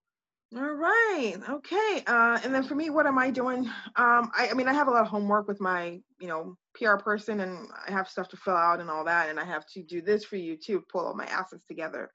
All 0.56 0.62
right. 0.74 1.36
Okay. 1.48 2.02
Uh, 2.08 2.40
and 2.42 2.52
then 2.52 2.64
for 2.64 2.74
me, 2.74 2.90
what 2.90 3.06
am 3.06 3.18
I 3.18 3.30
doing? 3.30 3.66
Um, 3.96 4.30
I, 4.36 4.48
I 4.50 4.54
mean, 4.54 4.66
I 4.66 4.72
have 4.72 4.88
a 4.88 4.90
lot 4.90 5.02
of 5.02 5.08
homework 5.08 5.46
with 5.46 5.60
my, 5.60 6.00
you 6.20 6.26
know, 6.26 6.56
PR 6.74 6.96
person, 6.96 7.40
and 7.40 7.68
I 7.86 7.90
have 7.90 8.08
stuff 8.08 8.28
to 8.28 8.36
fill 8.36 8.56
out 8.56 8.80
and 8.80 8.90
all 8.90 9.04
that, 9.04 9.28
and 9.28 9.38
I 9.38 9.44
have 9.44 9.66
to 9.74 9.82
do 9.82 10.00
this 10.00 10.24
for 10.24 10.36
you 10.36 10.56
too, 10.56 10.84
pull 10.90 11.06
all 11.06 11.14
my 11.14 11.26
assets 11.26 11.64
together. 11.66 12.10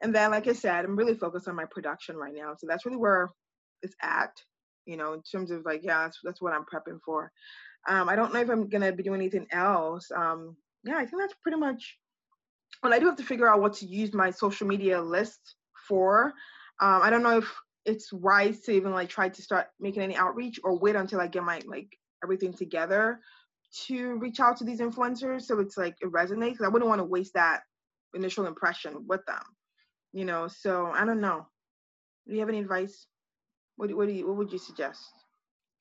And 0.00 0.14
then, 0.14 0.30
like 0.30 0.46
I 0.46 0.52
said, 0.52 0.84
I'm 0.84 0.96
really 0.96 1.14
focused 1.14 1.48
on 1.48 1.56
my 1.56 1.66
production 1.66 2.16
right 2.16 2.34
now, 2.34 2.54
so 2.56 2.66
that's 2.66 2.86
really 2.86 2.96
where 2.96 3.30
it's 3.82 3.94
at. 4.02 4.32
You 4.86 4.96
know, 4.96 5.12
in 5.12 5.22
terms 5.22 5.50
of 5.50 5.64
like, 5.64 5.82
yeah, 5.84 6.04
that's 6.04 6.18
that's 6.24 6.40
what 6.40 6.52
I'm 6.52 6.64
prepping 6.64 7.00
for. 7.04 7.30
Um, 7.88 8.08
I 8.08 8.16
don't 8.16 8.32
know 8.32 8.40
if 8.40 8.50
I'm 8.50 8.68
gonna 8.68 8.92
be 8.92 9.02
doing 9.02 9.20
anything 9.20 9.46
else. 9.52 10.10
Um, 10.14 10.56
yeah, 10.84 10.96
I 10.96 11.06
think 11.06 11.20
that's 11.20 11.34
pretty 11.42 11.58
much. 11.58 11.98
Well, 12.82 12.94
I 12.94 12.98
do 12.98 13.06
have 13.06 13.16
to 13.16 13.24
figure 13.24 13.48
out 13.48 13.60
what 13.60 13.74
to 13.74 13.86
use 13.86 14.14
my 14.14 14.30
social 14.30 14.66
media 14.66 15.00
list 15.00 15.56
for. 15.86 16.32
Um, 16.80 17.02
I 17.02 17.10
don't 17.10 17.22
know 17.22 17.38
if 17.38 17.52
it's 17.84 18.12
wise 18.12 18.60
to 18.60 18.72
even 18.72 18.92
like 18.92 19.08
try 19.08 19.28
to 19.28 19.42
start 19.42 19.66
making 19.78 20.02
any 20.02 20.16
outreach 20.16 20.58
or 20.64 20.78
wait 20.78 20.96
until 20.96 21.20
I 21.20 21.26
get 21.26 21.44
my 21.44 21.60
like 21.66 21.96
everything 22.22 22.52
together 22.52 23.20
to 23.86 24.16
reach 24.18 24.40
out 24.40 24.56
to 24.58 24.64
these 24.64 24.80
influencers 24.80 25.42
so 25.42 25.58
it's 25.60 25.76
like 25.76 25.96
it 26.00 26.10
resonates. 26.12 26.58
'cause 26.58 26.66
I 26.66 26.68
wouldn't 26.68 26.88
want 26.88 27.00
to 27.00 27.04
waste 27.04 27.34
that 27.34 27.62
initial 28.14 28.46
impression 28.46 29.06
with 29.06 29.24
them, 29.26 29.42
you 30.12 30.24
know. 30.24 30.48
So 30.48 30.86
I 30.86 31.04
don't 31.04 31.20
know. 31.20 31.46
Do 32.26 32.34
you 32.34 32.40
have 32.40 32.48
any 32.48 32.58
advice? 32.60 33.06
What 33.76 33.92
what 33.94 34.06
do 34.08 34.12
you 34.14 34.26
what 34.26 34.36
would 34.36 34.52
you 34.52 34.58
suggest? 34.58 35.12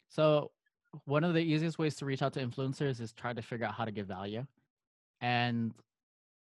So 0.09 0.51
one 1.05 1.23
of 1.23 1.33
the 1.33 1.41
easiest 1.41 1.77
ways 1.79 1.95
to 1.97 2.05
reach 2.05 2.21
out 2.21 2.33
to 2.33 2.45
influencers 2.45 2.99
is 2.99 3.13
try 3.13 3.33
to 3.33 3.41
figure 3.41 3.65
out 3.65 3.73
how 3.73 3.85
to 3.85 3.91
give 3.91 4.07
value, 4.07 4.45
and 5.21 5.73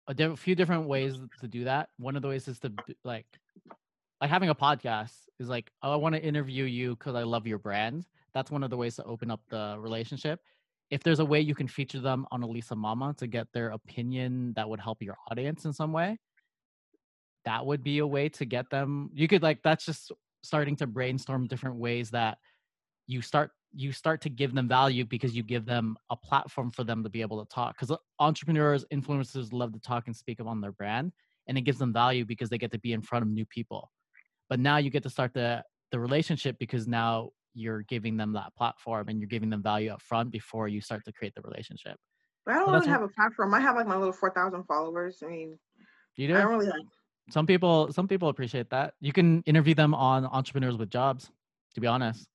a 0.08 0.14
diff- 0.14 0.40
few 0.40 0.56
different 0.56 0.88
ways 0.88 1.16
to 1.40 1.48
do 1.48 1.64
that. 1.66 1.90
One 1.98 2.16
of 2.16 2.22
the 2.22 2.28
ways 2.28 2.48
is 2.48 2.60
to 2.60 2.72
like 3.04 3.26
like 4.22 4.30
having 4.30 4.50
a 4.50 4.56
podcast 4.56 5.14
is 5.40 5.50
like 5.50 5.72
oh, 5.84 5.92
I 5.94 5.96
want 5.96 6.16
to 6.16 6.24
interview 6.24 6.66
you 6.66 6.96
because 6.96 7.16
I 7.16 7.24
love 7.24 7.48
your 7.48 7.60
brand. 7.60 8.06
That's 8.34 8.52
one 8.52 8.64
of 8.64 8.70
the 8.70 8.78
ways 8.78 8.96
to 8.98 9.04
open 9.04 9.32
up 9.32 9.42
the 9.50 9.78
relationship. 9.80 10.42
If 10.90 11.04
there's 11.04 11.20
a 11.20 11.26
way 11.26 11.42
you 11.42 11.54
can 11.54 11.68
feature 11.68 12.00
them 12.00 12.26
on 12.32 12.44
Elisa 12.44 12.76
Mama 12.76 13.14
to 13.18 13.28
get 13.28 13.48
their 13.54 13.70
opinion 13.72 14.54
that 14.56 14.70
would 14.70 14.80
help 14.80 15.02
your 15.02 15.18
audience 15.30 15.66
in 15.66 15.74
some 15.74 15.92
way, 15.92 16.18
that 17.46 17.66
would 17.66 17.84
be 17.84 18.00
a 18.00 18.08
way 18.08 18.30
to 18.30 18.46
get 18.46 18.70
them. 18.70 19.10
You 19.14 19.28
could 19.28 19.44
like 19.44 19.62
that's 19.64 19.86
just 19.86 20.12
starting 20.44 20.76
to 20.78 20.88
brainstorm 20.88 21.48
different 21.48 21.76
ways 21.76 22.12
that 22.12 22.38
you 23.08 23.22
start 23.22 23.52
you 23.74 23.92
start 23.92 24.22
to 24.22 24.30
give 24.30 24.54
them 24.54 24.68
value 24.68 25.06
because 25.06 25.36
you 25.36 25.44
give 25.44 25.66
them 25.66 25.98
a 26.10 26.16
platform 26.16 26.72
for 26.72 26.84
them 26.84 27.04
to 27.04 27.10
be 27.10 27.22
able 27.22 27.44
to 27.44 27.54
talk 27.54 27.76
because 27.78 27.96
entrepreneurs 28.20 28.86
influencers 28.94 29.52
love 29.52 29.74
to 29.74 29.80
talk 29.80 30.08
and 30.08 30.16
speak 30.16 30.40
on 30.46 30.62
their 30.62 30.72
brand 30.72 31.12
and 31.48 31.58
it 31.58 31.62
gives 31.62 31.78
them 31.78 31.92
value 31.92 32.26
because 32.26 32.50
they 32.50 32.58
get 32.58 32.72
to 32.72 32.80
be 32.80 32.94
in 32.94 33.02
front 33.02 33.24
of 33.24 33.30
new 33.30 33.46
people 33.46 33.92
but 34.50 34.60
now 34.60 34.78
you 34.78 34.90
get 34.90 35.04
to 35.04 35.10
start 35.10 35.34
the 35.34 35.62
the 35.92 36.00
relationship 36.00 36.58
because 36.60 36.88
now 36.88 37.30
you're 37.58 37.82
giving 37.84 38.16
them 38.18 38.34
that 38.34 38.56
platform 38.56 39.08
and 39.10 39.20
you're 39.20 39.28
giving 39.28 39.50
them 39.50 39.64
value 39.64 39.90
up 39.92 40.02
front 40.02 40.32
before 40.32 40.68
you 40.68 40.80
start 40.80 41.04
to 41.06 41.12
create 41.12 41.34
the 41.36 41.42
relationship 41.42 41.98
But 42.46 42.56
I 42.56 42.60
don't 42.60 42.72
that's 42.72 42.86
really 42.86 42.92
have 42.94 43.02
a 43.02 43.10
platform. 43.10 43.54
I 43.54 43.60
have 43.60 43.76
like 43.76 43.88
my 43.88 43.98
little 43.98 44.14
four 44.14 44.32
thousand 44.32 44.64
followers. 44.66 45.18
I 45.24 45.28
mean, 45.28 45.58
you 46.16 46.28
do. 46.28 46.34
I 46.36 46.38
do 46.38 46.44
don't 46.44 46.52
really 46.54 46.68
like. 46.68 46.86
some 47.30 47.46
people 47.46 47.92
some 47.92 48.08
people 48.08 48.30
appreciate 48.30 48.70
that 48.70 48.94
you 49.02 49.12
can 49.12 49.42
interview 49.46 49.76
them 49.76 49.94
on 49.94 50.26
entrepreneurs 50.26 50.78
with 50.78 50.90
jobs 50.90 51.30
to 51.76 51.82
be 51.82 51.88
honest 51.88 52.28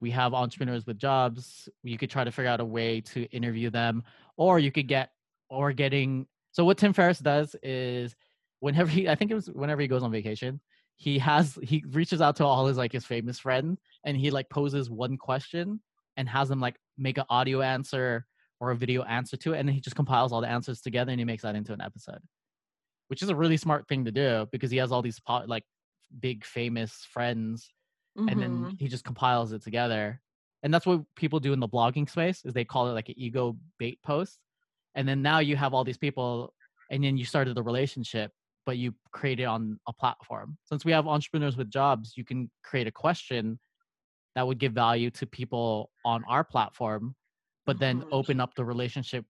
we 0.00 0.10
have 0.10 0.34
entrepreneurs 0.34 0.86
with 0.86 0.98
jobs 0.98 1.68
you 1.82 1.98
could 1.98 2.10
try 2.10 2.24
to 2.24 2.32
figure 2.32 2.50
out 2.50 2.60
a 2.60 2.64
way 2.64 3.00
to 3.00 3.24
interview 3.26 3.70
them 3.70 4.02
or 4.36 4.58
you 4.58 4.72
could 4.72 4.88
get 4.88 5.10
or 5.50 5.72
getting 5.72 6.26
so 6.50 6.64
what 6.64 6.78
tim 6.78 6.92
ferriss 6.92 7.18
does 7.20 7.54
is 7.62 8.16
whenever 8.60 8.90
he 8.90 9.08
i 9.08 9.14
think 9.14 9.30
it 9.30 9.34
was 9.34 9.46
whenever 9.50 9.80
he 9.80 9.88
goes 9.88 10.02
on 10.02 10.10
vacation 10.10 10.60
he 10.98 11.18
has 11.18 11.58
he 11.62 11.84
reaches 11.90 12.20
out 12.20 12.36
to 12.36 12.44
all 12.44 12.66
his 12.66 12.76
like 12.76 12.92
his 12.92 13.06
famous 13.06 13.38
friends 13.38 13.80
and 14.04 14.16
he 14.16 14.30
like 14.30 14.50
poses 14.50 14.90
one 14.90 15.16
question 15.16 15.80
and 16.16 16.28
has 16.28 16.48
them 16.48 16.60
like 16.60 16.76
make 16.98 17.18
an 17.18 17.24
audio 17.30 17.62
answer 17.62 18.26
or 18.60 18.72
a 18.72 18.76
video 18.76 19.04
answer 19.04 19.36
to 19.36 19.54
it 19.54 19.58
and 19.58 19.68
then 19.68 19.74
he 19.74 19.80
just 19.80 19.96
compiles 19.96 20.32
all 20.32 20.40
the 20.40 20.48
answers 20.48 20.80
together 20.80 21.12
and 21.12 21.20
he 21.20 21.24
makes 21.24 21.44
that 21.44 21.54
into 21.54 21.72
an 21.72 21.80
episode. 21.80 22.20
Which 23.06 23.22
is 23.22 23.30
a 23.30 23.36
really 23.36 23.56
smart 23.56 23.88
thing 23.88 24.04
to 24.04 24.12
do 24.12 24.46
because 24.52 24.70
he 24.70 24.76
has 24.78 24.92
all 24.92 25.00
these 25.00 25.20
po- 25.20 25.44
like 25.46 25.64
big 26.20 26.44
famous 26.44 27.06
friends 27.10 27.72
and 28.16 28.30
Mhm. 28.30 28.40
then 28.40 28.76
he 28.78 28.88
just 28.88 29.04
compiles 29.04 29.52
it 29.52 29.62
together. 29.62 30.20
And 30.64 30.74
that's 30.74 30.84
what 30.86 31.02
people 31.14 31.38
do 31.40 31.52
in 31.52 31.60
the 31.60 31.68
blogging 31.68 32.10
space 32.10 32.44
is 32.44 32.52
they 32.52 32.64
call 32.64 32.88
it 32.88 32.92
like 32.94 33.08
an 33.08 33.14
ego 33.16 33.56
bait 33.78 34.02
post. 34.02 34.40
And 34.96 35.08
then 35.08 35.22
now 35.22 35.38
you 35.38 35.54
have 35.56 35.72
all 35.74 35.84
these 35.84 35.96
people 35.98 36.52
and 36.90 37.04
then 37.04 37.16
you 37.16 37.24
started 37.24 37.54
the 37.54 37.62
relationship 37.62 38.32
but 38.68 38.76
you 38.76 38.94
create 39.12 39.40
it 39.40 39.44
on 39.44 39.80
a 39.86 39.92
platform 39.94 40.58
since 40.66 40.84
we 40.84 40.92
have 40.92 41.08
entrepreneurs 41.08 41.56
with 41.56 41.70
jobs 41.70 42.12
you 42.18 42.24
can 42.30 42.50
create 42.62 42.86
a 42.86 42.90
question 42.90 43.58
that 44.34 44.46
would 44.46 44.58
give 44.58 44.74
value 44.74 45.08
to 45.10 45.24
people 45.26 45.90
on 46.04 46.22
our 46.28 46.44
platform 46.44 47.16
but 47.64 47.78
then 47.78 48.02
Mhm. 48.02 48.08
open 48.12 48.40
up 48.40 48.54
the 48.54 48.62
relationship 48.62 49.24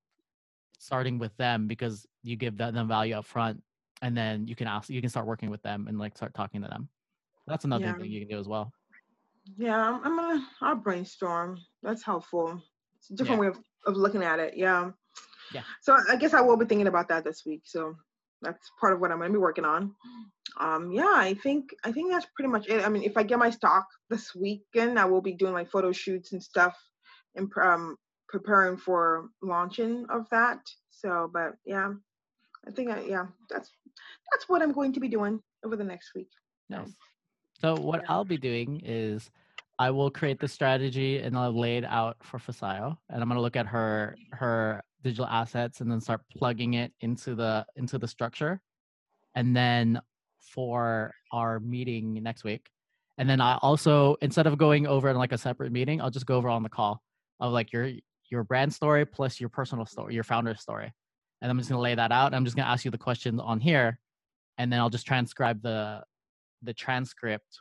starting 0.80 1.20
with 1.20 1.36
them 1.36 1.68
because 1.68 2.05
you 2.24 2.34
give 2.34 2.57
them 2.57 2.89
value 2.89 3.14
up 3.14 3.26
front 3.26 3.62
and 4.03 4.16
then 4.16 4.49
you 4.49 4.57
can 4.57 4.66
ask 4.66 4.91
you 4.91 5.01
can 5.01 5.09
start 5.09 5.24
working 5.24 5.51
with 5.51 5.62
them 5.62 5.86
and 5.86 6.01
like 6.01 6.16
start 6.16 6.34
talking 6.34 6.61
to 6.61 6.68
them 6.68 6.89
that's 7.47 7.64
another 7.64 7.84
Yeah. 7.86 7.97
thing 7.97 8.11
you 8.11 8.18
can 8.22 8.28
do 8.28 8.41
as 8.41 8.49
well 8.49 8.72
Yeah, 9.57 9.78
I'm, 9.89 9.97
I'm 10.05 10.16
gonna. 10.16 10.49
I'll 10.61 10.74
brainstorm. 10.74 11.51
That's 11.86 12.03
helpful. 12.03 12.61
It's 12.97 13.11
a 13.11 13.14
different 13.14 13.41
way 13.41 13.47
of, 13.47 13.59
of 13.86 13.97
looking 13.97 14.22
at 14.22 14.41
it. 14.41 14.57
Yeah. 14.57 14.91
Yeah. 15.55 15.62
So 15.80 15.97
I 16.12 16.16
guess 16.16 16.34
I 16.34 16.43
will 16.43 16.59
be 16.59 16.66
thinking 16.66 16.89
about 16.89 17.09
that 17.09 17.24
this 17.24 17.47
week. 17.47 17.62
So 17.64 17.97
that's 18.43 18.70
part 18.80 18.93
of 18.93 19.01
what 19.01 19.11
I'm 19.11 19.18
gonna 19.18 19.32
be 19.32 19.39
working 19.39 19.64
on. 19.64 19.95
Um. 20.59 20.93
Yeah. 20.93 21.14
I 21.14 21.34
think. 21.34 21.74
I 21.84 21.93
think 21.93 22.11
that's 22.11 22.26
pretty 22.34 22.51
much 22.51 22.68
it. 22.68 22.84
I 22.84 22.89
mean, 22.89 23.03
if 23.03 23.16
I 23.16 23.22
get 23.22 23.39
my 23.39 23.51
stock 23.51 23.86
this 24.11 24.34
weekend, 24.34 24.99
I 24.99 25.05
will 25.05 25.22
be 25.22 25.34
doing 25.34 25.53
like 25.53 25.70
photo 25.70 25.93
shoots 25.93 26.32
and 26.32 26.43
stuff, 26.43 26.76
and 27.34 27.51
um 27.62 27.97
preparing 28.28 28.76
for 28.76 29.30
launching 29.43 30.07
of 30.11 30.26
that. 30.30 30.61
So, 30.91 31.30
but 31.32 31.55
yeah, 31.64 31.93
I 32.66 32.70
think. 32.70 32.91
I, 32.91 33.03
yeah, 33.03 33.26
that's 33.51 33.70
that's 34.32 34.49
what 34.49 34.62
I'm 34.62 34.72
going 34.72 34.93
to 34.95 35.01
be 35.01 35.09
doing 35.09 35.41
over 35.64 35.76
the 35.76 35.84
next 35.84 36.12
week. 36.14 36.30
Nice. 36.68 36.93
So 37.61 37.74
what 37.74 38.03
yeah. 38.03 38.12
I'll 38.12 38.24
be 38.24 38.39
doing 38.39 38.80
is 38.84 39.30
I 39.78 39.91
will 39.91 40.11
create 40.11 40.41
the 40.41 40.49
strategy 40.49 41.18
and 41.18 41.36
I'll 41.36 41.57
lay 41.59 41.76
it 41.76 41.84
out 41.84 42.16
for 42.22 42.39
Fasayo 42.39 42.97
and 43.09 43.22
I'm 43.22 43.28
gonna 43.28 43.41
look 43.41 43.57
at 43.57 43.66
her 43.66 44.16
her 44.32 44.82
digital 45.03 45.26
assets 45.26 45.80
and 45.80 45.90
then 45.90 46.01
start 46.01 46.22
plugging 46.36 46.74
it 46.74 46.92
into 47.01 47.34
the 47.34 47.66
into 47.76 47.99
the 47.99 48.09
structure. 48.09 48.61
And 49.34 49.55
then 49.55 50.01
for 50.40 51.12
our 51.32 51.61
meeting 51.61 52.22
next 52.22 52.44
week. 52.44 52.68
And 53.18 53.28
then 53.28 53.40
I 53.40 53.59
also 53.62 54.16
instead 54.20 54.46
of 54.46 54.59
going 54.59 54.86
over 54.86 55.09
in 55.09 55.16
like 55.16 55.32
a 55.32 55.38
separate 55.38 55.72
meeting, 55.72 56.01
I'll 56.01 56.11
just 56.11 56.26
go 56.26 56.36
over 56.36 56.49
on 56.49 56.62
the 56.62 56.68
call 56.68 57.03
of 57.40 57.53
like 57.53 57.72
your 57.72 57.90
your 58.30 58.44
brand 58.44 58.72
story 58.72 59.07
plus 59.07 59.40
your 59.40 59.49
personal 59.49 59.86
story, 59.86 60.14
your 60.14 60.24
founder 60.24 60.55
story. 60.55 60.92
And 61.40 61.51
I'm 61.51 61.59
just 61.59 61.70
gonna 61.70 61.82
lay 61.82 61.94
that 61.94 62.12
out. 62.12 62.34
I'm 62.34 62.44
just 62.44 62.57
gonna 62.57 62.68
ask 62.68 62.84
you 62.84 62.90
the 62.90 62.99
questions 62.99 63.40
on 63.42 63.61
here 63.61 63.99
and 64.59 64.72
then 64.72 64.80
I'll 64.80 64.90
just 64.90 65.07
transcribe 65.07 65.62
the 65.62 66.03
the 66.62 66.74
transcript 66.74 67.61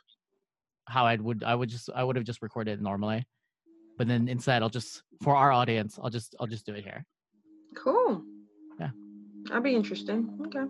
how 0.86 1.06
I 1.06 1.16
would 1.16 1.44
I 1.44 1.54
would 1.54 1.68
just 1.68 1.88
I 1.94 2.02
would 2.02 2.16
have 2.16 2.24
just 2.24 2.42
recorded 2.42 2.82
normally. 2.82 3.26
But 3.96 4.08
then 4.08 4.28
instead 4.28 4.62
I'll 4.62 4.68
just 4.68 5.02
for 5.22 5.36
our 5.36 5.52
audience, 5.52 5.98
I'll 6.02 6.10
just 6.10 6.34
I'll 6.40 6.46
just 6.46 6.66
do 6.66 6.74
it 6.74 6.84
here. 6.84 7.04
Cool. 7.74 8.22
Yeah. 8.78 8.90
That'd 9.44 9.62
be 9.62 9.74
interesting. 9.74 10.38
Okay. 10.46 10.64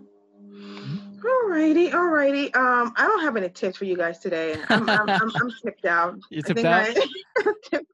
Alrighty, 1.19 1.91
alrighty. 1.91 2.55
Um, 2.55 2.93
I 2.95 3.05
don't 3.05 3.21
have 3.21 3.35
any 3.35 3.49
tips 3.49 3.77
for 3.77 3.85
you 3.85 3.97
guys 3.97 4.19
today. 4.19 4.55
I'm 4.69 4.89
I'm 4.89 5.09
I'm, 5.09 5.31
I'm 5.35 5.51
tipped 5.63 5.85
out. 5.85 6.17
You 6.29 6.41
tipped 6.41 6.63
out? 6.63 6.87
I, 6.89 7.05
I'm 7.45 7.53
tipped- 7.69 7.91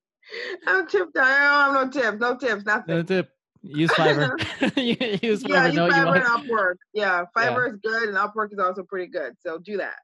I'm 0.67 0.87
tipped 0.87 1.17
out. 1.17 1.25
I 1.25 1.73
don't 1.73 1.93
have 1.93 1.93
no 1.93 2.01
tips, 2.01 2.19
no 2.19 2.37
tips, 2.55 2.65
nothing. 2.65 2.95
No 2.95 3.03
tip. 3.03 3.29
Use 3.61 3.89
Fiverr. 3.91 4.37
Use 5.23 5.43
Fiverr. 5.43 5.49
yeah, 5.49 5.67
you 5.67 5.73
know 5.73 5.83
what 5.87 5.95
you 5.95 6.01
Fiverr 6.01 6.05
want. 6.05 6.17
and 6.17 6.49
Upwork. 6.49 6.75
Yeah, 6.93 7.23
Fiverr 7.35 7.73
is 7.73 7.79
good 7.81 8.09
and 8.09 8.17
Upwork 8.17 8.53
is 8.53 8.59
also 8.59 8.83
pretty 8.83 9.07
good. 9.11 9.35
So 9.39 9.57
do 9.59 9.77
that. 9.77 9.95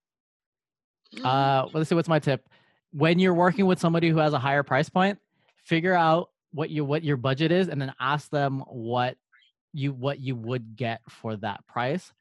Uh, 1.19 1.65
well, 1.65 1.71
let's 1.73 1.89
see. 1.89 1.95
What's 1.95 2.07
my 2.07 2.19
tip? 2.19 2.47
When 2.91 3.19
you're 3.19 3.33
working 3.33 3.65
with 3.65 3.79
somebody 3.79 4.09
who 4.09 4.17
has 4.17 4.33
a 4.33 4.39
higher 4.39 4.63
price 4.63 4.89
point, 4.89 5.19
figure 5.63 5.93
out 5.93 6.29
what 6.51 6.69
you 6.69 6.85
what 6.85 7.03
your 7.03 7.17
budget 7.17 7.51
is, 7.51 7.69
and 7.69 7.81
then 7.81 7.93
ask 7.99 8.29
them 8.29 8.63
what 8.67 9.15
you 9.73 9.93
what 9.93 10.19
you 10.19 10.35
would 10.35 10.75
get 10.75 11.01
for 11.09 11.35
that 11.37 11.65
price, 11.67 12.11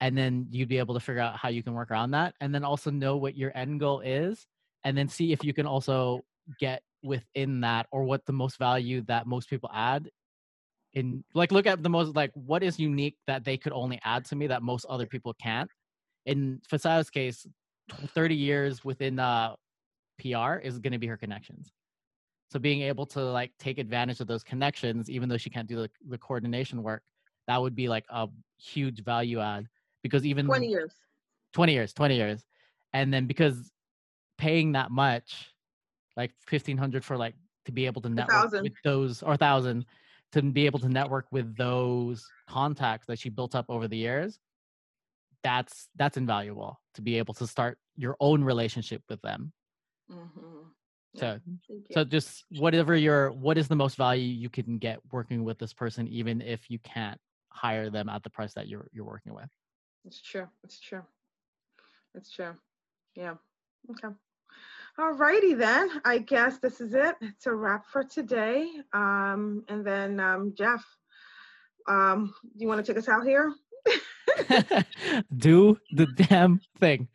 and 0.00 0.16
then 0.16 0.46
you'd 0.50 0.68
be 0.68 0.78
able 0.78 0.94
to 0.94 1.00
figure 1.00 1.22
out 1.22 1.36
how 1.36 1.48
you 1.48 1.62
can 1.62 1.74
work 1.74 1.90
around 1.90 2.12
that, 2.12 2.34
and 2.40 2.54
then 2.54 2.64
also 2.64 2.90
know 2.90 3.16
what 3.16 3.36
your 3.36 3.56
end 3.56 3.80
goal 3.80 4.00
is, 4.00 4.46
and 4.84 4.96
then 4.96 5.08
see 5.08 5.32
if 5.32 5.44
you 5.44 5.52
can 5.52 5.66
also 5.66 6.24
get 6.60 6.82
within 7.02 7.60
that 7.60 7.86
or 7.92 8.04
what 8.04 8.24
the 8.26 8.32
most 8.32 8.58
value 8.58 9.02
that 9.02 9.26
most 9.26 9.48
people 9.48 9.70
add 9.72 10.10
in 10.94 11.22
like 11.34 11.52
look 11.52 11.66
at 11.66 11.82
the 11.82 11.88
most 11.88 12.16
like 12.16 12.30
what 12.34 12.62
is 12.62 12.78
unique 12.78 13.16
that 13.26 13.44
they 13.44 13.56
could 13.56 13.72
only 13.72 14.00
add 14.04 14.24
to 14.24 14.34
me 14.34 14.46
that 14.46 14.62
most 14.62 14.84
other 14.86 15.06
people 15.06 15.34
can't 15.34 15.70
in 16.24 16.60
Fasayo's 16.70 17.10
case 17.10 17.46
30 18.14 18.34
years 18.34 18.84
within 18.84 19.18
uh 19.18 19.54
PR 20.18 20.56
is 20.56 20.78
going 20.78 20.92
to 20.92 20.98
be 20.98 21.06
her 21.06 21.16
connections. 21.16 21.70
So 22.56 22.60
being 22.60 22.80
able 22.80 23.04
to 23.08 23.20
like 23.20 23.52
take 23.58 23.76
advantage 23.76 24.20
of 24.20 24.28
those 24.28 24.42
connections, 24.42 25.10
even 25.10 25.28
though 25.28 25.36
she 25.36 25.50
can't 25.50 25.68
do 25.68 25.76
the, 25.76 25.90
the 26.08 26.16
coordination 26.16 26.82
work, 26.82 27.02
that 27.48 27.60
would 27.60 27.74
be 27.74 27.86
like 27.86 28.06
a 28.08 28.28
huge 28.56 29.04
value 29.04 29.40
add 29.40 29.66
because 30.02 30.24
even 30.24 30.46
20 30.46 30.66
years. 30.68 30.94
20 31.52 31.72
years, 31.74 31.92
20 31.92 32.16
years. 32.16 32.46
And 32.94 33.12
then 33.12 33.26
because 33.26 33.70
paying 34.38 34.72
that 34.72 34.90
much, 34.90 35.52
like 36.16 36.30
1500 36.48 37.04
for 37.04 37.18
like 37.18 37.34
to 37.66 37.72
be 37.72 37.84
able 37.84 38.00
to 38.00 38.08
network 38.08 38.50
with 38.62 38.72
those 38.82 39.22
or 39.22 39.32
1000 39.32 39.84
to 40.32 40.40
be 40.40 40.64
able 40.64 40.78
to 40.78 40.88
network 40.88 41.26
with 41.30 41.54
those 41.58 42.26
contacts 42.48 43.06
that 43.08 43.18
she 43.18 43.28
built 43.28 43.54
up 43.54 43.66
over 43.68 43.86
the 43.86 43.98
years, 43.98 44.38
that's 45.42 45.88
that's 45.96 46.16
invaluable 46.16 46.80
to 46.94 47.02
be 47.02 47.18
able 47.18 47.34
to 47.34 47.46
start 47.46 47.76
your 47.96 48.16
own 48.18 48.42
relationship 48.42 49.02
with 49.10 49.20
them. 49.20 49.52
Mm-hmm. 50.10 50.65
So 51.16 51.38
so 51.92 52.04
just 52.04 52.44
whatever 52.50 52.96
your 52.96 53.32
what 53.32 53.58
is 53.58 53.68
the 53.68 53.76
most 53.76 53.96
value 53.96 54.26
you 54.26 54.48
can 54.48 54.78
get 54.78 54.98
working 55.10 55.44
with 55.44 55.58
this 55.58 55.72
person, 55.72 56.06
even 56.08 56.40
if 56.40 56.70
you 56.70 56.78
can't 56.80 57.18
hire 57.48 57.90
them 57.90 58.08
at 58.08 58.22
the 58.22 58.30
price 58.30 58.54
that 58.54 58.68
you're 58.68 58.88
you're 58.92 59.04
working 59.04 59.34
with. 59.34 59.48
It's 60.04 60.20
true. 60.22 60.46
It's 60.62 60.80
true. 60.80 61.02
It's 62.14 62.30
true. 62.30 62.54
Yeah. 63.14 63.34
Okay. 63.90 64.14
Alrighty 64.98 65.58
then. 65.58 65.90
I 66.04 66.18
guess 66.18 66.58
this 66.58 66.80
is 66.80 66.94
it. 66.94 67.16
It's 67.20 67.46
a 67.46 67.52
wrap 67.52 67.86
for 67.86 68.02
today. 68.02 68.70
Um, 68.94 69.64
and 69.68 69.86
then 69.86 70.20
um, 70.20 70.54
Jeff, 70.56 70.84
um, 71.86 72.34
do 72.42 72.62
you 72.64 72.68
want 72.68 72.84
to 72.84 72.92
take 72.92 72.98
us 72.98 73.08
out 73.08 73.26
here? 73.26 73.52
do 75.36 75.76
the 75.92 76.06
damn 76.16 76.60
thing. 76.80 77.08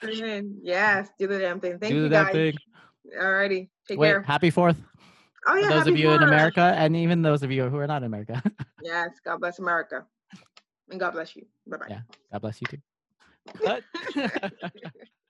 Yes, 0.61 1.09
do 1.17 1.27
the 1.27 1.39
damn 1.39 1.59
thing. 1.59 1.79
Thank 1.79 1.93
do 1.93 2.03
you 2.03 2.09
guys. 2.09 2.31
thing. 2.31 2.53
Alrighty. 3.19 3.69
Take 3.91 3.99
Wait, 3.99 4.07
care. 4.07 4.21
happy 4.21 4.49
fourth. 4.49 4.77
Oh 5.47 5.55
yeah. 5.55 5.67
Those 5.67 5.87
of 5.87 5.97
you 5.97 6.11
in 6.11 6.23
America 6.23 6.73
and 6.77 6.95
even 6.95 7.21
those 7.21 7.43
of 7.43 7.51
you 7.51 7.67
who 7.67 7.75
are 7.75 7.87
not 7.87 7.97
in 7.97 8.05
America. 8.05 8.41
Yes. 8.83 9.09
God 9.23 9.41
bless 9.41 9.59
America. 9.59 10.05
And 10.89 10.99
God 10.99 11.11
bless 11.11 11.35
you. 11.35 11.45
Bye 11.67 11.77
bye. 11.77 11.85
Yeah. 11.89 11.99
God 12.31 12.41
bless 12.41 12.59
you 12.61 12.67
too. 12.67 12.77